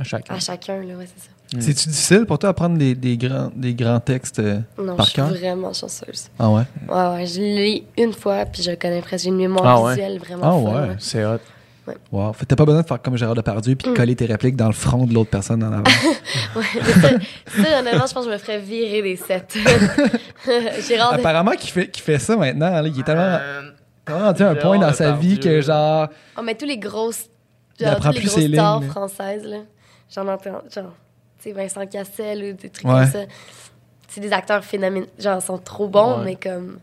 À 0.00 0.04
chacun. 0.04 0.34
à 0.34 0.38
chacun, 0.40 0.76
là, 0.82 0.94
ouais, 0.96 1.06
c'est 1.14 1.24
ça. 1.24 1.30
C'est-tu 1.64 1.88
difficile 1.88 2.26
pour 2.26 2.38
toi 2.38 2.50
d'apprendre 2.50 2.76
des, 2.76 2.94
des, 2.94 3.16
grands, 3.16 3.50
des 3.56 3.72
grands 3.74 4.00
textes 4.00 4.38
euh, 4.38 4.60
Non, 4.78 4.96
par 4.96 5.06
je 5.06 5.10
suis 5.12 5.16
cœur? 5.16 5.28
vraiment 5.30 5.72
chanceuse. 5.72 6.28
Ah 6.38 6.50
ouais? 6.50 6.62
Ouais, 6.86 7.06
ouais, 7.14 7.26
je 7.26 7.40
lis 7.40 7.84
une 7.96 8.12
fois, 8.12 8.44
puis 8.44 8.62
je 8.62 8.72
connais 8.72 9.00
presque. 9.00 9.24
J'ai 9.24 9.30
une 9.30 9.38
mémoire 9.38 9.64
Ah 9.66 9.80
ouais? 9.82 9.94
visuelle 9.94 10.18
vraiment 10.18 10.42
Ah 10.44 10.70
folle, 10.72 10.88
ouais. 10.90 10.96
C'est 10.98 11.24
hot. 11.24 11.38
Wow. 12.12 12.34
Fait 12.34 12.44
t'as 12.44 12.54
pas 12.54 12.66
besoin 12.66 12.82
de 12.82 12.86
faire 12.86 13.00
comme 13.00 13.16
Gérard 13.16 13.34
Depardieu 13.34 13.72
Mm. 13.72 13.76
puis 13.78 13.94
coller 13.94 14.14
tes 14.14 14.26
répliques 14.26 14.56
dans 14.56 14.66
le 14.66 14.74
front 14.74 15.06
de 15.06 15.14
l'autre 15.14 15.30
personne 15.30 15.64
en 15.64 15.72
avant. 15.72 15.84
Ouais, 16.54 16.62
mais 16.74 16.92
ça, 16.92 17.08
ça, 17.62 17.78
honnêtement, 17.80 18.06
je 18.06 18.12
pense 18.12 18.24
que 18.26 18.30
je 18.30 18.34
me 18.34 18.38
ferais 18.38 18.58
virer 18.58 19.00
des 19.00 19.16
sets. 19.16 19.46
Gérard, 20.86 21.14
de- 21.14 21.20
Apparemment, 21.20 21.52
qu'il 21.52 21.70
fait, 21.70 21.88
qu'il 21.88 22.02
fait 22.02 22.18
ça 22.18 22.36
maintenant. 22.36 22.68
là. 22.70 22.82
il 22.86 23.00
est 23.00 23.02
tellement, 23.02 23.22
Euh, 23.40 23.62
tellement 24.04 24.26
rendu 24.26 24.42
un 24.42 24.54
point 24.54 24.78
dans 24.78 24.92
sa 24.92 25.12
vie 25.12 25.38
que 25.40 25.62
genre. 25.62 26.08
on 26.36 26.42
met 26.42 26.54
tous 26.56 26.66
les 26.66 26.76
grosses, 26.76 27.24
genre, 27.84 27.92
apprend 27.94 28.10
tous 28.10 28.14
les 28.16 28.20
plus 28.20 28.28
grosses 28.28 28.40
ses 28.42 28.52
stars 28.52 28.78
lignes, 28.80 28.86
là. 28.88 28.92
françaises, 28.92 29.44
là. 29.44 29.56
J'en 30.14 30.28
entends, 30.28 30.62
genre, 30.74 30.94
tu 31.38 31.44
sais, 31.44 31.52
Vincent 31.52 31.86
Cassel 31.86 32.38
ou 32.38 32.52
des 32.60 32.70
trucs 32.70 32.86
Ouais. 32.86 32.92
comme 33.02 33.06
ça. 33.06 33.18
C'est 34.08 34.20
des 34.20 34.32
acteurs 34.32 34.64
phénoménaux. 34.64 35.06
Genre, 35.18 35.38
ils 35.40 35.44
sont 35.44 35.58
trop 35.58 35.86
bons, 35.88 36.18
Ouais. 36.18 36.24
mais 36.24 36.34
comme. 36.36 36.78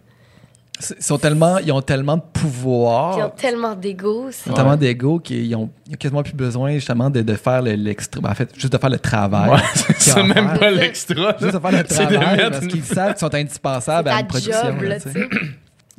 Ils, 1.00 1.02
sont 1.04 1.18
tellement, 1.18 1.58
ils 1.60 1.72
ont 1.72 1.82
tellement 1.82 2.18
de 2.18 2.22
pouvoir. 2.34 3.18
Ils 3.18 3.24
ont 3.24 3.30
tellement 3.30 3.76
d'ego. 3.76 4.28
c'est- 4.30 4.50
Ils 4.50 4.52
ont 4.52 4.56
tellement 4.56 4.76
d'ego 4.76 5.20
qu'ils 5.20 5.56
ont, 5.56 5.70
ils 5.88 5.94
ont 5.94 5.98
quasiment 5.98 6.22
plus 6.22 6.34
besoin 6.34 6.74
justement 6.74 7.10
de, 7.10 7.22
de 7.22 7.34
faire 7.36 7.62
le- 7.62 7.76
l'extra. 7.76 8.20
ben, 8.22 8.30
en 8.32 8.36
fait, 8.36 8.52
juste 8.60 8.74
de 8.74 8.78
faire 8.78 8.90
le 8.90 9.00
travail. 9.00 9.52
Ouais, 9.52 9.60
c'est 9.74 9.94
Qu'ils 9.94 10.12
ça, 10.12 10.20
ont 10.20 10.30
à 10.30 10.34
même 10.34 10.50
faire. 10.50 10.60
pas 10.60 10.72
l'extra. 10.72 11.38
Juste 11.40 11.54
de 11.54 11.60
faire 11.60 11.72
le 11.72 11.78
C'est 11.88 12.06
de 12.06 12.14
travail 12.16 12.36
mettre 12.38 12.50
parce 12.52 12.64
une- 12.64 12.68
qu'ils 12.72 12.84
savent 12.84 13.12
qu'ils 13.14 13.20
sont 13.20 13.30
C'est 13.32 13.40
indispensables 13.40 14.10
à 14.10 14.20
une 14.20 14.28
production. 14.28 14.62
job, 14.66 14.82
là, 14.82 15.00
tu 15.00 15.12
sais. 15.12 15.20
Ouais. 15.20 15.28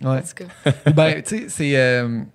En 0.03 0.17
tout 0.21 0.45
cas. 0.45 0.73
Ou 0.87 0.93
ben, 0.93 1.23
tu 1.23 1.29
sais, 1.39 1.45
c'est 1.49 1.73
euh, 1.75 2.21
tu 2.21 2.27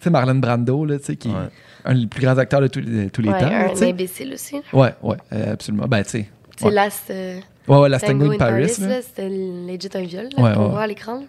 sais, 0.00 0.10
Marlon 0.10 0.34
Brando, 0.34 0.84
là, 0.84 0.98
tu 0.98 1.04
sais, 1.04 1.16
qui 1.16 1.28
Ouais. 1.28 1.48
Un 1.84 1.94
des 1.94 2.06
plus 2.06 2.20
grands 2.22 2.38
acteurs 2.38 2.60
de 2.60 2.66
tous 2.68 2.80
les, 2.80 3.04
de 3.04 3.08
tous 3.10 3.20
les 3.22 3.28
Ouais, 3.30 3.40
temps. 3.40 3.46
un 3.46 3.68
tu 3.70 3.76
sais. 3.76 3.90
imbécile 3.90 4.32
aussi. 4.34 4.56
Ouais, 4.72 4.94
ouais, 5.02 5.16
euh, 5.32 5.52
absolument. 5.52 5.86
Ben, 5.86 6.02
tu 6.02 6.10
sais. 6.10 6.28
C'est 6.56 6.66
Ouais. 6.66 6.70
Last. 6.72 7.10
euh, 7.10 7.38
Ouais, 7.66 7.78
ouais, 7.78 7.88
la 7.88 7.98
Tango 7.98 8.30
in 8.30 8.36
Paris. 8.36 8.66
Paris, 8.78 9.02
c'était 9.02 9.28
legit 9.28 9.88
un 9.94 10.02
viol 10.02 10.28
là, 10.36 10.42
Ouais, 10.42 10.52
qu'on 10.54 10.68
voit 10.68 10.82
à 10.82 10.86
l'écran. 10.86 11.22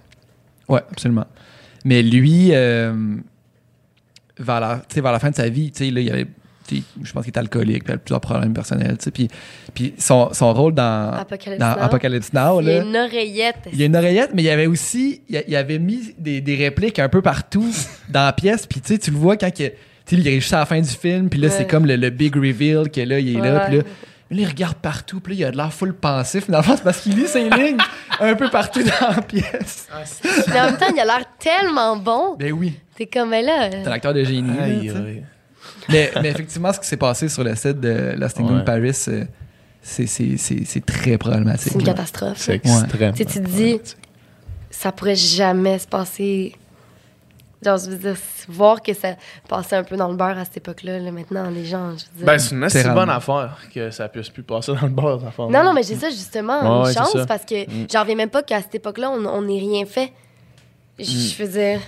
Ouais, 0.67 0.81
absolument. 0.91 1.25
Mais 1.85 2.01
lui, 2.03 2.49
euh, 2.51 2.93
vers, 4.37 4.59
la, 4.59 4.81
vers 4.93 5.11
la 5.11 5.19
fin 5.19 5.29
de 5.29 5.35
sa 5.35 5.47
vie, 5.49 5.71
tu 5.71 5.85
sais, 5.85 5.91
là, 5.91 6.01
il 6.01 6.11
avait, 6.11 6.25
tu 6.67 6.77
sais, 6.77 6.83
je 7.03 7.11
pense 7.13 7.23
qu'il 7.23 7.29
était 7.29 7.39
alcoolique, 7.39 7.83
puis 7.83 7.89
il 7.89 7.91
avait 7.93 8.01
plusieurs 8.01 8.19
problèmes 8.21 8.53
personnels. 8.53 8.97
tu 8.97 9.05
sais, 9.05 9.11
Puis, 9.11 9.27
puis 9.73 9.93
son, 9.97 10.33
son 10.33 10.53
rôle 10.53 10.73
dans 10.73 11.11
Apocalypse 11.13 11.59
dans 11.59 11.75
Now. 11.75 11.81
Apocalypse 11.83 12.33
Now, 12.33 12.61
Il 12.61 12.67
y 12.67 12.71
a 12.71 12.81
une 12.81 12.97
oreillette. 12.97 13.55
il 13.71 13.79
y 13.79 13.83
a 13.83 13.85
une 13.85 13.95
oreillette, 13.95 14.31
mais 14.33 14.41
il 14.41 14.45
y 14.45 14.49
avait 14.49 14.67
aussi, 14.67 15.21
il 15.29 15.41
y 15.47 15.55
a- 15.55 15.59
avait 15.59 15.79
mis 15.79 16.13
des, 16.17 16.41
des 16.41 16.55
répliques 16.55 16.99
un 16.99 17.07
peu 17.09 17.21
partout 17.21 17.65
dans 18.09 18.25
la 18.25 18.33
pièce. 18.33 18.65
Puis 18.67 18.81
tu 18.81 18.93
sais, 18.93 18.99
tu 18.99 19.11
le 19.11 19.17
vois 19.17 19.37
quand 19.37 19.57
il, 19.59 19.71
tu 20.05 20.15
sais, 20.15 20.21
il 20.21 20.27
est 20.27 20.39
juste 20.39 20.53
à 20.53 20.59
la 20.59 20.65
fin 20.65 20.79
du 20.79 20.89
film, 20.89 21.29
puis 21.29 21.39
là, 21.39 21.49
c'est 21.49 21.67
comme 21.67 21.85
le, 21.85 21.95
le 21.95 22.09
big 22.09 22.35
reveal 22.35 22.89
que 22.91 23.01
là, 23.01 23.19
il 23.19 23.35
est 23.37 23.41
là, 23.41 23.61
puis 23.67 23.77
là, 23.77 23.83
là, 23.83 24.41
il 24.41 24.45
regarde 24.47 24.75
partout, 24.77 25.19
puis 25.19 25.33
là, 25.35 25.39
il 25.39 25.45
a 25.45 25.51
de 25.51 25.57
l'air 25.57 25.73
full 25.73 25.93
pensif. 25.93 26.45
Mais 26.47 26.53
dans 26.53 26.59
le 26.59 26.63
fond, 26.63 26.75
c'est 26.75 26.83
parce 26.83 27.01
qu'il 27.01 27.15
lit 27.15 27.27
ses 27.27 27.49
lignes 27.49 27.77
un 28.19 28.35
peu 28.35 28.49
partout 28.49 28.81
dans 28.83 29.15
la 29.15 29.21
pièce. 29.21 29.87
Mais 30.47 30.59
en 30.61 30.65
même 30.65 30.77
temps, 30.77 30.87
il 30.93 30.99
a 30.99 31.05
l'air 31.05 31.25
tellement 31.39 31.95
bon. 31.97 32.35
Ben 32.37 32.51
oui, 32.51 32.73
T'es 32.95 33.05
comme, 33.07 33.29
mais 33.29 33.41
là. 33.43 33.69
c'est 33.71 33.87
un 33.87 33.91
acteur 33.91 34.13
de 34.13 34.23
génie. 34.23 34.57
Aïe, 34.59 34.89
aïe. 34.89 35.23
mais, 35.89 36.11
mais 36.21 36.29
effectivement, 36.29 36.71
ce 36.71 36.79
qui 36.79 36.87
s'est 36.87 36.97
passé 36.97 37.27
sur 37.29 37.43
le 37.43 37.53
set 37.55 37.79
de 37.79 38.13
Last 38.17 38.39
in 38.39 38.43
Ouais. 38.45 38.63
Paris, 38.63 38.89
euh, 39.09 39.23
c'est- 39.81 40.07
c'est 40.07 40.37
c'est- 40.37 40.65
c'est 40.65 40.85
très 40.85 41.17
problématique. 41.17 41.71
C'est 41.73 41.79
une 41.79 41.83
catastrophe. 41.85 42.37
C'est 42.37 42.55
extrême. 42.55 43.13
Tu 43.13 43.23
sais, 43.23 43.25
tu 43.25 43.39
te 43.41 43.47
dis- 43.49 43.79
Ça 44.71 44.91
pourrait 44.91 45.15
jamais 45.15 45.77
se 45.79 45.87
passer. 45.87 46.53
Genre, 47.63 47.77
je 47.77 47.89
veux 47.89 47.95
dire, 47.97 48.15
voir 48.49 48.81
que 48.81 48.93
ça 48.93 49.15
passait 49.47 49.75
un 49.77 49.83
peu 49.83 49.95
dans 49.97 50.09
le 50.09 50.15
beurre 50.15 50.37
à 50.37 50.43
cette 50.45 50.57
époque-là, 50.57 50.99
là, 50.99 51.11
maintenant, 51.11 51.49
les 51.49 51.65
gens, 51.65 51.91
je 51.91 52.03
veux 52.05 52.17
dire. 52.17 52.25
Ben, 52.25 52.37
c'est 52.37 52.53
une 52.53 52.63
assez 52.63 52.83
bonne 52.89 53.09
affaire 53.09 53.57
que 53.73 53.89
ça 53.91 54.07
puisse 54.09 54.29
plus 54.29 54.43
passer 54.43 54.73
dans 54.73 54.81
le 54.83 54.89
beurre, 54.89 55.19
cette 55.19 55.29
affaire. 55.29 55.47
non, 55.49 55.63
non, 55.63 55.73
mais 55.73 55.83
j'ai 55.83 55.95
ça 55.95 56.09
justement, 56.09 56.81
Ouais, 56.83 56.89
une 56.89 56.93
chance, 56.95 57.15
parce 57.27 57.45
que 57.45 57.63
Mm. 57.65 57.87
j'en 57.91 58.01
reviens 58.01 58.15
même 58.15 58.29
pas 58.29 58.43
qu'à 58.43 58.61
cette 58.61 58.75
époque-là, 58.75 59.09
on 59.09 59.25
on 59.25 59.41
n'ait 59.43 59.59
rien 59.59 59.85
fait. 59.85 60.11
Je 60.99 61.03
Mm. 61.05 61.43
veux 61.45 61.47
dire, 61.47 61.79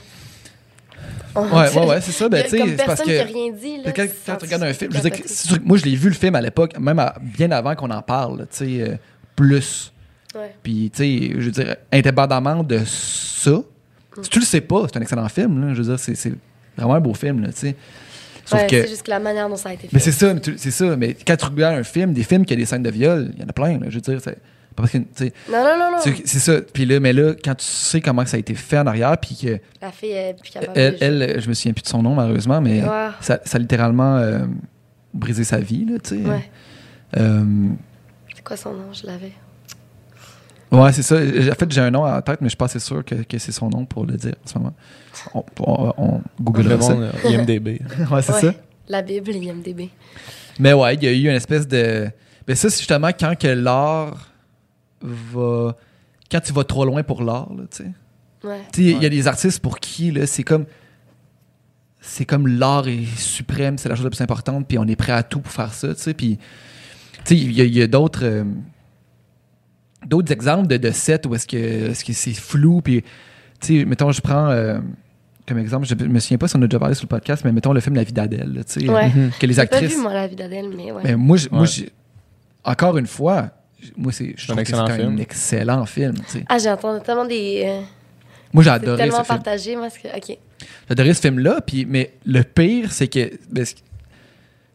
Ouais, 1.36 1.44
ouais, 1.76 1.86
ouais, 1.86 2.02
c'est 2.02 2.12
ça. 2.12 2.28
Ben, 2.30 2.44
tu 2.44 2.50
sais, 2.50 2.58
comme 2.58 2.70
c'est 2.70 2.76
parce 2.78 2.88
personne 2.88 3.06
qui 3.06 3.20
a 3.20 3.24
que. 3.26 3.32
rien 3.34 3.52
dit. 3.52 3.78
Là, 3.84 3.92
Quand, 3.92 4.06
quand 4.26 4.36
tu 4.38 4.46
regardes 4.46 4.64
un 4.64 4.74
film, 4.74 4.92
je 4.92 4.98
veux 4.98 5.10
dire, 5.10 5.20
que 5.22 5.60
moi, 5.64 5.78
je 5.78 5.86
l'ai 5.86 5.96
vu 5.96 6.10
le 6.10 6.16
film 6.16 6.34
à 6.34 6.42
l'époque, 6.42 6.80
même 6.80 6.98
à- 6.98 7.14
bien 7.22 7.52
avant 7.52 7.76
qu'on 7.76 7.92
en 7.92 8.02
parle, 8.02 8.48
tu 8.50 8.58
sais, 8.78 8.82
euh, 8.82 8.96
plus. 9.36 9.94
Ouais. 10.34 10.56
Puis, 10.64 10.90
tu 10.92 11.04
sais, 11.04 11.32
je 11.40 11.46
veux 11.46 11.52
dire, 11.52 11.76
indépendamment 11.92 12.64
de 12.64 12.80
ça. 12.86 13.60
Si 14.24 14.30
tu 14.30 14.40
le 14.40 14.46
sais 14.46 14.62
pas, 14.62 14.86
c'est 14.88 14.98
un 14.98 15.02
excellent 15.02 15.28
film, 15.30 15.62
là. 15.68 15.74
Je 15.74 15.82
veux 15.82 15.96
dire, 15.96 16.00
c'est- 16.00 16.32
vraiment 16.78 16.96
un 16.96 17.00
beau 17.02 17.14
film, 17.14 17.42
là, 17.42 17.48
tu 17.50 17.60
sais. 17.60 17.76
Sauf 18.46 18.62
Ouais, 18.62 18.68
que. 18.68 18.82
C'est 18.84 18.90
juste 18.90 19.04
que 19.04 19.10
la 19.10 19.20
manière 19.20 19.50
dont 19.50 19.56
ça 19.58 19.70
a 19.70 19.74
été 19.74 19.88
fait. 19.88 19.94
Mais 19.94 20.00
c'est 20.00 20.12
ça, 20.12 20.34
c'est 20.58 20.72
ça. 20.72 20.96
Mais 20.96 21.14
quand 21.16 21.36
tu 21.36 21.46
regardes 21.46 21.76
un 21.80 21.84
film, 21.84 22.14
des 22.14 22.24
films 22.24 22.46
qui 22.46 22.54
ont 22.54 22.58
des 22.58 22.66
scènes 22.66 22.84
de 22.84 22.90
viol, 22.90 23.32
il 23.36 23.42
y 23.42 23.44
en 23.46 23.48
a 23.50 23.54
plein, 23.54 23.78
là, 23.80 23.88
je 23.90 23.96
veux 23.96 24.02
dire, 24.02 24.20
c'est. 24.24 24.32
pas 24.76 24.84
Parce 24.84 24.92
que, 24.92 24.98
Non, 25.00 25.04
non, 25.52 25.78
non, 25.78 25.92
non. 25.92 25.98
c'est 26.24 26.40
ça. 26.40 26.62
Puis 26.62 26.86
là, 26.86 27.00
mais 27.00 27.12
là, 27.12 27.34
quand 27.44 27.56
tu 27.56 27.66
sais 27.66 28.00
comment 28.00 28.26
ça 28.26 28.38
a 28.38 28.40
été 28.40 28.54
fait 28.54 28.78
en 28.78 28.86
arrière, 28.88 29.18
puis 29.18 29.36
que 29.36 29.60
La 29.82 29.92
fille 29.92 30.12
est 30.12 30.40
plus 30.40 30.52
capable 30.52 30.72
elle, 30.78 30.94
de 30.94 30.98
jouer. 30.98 31.06
elle, 31.08 31.42
je 31.42 31.50
me 31.50 31.54
souviens 31.56 31.74
plus 31.74 31.82
de 31.82 31.88
son 31.88 32.02
nom 32.04 32.14
malheureusement, 32.16 32.62
mais 32.62 32.82
ça, 33.22 33.40
ça 33.44 33.56
a 33.56 33.60
littéralement 33.60 34.18
euh, 34.18 34.46
brisé 35.14 35.44
sa 35.44 35.58
vie, 35.58 35.86
là, 35.86 35.98
tu 36.00 36.10
sais. 36.22 36.30
Ouais. 36.30 36.50
Euh, 37.18 37.44
C'est 38.36 38.44
quoi 38.44 38.56
son 38.56 38.72
nom? 38.74 38.94
Je 38.94 39.06
l'avais. 39.08 39.32
Ouais, 40.72 40.92
c'est 40.94 41.04
ça. 41.04 41.16
En 41.18 41.56
fait, 41.56 41.72
j'ai 41.72 41.82
un 41.82 41.92
nom 41.92 42.06
en 42.06 42.22
tête, 42.22 42.42
mais 42.42 42.46
je 42.48 42.50
suis 42.52 42.58
pas 42.58 42.66
assez 42.66 42.80
sûr 42.80 43.04
que, 43.06 43.16
que 43.16 43.38
c'est 43.38 43.52
son 43.52 43.70
nom 43.70 43.86
pour 43.86 44.06
le 44.06 44.16
dire 44.18 44.36
en 44.44 44.48
ce 44.48 44.58
moment. 44.58 44.74
On, 45.34 45.44
on, 45.62 45.94
on 45.98 46.22
googlera 46.42 46.76
Le 46.76 46.82
ça. 46.82 46.94
monde, 46.96 47.04
euh, 47.26 47.30
IMDB. 47.30 47.68
ouais, 48.12 48.22
c'est 48.22 48.34
Ouais. 48.34 48.42
ça. 48.42 48.54
La 48.90 49.02
Bible, 49.02 49.32
l'IMDB. 49.32 49.90
Mais 50.60 50.74
ouais, 50.74 50.96
il 50.96 51.04
y 51.04 51.08
a 51.08 51.12
eu 51.12 51.22
une 51.30 51.36
espèce 51.36 51.68
de. 51.68 52.10
Mais 52.48 52.56
ça, 52.56 52.70
c'est 52.70 52.78
justement 52.80 53.10
quand 53.10 53.38
que 53.38 53.48
l'art 53.48 54.32
va. 55.02 55.76
Quand 56.32 56.40
tu 56.42 56.52
vas 56.54 56.64
trop 56.64 56.86
loin 56.86 57.04
pour 57.04 57.24
l'art, 57.24 57.50
là, 57.54 57.64
tu 57.70 57.84
sais. 57.84 57.92
Ouais. 58.44 58.62
Tu 58.74 58.84
sais, 58.86 58.92
il 58.92 59.02
y 59.04 59.06
a 59.06 59.10
des 59.10 59.28
artistes 59.28 59.60
pour 59.62 59.80
qui, 59.80 60.12
là, 60.12 60.26
c'est 60.28 60.44
comme. 60.44 60.66
C'est 62.00 62.26
comme 62.26 62.48
l'art 62.48 62.88
est 62.88 63.06
suprême, 63.18 63.78
c'est 63.78 63.90
la 63.90 63.96
chose 63.96 64.06
la 64.06 64.10
plus 64.12 64.22
importante, 64.22 64.66
puis 64.68 64.78
on 64.78 64.86
est 64.88 64.96
prêt 64.96 65.12
à 65.12 65.24
tout 65.24 65.40
pour 65.42 65.52
faire 65.52 65.74
ça, 65.74 65.94
tu 65.94 66.02
sais. 66.02 66.14
Puis, 66.14 66.38
tu 66.38 66.44
sais, 67.26 67.36
il 67.36 67.52
y 67.52 67.62
a, 67.62 67.64
il 67.66 67.76
y 67.76 67.82
a 67.82 67.88
d'autres. 67.88 68.24
euh, 68.24 68.44
d'autres 70.06 70.32
exemples 70.32 70.68
de, 70.68 70.78
de 70.78 70.92
sets 70.92 71.26
où 71.28 71.36
est-ce 71.36 71.48
que 71.48 72.14
c'est 72.14 72.34
flou, 72.34 72.82
puis, 72.82 73.02
tu 73.60 73.80
sais, 73.80 73.86
mettons, 73.86 74.12
je 74.12 74.22
prends. 74.22 74.50
euh, 74.50 74.80
comme 75.48 75.60
exemple, 75.60 75.88
je 75.88 75.96
me 75.96 76.20
souviens 76.20 76.38
pas 76.38 76.48
si 76.50 76.58
on 76.58 76.62
a 76.62 76.68
déjà 76.68 76.78
parlé 76.80 76.94
sur 76.94 77.06
le 77.06 77.10
podcast, 77.10 77.44
mais 77.46 77.52
mettons 77.54 77.72
le 77.72 77.80
film 77.80 77.96
La 77.96 78.04
vie 78.04 78.12
d'Adèle, 78.12 78.64
tu 78.68 78.82
sais. 78.82 78.90
Ouais. 78.90 79.10
Que 79.40 79.46
les 79.46 79.54
J'ai 79.54 79.56
pas 79.56 79.62
actrices. 79.78 79.96
vu, 79.96 80.02
moi, 80.02 80.14
la 80.14 80.28
vie 80.28 80.36
d'Adèle, 80.36 80.70
mais 80.76 80.92
ouais. 80.92 81.02
Mais 81.06 81.16
moi, 81.16 81.38
je- 81.38 81.48
moi, 81.50 81.62
Ouais. 81.62 81.68
j'ai- 81.68 81.90
encore 82.66 82.98
une 82.98 83.08
fois, 83.08 83.50
moi, 83.96 84.12
c'est, 84.12 84.34
je 84.36 84.44
un 84.44 84.46
trouve 84.48 84.56
que 84.58 84.62
excellent 84.62 84.88
c'est 84.88 84.94
un 84.94 84.96
film. 84.98 85.20
excellent 85.20 85.86
film. 85.86 86.14
tu 86.16 86.24
sais. 86.28 86.46
Ah, 86.50 86.58
j'ai 86.58 86.70
entendu 86.70 87.02
tellement 87.02 87.26
des. 87.26 87.64
euh, 87.66 87.82
Moi, 88.52 88.64
j'ai 88.64 88.70
c'est 88.72 88.76
adoré 88.76 88.98
tellement 88.98 89.20
ce 89.20 89.24
film. 89.24 89.28
partagé, 89.28 89.76
moi. 89.78 89.88
parce 89.90 89.98
que- 90.00 90.18
Ok. 90.18 90.38
J'ai 90.60 90.92
adoré 90.92 91.14
ce 91.14 91.22
film-là, 91.22 91.62
puis, 91.66 91.86
mais 91.86 92.14
le 92.26 92.44
pire, 92.44 92.92
c'est 92.92 93.08
que 93.08 93.32
ben, 93.50 93.64
ce, 93.66 93.74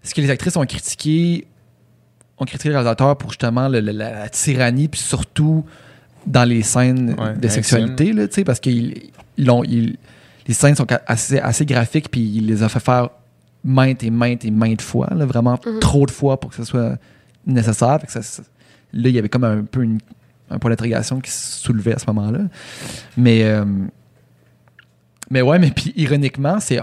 ce 0.02 0.14
que 0.14 0.20
les 0.22 0.30
actrices 0.30 0.56
ont 0.56 0.64
critiqué, 0.64 1.46
ont 2.42 2.46
critiqué 2.46 2.68
le 2.70 2.74
réalisateur 2.76 3.16
pour 3.16 3.30
justement 3.30 3.68
le- 3.68 3.80
le- 3.80 3.92
la, 3.92 4.10
la 4.20 4.28
tyrannie, 4.28 4.88
puis 4.88 5.00
surtout 5.00 5.64
dans 6.26 6.44
les 6.48 6.62
scènes 6.62 7.14
Ouais, 7.18 7.34
de 7.34 7.48
sexualité, 7.48 8.12
là, 8.12 8.28
tu 8.28 8.34
sais, 8.34 8.44
parce 8.44 8.60
qu'ils 8.60 9.10
ils 9.36 9.50
ont, 9.50 9.64
ils- 9.64 9.96
les 10.46 10.54
scènes 10.54 10.76
sont 10.76 10.86
assez, 11.06 11.38
assez 11.38 11.64
graphiques, 11.66 12.10
puis 12.10 12.20
il 12.20 12.46
les 12.46 12.62
a 12.62 12.68
fait 12.68 12.80
faire 12.80 13.08
maintes 13.64 14.02
et 14.04 14.10
maintes 14.10 14.44
et 14.44 14.50
maintes 14.50 14.82
fois, 14.82 15.08
là, 15.14 15.24
vraiment 15.24 15.58
Mhm. 15.64 15.78
trop 15.80 16.04
de 16.06 16.10
fois 16.10 16.38
pour 16.38 16.50
que 16.50 16.56
ce 16.56 16.64
soit 16.64 16.96
nécessaire. 17.46 17.98
Fait 18.00 18.06
que 18.06 18.12
ça- 18.12 18.22
ça- 18.22 18.42
là, 18.92 19.08
il 19.08 19.14
y 19.14 19.18
avait 19.18 19.28
comme 19.28 19.44
un 19.44 19.62
peu 19.62 19.82
une- 19.82 20.00
un 20.50 20.58
point 20.58 20.70
d'interrogation 20.70 21.20
qui 21.20 21.30
se 21.30 21.58
soulevait 21.62 21.94
à 21.94 21.98
ce 21.98 22.04
moment-là. 22.08 22.40
Mais, 23.16 23.42
euh, 23.44 23.64
mais 25.30 25.40
ouais, 25.42 25.58
mais 25.58 25.70
puis 25.70 25.92
ironiquement, 25.96 26.58
c'est 26.60 26.78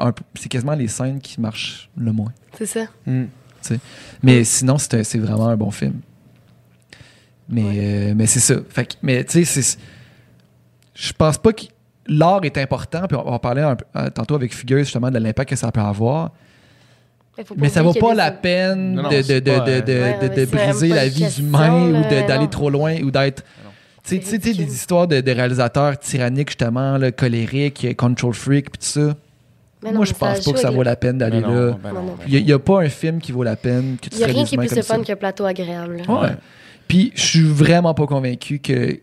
quasiment 0.49 0.73
les 0.73 0.87
scènes 0.87 1.19
qui 1.19 1.39
marchent 1.39 1.89
le 1.97 2.11
moins. 2.11 2.31
C'est 2.57 2.65
ça. 2.65 2.85
Mm. 3.05 3.25
Mais 4.23 4.43
sinon, 4.43 4.77
c'est 4.77 4.93
un- 4.95 5.03
c'est 5.03 5.17
vraiment 5.19 5.47
un 5.47 5.57
bon 5.57 5.71
film. 5.71 5.93
Mais, 7.47 7.63
euh, 7.65 8.13
mais 8.15 8.27
c'est 8.27 8.39
ça. 8.39 8.55
Fait 8.69 8.85
que- 8.85 8.93
mais 9.01 9.23
tu 9.23 9.43
sais, 9.43 9.61
c'est- 9.61 9.79
je 10.93 11.11
pense 11.13 11.37
pas 11.37 11.51
que 11.53 11.63
l'art 12.07 12.41
est 12.43 12.57
important. 12.57 13.01
Puis 13.07 13.17
on, 13.17 13.33
on 13.33 13.39
parlait 13.39 13.63
un 13.63 13.75
euh, 13.95 14.09
tantôt 14.09 14.35
avec 14.35 14.53
Fugueuse 14.53 14.85
justement 14.85 15.09
de 15.09 15.17
l'impact 15.17 15.49
que 15.49 15.55
ça 15.55 15.71
peut 15.71 15.79
avoir. 15.81 16.31
Mais, 17.57 17.69
ça 17.69 17.81
vaut 17.81 17.93
pas 17.93 18.13
la 18.13 18.31
des- 18.31 18.37
peine 18.37 18.93
Non, 18.95 19.03
non, 19.03 19.09
de, 19.09 19.15
de, 19.17 19.21
c'est 19.23 19.41
de, 19.41 19.51
pas, 19.51 19.59
de, 19.61 19.71
de, 19.79 19.93
Ouais, 19.93 20.13
de- 20.13 20.19
mais 20.21 20.29
de 20.29 20.35
c'est 20.35 20.45
briser 20.47 20.87
la 20.89 21.07
vie 21.07 21.35
humaine 21.39 21.95
ou 21.95 22.01
d'aller 22.27 22.47
trop 22.49 22.69
loin 22.69 22.97
ou 23.01 23.11
d'être. 23.11 23.43
Tu 24.03 24.21
sais, 24.21 24.37
des 24.37 24.73
histoires 24.73 25.07
de, 25.07 25.21
de 25.21 25.31
réalisateurs 25.31 25.97
tyranniques, 25.99 26.49
justement, 26.49 26.97
là, 26.97 27.11
colériques, 27.11 27.95
control 27.95 28.33
freak, 28.33 28.71
puis 28.71 28.79
tout 28.79 28.99
ça. 28.99 29.15
Mais 29.83 29.91
non, 29.91 29.97
Moi, 29.97 30.05
je 30.05 30.13
pense 30.13 30.43
pas 30.43 30.51
que 30.51 30.59
ça 30.59 30.71
vaut 30.71 30.83
la 30.83 30.95
peine 30.95 31.17
d'aller 31.17 31.39
là. 31.39 31.71
ben 31.81 31.93
ben 31.93 31.93
Il 32.27 32.43
n'y 32.43 32.51
a, 32.51 32.59
pas 32.59 32.81
un 32.81 32.89
film 32.89 33.19
qui 33.19 33.31
vaut 33.31 33.43
la 33.43 33.55
peine 33.55 33.97
que 34.01 34.09
tu 34.09 34.15
Il 34.15 34.17
n'y 34.17 34.23
a 34.23 34.27
rien 34.27 34.43
qui 34.43 34.55
est 34.55 34.57
plus 34.57 34.81
fun 34.81 35.01
qu'un 35.01 35.15
plateau 35.15 35.45
agréable. 35.45 36.03
Ouais. 36.07 36.15
Ouais. 36.15 36.35
Puis 36.87 37.11
je 37.15 37.21
suis 37.21 37.43
vraiment 37.43 37.93
pas 37.93 38.07
convaincu 38.07 38.59
que, 38.59 38.73
que 38.73 38.99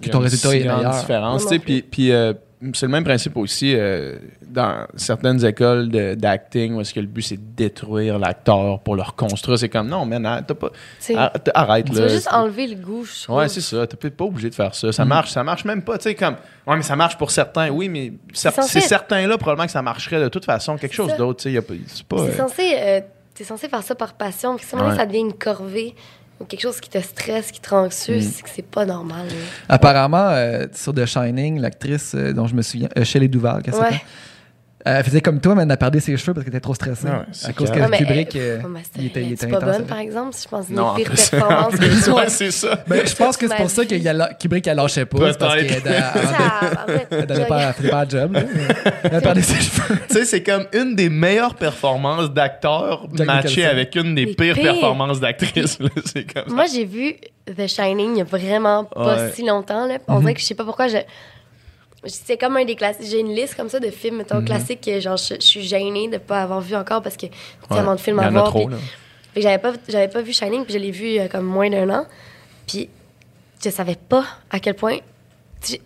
Il 0.00 0.06
y 0.06 0.08
a 0.08 0.12
ton 0.12 0.18
une 0.18 0.24
résultat 0.24 0.54
est 0.54 0.60
meilleur. 0.60 1.00
différence, 1.00 1.44
Moi 1.44 1.58
puis, 1.58 1.82
puis, 1.82 2.12
euh, 2.12 2.32
c'est 2.72 2.86
le 2.86 2.92
même 2.92 3.04
principe 3.04 3.36
aussi 3.36 3.74
euh, 3.76 4.16
dans 4.46 4.86
certaines 4.96 5.44
écoles 5.44 5.88
de- 5.90 6.14
d'acting 6.14 6.74
où 6.74 6.80
est-ce 6.80 6.94
que 6.94 7.00
le 7.00 7.06
but 7.06 7.22
c'est 7.22 7.36
de 7.36 7.42
détruire 7.56 8.18
l'acteur 8.18 8.80
pour 8.80 8.96
le 8.96 9.02
reconstruire. 9.02 9.58
C'est 9.58 9.68
comme 9.68 9.88
non, 9.88 10.06
man, 10.06 10.24
ah, 10.24 10.40
t'as 10.46 10.54
pas, 10.54 10.70
C'est- 10.98 11.14
arrête, 11.14 11.50
arrête, 11.54 11.86
Tu 11.86 11.92
là. 11.94 12.00
veux 12.02 12.08
juste 12.08 12.28
enlever 12.32 12.66
le 12.66 12.76
goût, 12.76 13.04
je 13.04 13.24
trouve. 13.24 13.36
Ouais, 13.36 13.48
c'est 13.48 13.60
ça. 13.60 13.86
T'es 13.86 14.10
pas 14.10 14.24
obligé 14.24 14.48
de 14.50 14.54
faire 14.54 14.74
ça. 14.74 14.88
Mm. 14.88 14.92
Ça 14.92 15.04
marche, 15.04 15.30
ça 15.30 15.44
marche 15.44 15.64
même 15.64 15.82
pas. 15.82 15.98
Tu 15.98 16.04
sais, 16.04 16.14
comme. 16.14 16.36
Ouais, 16.66 16.76
mais 16.76 16.82
ça 16.82 16.96
marche 16.96 17.18
pour 17.18 17.30
certains. 17.30 17.68
Oui, 17.70 17.88
mais 17.88 18.12
cer- 18.34 18.62
C'est 18.62 18.80
certains-là, 18.80 19.36
probablement 19.38 19.66
que 19.66 19.72
ça 19.72 19.82
marcherait 19.82 20.20
de 20.22 20.28
toute 20.28 20.44
façon. 20.46 20.76
Quelque 20.76 20.94
chose 20.94 21.14
d'autre. 21.16 21.40
Tu 21.40 21.42
sais, 21.44 21.52
y 21.52 21.58
a 21.58 21.62
pas- 21.62 21.74
c'est 21.86 22.06
pas. 22.06 22.16
C'est 22.18 22.32
euh, 22.32 22.36
censé, 22.36 22.72
euh, 22.78 23.00
t'es 23.34 23.44
censé 23.44 23.68
faire 23.68 23.82
ça 23.82 23.94
par 23.94 24.14
passion. 24.14 24.56
Puis 24.56 24.66
Ouais. 24.74 24.96
ça 24.96 25.04
devient 25.04 25.20
une 25.20 25.34
corvée 25.34 25.94
quelque 26.48 26.60
chose 26.60 26.80
qui 26.80 26.90
te 26.90 27.00
stresse, 27.00 27.50
qui 27.50 27.60
te 27.60 27.70
rend 27.70 27.84
anxieux, 27.86 28.18
Mm. 28.18 28.20
c'est 28.22 28.42
que 28.42 28.48
c'est 28.54 28.66
pas 28.66 28.84
normal. 28.84 29.26
Apparemment, 29.68 30.28
euh, 30.30 30.66
sur 30.74 30.92
The 30.94 31.06
Shining, 31.06 31.60
l'actrice 31.60 32.12
euh, 32.14 32.32
dont 32.32 32.46
je 32.46 32.54
me 32.54 32.62
souviens, 32.62 32.88
euh, 32.98 33.04
Shelley 33.04 33.28
Duval, 33.28 33.62
qu'elle 33.62 33.74
Ouais. 33.74 34.00
Elle 34.86 35.04
faisait 35.04 35.20
comme 35.20 35.40
toi, 35.40 35.54
mais 35.54 35.62
elle 35.64 35.70
a 35.70 35.76
perdu 35.76 36.00
ses 36.00 36.16
cheveux 36.16 36.32
parce 36.34 36.44
qu'elle 36.44 36.54
était 36.54 36.60
trop 36.60 36.74
stressée. 36.74 37.08
Ah 37.10 37.18
ouais, 37.20 37.48
à 37.48 37.52
cause 37.52 37.70
que 37.70 37.74
clair. 37.74 37.90
Kubrick, 37.90 38.36
euh, 38.36 38.58
euh, 38.58 38.62
oh, 38.64 38.78
il 38.98 39.06
était, 39.06 39.20
il 39.22 39.26
elle 39.26 39.32
était 39.32 39.46
pas 39.48 39.56
intense. 39.56 39.76
bonne, 39.78 39.86
par 39.86 39.98
exemple? 39.98 40.36
Je 40.42 40.48
pense 40.48 40.68
une 40.68 40.76
des 40.76 40.82
pires 41.02 41.10
plus- 41.12 41.30
performances 41.30 41.66
en 41.66 41.70
que 41.70 41.76
plus, 41.76 42.04
j'ai 42.04 42.10
ouais, 42.12 42.28
c'est 42.28 42.50
ça. 42.50 42.78
Ben, 42.86 43.06
je 43.06 43.14
pense 43.14 43.36
que 43.36 43.48
c'est 43.48 43.56
pour 43.56 43.70
ça 43.70 43.84
que 43.84 43.94
y 43.94 44.08
a 44.08 44.12
la- 44.12 44.34
Kubrick 44.34 44.66
elle 44.66 44.76
lâchait 44.76 45.06
pas. 45.06 45.32
c'est 45.32 45.38
parce 45.38 45.54
qu'elle 45.56 45.82
pas, 47.48 47.62
elle 47.62 47.72
faisait 47.74 47.88
pas 47.90 48.04
le 48.04 48.10
job. 48.10 48.32
là. 48.32 48.42
Elle 49.04 49.14
a 49.14 49.20
perdu 49.20 49.42
ses 49.42 49.54
cheveux. 49.60 49.98
tu 50.08 50.14
sais, 50.14 50.24
c'est 50.24 50.42
comme 50.42 50.66
une 50.72 50.94
des 50.94 51.08
meilleures 51.08 51.54
performances 51.54 52.30
d'acteur 52.32 53.06
matchée 53.24 53.64
avec 53.66 53.94
une 53.96 54.14
des 54.14 54.26
pires, 54.26 54.54
performances 54.54 55.20
d'actrice. 55.20 55.78
Moi, 56.48 56.64
j'ai 56.72 56.84
vu 56.84 57.14
The 57.46 57.66
Shining 57.66 58.12
il 58.14 58.18
y 58.18 58.20
a 58.20 58.24
vraiment 58.24 58.84
pas 58.84 59.30
si 59.30 59.44
longtemps. 59.44 59.86
Là. 59.86 59.98
On 60.08 60.20
dirait 60.20 60.34
que 60.34 60.40
je 60.40 60.46
sais 60.46 60.54
pas 60.54 60.64
pourquoi. 60.64 60.86
Je... 62.06 62.10
C'est 62.24 62.36
comme 62.36 62.56
un 62.56 62.64
des 62.64 62.74
classiques. 62.76 63.06
J'ai 63.10 63.20
une 63.20 63.34
liste 63.34 63.54
comme 63.54 63.68
ça 63.68 63.78
de 63.80 63.90
films, 63.90 64.16
mettons, 64.18 64.42
classiques 64.44 64.80
que 64.80 64.98
genre, 65.00 65.16
je, 65.16 65.34
je 65.34 65.40
suis 65.44 65.62
gênée 65.62 66.08
de 66.08 66.18
pas 66.18 66.42
avoir 66.42 66.60
vu 66.60 66.74
encore 66.76 67.02
parce 67.02 67.16
que 67.16 67.26
c'est 67.26 67.74
tellement 67.74 67.94
de 67.94 68.00
films 68.00 68.18
à 68.20 68.30
voir. 68.30 68.44
trop, 68.50 68.68
puis- 68.68 69.42
j'avais 69.42 69.58
pas, 69.58 69.72
j'avais 69.88 70.08
pas 70.08 70.22
vu 70.22 70.32
Shining, 70.32 70.64
puis 70.64 70.72
je 70.72 70.78
l'ai 70.78 70.90
vu 70.90 71.18
euh, 71.18 71.28
comme 71.28 71.44
moins 71.44 71.68
d'un 71.68 71.90
an. 71.90 72.06
Puis 72.66 72.88
je 73.62 73.68
savais 73.70 73.96
pas 73.96 74.24
à 74.50 74.58
quel 74.60 74.74
point. 74.74 74.96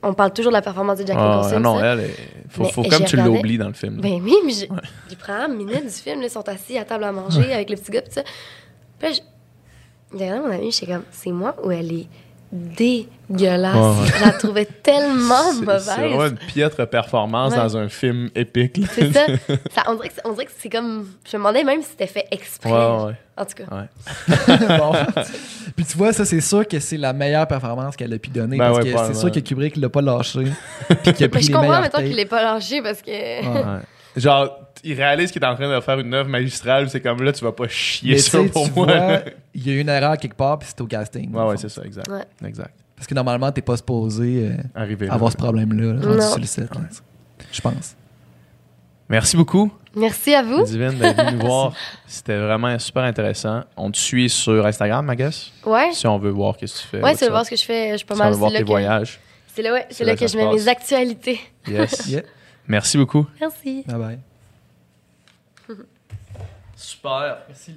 On 0.03 0.13
parle 0.15 0.33
toujours 0.33 0.53
de 0.53 0.57
la 0.57 0.63
performance 0.63 0.99
de 0.99 1.07
Jack 1.07 1.17
Ah, 1.19 1.37
Nicholson. 1.37 1.61
non, 1.61 1.79
ça. 1.79 1.87
elle, 1.95 2.01
est- 2.01 2.15
faut, 2.51 2.83
comme 2.83 3.05
tu 3.05 3.17
l'oublies 3.17 3.57
dans 3.57 3.69
le 3.69 3.73
film. 3.73 3.97
là. 3.97 4.03
Ben 4.03 4.21
oui, 4.23 4.35
mais 4.45 4.53
j'ai- 4.53 4.69
les 5.09 5.17
premières 5.17 5.49
minutes 5.49 5.85
du 5.85 5.91
film, 5.91 6.23
ils 6.23 6.29
sont 6.29 6.47
assis 6.49 6.77
à 6.77 6.85
table 6.85 7.05
à 7.05 7.13
manger 7.13 7.53
avec 7.55 7.71
le 7.71 7.77
petit 7.77 7.91
gars, 7.93 8.03
ça. 8.11 8.23
Puis 8.99 9.09
là, 9.09 9.15
je- 9.15 10.17
regardé 10.19 10.41
mon 10.41 10.53
ami, 10.53 10.71
j'étais 10.73 10.93
comme, 10.93 11.05
c'est 11.13 11.31
moi 11.31 11.55
ou 11.65 11.71
elle 11.71 11.93
est 11.93 12.07
dégueulasse. 12.53 13.75
Ouais, 13.75 14.03
ouais. 14.03 14.09
Je 14.19 14.25
la 14.25 14.31
trouvais 14.33 14.65
tellement 14.65 15.53
mauvaise. 15.61 15.83
C'est 15.95 16.01
vraiment 16.01 16.27
une 16.27 16.37
piètre 16.37 16.87
performance 16.89 17.53
Ouais. 17.53 17.59
dans 17.59 17.77
un 17.77 17.89
film 17.89 18.29
épique. 18.35 18.81
C'est 18.93 19.13
ça. 19.13 19.27
Ça- 19.75 19.83
on, 19.89 19.95
dirait 19.95 20.09
que, 20.09 20.15
c'est- 20.15 20.27
on 20.27 20.33
dirait 20.33 20.47
que 20.47 20.53
c'est 20.59 20.69
comme. 20.69 21.07
Je 21.31 21.37
me 21.37 21.41
demandais 21.43 21.65
même 21.65 21.83
si 21.83 21.91
c'était 21.91 22.07
fait 22.07 22.27
exprès. 22.31 22.71
Ouais, 22.71 23.05
ouais. 23.07 23.13
En 23.37 23.45
tout 23.45 23.55
cas. 23.55 23.75
Ouais. 23.75 24.59
Bon. 24.79 24.93
Puis 25.77 25.85
tu 25.85 25.97
vois, 25.97 26.13
ça, 26.13 26.25
c'est 26.25 26.41
sûr 26.41 26.67
que 26.67 26.79
c'est 26.81 26.97
la 26.97 27.13
meilleure 27.13 27.47
performance 27.47 27.97
qu'elle 27.97 28.13
a 28.13 28.19
pu 28.19 28.31
donner. 28.31 28.59
Ben 28.59 28.73
parce 28.73 28.85
ouais, 28.85 28.93
que 28.93 28.99
c'est 29.07 29.15
sûr 29.15 29.31
que 29.31 29.41
Kubrick 29.41 29.77
l'a 29.77 29.89
pas 29.89 30.03
lâché. 30.03 30.41
Puis 30.89 30.97
qu'il 31.13 31.13
a 31.13 31.15
Mais 31.21 31.29
pris 31.29 31.43
je 31.43 31.47
les 31.49 31.53
comprends, 31.55 31.81
takes. 31.83 32.05
qu'il 32.05 32.17
l'ait 32.17 32.27
pas 32.27 32.43
lâché 32.43 32.83
parce 32.83 33.01
que. 33.01 33.11
Genre, 34.21 34.59
il 34.85 34.95
réalise 34.95 35.31
qu'il 35.31 35.43
est 35.43 35.47
en 35.47 35.55
train 35.55 35.75
de 35.75 35.81
faire 35.81 35.99
une 35.99 36.13
œuvre 36.15 36.29
magistrale, 36.29 36.89
c'est 36.91 37.01
comme 37.01 37.23
là, 37.23 37.33
tu 37.33 37.45
vas 37.45 37.53
pas 37.53 37.69
chier 37.69 38.13
Mais 38.13 38.19
ça 38.19 38.39
pour 38.53 38.67
tu 38.67 38.73
moi. 38.75 38.87
vois, 38.87 39.21
il 39.55 39.67
y 39.67 39.71
a 39.71 39.75
eu 39.75 39.81
une 39.81 39.89
erreur 39.89 40.17
quelque 40.19 40.37
part, 40.37 40.59
puis 40.59 40.69
c'est 40.71 40.81
au 40.81 40.87
casting. 40.87 41.33
Ouais, 41.35 41.45
ouais, 41.45 41.57
c'est 41.57 41.69
ça, 41.69 41.83
exact. 41.85 42.09
Ouais. 42.09 42.25
Exact. 42.49 42.75
Parce 42.97 43.07
que 43.07 43.15
normalement, 43.15 43.51
t'es 43.53 43.63
pas 43.63 43.77
supposé 43.77 44.51
euh, 44.77 44.87
là. 45.07 45.13
avoir 45.15 45.33
ce 45.33 45.37
problème-là, 45.37 45.95
là, 45.95 46.01
rendu 46.07 46.19
Non. 46.19 46.29
sur 46.31 46.39
le 46.39 46.45
set. 46.47 46.69
Je 47.53 47.61
pense. 47.61 47.97
Merci 49.09 49.37
beaucoup, 49.37 49.73
Merci 49.97 50.33
à 50.37 50.43
vous. 50.45 50.63
Divine, 50.63 50.97
d'être 50.99 51.17
venu 51.21 51.39
nous 51.39 51.47
voir. 51.47 51.73
C'était 52.07 52.39
vraiment 52.39 52.79
super 52.79 53.03
intéressant. 53.03 53.63
On 53.77 53.91
te 53.91 53.97
suit 53.99 54.29
sur 54.29 54.65
Instagram, 54.65 55.05
ma 55.05 55.17
guess, 55.17 55.51
Ouais. 55.67 55.91
si 55.93 56.07
on 56.07 56.17
veut 56.17 56.31
voir 56.31 56.57
qu'est-ce 56.57 56.77
que 56.77 56.83
tu 56.83 56.87
fais. 56.89 57.03
Ouais, 57.03 57.15
c'est 57.17 57.25
what's 57.25 57.31
voir 57.31 57.41
up? 57.41 57.47
ce 57.47 57.51
que 57.51 57.57
je 57.57 57.65
fais. 57.65 57.91
Je 57.93 57.97
suis 57.97 58.07
pas 58.07 58.15
Si 58.15 58.21
on 58.21 58.25
mal. 58.25 58.33
veut 58.33 58.39
voir 58.39 58.53
tes 58.53 58.59
que, 58.61 58.67
voyages. 58.67 59.19
c'est 59.53 59.63
là, 59.63 59.73
ouais, 59.73 59.87
C'est 59.91 60.05
là 60.05 60.13
là 60.13 60.17
que 60.17 60.29
je 60.29 60.37
mets 60.37 60.45
passe. 60.45 60.55
mes 60.55 60.69
actualités. 60.69 61.41
Yes. 61.67 62.07
Yeah. 62.09 62.23
Merci 62.71 62.97
beaucoup. 62.99 63.27
Merci. 63.41 63.83
Bye 63.85 63.99
bye. 63.99 64.19
Super. 66.77 67.39
Merci, 67.49 67.75